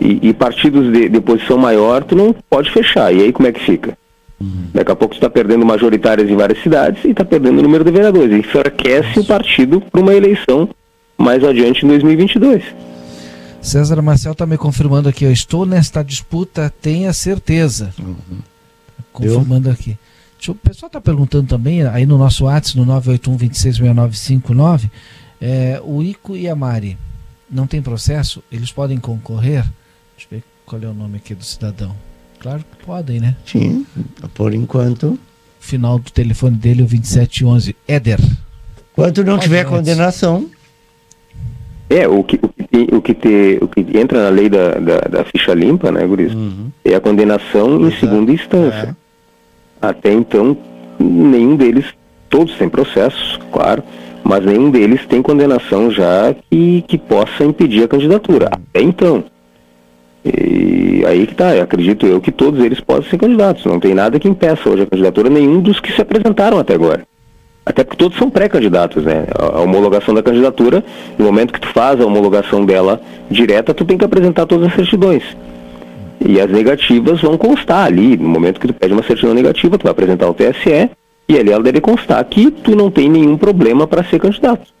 E, 0.00 0.28
e 0.28 0.32
partidos 0.32 0.92
de, 0.92 1.08
de 1.08 1.20
posição 1.20 1.58
maior, 1.58 2.04
tu 2.04 2.14
não 2.14 2.32
pode 2.48 2.70
fechar. 2.70 3.12
E 3.14 3.22
aí 3.22 3.32
como 3.32 3.48
é 3.48 3.52
que 3.52 3.60
fica? 3.60 3.96
Daqui 4.72 4.92
a 4.92 4.96
pouco 4.96 5.14
tu 5.14 5.18
está 5.18 5.28
perdendo 5.28 5.66
majoritárias 5.66 6.30
em 6.30 6.36
várias 6.36 6.62
cidades 6.62 7.04
e 7.04 7.08
está 7.10 7.24
perdendo 7.24 7.58
o 7.58 7.62
número 7.62 7.82
de 7.82 7.90
vereadores. 7.90 8.36
E 8.36 8.38
enfraquece 8.38 9.18
o 9.18 9.24
partido 9.24 9.80
para 9.80 10.00
uma 10.00 10.14
eleição 10.14 10.68
mais 11.16 11.42
adiante 11.42 11.84
em 11.84 11.88
2022. 11.88 12.62
César 13.60 14.00
Marcel 14.00 14.30
está 14.30 14.46
me 14.46 14.56
confirmando 14.56 15.08
aqui. 15.08 15.24
Eu 15.24 15.32
estou 15.32 15.66
nesta 15.66 16.04
disputa, 16.04 16.72
tenha 16.80 17.12
certeza. 17.12 17.92
Confirmando 19.12 19.68
aqui. 19.68 19.98
Deixa 20.36 20.52
eu- 20.52 20.54
o 20.54 20.58
pessoal 20.58 20.86
está 20.86 21.00
perguntando 21.00 21.48
também, 21.48 21.82
aí 21.84 22.06
no 22.06 22.16
nosso 22.16 22.44
WhatsApp, 22.44 22.78
no 22.78 22.86
981-266959, 22.86 24.88
é, 25.40 25.80
o 25.84 26.00
Ico 26.02 26.36
e 26.36 26.48
a 26.48 26.54
Mari 26.54 26.96
não 27.50 27.66
tem 27.66 27.82
processo? 27.82 28.42
Eles 28.52 28.70
podem 28.70 28.98
concorrer? 28.98 29.64
Deixa 30.18 30.26
eu 30.32 30.38
ver 30.38 30.44
qual 30.66 30.82
é 30.82 30.86
o 30.86 30.92
nome 30.94 31.18
aqui 31.18 31.32
do 31.32 31.44
cidadão. 31.44 31.94
Claro 32.40 32.58
que 32.60 32.84
podem, 32.84 33.20
né? 33.20 33.36
Sim, 33.46 33.86
por 34.34 34.52
enquanto. 34.52 35.16
Final 35.60 35.98
do 36.00 36.10
telefone 36.10 36.56
dele, 36.56 36.82
o 36.82 36.86
2711. 36.86 37.76
Éder. 37.86 38.18
Enquanto 38.92 39.18
não 39.24 39.34
Pode, 39.34 39.42
tiver 39.44 39.60
Edson. 39.60 39.70
condenação. 39.76 40.50
É, 41.90 42.06
o 42.08 42.22
que, 42.24 42.36
o 42.42 42.48
que, 42.48 42.64
tem- 42.68 42.88
o 42.92 43.00
que, 43.00 43.14
te- 43.14 43.58
o 43.62 43.68
que 43.68 43.80
entra 43.96 44.24
na 44.24 44.28
lei 44.28 44.48
da, 44.48 44.74
da, 44.74 44.98
da 45.00 45.24
ficha 45.24 45.54
limpa, 45.54 45.90
né, 45.92 46.04
Guris? 46.06 46.32
É 46.84 46.94
a 46.94 47.00
condenação 47.00 47.86
em 47.86 47.92
segunda 47.98 48.32
instância. 48.32 48.96
Até 49.80 50.12
então, 50.12 50.56
nenhum 50.98 51.56
deles, 51.56 51.86
todos 52.28 52.56
têm 52.56 52.68
processos, 52.68 53.38
claro, 53.52 53.82
mas 54.24 54.44
nenhum 54.44 54.70
deles 54.70 55.06
tem 55.06 55.22
condenação 55.22 55.90
já 55.90 56.34
que, 56.50 56.82
que 56.88 56.98
possa 56.98 57.44
impedir 57.44 57.84
a 57.84 57.88
candidatura. 57.88 58.48
Até 58.52 58.82
então. 58.82 59.24
E 60.24 61.04
aí 61.06 61.26
que 61.26 61.34
tá, 61.34 61.54
eu 61.54 61.62
acredito 61.62 62.06
eu 62.06 62.20
que 62.20 62.32
todos 62.32 62.64
eles 62.64 62.80
podem 62.80 63.08
ser 63.08 63.18
candidatos. 63.18 63.64
Não 63.64 63.80
tem 63.80 63.94
nada 63.94 64.18
que 64.18 64.28
impeça 64.28 64.68
hoje 64.68 64.82
a 64.82 64.86
candidatura, 64.86 65.30
nenhum 65.30 65.60
dos 65.60 65.80
que 65.80 65.92
se 65.92 66.02
apresentaram 66.02 66.58
até 66.58 66.74
agora. 66.74 67.06
Até 67.64 67.84
porque 67.84 67.98
todos 67.98 68.16
são 68.16 68.30
pré-candidatos, 68.30 69.04
né? 69.04 69.26
A 69.38 69.58
a 69.58 69.60
homologação 69.60 70.14
da 70.14 70.22
candidatura, 70.22 70.82
no 71.18 71.26
momento 71.26 71.52
que 71.52 71.60
tu 71.60 71.68
faz 71.68 72.00
a 72.00 72.06
homologação 72.06 72.64
dela 72.64 73.00
direta, 73.30 73.74
tu 73.74 73.84
tem 73.84 73.98
que 73.98 74.04
apresentar 74.04 74.46
todas 74.46 74.68
as 74.68 74.74
certidões. 74.74 75.22
E 76.24 76.40
as 76.40 76.50
negativas 76.50 77.20
vão 77.20 77.36
constar 77.36 77.86
ali. 77.86 78.16
No 78.16 78.28
momento 78.28 78.58
que 78.58 78.66
tu 78.66 78.74
pede 78.74 78.94
uma 78.94 79.02
certidão 79.02 79.34
negativa, 79.34 79.78
tu 79.78 79.82
vai 79.82 79.92
apresentar 79.92 80.26
ao 80.26 80.34
TSE 80.34 80.90
e 81.28 81.38
ali 81.38 81.52
ela 81.52 81.62
deve 81.62 81.80
constar 81.80 82.24
que 82.24 82.50
tu 82.50 82.74
não 82.74 82.90
tem 82.90 83.08
nenhum 83.08 83.36
problema 83.36 83.86
para 83.86 84.02
ser 84.02 84.18
candidato. 84.18 84.77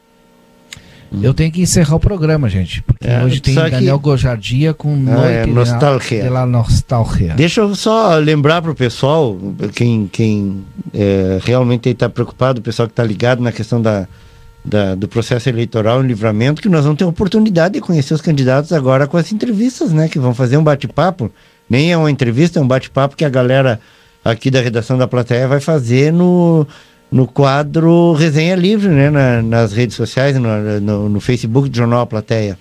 Eu 1.22 1.32
tenho 1.32 1.50
que 1.50 1.62
encerrar 1.62 1.96
o 1.96 2.00
programa, 2.00 2.48
gente. 2.48 2.82
Porque 2.82 3.06
É, 3.06 3.22
hoje 3.24 3.40
tem 3.40 3.54
só 3.54 3.64
que- 3.64 3.70
Daniel 3.70 3.98
Gojardia 3.98 4.74
com 4.74 4.90
é, 4.92 5.46
Noite 5.46 5.50
nostalgia. 5.52 6.22
de 6.22 6.28
la 6.28 6.44
Nostalgia. 6.46 7.34
Deixa 7.34 7.60
eu 7.62 7.74
só 7.74 8.16
lembrar 8.16 8.60
para 8.60 8.70
o 8.70 8.74
pessoal, 8.74 9.36
quem, 9.74 10.06
quem 10.12 10.64
é, 10.92 11.38
realmente 11.42 11.88
está 11.88 12.08
preocupado, 12.08 12.60
o 12.60 12.62
pessoal 12.62 12.86
que 12.86 12.92
está 12.92 13.04
ligado 13.04 13.42
na 13.42 13.50
questão 13.52 13.80
da, 13.80 14.06
da- 14.64 14.94
do 14.94 15.08
processo 15.08 15.48
eleitoral 15.48 16.04
em 16.04 16.06
livramento, 16.06 16.60
que 16.60 16.68
nós 16.68 16.84
vamos 16.84 16.98
ter 16.98 17.04
oportunidade 17.04 17.74
de 17.74 17.80
conhecer 17.80 18.12
os 18.12 18.20
candidatos 18.20 18.72
agora 18.72 19.06
com 19.06 19.16
as 19.16 19.32
entrevistas, 19.32 19.92
né? 19.92 20.08
Que 20.08 20.18
vão 20.18 20.34
fazer 20.34 20.56
um 20.58 20.62
bate-papo. 20.64 21.30
Nem 21.70 21.92
é 21.92 21.96
uma 21.96 22.10
entrevista, 22.10 22.58
é 22.58 22.62
um 22.62 22.68
bate-papo 22.68 23.16
que 23.16 23.24
a 23.24 23.28
galera 23.30 23.80
aqui 24.24 24.50
da 24.50 24.60
redação 24.60 24.98
da 24.98 25.06
plateia 25.08 25.48
vai 25.48 25.60
fazer 25.60 26.12
no, 26.12 26.66
no 27.10 27.26
quadro 27.26 28.12
Resenha 28.12 28.54
Livre, 28.54 28.88
né? 28.88 29.10
na- 29.10 29.42
nas 29.42 29.72
redes 29.72 29.96
sociais, 29.96 30.36
no, 30.36 30.80
no, 30.80 31.08
no 31.08 31.20
Facebook 31.20 31.68
do 31.68 31.76
Jornal 31.76 32.00
A 32.02 32.06
Plateia. 32.06 32.58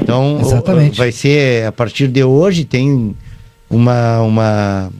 Então, 0.00 0.38
Exatamente. 0.40 0.98
vai 0.98 1.12
ser 1.12 1.66
a 1.66 1.72
partir 1.72 2.08
de 2.08 2.24
hoje, 2.24 2.64
tem 2.64 3.14
uma, 3.70 4.20
uma, 4.20 4.90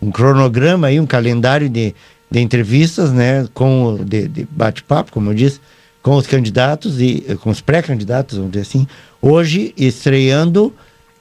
um 0.00 0.10
cronograma 0.10 0.88
aí, 0.88 0.98
um 0.98 1.06
calendário 1.06 1.68
de, 1.68 1.94
de 2.30 2.40
entrevistas, 2.40 3.12
né, 3.12 3.46
com 3.54 3.98
de, 4.04 4.26
de 4.28 4.48
bate-papo, 4.50 5.12
como 5.12 5.30
eu 5.30 5.34
disse, 5.34 5.60
com 6.02 6.16
os 6.16 6.26
candidatos 6.26 7.00
e 7.00 7.36
com 7.40 7.50
os 7.50 7.60
pré-candidatos, 7.60 8.36
vamos 8.38 8.52
dizer 8.52 8.62
assim. 8.62 8.86
Hoje, 9.20 9.72
estreando 9.76 10.72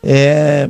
é 0.04 0.70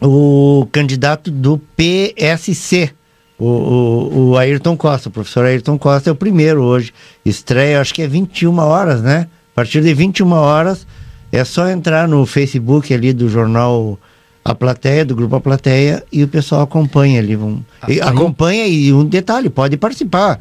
o 0.00 0.66
candidato 0.72 1.30
do 1.30 1.58
PSC, 1.76 2.90
o, 3.38 3.46
o, 3.46 4.28
o, 4.30 4.38
Ayrton 4.38 4.76
Costa, 4.76 5.08
o 5.08 5.12
professor 5.12 5.44
Ayrton 5.44 5.78
Costa 5.78 6.08
é 6.08 6.12
o 6.12 6.16
primeiro 6.16 6.62
hoje. 6.62 6.92
Estreia, 7.24 7.80
acho 7.80 7.92
que 7.92 8.02
é 8.02 8.08
21 8.08 8.58
horas, 8.58 9.02
né? 9.02 9.28
A 9.52 9.54
partir 9.54 9.82
de 9.82 9.92
21 9.92 10.32
horas 10.32 10.86
é 11.30 11.44
só 11.44 11.68
entrar 11.68 12.08
no 12.08 12.24
Facebook 12.24 12.92
ali 12.94 13.12
do 13.12 13.28
jornal 13.28 13.98
A 14.44 14.54
Plateia, 14.54 15.04
do 15.04 15.14
grupo 15.14 15.36
A 15.36 15.40
Plateia, 15.40 16.02
e 16.10 16.22
o 16.22 16.28
pessoal 16.28 16.62
acompanha 16.62 17.20
ali. 17.20 17.36
Vão, 17.36 17.62
e 17.88 18.00
acompanha 18.00 18.66
e 18.66 18.92
um 18.92 19.04
detalhe, 19.04 19.50
pode 19.50 19.76
participar. 19.76 20.40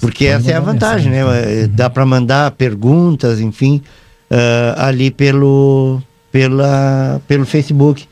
Porque 0.00 0.26
essa 0.26 0.50
é 0.50 0.54
a 0.54 0.60
vantagem, 0.60 1.10
né? 1.10 1.24
Uhum. 1.24 1.30
Dá 1.70 1.88
para 1.88 2.04
mandar 2.04 2.50
perguntas, 2.52 3.40
enfim, 3.40 3.82
uh, 4.30 4.78
ali 4.78 5.10
pelo, 5.10 6.00
pela, 6.30 7.20
pelo 7.26 7.46
Facebook. 7.46 8.06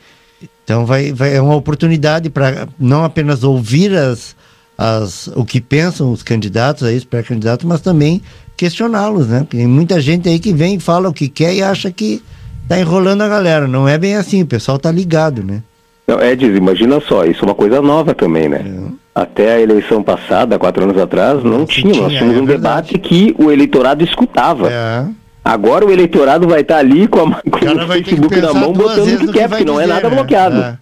Então 0.65 0.83
vai, 0.85 1.13
vai 1.13 1.35
é 1.35 1.41
uma 1.41 1.55
oportunidade 1.55 2.29
para 2.29 2.67
não 2.77 3.05
apenas 3.05 3.43
ouvir 3.43 3.95
as, 3.95 4.35
as, 4.75 5.27
o 5.35 5.45
que 5.45 5.61
pensam 5.61 6.11
os 6.11 6.23
candidatos, 6.23 6.83
aí, 6.83 6.97
os 6.97 7.05
pré-candidatos, 7.05 7.65
mas 7.65 7.81
também 7.81 8.21
questioná-los, 8.57 9.27
né? 9.27 9.41
Porque 9.41 9.57
tem 9.57 9.67
muita 9.67 10.01
gente 10.01 10.27
aí 10.27 10.39
que 10.39 10.51
vem, 10.51 10.79
fala 10.79 11.07
o 11.07 11.13
que 11.13 11.29
quer 11.29 11.53
e 11.53 11.61
acha 11.61 11.91
que 11.91 12.21
tá 12.67 12.79
enrolando 12.79 13.21
a 13.21 13.27
galera. 13.27 13.67
Não 13.67 13.87
é 13.87 13.95
bem 13.97 14.15
assim, 14.15 14.41
o 14.41 14.47
pessoal 14.47 14.79
tá 14.79 14.91
ligado, 14.91 15.43
né? 15.43 15.61
Não, 16.07 16.21
Edis, 16.21 16.55
imagina 16.55 16.99
só, 16.99 17.25
isso 17.25 17.41
é 17.41 17.47
uma 17.47 17.55
coisa 17.55 17.79
nova 17.81 18.15
também, 18.15 18.49
né? 18.49 18.65
É. 18.65 19.21
Até 19.21 19.53
a 19.55 19.61
eleição 19.61 20.03
passada, 20.03 20.59
quatro 20.59 20.83
anos 20.83 20.97
atrás, 20.97 21.43
não, 21.43 21.59
não 21.59 21.65
tinha. 21.65 21.93
tinha. 21.93 22.03
Nós 22.03 22.13
tínhamos 22.13 22.37
é 22.37 22.41
um 22.41 22.45
verdade. 22.45 22.93
debate 22.93 22.99
que 22.99 23.35
o 23.37 23.51
eleitorado 23.51 24.03
escutava. 24.03 24.69
É. 24.69 25.05
Agora 25.45 25.85
o 25.85 25.91
eleitorado 25.91 26.47
vai 26.47 26.61
estar 26.61 26.77
ali 26.77 27.07
com, 27.07 27.19
a, 27.19 27.35
com 27.45 27.83
o 27.83 27.87
Facebook 27.87 28.41
na 28.41 28.51
mão, 28.51 28.73
botando 28.73 29.13
o 29.13 29.19
que 29.19 29.27
quer, 29.31 29.43
que 29.43 29.49
porque 29.49 29.63
não 29.63 29.79
é 29.79 29.85
nada 29.85 30.09
né? 30.09 30.15
bloqueado. 30.15 30.59
É. 30.59 30.77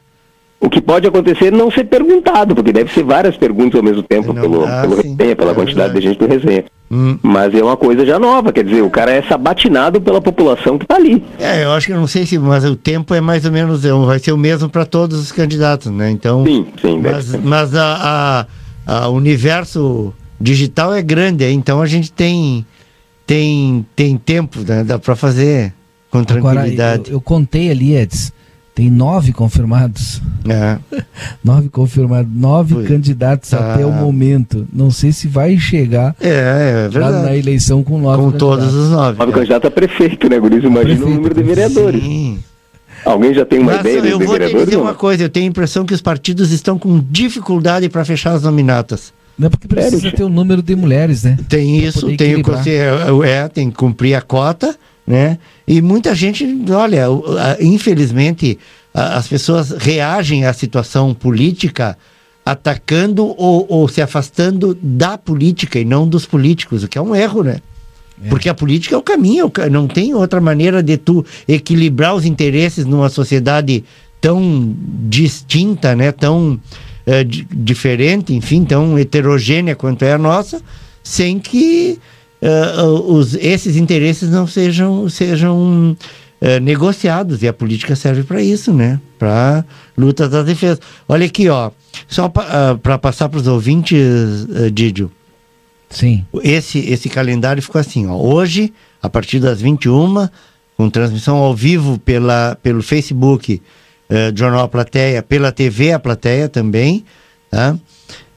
O 0.62 0.70
que 0.70 0.80
pode 0.80 1.06
acontecer 1.06 1.48
é 1.48 1.52
não 1.52 1.70
ser 1.70 1.84
perguntado, 1.84 2.56
porque 2.56 2.72
deve 2.72 2.94
ser 2.94 3.04
várias 3.04 3.36
perguntas 3.36 3.76
ao 3.76 3.84
mesmo 3.84 4.02
tempo 4.02 4.34
pelo, 4.34 4.64
ah, 4.64 4.80
pelo 4.84 4.96
resenha, 4.96 5.36
pela 5.36 5.52
é 5.52 5.54
quantidade 5.54 5.92
verdade. 5.92 6.00
de 6.00 6.08
gente 6.08 6.20
do 6.20 6.26
resenha. 6.26 6.64
Hum. 6.90 7.20
Mas 7.22 7.54
é 7.54 7.62
uma 7.62 7.76
coisa 7.76 8.06
já 8.06 8.18
nova, 8.18 8.54
quer 8.54 8.64
dizer, 8.64 8.82
o 8.82 8.90
cara 8.90 9.12
é 9.12 9.22
sabatinado 9.24 10.00
pela 10.00 10.22
população 10.22 10.78
que 10.78 10.86
está 10.86 10.96
ali. 10.96 11.22
É, 11.38 11.66
eu 11.66 11.72
acho 11.74 11.88
que 11.88 11.94
não 11.94 12.08
sei 12.08 12.26
se, 12.26 12.40
mas 12.40 12.64
o 12.64 12.78
tempo 12.78 13.14
é 13.14 13.20
mais 13.20 13.44
ou 13.44 13.52
menos, 13.52 13.84
é 13.84 13.92
vai 13.92 14.20
ser 14.20 14.32
o 14.32 14.38
mesmo 14.38 14.70
para 14.70 14.86
todos 14.86 15.20
os 15.20 15.34
candidatos, 15.34 15.92
né? 15.92 16.10
Então. 16.10 16.46
Sim, 16.46 16.66
sim. 16.82 17.02
Mas, 17.02 17.36
mas 17.44 17.76
a, 17.76 18.48
a, 18.88 19.00
a 19.02 19.10
universo 19.10 20.14
digital 20.40 20.94
é 20.94 21.02
grande, 21.02 21.46
então 21.52 21.82
a 21.82 21.86
gente 21.86 22.10
tem 22.10 22.66
tem 23.26 23.86
tem 23.96 24.18
tempo, 24.18 24.60
né? 24.60 24.84
dá 24.84 25.00
para 25.00 25.16
fazer 25.16 25.74
com 26.12 26.24
tranquilidade. 26.24 26.94
Agora, 26.94 27.10
eu, 27.10 27.14
eu 27.14 27.22
contei 27.22 27.72
ali, 27.72 27.96
Edson 27.96 28.32
tem 28.76 28.90
nove 28.90 29.32
confirmados. 29.32 30.22
É. 30.50 30.78
nove 31.44 31.70
confirmados, 31.70 32.32
nove 32.34 32.76
Foi. 32.76 32.86
candidatos 32.86 33.54
ah. 33.54 33.74
até 33.74 33.86
o 33.86 33.92
momento. 33.92 34.68
Não 34.74 34.90
sei 34.90 35.12
se 35.12 35.28
vai 35.28 35.58
chegar 35.58 36.16
é, 36.20 36.90
é 36.92 37.00
lá 37.00 37.12
na 37.12 37.36
eleição 37.36 37.84
com 37.84 38.00
nove 38.00 38.24
Com 38.24 38.32
todos 38.32 38.74
os 38.74 38.90
nove. 38.90 39.20
Nove 39.20 39.32
é. 39.32 39.36
candidatos 39.36 39.68
a 39.68 39.72
prefeito, 39.72 40.28
né, 40.28 40.40
Guris? 40.40 40.64
Imagina 40.64 40.82
prefeito, 40.84 41.06
o 41.06 41.16
número 41.16 41.36
de 41.36 41.44
vereadores. 41.44 42.04
Sim. 42.04 42.40
Alguém 43.06 43.34
já 43.34 43.46
tem 43.46 43.60
uma 43.60 43.74
Mas, 43.74 43.82
ideia 43.82 43.98
eu 43.98 44.20
vou 44.20 44.40
dizer 44.40 44.78
uma 44.78 44.94
coisa, 44.94 45.24
eu 45.24 45.30
tenho 45.30 45.46
a 45.46 45.50
impressão 45.50 45.86
que 45.86 45.94
os 45.94 46.02
partidos 46.02 46.52
estão 46.52 46.80
com 46.80 47.04
dificuldade 47.10 47.90
para 47.90 48.04
fechar 48.06 48.32
as 48.32 48.44
nominatas. 48.44 49.14
Não 49.38 49.48
é 49.48 49.50
porque 49.50 49.68
precisa 49.68 50.00
Sério? 50.00 50.18
ter 50.18 50.24
o 50.24 50.28
um 50.28 50.30
número 50.30 50.62
de 50.62 50.76
mulheres, 50.76 51.24
né? 51.24 51.38
Tem 51.50 51.80
isso, 51.80 52.16
tem 52.16 52.36
o 52.36 52.44
que 52.44 52.70
é, 52.70 52.90
é, 53.26 53.48
tem 53.48 53.70
que 53.70 53.76
cumprir 53.76 54.16
a 54.16 54.22
cota 54.22 54.78
né? 55.06 55.38
E 55.68 55.82
muita 55.82 56.16
gente, 56.16 56.46
olha, 56.72 57.06
infelizmente, 57.60 58.58
as 58.94 59.28
pessoas 59.28 59.72
reagem 59.72 60.46
à 60.46 60.54
situação 60.54 61.14
política 61.14 61.98
atacando 62.46 63.26
ou, 63.38 63.66
ou, 63.70 63.88
se 63.88 64.02
afastando 64.02 64.78
da 64.82 65.18
política 65.18 65.80
e 65.80 65.86
não 65.86 66.08
dos 66.08 66.26
políticos, 66.26 66.84
o 66.84 66.88
que 66.88 66.98
é 66.98 67.02
um 67.02 67.16
erro, 67.16 67.44
né? 67.44 67.60
É. 68.24 68.30
Porque 68.30 68.50
a 68.50 68.54
política 68.54 68.96
é 68.96 68.98
o 68.98 69.02
caminho, 69.02 69.52
não 69.72 69.88
tem 69.88 70.14
outra 70.14 70.42
maneira 70.42 70.84
de 70.84 70.98
tu 70.98 71.26
equilibrar 71.48 72.16
os 72.16 72.26
interesses 72.26 72.86
numa 72.86 73.10
sociedade 73.10 73.84
tão 74.20 74.76
distinta, 75.10 75.96
né? 75.96 76.12
Tão 76.12 76.60
é, 77.06 77.24
diferente, 77.24 78.34
enfim, 78.34 78.64
tão 78.64 78.98
heterogênea 78.98 79.76
quanto 79.76 80.04
é 80.04 80.14
a 80.14 80.18
nossa, 80.18 80.62
sem 81.04 81.38
que 81.38 82.00
uh, 82.42 83.14
os, 83.14 83.36
esses 83.36 83.76
interesses 83.76 84.30
não 84.30 84.48
sejam, 84.48 85.10
sejam 85.10 85.98
uh, 86.42 86.60
negociados. 86.62 87.44
E 87.44 87.48
a 87.48 87.54
política 87.54 87.96
serve 87.96 88.24
para 88.24 88.42
isso, 88.42 88.74
né? 88.74 89.00
Para 89.20 89.66
luta 89.98 90.28
da 90.30 90.44
defesa. 90.44 90.80
Olha 91.08 91.26
aqui, 91.26 91.50
ó. 91.50 91.72
Só 92.08 92.30
para 92.30 92.74
uh, 92.74 93.00
passar 93.00 93.30
para 93.30 93.40
os 93.40 93.48
ouvintes, 93.48 94.00
uh, 94.50 94.72
Didio. 94.72 95.12
Sim. 95.90 96.26
Esse, 96.42 96.80
esse 96.80 97.08
calendário 97.08 97.62
ficou 97.62 97.80
assim, 97.80 98.08
ó. 98.08 98.16
Hoje, 98.16 98.74
a 99.02 99.10
partir 99.10 99.40
das 99.40 99.62
21, 99.62 100.28
com 100.76 100.90
transmissão 100.90 101.38
ao 101.38 101.56
vivo 101.56 102.00
pela, 102.00 102.58
pelo 102.64 102.82
Facebook 102.82 103.62
uh, 104.14 104.38
Jornal 104.38 104.70
Plateia, 104.70 105.24
pela 105.24 105.52
TV 105.52 105.92
A 105.92 106.00
Plateia 106.00 106.48
também, 106.48 107.04
tá? 107.50 107.76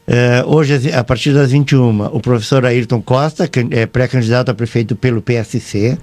Uh, 0.09 0.55
hoje, 0.55 0.93
a 0.93 1.05
partir 1.05 1.35
das 1.35 1.51
21, 1.51 2.07
o 2.07 2.21
professor 2.21 2.65
Ayrton 2.65 3.03
Costa, 3.03 3.47
que 3.47 3.67
é 3.71 3.87
pré-candidato 3.87 4.51
a 4.51 4.55
prefeito 4.55 4.97
pelo 4.97 5.21
PSC. 5.21 5.99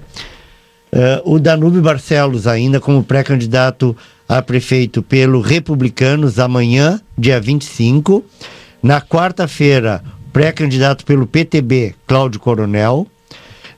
Eh, 0.96 1.22
o 1.24 1.40
Danube 1.40 1.80
Barcelos, 1.80 2.46
ainda 2.46 2.78
como 2.80 3.02
pré-candidato 3.02 3.96
a 4.28 4.40
prefeito 4.40 5.02
pelo 5.02 5.40
Republicanos, 5.40 6.38
amanhã, 6.38 7.00
dia 7.18 7.40
25. 7.40 8.24
Na 8.80 9.00
quarta-feira, 9.00 10.00
pré-candidato 10.32 11.04
pelo 11.04 11.26
PTB, 11.26 11.96
Cláudio 12.06 12.38
Coronel. 12.38 13.08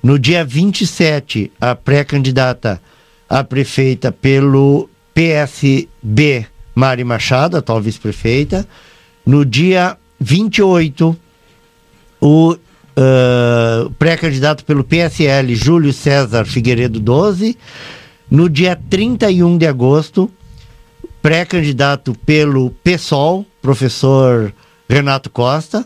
No 0.02 0.18
dia 0.18 0.44
27, 0.44 1.50
a 1.58 1.74
pré-candidata 1.74 2.82
a 3.28 3.42
prefeita 3.42 4.12
pelo 4.12 4.88
PSB, 5.16 6.46
Mari 6.74 7.02
Machado, 7.02 7.56
atual 7.56 7.80
vice-prefeita. 7.80 8.68
No 9.24 9.46
dia 9.46 9.96
28, 10.20 11.16
o 12.20 12.52
uh, 12.52 13.90
pré-candidato 13.98 14.62
pelo 14.62 14.84
PSL, 14.84 15.54
Júlio 15.54 15.90
César 15.90 16.44
Figueiredo 16.44 17.00
12. 17.00 17.56
No 18.30 18.46
dia 18.46 18.76
31 18.76 19.56
de 19.56 19.66
agosto, 19.66 20.30
pré-candidato 21.22 22.14
pelo 22.26 22.70
PSOL, 22.84 23.46
professor 23.62 24.52
Renato 24.86 25.30
Costa. 25.30 25.82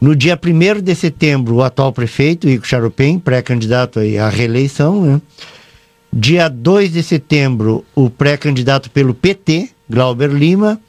No 0.00 0.16
dia 0.16 0.36
1 0.36 0.80
de 0.82 0.94
setembro, 0.96 1.56
o 1.56 1.62
atual 1.62 1.92
prefeito, 1.92 2.48
Ico 2.48 2.66
Charopem, 2.66 3.16
pré-candidato 3.16 4.00
à 4.00 4.28
reeleição. 4.28 5.04
Né? 5.04 5.20
Dia 6.12 6.48
2 6.48 6.92
de 6.92 7.02
setembro, 7.02 7.84
o 7.94 8.10
pré-candidato 8.10 8.90
pelo 8.90 9.14
PT, 9.14 9.70
Glauber 9.88 10.30
Lima. 10.30 10.80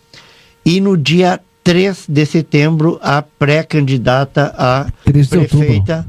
E 0.65 0.80
no 0.80 0.98
dia 0.98 1.39
3 1.64 2.06
de 2.07 2.26
setembro, 2.26 2.99
a 3.02 3.22
pré-candidata 3.22 4.53
a 4.57 4.88
prefeita. 5.03 6.06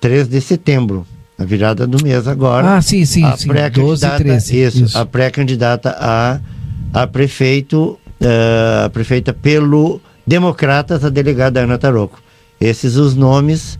3 0.00 0.28
de 0.28 0.40
setembro, 0.40 1.06
a 1.38 1.44
virada 1.44 1.86
do 1.86 2.02
mês 2.02 2.26
agora. 2.26 2.76
Ah, 2.76 2.82
sim, 2.82 3.04
sim, 3.04 3.24
a 3.24 3.36
sim. 3.36 3.48
Pré-candidata, 3.48 4.16
13, 4.16 4.56
isso, 4.56 4.84
isso, 4.84 4.98
a 4.98 5.04
pré-candidata 5.04 5.96
a, 5.98 6.40
a 6.92 7.06
prefeito, 7.06 7.98
uh, 8.20 8.86
a 8.86 8.90
prefeita 8.90 9.32
pelo 9.32 10.00
Democratas, 10.26 11.04
a 11.04 11.08
delegada 11.08 11.60
Ana 11.60 11.78
Taroco. 11.78 12.20
Esses 12.60 12.96
os 12.96 13.14
nomes. 13.14 13.78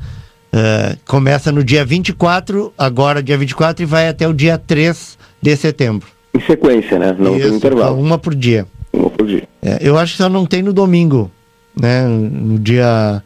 Uh, 0.53 0.97
começa 1.07 1.53
no 1.53 1.63
dia 1.63 1.85
24, 1.85 2.73
agora 2.77 3.23
dia 3.23 3.37
24, 3.37 3.83
e 3.83 3.87
vai 3.87 4.09
até 4.09 4.27
o 4.27 4.33
dia 4.33 4.57
3 4.57 5.19
de 5.43 5.57
setembro. 5.57 6.09
Em 6.35 6.41
sequência, 6.41 6.99
né? 6.99 7.15
Não 7.19 7.37
Isso, 7.37 7.47
tem 7.47 7.57
intervalo. 7.57 8.01
Uma 8.01 8.19
por 8.19 8.35
dia. 8.35 8.67
Uma 8.93 9.11
por 9.11 9.27
dia. 9.27 9.49
É, 9.63 9.79
eu 9.81 9.99
acho 9.99 10.13
que 10.13 10.23
só 10.23 10.29
não 10.29 10.47
tem 10.47 10.63
no 10.63 10.73
domingo, 10.73 11.31
né? 11.79 12.07
No 12.07 12.59
dia. 12.59 13.23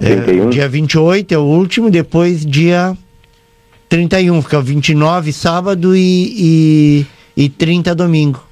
É, 0.00 0.46
dia 0.48 0.68
28 0.68 1.32
é 1.32 1.38
o 1.38 1.42
último, 1.42 1.90
depois 1.90 2.44
dia 2.44 2.96
31, 3.90 4.40
fica 4.40 4.60
29 4.62 5.32
sábado 5.32 5.96
e, 5.96 7.04
e, 7.36 7.44
e 7.44 7.48
30 7.48 7.94
domingo. 7.94 8.42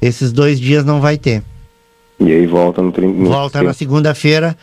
Esses 0.00 0.32
dois 0.32 0.60
dias 0.60 0.84
não 0.84 1.00
vai 1.00 1.18
ter. 1.18 1.42
E 2.20 2.32
aí 2.32 2.46
volta 2.46 2.80
no 2.80 2.92
30. 2.92 3.28
Volta 3.28 3.62
na 3.62 3.72
segunda-feira, 3.72 4.56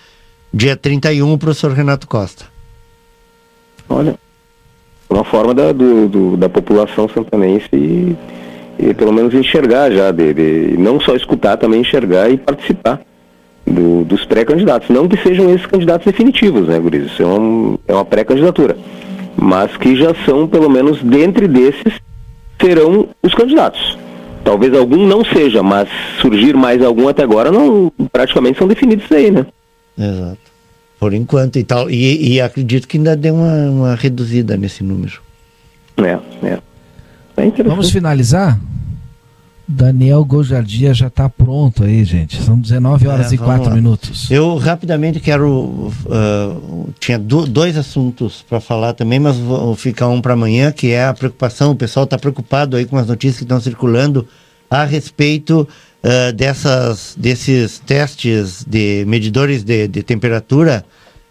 dia 0.56 0.78
31, 0.78 1.34
o 1.34 1.38
professor 1.38 1.72
Renato 1.72 2.08
Costa. 2.08 2.46
Olha, 3.90 4.16
uma 5.10 5.24
forma 5.24 5.54
da, 5.54 5.72
do, 5.72 6.08
do 6.08 6.38
da 6.38 6.50
população 6.50 7.08
santanense 7.10 7.68
e 7.74 8.16
e 8.78 8.94
pelo 8.94 9.14
menos 9.14 9.34
enxergar 9.34 9.92
já, 9.92 10.12
de, 10.12 10.34
de, 10.34 10.78
não 10.78 11.00
só 11.00 11.16
escutar, 11.16 11.58
também 11.58 11.82
enxergar 11.82 12.30
e 12.30 12.38
participar 12.38 13.02
do, 13.66 14.04
dos 14.04 14.26
pré-candidatos. 14.26 14.90
Não 14.90 15.08
que 15.08 15.18
sejam 15.18 15.50
esses 15.54 15.66
candidatos 15.66 16.06
definitivos, 16.06 16.68
né, 16.68 16.80
Guriz? 16.80 17.06
Isso 17.06 17.24
é, 17.24 17.26
um, 17.26 17.78
é 17.88 17.94
uma 17.94 18.06
pré-candidatura. 18.06 18.78
Mas 19.36 19.76
que 19.78 19.96
já 19.96 20.14
são, 20.26 20.48
pelo 20.48 20.70
menos, 20.70 21.02
dentre 21.02 21.48
desses, 21.48 21.94
serão 22.62 23.10
os 23.24 23.34
candidatos. 23.34 23.98
Talvez 24.44 24.74
algum 24.74 25.08
não 25.08 25.24
seja, 25.26 25.64
mas 25.64 25.90
surgir 26.22 26.56
mais 26.56 26.84
algum 26.84 27.08
até 27.08 27.24
agora 27.24 27.52
não 27.52 27.92
praticamente 28.12 28.60
são 28.60 28.68
definidos 28.68 29.12
aí, 29.12 29.32
né? 29.32 29.46
Exato. 29.98 30.56
Por 31.00 31.14
enquanto 31.14 31.58
e 31.58 31.64
tal. 31.64 31.90
E, 31.90 32.34
e 32.34 32.42
acredito 32.42 32.88
que 32.88 32.98
ainda 32.98 33.16
deu 33.16 33.36
uma, 33.36 33.70
uma 33.70 33.96
reduzida 33.96 34.58
nesse 34.58 34.84
número. 34.84 35.22
É, 35.98 36.20
é. 36.46 36.60
é 37.38 37.64
Vamos 37.64 37.90
finalizar? 37.90 38.60
Daniel 39.68 40.24
Gojardia 40.24 40.94
já 40.94 41.08
está 41.08 41.28
pronto 41.28 41.84
aí, 41.84 42.04
gente. 42.04 42.42
São 42.42 42.60
19 42.60 43.08
horas 43.08 43.32
é, 43.32 43.36
e 43.36 43.38
4 43.38 43.70
lá. 43.70 43.76
minutos. 43.76 44.30
Eu 44.30 44.58
rapidamente 44.58 45.20
quero. 45.20 45.92
Uh, 46.06 46.90
tinha 47.00 47.18
do, 47.18 47.48
dois 47.48 47.76
assuntos 47.76 48.46
para 48.48 48.60
falar 48.60 48.94
também, 48.94 49.20
mas 49.20 49.38
vou 49.38 49.76
ficar 49.76 50.08
um 50.08 50.22
para 50.22 50.34
amanhã, 50.34 50.72
que 50.72 50.92
é 50.92 51.06
a 51.06 51.14
preocupação. 51.14 51.72
O 51.72 51.76
pessoal 51.76 52.04
está 52.04 52.18
preocupado 52.18 52.78
aí 52.78 52.86
com 52.86 52.98
as 52.98 53.08
notícias 53.08 53.38
que 53.38 53.44
estão 53.44 53.60
circulando 53.60 54.28
a 54.70 54.84
respeito 54.84 55.68
uh, 56.06 56.32
dessas, 56.34 57.16
desses 57.18 57.80
testes 57.80 58.64
de 58.66 59.04
medidores 59.08 59.64
de, 59.64 59.88
de 59.88 60.04
temperatura 60.04 60.86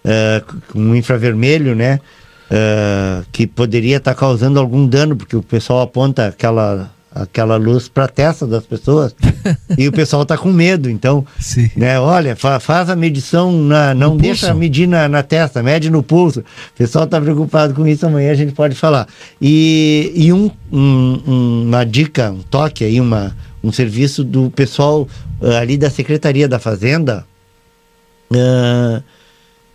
uh, 0.05 0.63
com 0.73 0.95
infravermelho, 0.95 1.75
né? 1.75 2.01
que 3.33 3.49
poderia 3.49 3.97
estar 3.97 4.15
tá 4.15 4.21
causando 4.21 4.61
algum 4.61 4.87
dano, 4.87 5.17
porque 5.17 5.35
o 5.35 5.43
pessoal 5.43 5.81
aponta 5.81 6.29
aquela 6.29 6.95
aquela 7.15 7.57
luz 7.57 7.89
para 7.89 8.05
a 8.05 8.09
testa 8.09 8.47
das 8.47 8.67
pessoas 8.67 9.15
e 9.79 9.87
o 9.87 9.93
pessoal 9.93 10.23
está 10.23 10.37
com 10.37 10.53
medo. 10.53 10.91
Então, 10.91 11.25
Sim. 11.39 11.71
né, 11.77 11.99
olha, 11.99 12.35
fa 12.35 12.59
faz 12.59 12.91
a 12.91 12.97
medição, 12.97 13.53
na, 13.53 13.95
não 13.95 14.15
no 14.15 14.21
deixa 14.21 14.49
pulso. 14.49 14.59
medir 14.59 14.89
na, 14.89 15.09
na, 15.09 15.23
testa, 15.23 15.63
mede 15.63 15.91
no 15.91 16.03
pulso. 16.03 16.41
O 16.41 16.77
pessoal 16.77 17.05
está 17.05 17.21
preocupado 17.21 17.73
com 17.73 17.87
isso, 17.87 18.05
amanhã 18.05 18.33
a 18.33 18.35
gente 18.35 18.53
pode 18.53 18.75
falar. 18.75 19.07
E, 19.41 20.13
e 20.15 20.33
um, 20.33 20.51
um, 20.73 21.63
uma 21.67 21.85
dica, 21.85 22.33
um 22.33 22.43
toque 22.43 22.85
aí, 22.85 23.01
uma, 23.01 23.35
um 23.65 23.73
serviço 23.73 24.23
do 24.23 24.51
pessoal 24.51 25.09
uh, 25.41 25.51
ali 25.57 25.78
da 25.78 25.89
Secretaria 25.89 26.47
da 26.47 26.59
Fazenda. 26.59 27.27
Uh, 28.31 29.03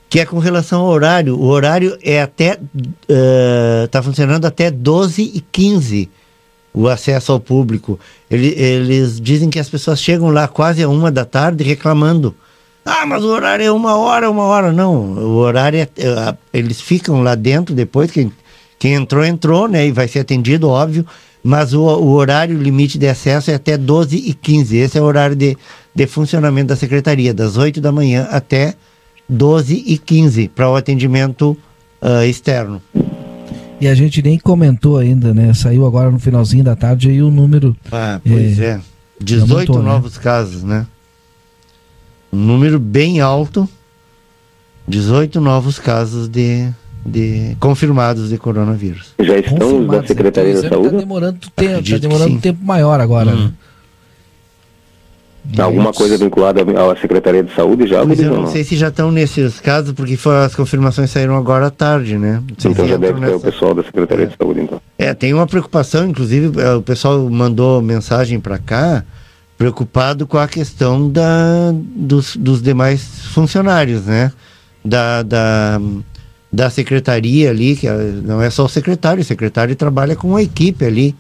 que 0.08 0.20
é 0.20 0.26
com 0.26 0.40
relação 0.40 0.82
ao 0.82 0.88
horário. 0.88 1.36
O 1.38 1.46
horário 1.46 1.98
é 2.02 2.22
até. 2.22 2.60
está 3.84 4.00
uh, 4.00 4.04
funcionando 4.04 4.46
até 4.46 4.70
12 4.72 5.22
e 5.22 5.42
15 5.42 6.10
o 6.74 6.88
acesso 6.88 7.32
ao 7.32 7.40
público. 7.40 8.00
Ele, 8.30 8.48
eles 8.50 9.20
dizem 9.20 9.50
que 9.50 9.60
as 9.60 9.70
pessoas 9.70 10.00
chegam 10.00 10.30
lá 10.30 10.48
quase 10.48 10.84
a 10.84 10.90
uma 10.90 11.12
da 11.12 11.26
tarde 11.26 11.64
reclamando. 11.64 12.36
Ah, 12.86 13.06
mas 13.06 13.24
o 13.24 13.28
horário 13.28 13.66
é 13.66 13.72
uma 13.72 13.98
hora, 13.98 14.30
uma 14.30 14.44
hora. 14.44 14.72
Não, 14.72 15.14
o 15.14 15.36
horário 15.38 15.80
é. 15.80 15.84
é 15.98 16.36
eles 16.54 16.80
ficam 16.80 17.22
lá 17.22 17.36
dentro 17.36 17.76
depois, 17.76 18.10
quem, 18.10 18.32
quem 18.78 18.94
entrou, 18.94 19.24
entrou, 19.24 19.68
né? 19.68 19.86
E 19.88 19.92
vai 19.92 20.08
ser 20.08 20.20
atendido, 20.20 20.70
óbvio. 20.70 21.06
Mas 21.44 21.74
o, 21.74 21.82
o 21.82 22.12
horário 22.12 22.58
limite 22.62 22.98
de 22.98 23.08
acesso 23.08 23.50
é 23.52 23.56
até 23.56 23.78
12 23.78 24.18
e 24.18 24.34
15. 24.34 24.78
Esse 24.78 24.98
é 24.98 25.02
o 25.02 25.06
horário 25.06 25.36
de, 25.36 25.58
de 25.96 26.08
funcionamento 26.08 26.68
da 26.68 26.76
secretaria, 26.76 27.34
das 27.34 27.58
8 27.58 27.80
da 27.80 27.92
manhã 27.92 28.28
até 28.30 28.76
12 29.28 29.84
e 29.86 29.98
15, 29.98 30.50
para 30.50 30.70
o 30.70 30.76
atendimento 30.76 31.58
uh, 32.02 32.24
externo. 32.24 32.82
E 33.80 33.88
a 33.88 33.96
gente 33.96 34.22
nem 34.22 34.38
comentou 34.38 34.98
ainda, 34.98 35.34
né? 35.34 35.54
Saiu 35.54 35.86
agora 35.86 36.12
no 36.12 36.20
finalzinho 36.20 36.64
da 36.64 36.76
tarde 36.76 37.10
aí 37.10 37.22
o 37.22 37.32
número. 37.32 37.76
Ah, 37.92 38.20
pois 38.26 38.60
é. 38.60 38.72
é. 38.72 38.82
18 39.22 39.54
aumentou, 39.54 39.80
né? 39.80 39.84
novos 39.84 40.16
né? 40.18 40.24
casos, 40.24 40.64
né? 40.64 40.86
Um 42.32 42.40
número 42.40 42.80
bem 42.80 43.22
alto. 43.22 43.68
18 44.88 45.40
novos 45.40 45.78
casos 45.78 46.28
de, 46.28 46.68
de 47.06 47.56
confirmados 47.60 48.30
de 48.30 48.38
coronavírus. 48.38 49.14
Já 49.20 49.38
estão 49.38 49.86
da 49.88 50.04
Secretaria 50.06 50.52
então, 50.52 50.64
da 50.64 50.70
Saúde? 50.70 50.88
Está 50.88 51.00
demorando 51.00 51.40
tempo, 51.56 51.90
tá 51.90 51.98
demorando 51.98 52.34
um 52.34 52.40
tempo 52.40 52.64
maior 52.64 53.00
agora. 53.00 53.32
Hum. 53.32 53.52
Né? 55.56 55.64
Alguma 55.64 55.92
coisa 55.92 56.18
vinculada 56.18 56.62
à 56.62 56.96
Secretaria 56.98 57.44
de 57.44 57.54
Saúde 57.56 57.88
já? 57.88 58.06
Mas 58.06 58.20
eu 58.20 58.36
não, 58.36 58.48
sei 58.48 58.64
se 58.64 58.76
já 58.76 58.90
estão 58.90 59.12
nesses 59.12 59.60
casos, 59.60 59.94
porque 59.94 60.18
as 60.46 60.54
confirmações 60.54 61.10
saíram 61.10 61.36
agora 61.36 61.68
à 61.68 61.72
tarde, 61.72 62.18
né? 62.18 62.44
Então 62.52 62.88
já 62.88 62.98
deve 62.98 63.20
nessa... 63.20 63.32
ter 63.32 63.38
o 63.38 63.40
pessoal 63.40 63.74
da 63.74 63.84
Secretaria 63.84 64.26
é. 64.26 64.28
de 64.28 64.36
Saúde, 64.38 64.62
então. 64.62 64.82
É, 64.98 65.14
tem 65.14 65.34
uma 65.34 65.48
preocupação, 65.48 66.08
inclusive 66.08 66.62
é, 66.62 66.74
o 66.76 66.82
pessoal 66.82 67.28
mandou 67.30 67.82
mensagem 67.82 68.40
para 68.40 68.60
cá, 68.60 69.04
preocupado 69.58 70.28
com 70.28 70.38
a 70.38 70.48
questão 70.48 71.10
da, 71.10 71.74
dos, 71.74 72.36
dos 72.36 72.62
demais 72.62 73.02
funcionários, 73.34 74.06
né? 74.06 74.32
Da, 74.86 75.24
da, 75.24 75.82
da 76.52 76.70
secretaria 76.70 77.50
ali, 77.50 77.76
que 77.76 77.88
é, 77.88 77.94
não 77.94 78.42
é 78.42 78.50
só 78.50 78.66
o 78.66 78.70
secretário, 78.70 79.22
o 79.22 79.26
secretário 79.26 79.76
trabalha 79.76 80.16
com 80.16 80.30
uma 80.30 80.42
equipe 80.42 80.84
ali, 80.84 81.16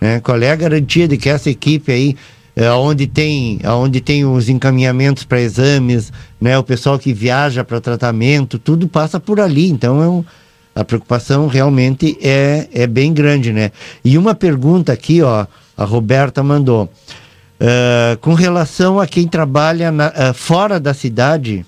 né? 0.00 0.20
Qual 0.20 0.40
é 0.40 0.50
a 0.50 0.56
garantia 0.56 1.06
de 1.06 1.16
que 1.16 1.28
essa 1.28 1.50
equipe 1.50 1.92
aí 1.92 2.16
é, 2.56 2.70
onde 2.72 3.06
tem 3.06 3.60
onde 3.64 4.00
tem 4.00 4.24
os 4.24 4.48
encaminhamentos 4.48 5.24
para 5.24 5.40
exames, 5.40 6.12
né, 6.40 6.58
o 6.58 6.64
pessoal 6.64 6.98
que 6.98 7.12
viaja 7.12 7.62
para 7.62 7.80
tratamento, 7.80 8.58
tudo 8.58 8.88
passa 8.88 9.20
por 9.20 9.40
ali. 9.40 9.70
Então 9.70 10.02
é 10.02 10.08
um, 10.08 10.24
a 10.74 10.84
preocupação 10.84 11.46
realmente 11.46 12.18
é, 12.20 12.68
é 12.72 12.86
bem 12.86 13.12
grande, 13.12 13.52
né? 13.52 13.70
E 14.04 14.16
uma 14.16 14.34
pergunta 14.34 14.92
aqui, 14.92 15.22
ó, 15.22 15.46
a 15.76 15.84
Roberta 15.84 16.42
mandou. 16.42 16.90
Uh, 17.60 18.16
com 18.22 18.32
relação 18.32 18.98
a 18.98 19.06
quem 19.06 19.28
trabalha 19.28 19.92
na, 19.92 20.08
uh, 20.08 20.34
fora 20.34 20.80
da 20.80 20.94
cidade, 20.94 21.66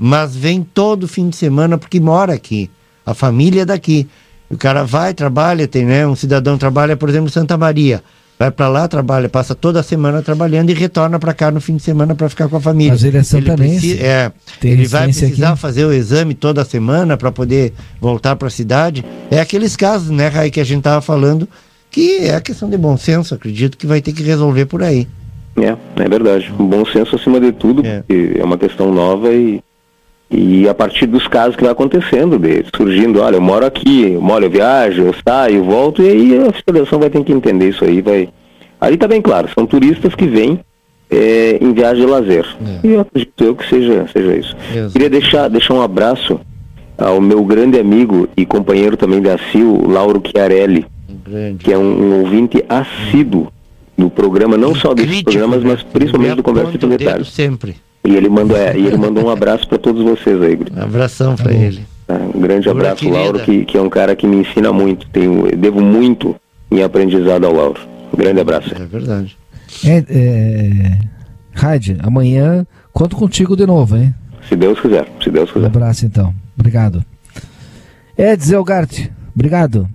mas 0.00 0.34
vem 0.34 0.62
todo 0.62 1.06
fim 1.06 1.28
de 1.28 1.36
semana 1.36 1.76
porque 1.76 2.00
mora 2.00 2.32
aqui, 2.32 2.70
a 3.04 3.14
família 3.14 3.62
é 3.62 3.64
daqui. 3.64 4.08
O 4.50 4.56
cara 4.56 4.82
vai, 4.82 5.14
trabalha, 5.14 5.68
tem, 5.68 5.84
né? 5.84 6.06
Um 6.06 6.16
cidadão 6.16 6.58
trabalha, 6.58 6.96
por 6.96 7.08
exemplo, 7.08 7.28
em 7.28 7.32
Santa 7.32 7.56
Maria 7.56 8.02
vai 8.40 8.50
para 8.50 8.68
lá, 8.68 8.88
trabalha, 8.88 9.28
passa 9.28 9.54
toda 9.54 9.80
a 9.80 9.82
semana 9.82 10.22
trabalhando 10.22 10.70
e 10.70 10.72
retorna 10.72 11.18
para 11.18 11.34
cá 11.34 11.50
no 11.50 11.60
fim 11.60 11.76
de 11.76 11.82
semana 11.82 12.14
para 12.14 12.26
ficar 12.26 12.48
com 12.48 12.56
a 12.56 12.60
família. 12.60 12.92
Mas 12.92 13.04
ele 13.04 13.18
é 13.18 13.22
santanense. 13.22 13.90
Ele, 13.90 14.02
é, 14.02 14.32
ele 14.64 14.88
vai 14.88 15.04
precisar 15.04 15.50
aqui. 15.50 15.60
fazer 15.60 15.84
o 15.84 15.92
exame 15.92 16.32
toda 16.32 16.64
semana 16.64 17.18
para 17.18 17.30
poder 17.30 17.74
voltar 18.00 18.36
para 18.36 18.48
a 18.48 18.50
cidade. 18.50 19.04
É 19.30 19.40
aqueles 19.40 19.76
casos, 19.76 20.08
né, 20.08 20.28
Rai, 20.28 20.50
que 20.50 20.58
a 20.58 20.64
gente 20.64 20.82
tava 20.82 21.02
falando, 21.02 21.46
que 21.90 22.20
é 22.20 22.34
a 22.34 22.40
questão 22.40 22.70
de 22.70 22.78
bom 22.78 22.96
senso, 22.96 23.34
acredito 23.34 23.76
que 23.76 23.86
vai 23.86 24.00
ter 24.00 24.14
que 24.14 24.22
resolver 24.22 24.64
por 24.64 24.82
aí. 24.82 25.06
É, 25.58 25.76
é 26.02 26.08
verdade. 26.08 26.50
Bom 26.58 26.86
senso 26.86 27.16
acima 27.16 27.38
de 27.38 27.52
tudo, 27.52 27.84
é. 27.84 27.98
porque 27.98 28.38
é 28.40 28.42
uma 28.42 28.56
questão 28.56 28.90
nova 28.90 29.30
e 29.34 29.62
e 30.30 30.68
a 30.68 30.74
partir 30.74 31.06
dos 31.06 31.26
casos 31.26 31.56
que 31.56 31.62
vai 31.64 31.72
acontecendo, 31.72 32.38
de, 32.38 32.64
surgindo, 32.76 33.20
olha, 33.20 33.36
eu 33.36 33.40
moro 33.40 33.66
aqui, 33.66 34.12
eu 34.12 34.22
moro, 34.22 34.44
eu 34.44 34.50
viajo, 34.50 35.02
eu 35.02 35.14
saio, 35.26 35.64
volto, 35.64 36.02
e 36.02 36.08
aí 36.08 36.38
a 36.48 36.52
fiscalização 36.52 37.00
vai 37.00 37.10
ter 37.10 37.24
que 37.24 37.32
entender 37.32 37.70
isso 37.70 37.84
aí, 37.84 38.00
vai. 38.00 38.28
Aí 38.80 38.96
tá 38.96 39.08
bem 39.08 39.20
claro, 39.20 39.48
são 39.52 39.66
turistas 39.66 40.14
que 40.14 40.26
vêm 40.26 40.60
é, 41.10 41.58
em 41.60 41.72
viagem 41.72 42.06
de 42.06 42.10
lazer. 42.10 42.46
É. 42.64 42.86
E 42.86 42.92
eu 42.92 43.00
acredito 43.00 43.44
eu 43.44 43.56
que 43.56 43.68
seja, 43.68 44.06
seja 44.12 44.36
isso. 44.36 44.56
Queria 44.92 45.10
deixar, 45.10 45.48
deixar 45.48 45.74
um 45.74 45.82
abraço 45.82 46.40
ao 46.96 47.20
meu 47.20 47.44
grande 47.44 47.80
amigo 47.80 48.28
e 48.36 48.46
companheiro 48.46 48.96
também 48.96 49.20
da 49.20 49.36
CIL, 49.50 49.82
Lauro 49.88 50.22
Chiarelli, 50.24 50.86
grande. 51.24 51.64
que 51.64 51.72
é 51.72 51.76
um, 51.76 51.82
um, 51.82 52.20
ouvinte 52.20 52.64
assíduo 52.68 53.52
do 53.98 54.08
programa, 54.08 54.56
não 54.56 54.74
só 54.74 54.94
desses 54.94 55.22
programas, 55.22 55.64
mas 55.64 55.82
principalmente 55.82 56.36
do 56.36 56.42
Conversa 56.42 56.78
Detalhes. 56.78 57.28
Sempre. 57.28 57.74
E 58.04 58.14
ele 58.14 58.28
mandou, 58.28 58.56
é, 58.56 58.76
e 58.76 58.86
ele 58.86 58.96
mandou 58.96 59.26
um 59.26 59.30
abraço 59.30 59.68
para 59.68 59.78
todos 59.78 60.02
vocês 60.02 60.40
aí, 60.40 60.58
Um 60.74 60.82
abração 60.82 61.36
para 61.36 61.52
ele. 61.52 61.84
É, 62.08 62.14
um 62.14 62.40
grande 62.40 62.68
abraço, 62.68 63.08
Lauro, 63.08 63.40
que, 63.40 63.64
que 63.64 63.76
é 63.76 63.80
um 63.80 63.90
cara 63.90 64.16
que 64.16 64.26
me 64.26 64.36
ensina 64.36 64.72
muito. 64.72 65.06
Tenho, 65.10 65.54
devo 65.56 65.80
muito 65.80 66.34
em 66.70 66.82
aprendizado 66.82 67.44
ao 67.44 67.52
Lauro. 67.52 67.80
Um 68.12 68.16
grande 68.16 68.40
abraço. 68.40 68.74
É 68.74 68.86
verdade. 68.86 69.36
É, 69.84 70.04
é... 70.08 70.98
Raid, 71.52 71.98
amanhã 72.00 72.66
conto 72.92 73.16
contigo 73.16 73.56
de 73.56 73.66
novo, 73.66 73.96
hein? 73.96 74.14
Se 74.48 74.56
Deus 74.56 74.80
quiser, 74.80 75.06
se 75.22 75.30
Deus 75.30 75.50
quiser. 75.50 75.64
Um 75.64 75.66
abraço 75.66 76.06
então. 76.06 76.34
Obrigado. 76.58 77.04
Ed 78.18 78.52
Elgart, 78.52 79.08
obrigado. 79.34 79.88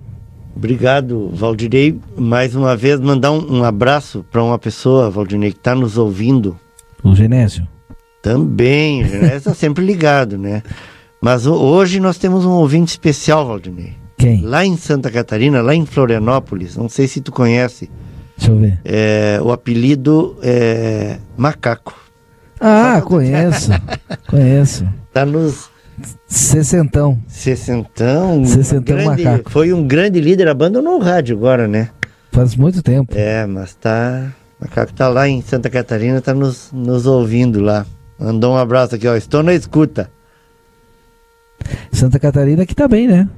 Obrigado, 0.56 1.28
Valdirei. 1.34 1.98
Mais 2.16 2.56
uma 2.56 2.74
vez, 2.74 2.98
mandar 2.98 3.30
um, 3.30 3.58
um 3.58 3.64
abraço 3.64 4.24
para 4.30 4.42
uma 4.42 4.58
pessoa, 4.58 5.10
Valdirei, 5.10 5.52
que 5.52 5.58
está 5.58 5.74
nos 5.74 5.98
ouvindo. 5.98 6.56
O 7.02 7.14
Genésio. 7.14 7.66
Também, 8.26 9.04
né? 9.04 9.36
Está 9.36 9.54
sempre 9.54 9.84
ligado, 9.84 10.36
né? 10.36 10.60
Mas 11.22 11.46
hoje 11.46 12.00
nós 12.00 12.18
temos 12.18 12.44
um 12.44 12.50
ouvinte 12.50 12.90
especial, 12.90 13.46
Valdinei. 13.46 13.94
Quem? 14.18 14.42
Lá 14.42 14.66
em 14.66 14.76
Santa 14.76 15.12
Catarina, 15.12 15.62
lá 15.62 15.72
em 15.72 15.86
Florianópolis, 15.86 16.76
não 16.76 16.88
sei 16.88 17.06
se 17.06 17.20
tu 17.20 17.30
conhece. 17.30 17.88
Deixa 18.36 18.50
eu 18.50 18.58
ver. 18.58 18.80
É, 18.84 19.38
o 19.40 19.52
apelido 19.52 20.36
é 20.42 21.18
Macaco. 21.36 21.96
Ah, 22.60 23.00
conheço. 23.00 23.70
conheço. 24.26 24.84
Tá 25.12 25.24
nos. 25.24 25.70
Sessentão. 26.26 27.22
Sessentão. 27.28 28.44
Sessentão 28.44 28.96
grande, 28.96 29.22
Macaco. 29.22 29.50
Foi 29.52 29.72
um 29.72 29.86
grande 29.86 30.20
líder, 30.20 30.48
abandonou 30.48 30.98
o 30.98 31.00
rádio 31.00 31.36
agora, 31.36 31.68
né? 31.68 31.90
Faz 32.32 32.56
muito 32.56 32.82
tempo. 32.82 33.14
É, 33.16 33.46
mas 33.46 33.72
tá. 33.76 34.32
Macaco 34.60 34.92
tá 34.92 35.06
lá 35.06 35.28
em 35.28 35.40
Santa 35.42 35.70
Catarina, 35.70 36.20
tá 36.20 36.34
nos, 36.34 36.72
nos 36.72 37.06
ouvindo 37.06 37.60
lá. 37.60 37.86
Mandou 38.18 38.54
um 38.54 38.56
abraço 38.56 38.94
aqui, 38.94 39.06
ó. 39.06 39.14
Estou 39.14 39.42
na 39.42 39.54
escuta. 39.54 40.10
Santa 41.92 42.18
Catarina 42.18 42.64
que 42.66 42.74
tá 42.74 42.86
bem, 42.88 43.06
né? 43.06 43.28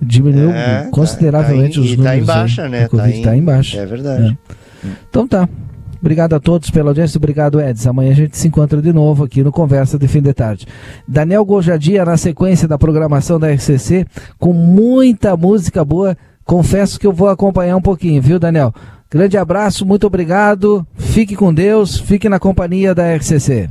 Diminuiu 0.00 0.50
é, 0.50 0.88
consideravelmente 0.90 1.76
tá, 1.76 1.80
tá 1.80 1.80
os 1.80 1.96
números. 1.96 1.98
Está 1.98 2.16
em 2.16 2.24
baixa, 2.24 2.62
aí. 2.64 2.70
né? 2.70 2.84
Está 2.84 3.10
em, 3.10 3.22
tá 3.22 3.36
em 3.36 3.42
baixa. 3.42 3.78
É 3.78 3.86
verdade. 3.86 4.38
É. 4.84 4.88
Então 5.08 5.26
tá. 5.26 5.48
Obrigado 6.00 6.34
a 6.34 6.40
todos 6.40 6.68
pela 6.70 6.90
audiência. 6.90 7.16
Obrigado, 7.16 7.58
Edson. 7.58 7.88
Amanhã 7.88 8.10
a 8.12 8.14
gente 8.14 8.36
se 8.36 8.46
encontra 8.46 8.82
de 8.82 8.92
novo 8.92 9.24
aqui 9.24 9.42
no 9.42 9.50
Conversa 9.50 9.98
de 9.98 10.06
Fim 10.06 10.20
de 10.20 10.34
Tarde. 10.34 10.66
Daniel 11.08 11.44
Gojadia 11.46 12.04
na 12.04 12.18
sequência 12.18 12.68
da 12.68 12.76
programação 12.76 13.40
da 13.40 13.50
RCC, 13.50 14.04
com 14.38 14.52
muita 14.52 15.34
música 15.34 15.82
boa. 15.82 16.14
Confesso 16.44 17.00
que 17.00 17.06
eu 17.06 17.12
vou 17.12 17.28
acompanhar 17.28 17.76
um 17.76 17.80
pouquinho, 17.80 18.20
viu, 18.20 18.38
Daniel? 18.38 18.74
Grande 19.10 19.38
abraço, 19.38 19.86
muito 19.86 20.06
obrigado. 20.06 20.86
Fique 20.94 21.34
com 21.34 21.54
Deus, 21.54 21.98
fique 21.98 22.28
na 22.28 22.38
companhia 22.38 22.94
da 22.94 23.14
RCC. 23.16 23.70